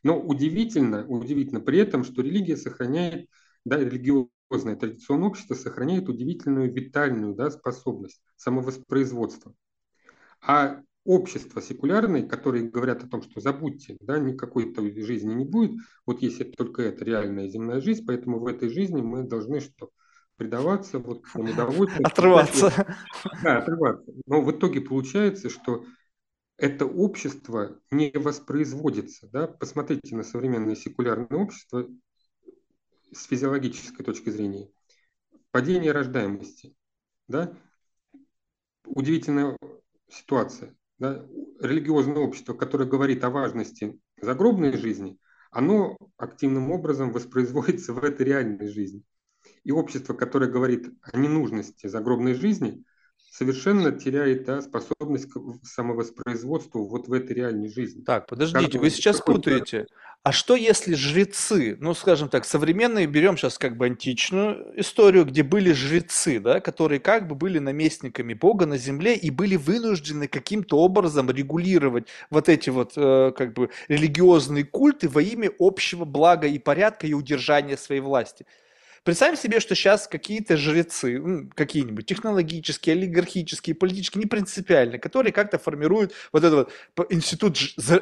Но 0.06 0.20
удивительно, 0.20 1.04
удивительно 1.04 1.60
при 1.60 1.80
этом, 1.80 2.04
что 2.04 2.22
религия 2.22 2.56
сохраняет, 2.56 3.28
да, 3.64 3.76
религиозное 3.76 4.76
традиционное 4.76 5.26
общество 5.26 5.54
сохраняет 5.54 6.08
удивительную 6.08 6.72
витальную 6.72 7.34
да, 7.34 7.50
способность 7.50 8.22
самовоспроизводства. 8.36 9.52
А 10.40 10.80
общество 11.04 11.60
секулярное, 11.60 12.22
которые 12.22 12.70
говорят 12.70 13.02
о 13.02 13.08
том, 13.08 13.20
что 13.20 13.40
забудьте, 13.40 13.96
да, 13.98 14.20
никакой-то 14.20 14.80
жизни 15.02 15.34
не 15.34 15.44
будет, 15.44 15.80
вот 16.06 16.22
если 16.22 16.44
только 16.44 16.82
это 16.82 17.04
реальная 17.04 17.48
земная 17.48 17.80
жизнь, 17.80 18.04
поэтому 18.06 18.38
в 18.38 18.46
этой 18.46 18.68
жизни 18.68 19.02
мы 19.02 19.24
должны 19.24 19.58
что? 19.58 19.90
предаваться 20.36 20.98
вот 20.98 21.24
удовольствию. 21.34 22.06
Отрываться. 22.06 22.70
Да, 23.42 23.58
отрываться. 23.58 24.12
Но 24.26 24.42
в 24.42 24.50
итоге 24.52 24.82
получается, 24.82 25.48
что 25.48 25.84
это 26.58 26.86
общество 26.86 27.78
не 27.90 28.10
воспроизводится. 28.14 29.28
Да? 29.28 29.46
Посмотрите 29.46 30.16
на 30.16 30.22
современное 30.22 30.74
секулярное 30.74 31.38
общество 31.38 31.88
с 33.12 33.24
физиологической 33.24 34.04
точки 34.04 34.30
зрения. 34.30 34.70
Падение 35.50 35.92
рождаемости. 35.92 36.74
Да? 37.28 37.52
Удивительная 38.84 39.56
ситуация. 40.08 40.74
Да? 40.98 41.26
Религиозное 41.60 42.18
общество, 42.18 42.54
которое 42.54 42.88
говорит 42.88 43.22
о 43.24 43.30
важности 43.30 44.00
загробной 44.20 44.76
жизни, 44.76 45.18
оно 45.50 45.96
активным 46.16 46.70
образом 46.70 47.12
воспроизводится 47.12 47.92
в 47.94 48.02
этой 48.02 48.24
реальной 48.24 48.68
жизни. 48.68 49.02
И 49.62 49.72
общество, 49.72 50.14
которое 50.14 50.50
говорит 50.50 50.92
о 51.02 51.18
ненужности 51.18 51.86
загробной 51.86 52.34
жизни– 52.34 52.82
совершенно 53.36 53.92
теряет 53.92 54.44
да, 54.44 54.62
способность 54.62 55.28
к 55.28 55.38
самовоспроизводству 55.62 56.86
вот 56.88 57.06
в 57.06 57.12
этой 57.12 57.34
реальной 57.34 57.68
жизни. 57.68 58.02
Так, 58.02 58.26
подождите, 58.26 58.72
как, 58.72 58.80
вы 58.80 58.90
сейчас 58.90 59.20
путаете. 59.20 59.86
А 60.22 60.32
что 60.32 60.56
если 60.56 60.94
жрецы, 60.94 61.76
ну, 61.78 61.92
скажем 61.94 62.28
так, 62.28 62.46
современные, 62.46 63.06
берем 63.06 63.36
сейчас 63.36 63.58
как 63.58 63.76
бы 63.76 63.86
античную 63.86 64.80
историю, 64.80 65.26
где 65.26 65.42
были 65.42 65.72
жрецы, 65.72 66.40
да, 66.40 66.60
которые 66.60 66.98
как 66.98 67.28
бы 67.28 67.34
были 67.34 67.58
наместниками 67.58 68.32
Бога 68.32 68.64
на 68.66 68.78
земле 68.78 69.14
и 69.14 69.30
были 69.30 69.56
вынуждены 69.56 70.28
каким-то 70.28 70.78
образом 70.78 71.30
регулировать 71.30 72.08
вот 72.30 72.48
эти 72.48 72.70
вот 72.70 72.94
э, 72.96 73.32
как 73.36 73.52
бы 73.52 73.70
религиозные 73.88 74.64
культы 74.64 75.08
во 75.08 75.20
имя 75.20 75.50
общего 75.58 76.04
блага 76.06 76.46
и 76.46 76.58
порядка 76.58 77.06
и 77.06 77.12
удержания 77.12 77.76
своей 77.76 78.00
власти. 78.00 78.46
Представим 79.06 79.36
себе, 79.36 79.60
что 79.60 79.76
сейчас 79.76 80.08
какие-то 80.08 80.56
жрецы, 80.56 81.48
какие-нибудь 81.54 82.06
технологические, 82.06 82.96
олигархические, 82.96 83.76
политические, 83.76 84.24
не 84.24 84.28
принципиально, 84.28 84.98
которые 84.98 85.32
как-то 85.32 85.60
формируют 85.60 86.12
вот 86.32 86.42
этот 86.42 86.72
вот 86.96 87.12
институт 87.12 87.56
э, 87.88 88.00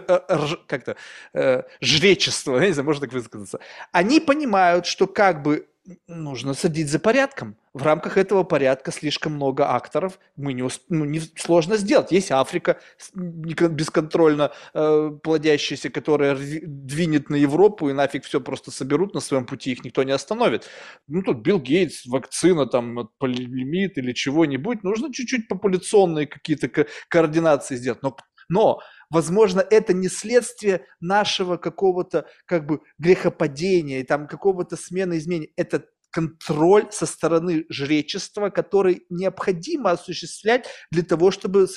как-то 0.66 0.96
э, 1.34 1.64
жречества, 1.82 2.58
не 2.64 2.72
знаю, 2.72 2.86
можно 2.86 3.02
так 3.02 3.12
высказаться, 3.12 3.60
они 3.92 4.18
понимают, 4.18 4.86
что 4.86 5.06
как 5.06 5.42
бы 5.42 5.66
нужно 6.06 6.54
садить 6.54 6.88
за 6.88 6.98
порядком. 6.98 7.56
В 7.74 7.82
рамках 7.82 8.16
этого 8.16 8.44
порядка 8.44 8.92
слишком 8.92 9.34
много 9.34 9.74
акторов, 9.74 10.18
мы 10.36 10.52
не, 10.52 10.66
ну, 10.88 11.04
не 11.04 11.20
сложно 11.20 11.76
сделать. 11.76 12.12
Есть 12.12 12.30
Африка 12.30 12.80
бесконтрольно 13.14 14.52
э, 14.72 15.10
плодящаяся, 15.22 15.90
которая 15.90 16.36
двинет 16.36 17.30
на 17.30 17.34
Европу 17.34 17.90
и 17.90 17.92
нафиг 17.92 18.24
все 18.24 18.40
просто 18.40 18.70
соберут 18.70 19.14
на 19.14 19.20
своем 19.20 19.44
пути, 19.44 19.72
их 19.72 19.84
никто 19.84 20.02
не 20.04 20.12
остановит. 20.12 20.68
Ну 21.08 21.22
тут 21.22 21.38
Билл 21.38 21.60
Гейтс, 21.60 22.06
вакцина 22.06 22.66
там 22.66 22.98
от 22.98 23.18
полимит 23.18 23.98
или 23.98 24.12
чего-нибудь, 24.12 24.84
нужно 24.84 25.12
чуть-чуть 25.12 25.48
популяционные 25.48 26.26
какие-то 26.26 26.68
ко- 26.68 26.86
координации 27.08 27.76
сделать. 27.76 28.02
Но, 28.02 28.16
но 28.48 28.80
Возможно, 29.14 29.60
это 29.60 29.92
не 29.92 30.08
следствие 30.08 30.86
нашего 30.98 31.56
какого-то 31.56 32.26
как 32.46 32.66
бы 32.66 32.80
грехопадения, 32.98 34.04
там 34.04 34.26
какого-то 34.26 34.76
смены 34.76 35.18
изменений. 35.18 35.52
Это 35.54 35.84
контроль 36.10 36.88
со 36.90 37.06
стороны 37.06 37.64
жречества, 37.68 38.50
который 38.50 39.06
необходимо 39.10 39.92
осуществлять 39.92 40.66
для 40.90 41.04
того, 41.04 41.30
чтобы 41.30 41.68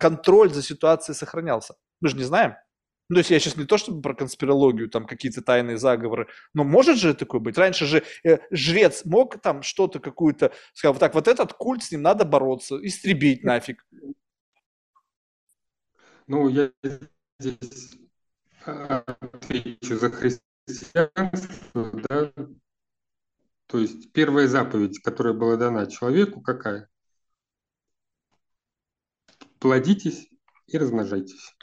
контроль 0.00 0.52
за 0.52 0.60
ситуацией 0.60 1.14
сохранялся. 1.14 1.76
Мы 2.00 2.08
же 2.08 2.16
не 2.16 2.24
знаем. 2.24 2.54
Ну, 3.08 3.14
то 3.14 3.20
есть 3.20 3.30
я 3.30 3.38
сейчас 3.38 3.56
не 3.56 3.64
то 3.64 3.78
чтобы 3.78 4.02
про 4.02 4.14
конспирологию, 4.14 4.90
там 4.90 5.06
какие-то 5.06 5.42
тайные 5.42 5.78
заговоры, 5.78 6.26
но 6.52 6.64
может 6.64 6.98
же 6.98 7.14
такое 7.14 7.40
быть? 7.40 7.56
Раньше 7.56 7.86
же 7.86 8.02
э, 8.24 8.38
жрец 8.50 9.04
мог 9.04 9.40
там 9.40 9.62
что-то 9.62 10.00
какую-то, 10.00 10.50
сказал, 10.74 10.96
так, 10.96 11.14
вот 11.14 11.28
этот 11.28 11.52
культ, 11.52 11.84
с 11.84 11.92
ним 11.92 12.02
надо 12.02 12.24
бороться, 12.24 12.76
истребить 12.84 13.44
нафиг. 13.44 13.86
Ну, 16.26 16.48
я 16.48 16.72
здесь 17.38 17.96
а, 18.64 18.98
отвечу 19.20 19.96
за 19.96 20.10
христианство, 20.10 21.90
да, 22.08 22.32
то 23.66 23.78
есть 23.78 24.12
первая 24.12 24.48
заповедь, 24.48 25.00
которая 25.02 25.34
была 25.34 25.56
дана 25.56 25.86
человеку, 25.86 26.40
какая? 26.40 26.88
Плодитесь 29.58 30.28
и 30.66 30.78
размножайтесь. 30.78 31.54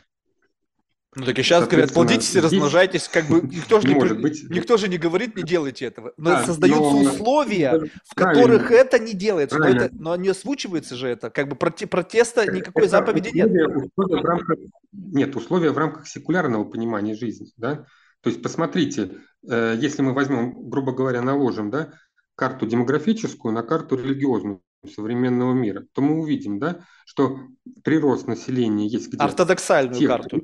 Ну 1.15 1.25
так 1.25 1.37
и 1.37 1.43
сейчас 1.43 1.67
говорят, 1.67 1.93
плодитесь 1.93 2.35
и 2.35 2.39
размножайтесь, 2.39 3.07
как 3.07 3.27
бы 3.27 3.41
никто 3.41 3.79
же 3.79 3.87
не, 3.87 3.93
может 3.93 4.21
быть. 4.21 4.43
никто 4.49 4.77
же 4.77 4.87
не 4.87 4.97
говорит, 4.97 5.35
не 5.35 5.43
делайте 5.43 5.85
этого. 5.85 6.13
Но 6.17 6.31
да, 6.31 6.45
создаются 6.45 6.81
но... 6.81 7.01
условия, 7.01 7.89
в 8.05 8.15
которых 8.15 8.67
Правильно. 8.67 8.81
это 8.81 8.99
не 8.99 9.13
делается. 9.13 9.59
Но, 9.59 9.67
это, 9.67 9.89
но 9.93 10.15
не 10.15 10.29
озвучивается 10.29 10.95
же 10.95 11.07
это. 11.07 11.29
Как 11.29 11.47
бы 11.47 11.55
протеста 11.55 12.51
никакой 12.51 12.83
это 12.83 12.91
заповеди 12.91 13.29
условия, 13.29 13.67
нет. 13.67 13.91
Условия 13.95 14.21
в 14.21 14.25
рамках, 14.25 14.57
нет, 14.91 15.35
условия 15.35 15.71
в 15.71 15.77
рамках 15.77 16.07
секулярного 16.07 16.63
понимания 16.63 17.15
жизни. 17.15 17.47
Да? 17.57 17.85
То 18.21 18.29
есть 18.29 18.41
посмотрите, 18.41 19.11
э, 19.47 19.75
если 19.79 20.01
мы 20.01 20.13
возьмем, 20.13 20.69
грубо 20.69 20.93
говоря, 20.93 21.21
наложим 21.21 21.69
да, 21.69 21.93
карту 22.35 22.65
демографическую 22.65 23.53
на 23.53 23.63
карту 23.63 23.97
религиозную 23.97 24.61
современного 24.87 25.53
мира, 25.53 25.85
то 25.93 26.01
мы 26.01 26.19
увидим, 26.19 26.59
да, 26.59 26.81
что 27.05 27.39
прирост 27.83 28.27
населения 28.27 28.87
есть 28.87 29.09
где 29.09 29.17
Ортодоксальную 29.17 29.97
тех, 29.97 30.09
карту. 30.09 30.41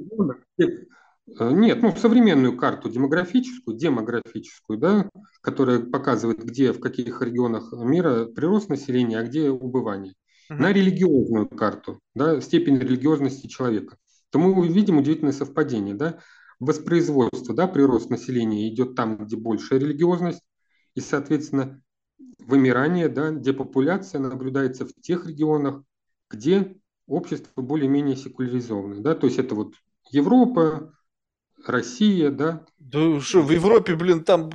Тех, 0.58 0.70
э, 1.40 1.52
нет, 1.52 1.82
ну, 1.82 1.96
современную 1.96 2.58
карту 2.58 2.90
демографическую, 2.90 3.78
демографическую, 3.78 4.80
да, 4.80 5.10
которая 5.42 5.80
показывает, 5.80 6.44
где, 6.44 6.74
в 6.74 6.80
каких 6.80 7.22
регионах 7.22 7.72
мира 7.74 8.26
прирост 8.26 8.70
населения, 8.70 9.20
а 9.20 9.24
где 9.24 9.50
убывание. 9.50 10.14
Угу. 10.50 10.60
На 10.62 10.74
религиозную 10.74 11.48
карту, 11.48 12.00
да, 12.16 12.42
степень 12.42 12.78
религиозности 12.78 13.48
человека. 13.48 13.98
То 14.32 14.40
мы 14.40 14.54
увидим 14.54 14.98
удивительное 14.98 15.34
совпадение, 15.34 15.96
да, 15.96 16.20
воспроизводство, 16.60 17.56
да, 17.56 17.68
прирост 17.68 18.10
населения 18.10 18.68
идет 18.70 18.96
там, 18.96 19.18
где 19.18 19.36
большая 19.36 19.80
религиозность, 19.80 20.42
и, 20.96 21.02
соответственно, 21.02 21.82
вымирание, 22.40 23.10
да, 23.10 23.32
депопуляция 23.32 24.20
наблюдается 24.20 24.86
в 24.86 24.94
тех 24.94 25.28
регионах, 25.28 25.84
где 26.30 26.76
общество 27.08 27.62
более-менее 27.62 28.16
секуляризованное. 28.16 29.02
Да? 29.02 29.16
То 29.16 29.28
есть 29.28 29.40
это 29.40 29.56
вот 29.56 29.74
Европа, 30.12 30.94
Россия, 31.66 32.32
да. 32.32 32.66
Да 32.78 33.20
что, 33.20 33.42
в 33.42 33.52
Европе, 33.52 33.96
блин, 33.96 34.24
там 34.24 34.50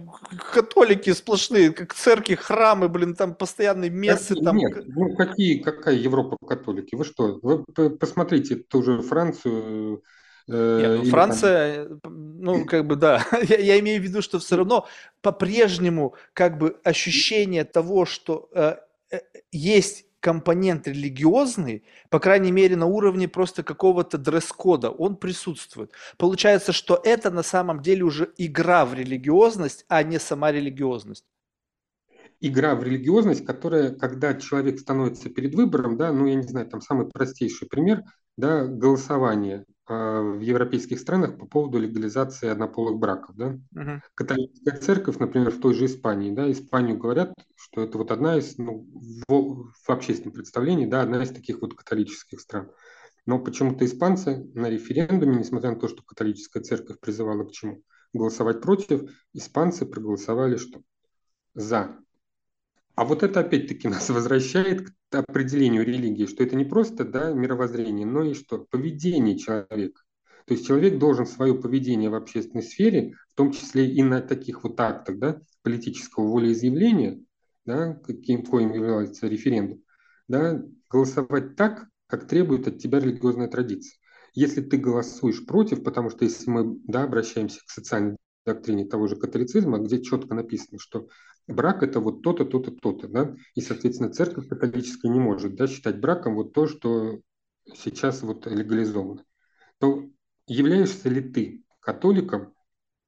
католики 0.52 1.12
сплошные, 1.12 1.70
как 1.70 1.94
церкви, 1.94 2.34
храмы, 2.34 2.88
блин, 2.88 3.14
там 3.14 3.34
постоянные 3.34 3.90
мессы. 3.90 4.34
Там... 4.34 4.56
Нет, 4.56 4.84
ну 4.86 5.14
какие, 5.14 5.58
какая 5.58 5.96
Европа 5.96 6.36
католики? 6.46 6.94
Вы 6.94 7.04
что, 7.04 7.38
вы 7.42 7.90
посмотрите 7.90 8.56
ту 8.56 8.82
же 8.82 9.02
Францию, 9.02 10.02
нет, 10.47 11.05
ну, 11.05 11.10
Франция, 11.10 11.89
там... 12.02 12.39
ну, 12.40 12.64
как 12.66 12.86
бы, 12.86 12.97
да, 12.97 13.26
я, 13.48 13.58
я 13.58 13.81
имею 13.81 14.00
в 14.00 14.05
виду, 14.05 14.23
что 14.23 14.39
все 14.39 14.56
равно 14.56 14.86
по-прежнему, 15.23 16.14
как 16.32 16.58
бы, 16.58 16.76
ощущение 16.84 17.64
того, 17.64 18.05
что 18.05 18.48
э, 18.52 18.76
э, 19.10 19.20
есть 19.52 20.06
компонент 20.20 20.89
религиозный, 20.89 21.84
по 22.08 22.18
крайней 22.18 22.52
мере, 22.52 22.76
на 22.76 22.86
уровне 22.86 23.28
просто 23.28 23.62
какого-то 23.62 24.16
дресс-кода, 24.16 24.90
он 24.90 25.16
присутствует. 25.16 25.92
Получается, 26.16 26.73
что 26.73 27.00
это 27.05 27.31
на 27.31 27.42
самом 27.42 27.82
деле 27.82 28.05
уже 28.05 28.31
игра 28.39 28.86
в 28.86 28.94
религиозность, 28.94 29.84
а 29.89 30.02
не 30.02 30.18
сама 30.18 30.52
религиозность 30.52 31.24
игра 32.40 32.74
в 32.74 32.82
религиозность, 32.82 33.47
которая, 33.47 33.94
когда 33.94 34.34
человек 34.34 34.78
становится 34.78 35.31
перед 35.31 35.55
выбором, 35.55 35.97
да, 35.97 36.12
ну, 36.12 36.26
я 36.26 36.34
не 36.34 36.42
знаю, 36.42 36.66
там 36.66 36.82
самый 36.82 37.08
простейший 37.08 37.68
пример, 37.68 38.02
да, 38.36 38.66
голосование. 38.66 39.64
А, 39.86 40.22
в 40.22 40.40
европейских 40.40 40.98
странах 40.98 41.36
по 41.38 41.46
поводу 41.46 41.78
легализации 41.78 42.48
однополых 42.48 42.98
браков. 42.98 43.36
Да? 43.36 43.58
Uh-huh. 43.74 44.00
Католическая 44.14 44.78
церковь, 44.78 45.18
например, 45.18 45.50
в 45.50 45.60
той 45.60 45.74
же 45.74 45.84
Испании, 45.84 46.34
да, 46.34 46.50
Испанию 46.50 46.96
говорят, 46.96 47.34
что 47.54 47.82
это 47.82 47.98
вот 47.98 48.10
одна 48.10 48.38
из, 48.38 48.56
ну, 48.56 48.86
в, 49.28 49.72
в 49.72 49.90
общественном 49.90 50.32
представлении, 50.32 50.86
да, 50.86 51.02
одна 51.02 51.22
из 51.22 51.30
таких 51.30 51.60
вот 51.60 51.74
католических 51.74 52.40
стран. 52.40 52.70
Но 53.26 53.38
почему-то 53.38 53.84
испанцы 53.84 54.50
на 54.54 54.70
референдуме, 54.70 55.36
несмотря 55.36 55.70
на 55.70 55.76
то, 55.80 55.88
что 55.88 56.02
католическая 56.02 56.62
церковь 56.62 56.98
призывала 56.98 57.44
к 57.44 57.52
чему? 57.52 57.82
Голосовать 58.14 58.62
против, 58.62 59.10
испанцы 59.34 59.84
проголосовали 59.84 60.56
что? 60.56 60.82
За. 61.54 61.98
А 62.94 63.05
вот 63.05 63.23
это 63.23 63.40
опять-таки 63.40 63.89
нас 63.89 64.08
возвращает 64.10 64.89
к 64.89 65.14
определению 65.14 65.84
религии, 65.84 66.26
что 66.26 66.44
это 66.44 66.56
не 66.56 66.64
просто 66.64 67.05
да, 67.05 67.32
мировоззрение, 67.32 68.06
но 68.06 68.23
и 68.23 68.34
что? 68.34 68.58
Поведение 68.70 69.39
человека. 69.39 70.02
То 70.47 70.55
есть 70.55 70.66
человек 70.66 70.98
должен 70.98 71.26
свое 71.26 71.55
поведение 71.55 72.10
в 72.10 72.14
общественной 72.14 72.62
сфере, 72.62 73.14
в 73.31 73.34
том 73.34 73.50
числе 73.52 73.90
и 73.90 74.02
на 74.02 74.20
таких 74.20 74.62
вот 74.62 74.78
актах 74.78 75.18
да, 75.18 75.40
политического 75.62 76.31
волеизъявления, 76.31 77.23
да, 77.64 77.94
каким 77.94 78.44
коим 78.44 78.73
является 78.73 79.26
референдум, 79.26 79.82
да, 80.28 80.62
голосовать 80.90 81.56
так, 81.56 81.86
как 82.06 82.28
требует 82.28 82.68
от 82.68 82.78
тебя 82.78 83.00
религиозная 83.00 83.48
традиция. 83.48 83.98
Если 84.34 84.60
ты 84.60 84.76
голосуешь 84.76 85.47
против, 85.47 85.82
потому 85.82 86.10
что 86.10 86.24
если 86.24 86.50
мы 86.50 86.78
да, 86.84 87.05
обращаемся 87.05 87.60
к 87.64 87.70
социальной 87.70 88.16
доктрине 88.47 88.84
того 88.84 89.06
же 89.06 89.16
католицизма, 89.16 89.78
где 89.78 90.02
четко 90.02 90.34
написано, 90.34 90.78
что 90.78 91.08
брак 91.47 91.82
это 91.82 92.00
вот 92.00 92.23
то-то, 92.23 92.44
то-то, 92.44 92.70
то-то, 92.70 93.08
да, 93.08 93.34
и, 93.55 93.60
соответственно, 93.60 94.10
церковь 94.10 94.48
католическая 94.48 95.10
не 95.10 95.20
может, 95.20 95.55
да, 95.56 95.66
считать 95.66 96.00
браком 96.00 96.34
вот 96.34 96.52
то, 96.52 96.66
что 96.66 97.20
сейчас 97.74 98.23
вот 98.23 98.47
легализовано, 98.47 99.24
то 99.78 100.05
являешься 100.47 101.08
ли 101.08 101.20
ты 101.20 101.64
католиком, 101.81 102.55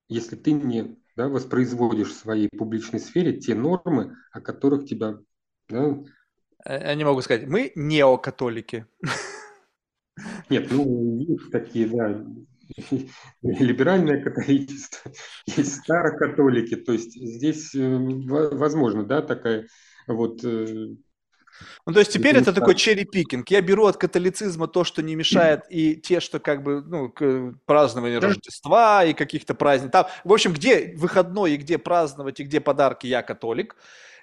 если 0.08 0.36
ты 0.36 0.52
не 0.52 0.98
да, 1.16 1.28
воспроизводишь 1.28 2.10
в 2.10 2.18
своей 2.18 2.48
публичной 2.48 3.00
сфере 3.00 3.38
те 3.38 3.54
нормы, 3.54 4.16
о 4.32 4.40
которых 4.40 4.86
тебя... 4.86 5.18
Да, 5.68 5.98
Они 6.64 7.04
могут 7.04 7.24
сказать, 7.24 7.46
мы 7.46 7.72
неокатолики. 7.74 8.86
Нет, 10.50 10.68
ну, 10.70 11.18
есть 11.18 11.50
такие, 11.50 11.88
да, 11.88 12.24
либеральное 13.42 14.22
католичество, 14.22 15.12
есть 15.46 15.76
старокатолики, 15.76 16.76
то 16.76 16.92
есть 16.92 17.12
здесь 17.14 17.74
э, 17.74 17.98
возможно, 17.98 19.04
да, 19.04 19.22
такая 19.22 19.66
вот 20.06 20.44
э, 20.44 20.88
ну, 21.86 21.92
то 21.92 22.00
есть 22.00 22.12
теперь 22.12 22.36
это, 22.36 22.50
это 22.50 22.60
такой 22.60 22.74
черри-пикинг. 22.74 23.48
Я 23.50 23.60
беру 23.60 23.86
от 23.86 23.96
католицизма 23.96 24.68
то, 24.68 24.84
что 24.84 25.02
не 25.02 25.14
мешает, 25.14 25.62
и 25.70 25.96
те, 25.96 26.20
что 26.20 26.38
как 26.38 26.62
бы, 26.62 26.82
ну, 26.82 27.08
к 27.08 27.54
празднованию 27.64 28.20
да. 28.20 28.28
Рождества 28.28 29.04
и 29.04 29.14
каких-то 29.14 29.54
праздников. 29.54 29.92
Там, 29.92 30.06
в 30.24 30.32
общем, 30.32 30.52
где 30.52 30.94
выходной 30.96 31.52
и 31.52 31.56
где 31.56 31.78
праздновать, 31.78 32.40
и 32.40 32.44
где 32.44 32.60
подарки, 32.60 33.06
я 33.06 33.22
католик. 33.22 33.76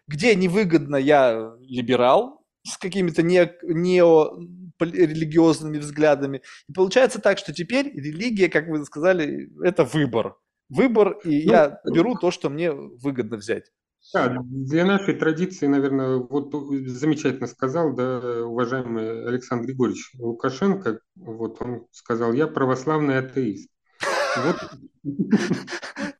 Где 0.07 0.35
невыгодно, 0.35 0.97
я 0.97 1.53
либерал 1.61 2.42
с 2.63 2.77
какими-то 2.77 3.23
не, 3.23 3.51
нео 3.63 4.37
религиозными 4.79 5.77
взглядами. 5.77 6.41
И 6.67 6.73
получается 6.73 7.19
так, 7.19 7.37
что 7.37 7.53
теперь 7.53 7.91
религия, 7.93 8.49
как 8.49 8.67
вы 8.67 8.83
сказали, 8.85 9.49
это 9.63 9.83
выбор. 9.83 10.35
Выбор, 10.69 11.19
и 11.23 11.45
ну, 11.45 11.51
я 11.51 11.79
беру 11.85 12.15
то, 12.15 12.31
что 12.31 12.49
мне 12.49 12.71
выгодно 12.71 13.37
взять. 13.37 13.71
Да, 14.13 14.37
для 14.43 14.85
нашей 14.85 15.15
традиции, 15.15 15.67
наверное, 15.67 16.17
вот 16.17 16.53
замечательно 16.87 17.47
сказал, 17.47 17.93
да, 17.93 18.45
уважаемый 18.45 19.25
Александр 19.27 19.67
Григорьевич 19.67 20.11
Лукашенко, 20.17 20.99
вот 21.15 21.61
он 21.61 21.87
сказал, 21.91 22.33
я 22.33 22.47
православный 22.47 23.19
атеист. 23.19 23.69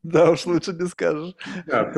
Да 0.03 0.31
уж 0.31 0.45
лучше 0.45 0.73
не 0.73 0.87
скажешь. 0.87 1.33
Да, 1.65 1.93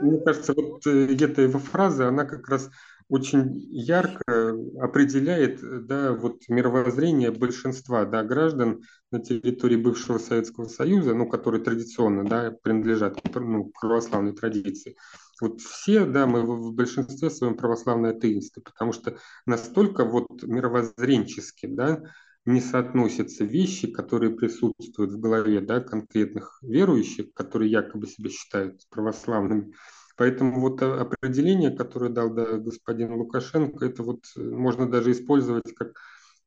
мне 0.00 0.20
кажется, 0.24 0.54
вот 0.54 0.86
э, 0.86 1.14
эта 1.14 1.42
его 1.42 1.58
фраза, 1.58 2.08
она 2.08 2.24
как 2.24 2.48
раз 2.48 2.70
очень 3.08 3.54
ярко 3.70 4.54
определяет 4.80 5.60
да, 5.86 6.12
вот 6.12 6.42
мировоззрение 6.48 7.30
большинства 7.30 8.04
да, 8.04 8.22
граждан 8.22 8.82
на 9.10 9.20
территории 9.20 9.76
бывшего 9.76 10.18
Советского 10.18 10.66
Союза, 10.66 11.14
ну, 11.14 11.26
которые 11.26 11.62
традиционно 11.62 12.28
да, 12.28 12.52
принадлежат 12.62 13.18
ну, 13.34 13.72
православной 13.80 14.34
традиции. 14.34 14.96
Вот 15.40 15.60
все, 15.60 16.04
да, 16.04 16.26
мы 16.26 16.42
в 16.42 16.74
большинстве 16.74 17.30
своем 17.30 17.56
православные 17.56 18.12
атеисты, 18.12 18.60
потому 18.60 18.92
что 18.92 19.16
настолько 19.46 20.04
вот 20.04 20.42
мировоззренчески, 20.42 21.66
да, 21.66 22.02
не 22.44 22.60
соотносятся 22.60 23.44
вещи, 23.44 23.90
которые 23.90 24.34
присутствуют 24.34 25.12
в 25.12 25.20
голове 25.20 25.60
да, 25.60 25.80
конкретных 25.80 26.58
верующих, 26.62 27.32
которые 27.34 27.70
якобы 27.70 28.06
себя 28.06 28.30
считают 28.30 28.80
православными, 28.90 29.74
Поэтому 30.18 30.60
вот 30.60 30.82
определение, 30.82 31.70
которое 31.70 32.10
дал 32.10 32.30
да, 32.30 32.58
господин 32.58 33.12
Лукашенко, 33.12 33.86
это 33.86 34.02
вот 34.02 34.24
э, 34.36 34.40
можно 34.40 34.90
даже 34.90 35.12
использовать 35.12 35.72
как 35.76 35.92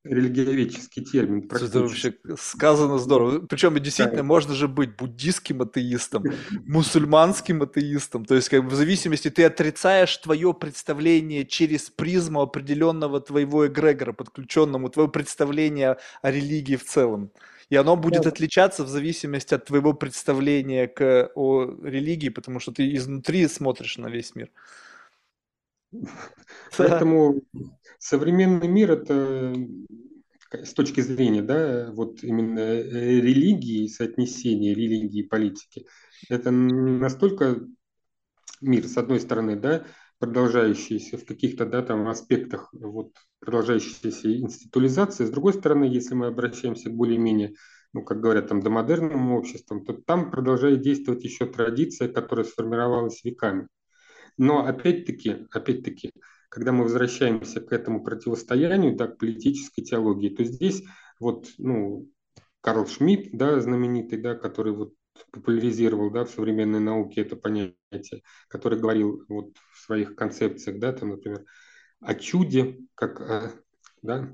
религиоведческий 0.03 1.05
термин. 1.05 1.47
Это 1.49 1.79
вообще 1.79 2.13
сказано 2.37 2.97
здорово. 2.97 3.45
Причем 3.45 3.79
действительно 3.79 4.17
да. 4.17 4.23
можно 4.23 4.55
же 4.55 4.67
быть 4.67 4.97
буддийским 4.97 5.61
атеистом, 5.61 6.25
мусульманским 6.65 7.61
атеистом. 7.61 8.25
То 8.25 8.35
есть 8.35 8.49
как 8.49 8.65
бы 8.65 8.71
в 8.71 8.73
зависимости 8.73 9.29
ты 9.29 9.45
отрицаешь 9.45 10.17
твое 10.17 10.53
представление 10.53 11.45
через 11.45 11.89
призму 11.89 12.41
определенного 12.41 13.21
твоего 13.21 13.67
эгрегора, 13.67 14.11
подключенному, 14.11 14.89
твое 14.89 15.07
представление 15.07 15.95
о 16.21 16.29
религии 16.29 16.75
в 16.75 16.83
целом. 16.83 17.31
И 17.71 17.75
оно 17.77 17.95
будет 17.95 18.27
отличаться 18.27 18.83
в 18.83 18.89
зависимости 18.89 19.53
от 19.53 19.65
твоего 19.65 19.93
представления 19.93 20.89
к, 20.89 21.31
о 21.35 21.73
религии, 21.81 22.27
потому 22.27 22.59
что 22.59 22.73
ты 22.73 22.93
изнутри 22.93 23.47
смотришь 23.47 23.97
на 23.97 24.07
весь 24.07 24.35
мир. 24.35 24.51
Поэтому 26.77 27.41
современный 27.97 28.67
мир 28.67 28.91
это 28.91 29.55
с 30.51 30.73
точки 30.73 30.99
зрения, 30.99 31.41
да, 31.41 31.91
вот 31.93 32.25
именно 32.25 32.59
э, 32.59 33.21
религии, 33.21 33.87
соотнесения 33.87 34.75
религии 34.75 35.21
и 35.21 35.27
политики, 35.27 35.87
это 36.27 36.51
настолько 36.51 37.65
мир, 38.59 38.85
с 38.85 38.97
одной 38.97 39.21
стороны, 39.21 39.55
да, 39.55 39.85
продолжающийся 40.21 41.17
в 41.17 41.25
каких-то, 41.25 41.65
да, 41.65 41.81
там 41.81 42.07
аспектах, 42.07 42.69
вот, 42.71 43.11
продолжающейся 43.39 44.31
институализации, 44.37 45.25
с 45.25 45.29
другой 45.29 45.53
стороны, 45.53 45.83
если 45.83 46.13
мы 46.13 46.27
обращаемся 46.27 46.89
к 46.89 46.93
более-менее 46.93 47.55
ну, 47.93 48.03
как 48.03 48.21
говорят, 48.21 48.47
там, 48.47 48.61
домодерным 48.61 49.31
обществом, 49.31 49.83
то 49.83 49.93
там 49.93 50.31
продолжает 50.31 50.81
действовать 50.81 51.23
еще 51.23 51.45
традиция, 51.45 52.07
которая 52.07 52.45
сформировалась 52.45 53.23
веками. 53.23 53.67
Но 54.37 54.65
опять-таки, 54.65 55.47
опять-таки, 55.51 56.13
когда 56.49 56.71
мы 56.71 56.83
возвращаемся 56.83 57.59
к 57.59 57.73
этому 57.73 58.03
противостоянию, 58.03 58.95
да, 58.95 59.07
к 59.07 59.17
политической 59.17 59.81
теологии, 59.81 60.29
то 60.29 60.43
здесь 60.43 60.83
вот, 61.19 61.47
ну, 61.57 62.09
Карл 62.61 62.87
Шмидт, 62.87 63.29
да, 63.33 63.59
знаменитый, 63.59 64.21
да, 64.21 64.35
который 64.35 64.73
вот 64.73 64.93
популяризировал, 65.31 66.11
да, 66.11 66.25
в 66.25 66.29
современной 66.29 66.79
науке 66.79 67.21
это 67.21 67.35
понятие, 67.35 68.23
который 68.47 68.79
говорил 68.79 69.23
вот 69.27 69.55
в 69.73 69.79
своих 69.79 70.15
концепциях, 70.15 70.79
да, 70.79 70.93
там, 70.93 71.09
например, 71.09 71.45
о 71.99 72.15
чуде, 72.15 72.79
как 72.95 73.21
о, 73.21 73.51
да, 74.01 74.33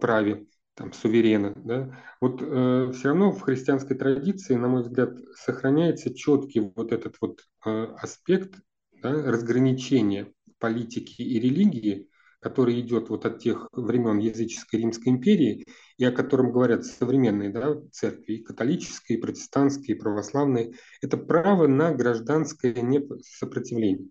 праве, 0.00 0.46
там, 0.74 0.92
суверена, 0.92 1.52
да, 1.56 1.96
вот 2.20 2.40
э, 2.40 2.92
все 2.94 3.08
равно 3.08 3.32
в 3.32 3.40
христианской 3.40 3.96
традиции, 3.96 4.54
на 4.54 4.68
мой 4.68 4.82
взгляд, 4.82 5.16
сохраняется 5.34 6.14
четкий 6.14 6.60
вот 6.60 6.92
этот 6.92 7.16
вот 7.20 7.40
э, 7.64 7.84
аспект 7.96 8.54
да, 9.02 9.10
разграничения 9.10 10.32
политики 10.58 11.22
и 11.22 11.38
религии, 11.40 12.08
который 12.40 12.80
идет 12.80 13.08
вот 13.08 13.26
от 13.26 13.40
тех 13.40 13.68
времен 13.72 14.18
языческой 14.18 14.80
Римской 14.80 15.12
империи, 15.12 15.66
и 15.96 16.04
о 16.04 16.12
котором 16.12 16.52
говорят 16.52 16.84
современные 16.84 17.50
да, 17.50 17.74
церкви, 17.90 18.34
и 18.34 18.42
католические, 18.42 19.18
и 19.18 19.20
протестантские, 19.20 19.96
и 19.96 20.00
православные, 20.00 20.74
это 21.02 21.16
право 21.16 21.66
на 21.66 21.92
гражданское 21.92 22.74
сопротивление. 23.22 24.08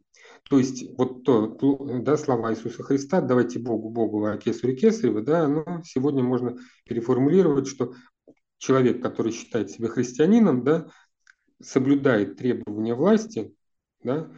То 0.49 0.57
есть 0.57 0.85
вот 0.97 1.23
то, 1.23 1.47
да, 2.01 2.17
слова 2.17 2.51
Иисуса 2.51 2.83
Христа, 2.83 3.21
давайте 3.21 3.59
Богу, 3.59 3.89
Богу, 3.89 4.25
а 4.25 4.37
кесарю 4.37 4.75
кесарева, 4.75 5.21
да, 5.21 5.45
оно 5.45 5.81
сегодня 5.85 6.23
можно 6.23 6.57
переформулировать, 6.85 7.67
что 7.67 7.93
человек, 8.57 9.01
который 9.01 9.31
считает 9.31 9.71
себя 9.71 9.87
христианином, 9.87 10.63
да, 10.63 10.87
соблюдает 11.61 12.37
требования 12.37 12.93
власти, 12.93 13.53
да, 14.03 14.31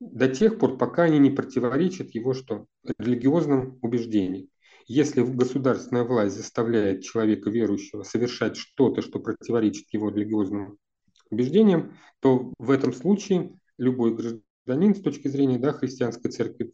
до 0.00 0.28
тех 0.28 0.58
пор, 0.58 0.76
пока 0.76 1.04
они 1.04 1.18
не 1.18 1.30
противоречат 1.30 2.10
его 2.10 2.34
что? 2.34 2.66
религиозным 2.98 3.78
убеждениям. 3.82 4.48
Если 4.86 5.22
государственная 5.22 6.04
власть 6.04 6.36
заставляет 6.36 7.02
человека 7.02 7.50
верующего 7.50 8.02
совершать 8.04 8.56
что-то, 8.56 9.02
что 9.02 9.18
противоречит 9.18 9.86
его 9.90 10.10
религиозным 10.10 10.78
убеждениям, 11.30 11.96
то 12.20 12.52
в 12.58 12.70
этом 12.70 12.92
случае 12.92 13.58
любой 13.78 14.14
гражданин 14.14 14.94
с 14.94 15.00
точки 15.00 15.26
зрения 15.28 15.58
да, 15.58 15.72
христианской 15.72 16.30
церкви 16.30 16.72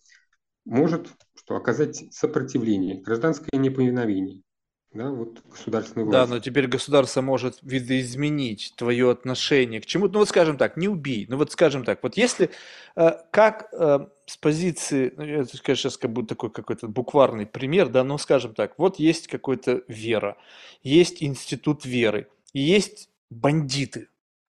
может 0.64 1.08
что, 1.34 1.56
оказать 1.56 2.04
сопротивление, 2.12 3.00
гражданское 3.00 3.56
неповиновение 3.56 4.42
да, 4.94 5.10
вот 5.10 5.42
государственной 5.50 6.04
власти. 6.04 6.12
Да, 6.12 6.26
но 6.26 6.38
теперь 6.38 6.66
государство 6.66 7.22
может 7.22 7.58
видоизменить 7.62 8.74
твое 8.76 9.10
отношение 9.10 9.80
к 9.80 9.86
чему-то. 9.86 10.14
Ну 10.14 10.18
вот 10.20 10.28
скажем 10.28 10.58
так, 10.58 10.76
не 10.76 10.88
убей. 10.88 11.26
Ну 11.28 11.38
вот 11.38 11.50
скажем 11.50 11.84
так, 11.84 12.02
вот 12.02 12.16
если 12.16 12.50
э, 12.96 13.10
как 13.30 13.68
э, 13.72 14.06
с 14.26 14.36
позиции, 14.36 15.12
ну, 15.16 15.24
это, 15.24 15.62
конечно, 15.62 15.90
сейчас 15.90 15.96
как 15.96 16.12
будто 16.12 16.28
такой 16.28 16.50
какой-то 16.50 16.88
букварный 16.88 17.46
пример, 17.46 17.88
да, 17.88 18.04
но 18.04 18.18
скажем 18.18 18.54
так, 18.54 18.78
вот 18.78 18.98
есть 18.98 19.28
какой-то 19.28 19.82
вера, 19.88 20.36
есть 20.82 21.22
институт 21.22 21.86
веры, 21.86 22.28
есть 22.52 23.08
бандиты, 23.30 24.08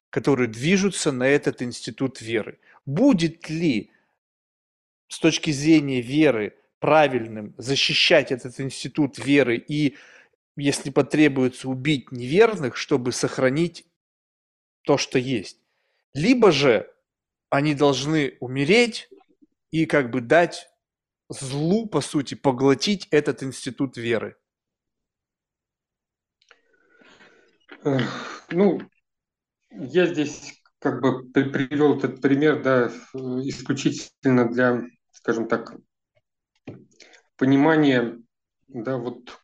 которые 0.09 0.49
движутся 0.49 1.11
на 1.11 1.23
этот 1.23 1.61
институт 1.61 2.21
веры. 2.21 2.59
Будет 2.85 3.49
ли 3.49 3.91
с 5.07 5.19
точки 5.19 5.51
зрения 5.51 6.01
веры 6.01 6.57
правильным 6.79 7.53
защищать 7.57 8.33
этот 8.33 8.59
институт 8.59 9.17
веры 9.17 9.55
и 9.55 9.95
если 10.55 10.89
потребуется 10.89 11.69
убить 11.69 12.11
неверных, 12.11 12.75
чтобы 12.75 13.11
сохранить 13.11 13.85
то, 14.83 14.97
что 14.97 15.17
есть. 15.17 15.59
Либо 16.13 16.51
же 16.51 16.93
они 17.49 17.73
должны 17.73 18.37
умереть 18.39 19.09
и 19.71 19.85
как 19.85 20.11
бы 20.11 20.21
дать 20.21 20.69
злу, 21.29 21.87
по 21.87 22.01
сути, 22.01 22.35
поглотить 22.35 23.07
этот 23.11 23.43
институт 23.43 23.97
веры. 23.97 24.37
Ну, 28.49 28.81
я 29.71 30.05
здесь 30.05 30.61
как 30.79 31.01
бы 31.01 31.29
привел 31.31 31.97
этот 31.97 32.21
пример, 32.21 32.61
да, 32.61 32.87
исключительно 33.13 34.49
для, 34.49 34.83
скажем 35.11 35.47
так, 35.47 35.75
понимания, 37.37 38.19
да, 38.67 38.97
вот 38.97 39.39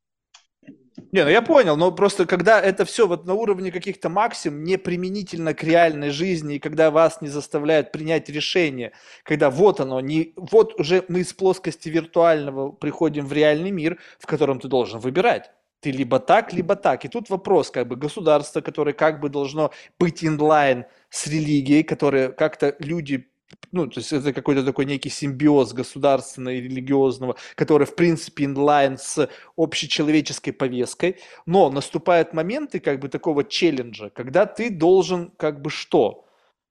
не, 1.11 1.23
ну 1.23 1.29
я 1.29 1.41
понял, 1.41 1.77
но 1.77 1.91
просто 1.91 2.25
когда 2.25 2.61
это 2.61 2.85
все 2.85 3.07
вот 3.07 3.25
на 3.25 3.33
уровне 3.33 3.71
каких-то 3.71 4.09
максим, 4.09 4.63
не 4.63 4.77
применительно 4.77 5.53
к 5.53 5.63
реальной 5.63 6.09
жизни, 6.09 6.55
и 6.55 6.59
когда 6.59 6.91
вас 6.91 7.21
не 7.21 7.27
заставляют 7.27 7.91
принять 7.91 8.29
решение, 8.29 8.91
когда 9.23 9.49
вот 9.49 9.79
оно, 9.79 9.99
не, 10.01 10.33
вот 10.35 10.79
уже 10.79 11.03
мы 11.07 11.21
из 11.21 11.33
плоскости 11.33 11.89
виртуального 11.89 12.71
приходим 12.71 13.25
в 13.25 13.33
реальный 13.33 13.71
мир, 13.71 13.97
в 14.19 14.25
котором 14.25 14.59
ты 14.59 14.67
должен 14.67 14.99
выбирать. 14.99 15.51
Ты 15.81 15.91
либо 15.91 16.19
так, 16.19 16.51
либо 16.51 16.75
так. 16.75 17.05
И 17.05 17.07
тут 17.07 17.29
вопрос, 17.29 17.71
как 17.71 17.87
бы 17.87 17.95
государство, 17.95 18.59
которое 18.61 18.93
как 18.93 19.21
бы 19.21 19.29
должно 19.29 19.71
быть 19.97 20.25
инлайн 20.25 20.85
с 21.09 21.25
религией, 21.27 21.83
которое 21.83 22.29
как-то 22.29 22.75
люди 22.79 23.29
ну, 23.71 23.87
то 23.87 23.99
есть 23.99 24.13
это 24.13 24.33
какой-то 24.33 24.63
такой 24.63 24.85
некий 24.85 25.09
симбиоз 25.09 25.73
государственного 25.73 26.55
и 26.55 26.61
религиозного, 26.61 27.35
который, 27.55 27.85
в 27.85 27.95
принципе, 27.95 28.45
инлайн 28.45 28.97
с 28.97 29.29
общечеловеческой 29.57 30.53
повесткой, 30.53 31.17
но 31.45 31.69
наступают 31.69 32.33
моменты 32.33 32.79
как 32.79 32.99
бы 32.99 33.09
такого 33.09 33.43
челленджа, 33.43 34.09
когда 34.09 34.45
ты 34.45 34.69
должен 34.69 35.31
как 35.31 35.61
бы 35.61 35.69
что? 35.69 36.25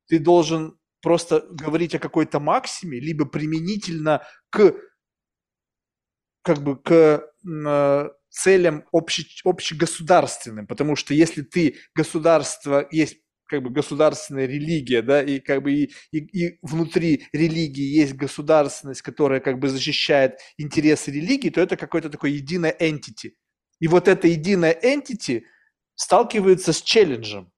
Ты 0.07 0.19
должен 0.19 0.79
просто 1.03 1.47
говорить 1.51 1.95
о 1.95 1.99
какой-то 1.99 2.41
максиме, 2.41 2.99
либо 2.99 3.25
применительно 3.25 4.23
к 4.51 4.75
как 6.43 6.63
бы 6.63 6.77
к 6.77 7.25
э, 7.47 8.09
целям 8.31 8.85
обще, 8.93 9.25
общегосударственным, 9.45 10.67
потому 10.67 10.97
что 10.97 11.15
если 11.15 11.43
ты 11.43 11.77
государство 11.95 12.87
есть 12.91 13.19
как 13.49 13.63
бы 13.63 13.71
государственная 13.71 14.47
религия, 14.47 15.03
да, 15.03 15.23
и 15.23 15.41
как 15.41 15.63
бы 15.63 15.73
и, 15.73 15.93
и, 16.13 16.19
и 16.19 16.59
внутри 16.63 17.27
религии 17.33 17.85
есть 17.85 18.15
государственность, 18.15 19.03
которая 19.03 19.41
как 19.41 19.59
бы 19.59 19.69
защищает 19.69 20.39
интересы 20.59 21.11
религии, 21.11 21.51
то 21.51 21.61
это 21.61 21.77
какое-то 21.77 22.11
такое 22.11 22.31
единое 22.31 22.75
entity. 22.79 23.33
И 23.81 23.89
вот 23.89 24.09
это 24.09 24.29
единое 24.29 24.79
entity 24.83 25.43
сталкивается 25.95 26.73
с 26.73 26.83
челленджем. 26.83 27.51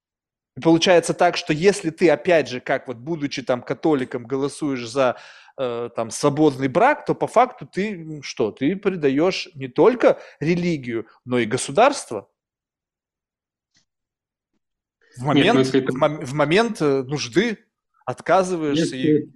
И 0.56 0.60
получается 0.60 1.14
так, 1.14 1.36
что 1.36 1.52
если 1.52 1.90
ты, 1.90 2.10
опять 2.10 2.48
же, 2.48 2.60
как 2.60 2.88
вот 2.88 2.96
будучи 2.96 3.42
там 3.42 3.62
католиком, 3.62 4.26
голосуешь 4.26 4.86
за 4.86 5.16
э, 5.56 5.90
там 5.94 6.10
свободный 6.10 6.68
брак, 6.68 7.04
то 7.04 7.14
по 7.14 7.26
факту 7.26 7.66
ты 7.66 8.20
что? 8.22 8.50
Ты 8.50 8.76
предаешь 8.76 9.48
не 9.54 9.68
только 9.68 10.20
религию, 10.40 11.06
но 11.24 11.38
и 11.38 11.46
государство. 11.46 12.28
В 15.20 15.24
момент, 15.24 15.54
Нет, 15.54 15.72
ну, 15.72 15.78
это... 15.80 15.92
в, 15.92 16.26
в 16.26 16.32
момент 16.32 16.80
э, 16.80 17.02
нужды 17.02 17.58
отказываешься 18.06 18.96
если, 18.96 19.18
и... 19.18 19.30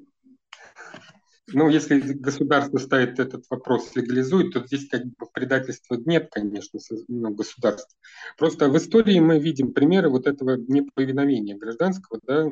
Ну, 1.49 1.69
если 1.69 2.01
государство 2.01 2.79
ставит 2.79 3.19
этот 3.19 3.45
вопрос, 3.51 3.95
легализует, 3.95 4.55
то 4.55 4.65
здесь 4.67 4.89
как 4.89 5.05
бы 5.05 5.27
предательства 5.31 5.97
нет, 6.07 6.29
конечно, 6.31 6.81
ну, 7.09 7.35
государства. 7.35 7.95
Просто 8.39 8.71
в 8.71 8.79
истории 8.79 9.19
мы 9.21 9.39
видим 9.39 9.75
примеры 9.75 10.09
вот 10.09 10.27
этого 10.27 10.57
неповиновения 10.57 11.55
гражданского 11.55 12.19
да, 12.27 12.49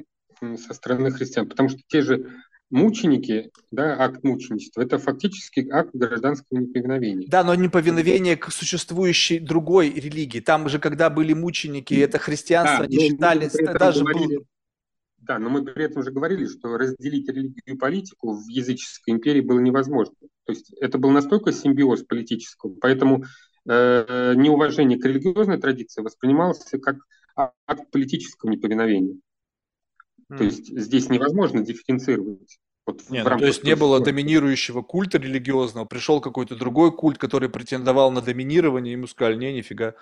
со 0.59 0.75
стороны 0.75 1.11
христиан, 1.11 1.49
потому 1.49 1.71
что 1.71 1.79
те 1.87 2.03
же 2.03 2.31
мученики, 2.73 3.53
да, 3.71 4.03
акт 4.03 4.25
мученичества, 4.25 4.83
это 4.83 4.99
фактически 4.99 5.69
акт 5.71 5.91
гражданского 5.93 6.59
неповиновения. 6.59 7.29
Да, 7.29 7.45
но 7.45 7.55
неповиновение 7.55 8.37
к 8.37 8.51
существующей 8.51 9.39
другой 9.39 9.91
религии. 9.91 10.41
Там 10.41 10.69
же, 10.69 10.79
когда 10.79 11.11
были 11.11 11.35
мученики, 11.35 11.95
это 11.95 12.19
христианство, 12.19 12.81
да, 12.81 12.85
они 12.85 12.99
считались, 12.99 13.53
даже 13.53 14.03
говорили, 14.03 14.37
был... 14.39 14.47
Да, 15.19 15.39
но 15.39 15.51
мы 15.51 15.65
при 15.65 15.85
этом 15.85 16.01
уже 16.01 16.11
говорили, 16.11 16.47
что 16.47 16.77
разделить 16.77 17.29
религию 17.29 17.63
и 17.67 17.77
политику 17.77 18.35
в 18.35 18.49
языческой 18.49 19.15
империи 19.15 19.41
было 19.41 19.61
невозможно. 19.61 20.15
То 20.45 20.53
есть 20.53 20.73
это 20.81 20.99
был 20.99 21.11
настолько 21.11 21.53
симбиоз 21.53 22.03
политического, 22.03 22.75
поэтому 22.81 23.25
э, 23.69 24.33
неуважение 24.35 24.99
к 24.99 25.05
религиозной 25.05 25.61
традиции 25.61 26.03
воспринимался 26.03 26.79
как 26.79 26.97
акт 27.37 27.91
политического 27.91 28.51
неповиновения. 28.51 29.17
Mm. 30.33 30.39
То 30.39 30.45
есть 30.45 30.67
здесь 30.79 31.11
невозможно 31.11 31.63
дифференцировать. 31.63 32.59
Вот 32.87 33.09
не, 33.11 33.23
ну, 33.23 33.39
то 33.39 33.47
есть 33.47 33.63
не 33.63 33.77
было 33.77 34.01
доминирующего 34.01 34.83
культа 34.83 35.19
религиозного, 35.19 35.85
пришел 35.85 36.21
какой-то 36.21 36.57
другой 36.57 36.91
культ, 36.91 37.19
который 37.19 37.49
претендовал 37.49 38.11
на 38.11 38.23
доминирование, 38.23 38.93
ему 38.93 39.07
сказали, 39.07 39.37
не, 39.37 39.53
нифига. 39.53 39.95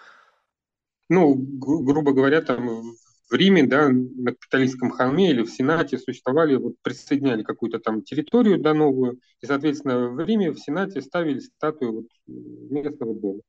Ну, 1.11 1.35
гру- 1.35 1.83
грубо 1.83 2.13
говоря, 2.13 2.41
там 2.41 2.95
в 3.29 3.35
Риме, 3.35 3.65
да, 3.65 3.89
на 3.89 4.33
капиталистском 4.33 4.91
холме 4.91 5.31
или 5.31 5.43
в 5.43 5.51
Сенате 5.51 5.99
существовали, 5.99 6.57
вот 6.57 6.75
присоединяли 6.83 7.43
какую-то 7.43 7.81
там 7.81 8.03
территорию, 8.03 8.59
да, 8.61 8.73
новую, 8.73 9.21
и, 9.41 9.47
соответственно, 9.47 10.09
в 10.09 10.21
Риме, 10.21 10.51
в 10.51 10.59
Сенате 10.59 11.03
ставили 11.03 11.41
статую 11.41 11.93
вот 11.93 12.07
местного 12.27 13.13
бога, 13.13 13.43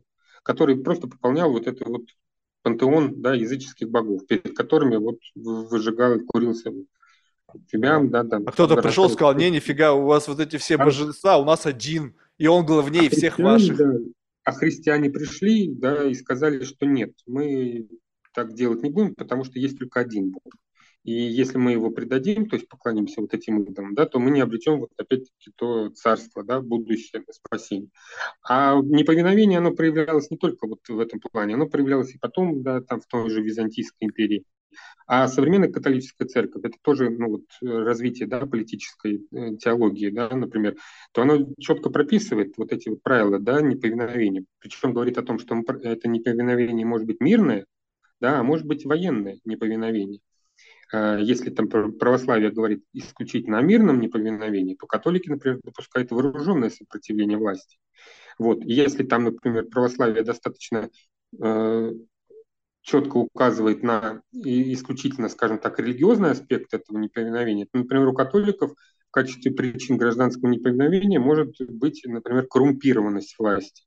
который 0.44 0.78
просто 0.78 1.08
пополнял 1.08 1.52
вот 1.52 1.68
это 1.68 1.88
вот 1.88 2.04
пантеон, 2.62 3.22
да, 3.22 3.34
языческих 3.34 3.90
богов, 3.90 4.26
перед 4.28 4.56
которыми 4.56 4.98
вот 4.98 5.20
выжигал 5.36 6.16
и 6.16 6.26
курился 6.26 6.72
фимиам, 7.68 8.10
да, 8.10 8.24
да. 8.24 8.42
А 8.46 8.52
кто-то 8.52 8.82
пришел 8.82 9.08
и 9.08 9.14
сказал, 9.14 9.36
не, 9.36 9.50
нифига, 9.50 9.94
у 9.94 10.06
вас 10.06 10.28
вот 10.28 10.40
эти 10.40 10.58
все 10.58 10.76
а... 10.76 10.86
божества, 10.86 11.38
у 11.38 11.46
нас 11.46 11.66
один, 11.66 12.16
и 12.38 12.48
он 12.48 12.66
главнее 12.66 13.08
а 13.08 13.16
всех 13.16 13.40
ваших. 13.40 13.78
Да. 13.78 13.94
А 14.44 14.52
христиане 14.54 15.10
пришли, 15.10 15.72
да, 15.72 16.06
и 16.08 16.14
сказали, 16.14 16.64
что 16.64 16.86
нет, 16.86 17.14
мы 17.28 17.88
так 18.34 18.54
делать 18.54 18.82
не 18.82 18.90
будем, 18.90 19.16
потому 19.16 19.44
что 19.44 19.60
есть 19.60 19.78
только 19.78 20.00
один 20.00 20.32
Бог. 20.32 20.44
И 21.04 21.12
если 21.14 21.58
мы 21.58 21.72
его 21.72 21.90
предадим, 21.90 22.48
то 22.48 22.56
есть 22.56 22.70
поклонимся 22.70 23.22
вот 23.22 23.34
этим 23.34 23.64
идолам, 23.64 23.96
да, 23.96 24.06
то 24.06 24.20
мы 24.20 24.30
не 24.30 24.42
обретем 24.42 24.80
вот 24.82 24.92
опять-таки 24.98 25.52
то 25.56 25.90
царство, 25.90 26.44
да, 26.44 26.62
будущее 26.62 27.24
спасение. 27.32 27.90
А 28.48 28.80
неповиновение, 28.80 29.58
оно 29.58 29.72
проявлялось 29.72 30.30
не 30.30 30.38
только 30.38 30.68
вот 30.68 30.88
в 30.88 31.00
этом 31.00 31.20
плане, 31.20 31.56
оно 31.56 31.68
проявлялось 31.68 32.14
и 32.14 32.20
потом, 32.20 32.62
да, 32.62 32.82
там 32.82 33.02
в 33.02 33.08
той 33.08 33.30
же 33.32 33.42
Византийской 33.42 34.08
империи. 34.08 34.46
А 35.08 35.28
современная 35.28 35.72
католическая 35.72 36.28
церковь, 36.28 36.64
это 36.64 36.78
тоже 36.82 37.10
ну, 37.10 37.30
вот, 37.30 37.44
развитие 37.62 38.28
да, 38.28 38.46
политической 38.46 39.28
э, 39.32 39.58
теологии, 39.58 40.10
да, 40.10 40.30
например, 40.30 40.78
то 41.12 41.24
оно 41.24 41.48
четко 41.60 41.90
прописывает 41.90 42.54
вот 42.58 42.72
эти 42.72 42.90
вот 42.90 43.02
правила 43.02 43.40
да, 43.40 43.60
неповиновения. 43.62 44.46
Причем 44.60 44.94
говорит 44.94 45.18
о 45.18 45.24
том, 45.24 45.40
что 45.40 45.60
это 45.84 46.08
неповиновение 46.08 46.86
может 46.86 47.08
быть 47.08 47.20
мирное, 47.20 47.66
да, 48.22 48.40
а 48.40 48.44
может 48.44 48.66
быть 48.66 48.86
военное 48.86 49.40
неповиновение. 49.44 50.22
А 50.92 51.18
если 51.18 51.50
там 51.50 51.68
православие 51.68 52.52
говорит 52.52 52.84
исключительно 52.94 53.60
о 53.60 53.62
мирном 53.62 54.00
неповиновении, 54.00 54.76
то 54.76 54.88
католики, 54.88 55.30
например, 55.30 55.60
допускают 55.64 56.12
вооруженное 56.12 56.70
сопротивление 56.70 57.38
власти. 57.38 57.78
Вот. 58.38 58.64
И 58.64 58.74
если 58.74 59.04
там, 59.04 59.26
например, 59.26 59.66
православие 59.68 60.24
достаточно 60.24 60.90
э, 61.42 61.92
четко 62.82 63.18
указывает 63.18 63.84
на 63.84 64.22
исключительно, 64.34 65.30
скажем 65.30 65.60
так, 65.60 65.80
религиозный 65.80 66.32
аспект 66.32 66.74
этого 66.74 66.98
неповиновения, 66.98 67.68
то, 67.72 67.78
например, 67.78 68.08
у 68.08 68.14
католиков 68.14 68.72
в 68.72 69.12
качестве 69.12 69.52
причин 69.52 69.98
гражданского 69.98 70.50
неповиновения 70.50 71.20
может 71.20 71.54
быть, 71.70 72.02
например, 72.06 72.48
коррумпированность 72.48 73.36
власти. 73.38 73.84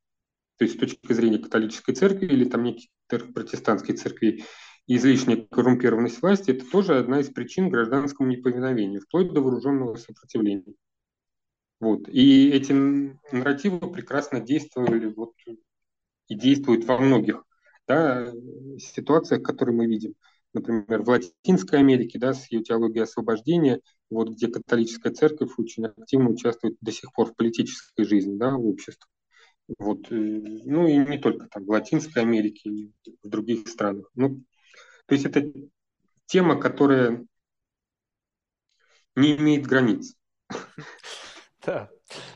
То 0.57 0.65
есть 0.65 0.77
с 0.77 0.79
точки 0.79 1.13
зрения 1.13 1.39
католической 1.39 1.95
церкви 1.95 2.27
или 2.27 2.45
там 2.45 2.63
неких 2.63 2.89
протестантской 3.09 3.97
церкви 3.97 4.45
излишняя 4.87 5.47
коррумпированность 5.51 6.21
власти– 6.23 6.51
это 6.53 6.69
тоже 6.71 6.99
одна 6.99 7.21
из 7.21 7.31
причин 7.31 7.71
гражданскому 7.71 8.29
неповиновению, 8.31 9.01
вплоть 9.01 9.33
до 9.33 9.41
вооруженного 9.41 9.97
сопротивления. 9.97 10.75
Вот. 11.81 12.09
И 12.09 12.51
эти 12.51 12.73
нарративы 12.73 13.91
прекрасно 13.91 14.41
действовали 14.41 15.07
вот, 15.07 15.35
и 16.29 16.35
действуют 16.35 16.85
во 16.85 16.99
многих 16.99 17.45
да, 17.87 18.33
ситуациях, 18.79 19.43
которые 19.43 19.77
мы 19.77 19.87
видим. 19.87 20.15
Например, 20.53 21.03
в 21.03 21.09
Латинской 21.09 21.81
Америке 21.81 22.19
да, 22.19 22.33
с 22.33 22.51
ее 22.51 22.63
теологией 22.63 23.03
освобождения, 23.03 23.81
вот, 24.09 24.31
где 24.31 24.47
католическая 24.49 25.13
церковь 25.13 25.51
очень 25.59 25.87
активно 25.87 26.31
участвует 26.31 26.77
до 26.81 26.93
сих 26.93 27.13
пор 27.13 27.27
в 27.27 27.35
политической 27.35 28.05
жизни 28.05 28.37
да, 28.37 28.53
в 28.53 28.65
обществе. 28.65 29.07
Вот, 29.79 30.13
э, 30.13 30.15
ну 30.15 30.87
и 30.87 30.97
не 30.97 31.19
только 31.19 31.49
там, 31.49 31.65
в 31.65 31.71
Латинской 31.71 32.23
Америке, 32.23 32.93
в 33.23 33.29
других 33.29 33.67
странах. 33.67 34.11
Ну, 34.15 34.43
то 35.07 35.15
есть 35.15 35.27
это 35.27 35.53
тема, 36.27 36.59
которая 36.59 37.25
не 39.17 39.37
имеет 39.37 39.67
границ. 39.67 40.15
Да. 41.67 41.89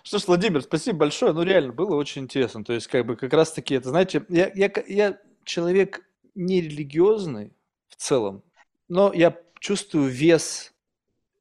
Что 0.02 0.18
ж, 0.18 0.26
Владимир, 0.26 0.62
спасибо 0.62 1.00
большое. 1.00 1.34
Ну, 1.34 1.42
реально, 1.42 1.74
было 1.74 1.97
очень 1.97 2.22
интересно. 2.22 2.64
То 2.64 2.72
есть, 2.72 2.86
как 2.86 3.05
бы, 3.05 3.14
как 3.14 3.30
раз-таки 3.34 3.74
это, 3.74 3.90
знаете, 3.90 4.24
я, 4.30 4.50
я, 4.55 4.72
я 4.86 5.20
человек 5.44 6.00
нерелигиозный 6.34 7.52
в 7.90 7.97
целом, 7.97 8.42
но 8.88 9.12
я 9.12 9.38
чувствую 9.60 10.08
вес 10.08 10.72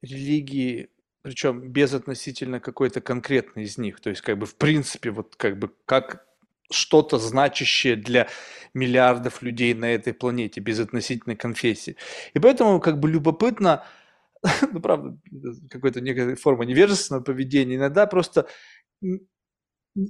религии 0.02 0.90
причем 1.22 1.60
без 1.60 1.94
относительно 1.94 2.60
какой-то 2.60 3.00
конкретной 3.00 3.64
из 3.64 3.76
них. 3.76 4.00
То 4.00 4.10
есть, 4.10 4.22
как 4.22 4.38
бы, 4.38 4.46
в 4.46 4.54
принципе, 4.54 5.10
вот 5.10 5.36
как 5.36 5.58
бы, 5.58 5.70
как 5.84 6.26
что-то 6.70 7.18
значащее 7.18 7.96
для 7.96 8.28
миллиардов 8.74 9.42
людей 9.42 9.74
на 9.74 9.86
этой 9.86 10.12
планете, 10.12 10.60
без 10.60 10.78
относительной 10.80 11.36
конфессии. 11.36 11.96
И 12.34 12.38
поэтому, 12.38 12.80
как 12.80 13.00
бы, 13.00 13.08
любопытно, 13.08 13.84
ну, 14.72 14.80
правда, 14.80 15.18
какой-то 15.70 16.00
некая 16.00 16.36
форма 16.36 16.64
невежественного 16.64 17.24
поведения, 17.24 17.76
иногда 17.76 18.06
просто 18.06 18.46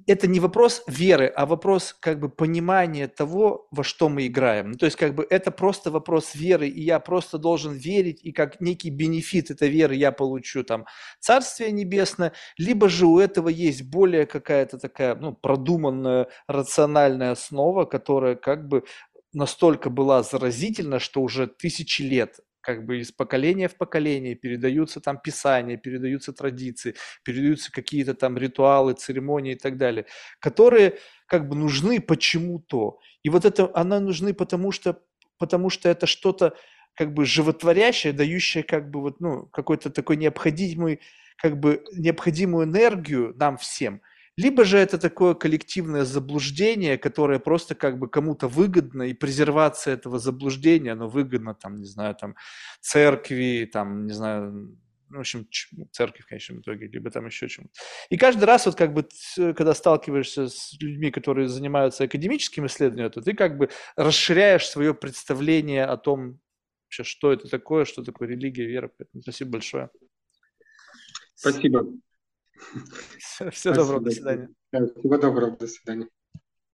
это 0.06 0.26
не 0.26 0.40
вопрос 0.40 0.82
веры, 0.86 1.26
а 1.26 1.46
вопрос 1.46 1.96
как 1.98 2.20
бы 2.20 2.28
понимания 2.28 3.08
того, 3.08 3.68
во 3.70 3.82
что 3.84 4.08
мы 4.08 4.26
играем. 4.26 4.72
Ну, 4.72 4.76
то 4.76 4.86
есть 4.86 4.96
как 4.96 5.14
бы 5.14 5.26
это 5.28 5.50
просто 5.50 5.90
вопрос 5.90 6.34
веры, 6.34 6.68
и 6.68 6.82
я 6.82 7.00
просто 7.00 7.38
должен 7.38 7.72
верить, 7.72 8.20
и 8.22 8.32
как 8.32 8.60
некий 8.60 8.90
бенефит 8.90 9.50
этой 9.50 9.68
веры 9.68 9.94
я 9.94 10.12
получу 10.12 10.64
там 10.64 10.84
Царствие 11.20 11.72
Небесное, 11.72 12.32
либо 12.58 12.88
же 12.88 13.06
у 13.06 13.18
этого 13.18 13.48
есть 13.48 13.82
более 13.82 14.26
какая-то 14.26 14.78
такая 14.78 15.14
ну, 15.14 15.32
продуманная, 15.32 16.28
рациональная 16.46 17.32
основа, 17.32 17.84
которая 17.84 18.34
как 18.34 18.68
бы 18.68 18.84
настолько 19.32 19.90
была 19.90 20.22
заразительна, 20.22 20.98
что 20.98 21.22
уже 21.22 21.46
тысячи 21.46 22.02
лет 22.02 22.40
как 22.68 22.84
бы 22.84 22.98
из 23.00 23.12
поколения 23.12 23.66
в 23.66 23.76
поколение 23.76 24.34
передаются 24.34 25.00
там 25.00 25.18
писания, 25.18 25.78
передаются 25.78 26.34
традиции, 26.34 26.96
передаются 27.24 27.72
какие-то 27.72 28.12
там 28.12 28.36
ритуалы, 28.36 28.92
церемонии 28.92 29.52
и 29.52 29.58
так 29.58 29.78
далее, 29.78 30.04
которые 30.38 30.98
как 31.24 31.48
бы 31.48 31.56
нужны 31.56 31.98
почему-то. 31.98 32.98
И 33.22 33.30
вот 33.30 33.46
это, 33.46 33.70
она 33.72 34.00
нужны 34.00 34.34
потому 34.34 34.70
что, 34.70 35.00
потому 35.38 35.70
что 35.70 35.88
это 35.88 36.06
что-то 36.06 36.56
как 36.92 37.14
бы 37.14 37.24
животворящее, 37.24 38.12
дающее 38.12 38.62
как 38.62 38.90
бы 38.90 39.00
вот, 39.00 39.18
ну, 39.20 39.46
какой-то 39.46 39.88
такой 39.88 40.18
необходимый, 40.18 41.00
как 41.38 41.58
бы 41.58 41.82
необходимую 41.96 42.66
энергию 42.66 43.34
нам 43.38 43.56
всем– 43.56 44.02
либо 44.38 44.64
же 44.64 44.78
это 44.78 44.98
такое 44.98 45.34
коллективное 45.34 46.04
заблуждение, 46.04 46.96
которое 46.96 47.40
просто 47.40 47.74
как 47.74 47.98
бы 47.98 48.08
кому-то 48.08 48.46
выгодно, 48.46 49.02
и 49.02 49.12
презервация 49.12 49.94
этого 49.94 50.20
заблуждения, 50.20 50.92
оно 50.92 51.08
выгодно, 51.08 51.54
там, 51.54 51.74
не 51.74 51.86
знаю, 51.86 52.14
там, 52.14 52.36
церкви, 52.80 53.68
там, 53.72 54.06
не 54.06 54.12
знаю, 54.12 54.78
ну, 55.10 55.16
в 55.16 55.20
общем, 55.20 55.48
ну, 55.72 55.88
церкви 55.90 56.22
в 56.22 56.26
конечном 56.26 56.60
итоге, 56.60 56.86
либо 56.86 57.10
там 57.10 57.26
еще 57.26 57.48
чему-то. 57.48 57.72
И 58.10 58.16
каждый 58.16 58.44
раз, 58.44 58.66
вот 58.66 58.76
как 58.76 58.94
бы, 58.94 59.08
когда 59.36 59.74
сталкиваешься 59.74 60.48
с 60.48 60.76
людьми, 60.80 61.10
которые 61.10 61.48
занимаются 61.48 62.04
академическим 62.04 62.66
исследованием, 62.66 63.10
то 63.10 63.20
ты 63.20 63.34
как 63.34 63.58
бы 63.58 63.70
расширяешь 63.96 64.68
свое 64.68 64.94
представление 64.94 65.84
о 65.84 65.96
том, 65.96 66.38
вообще, 66.86 67.02
что 67.02 67.32
это 67.32 67.48
такое, 67.48 67.84
что 67.84 68.04
такое 68.04 68.28
религия, 68.28 68.66
вера. 68.66 68.92
Спасибо 69.20 69.50
большое. 69.50 69.90
Спасибо. 71.34 71.86
Всего 73.50 73.74
доброго, 73.74 74.00
до 74.00 74.10
свидания. 74.10 74.48
Всего 74.70 75.18
доброго, 75.18 75.56
до 75.56 75.66
свидания. 75.66 76.08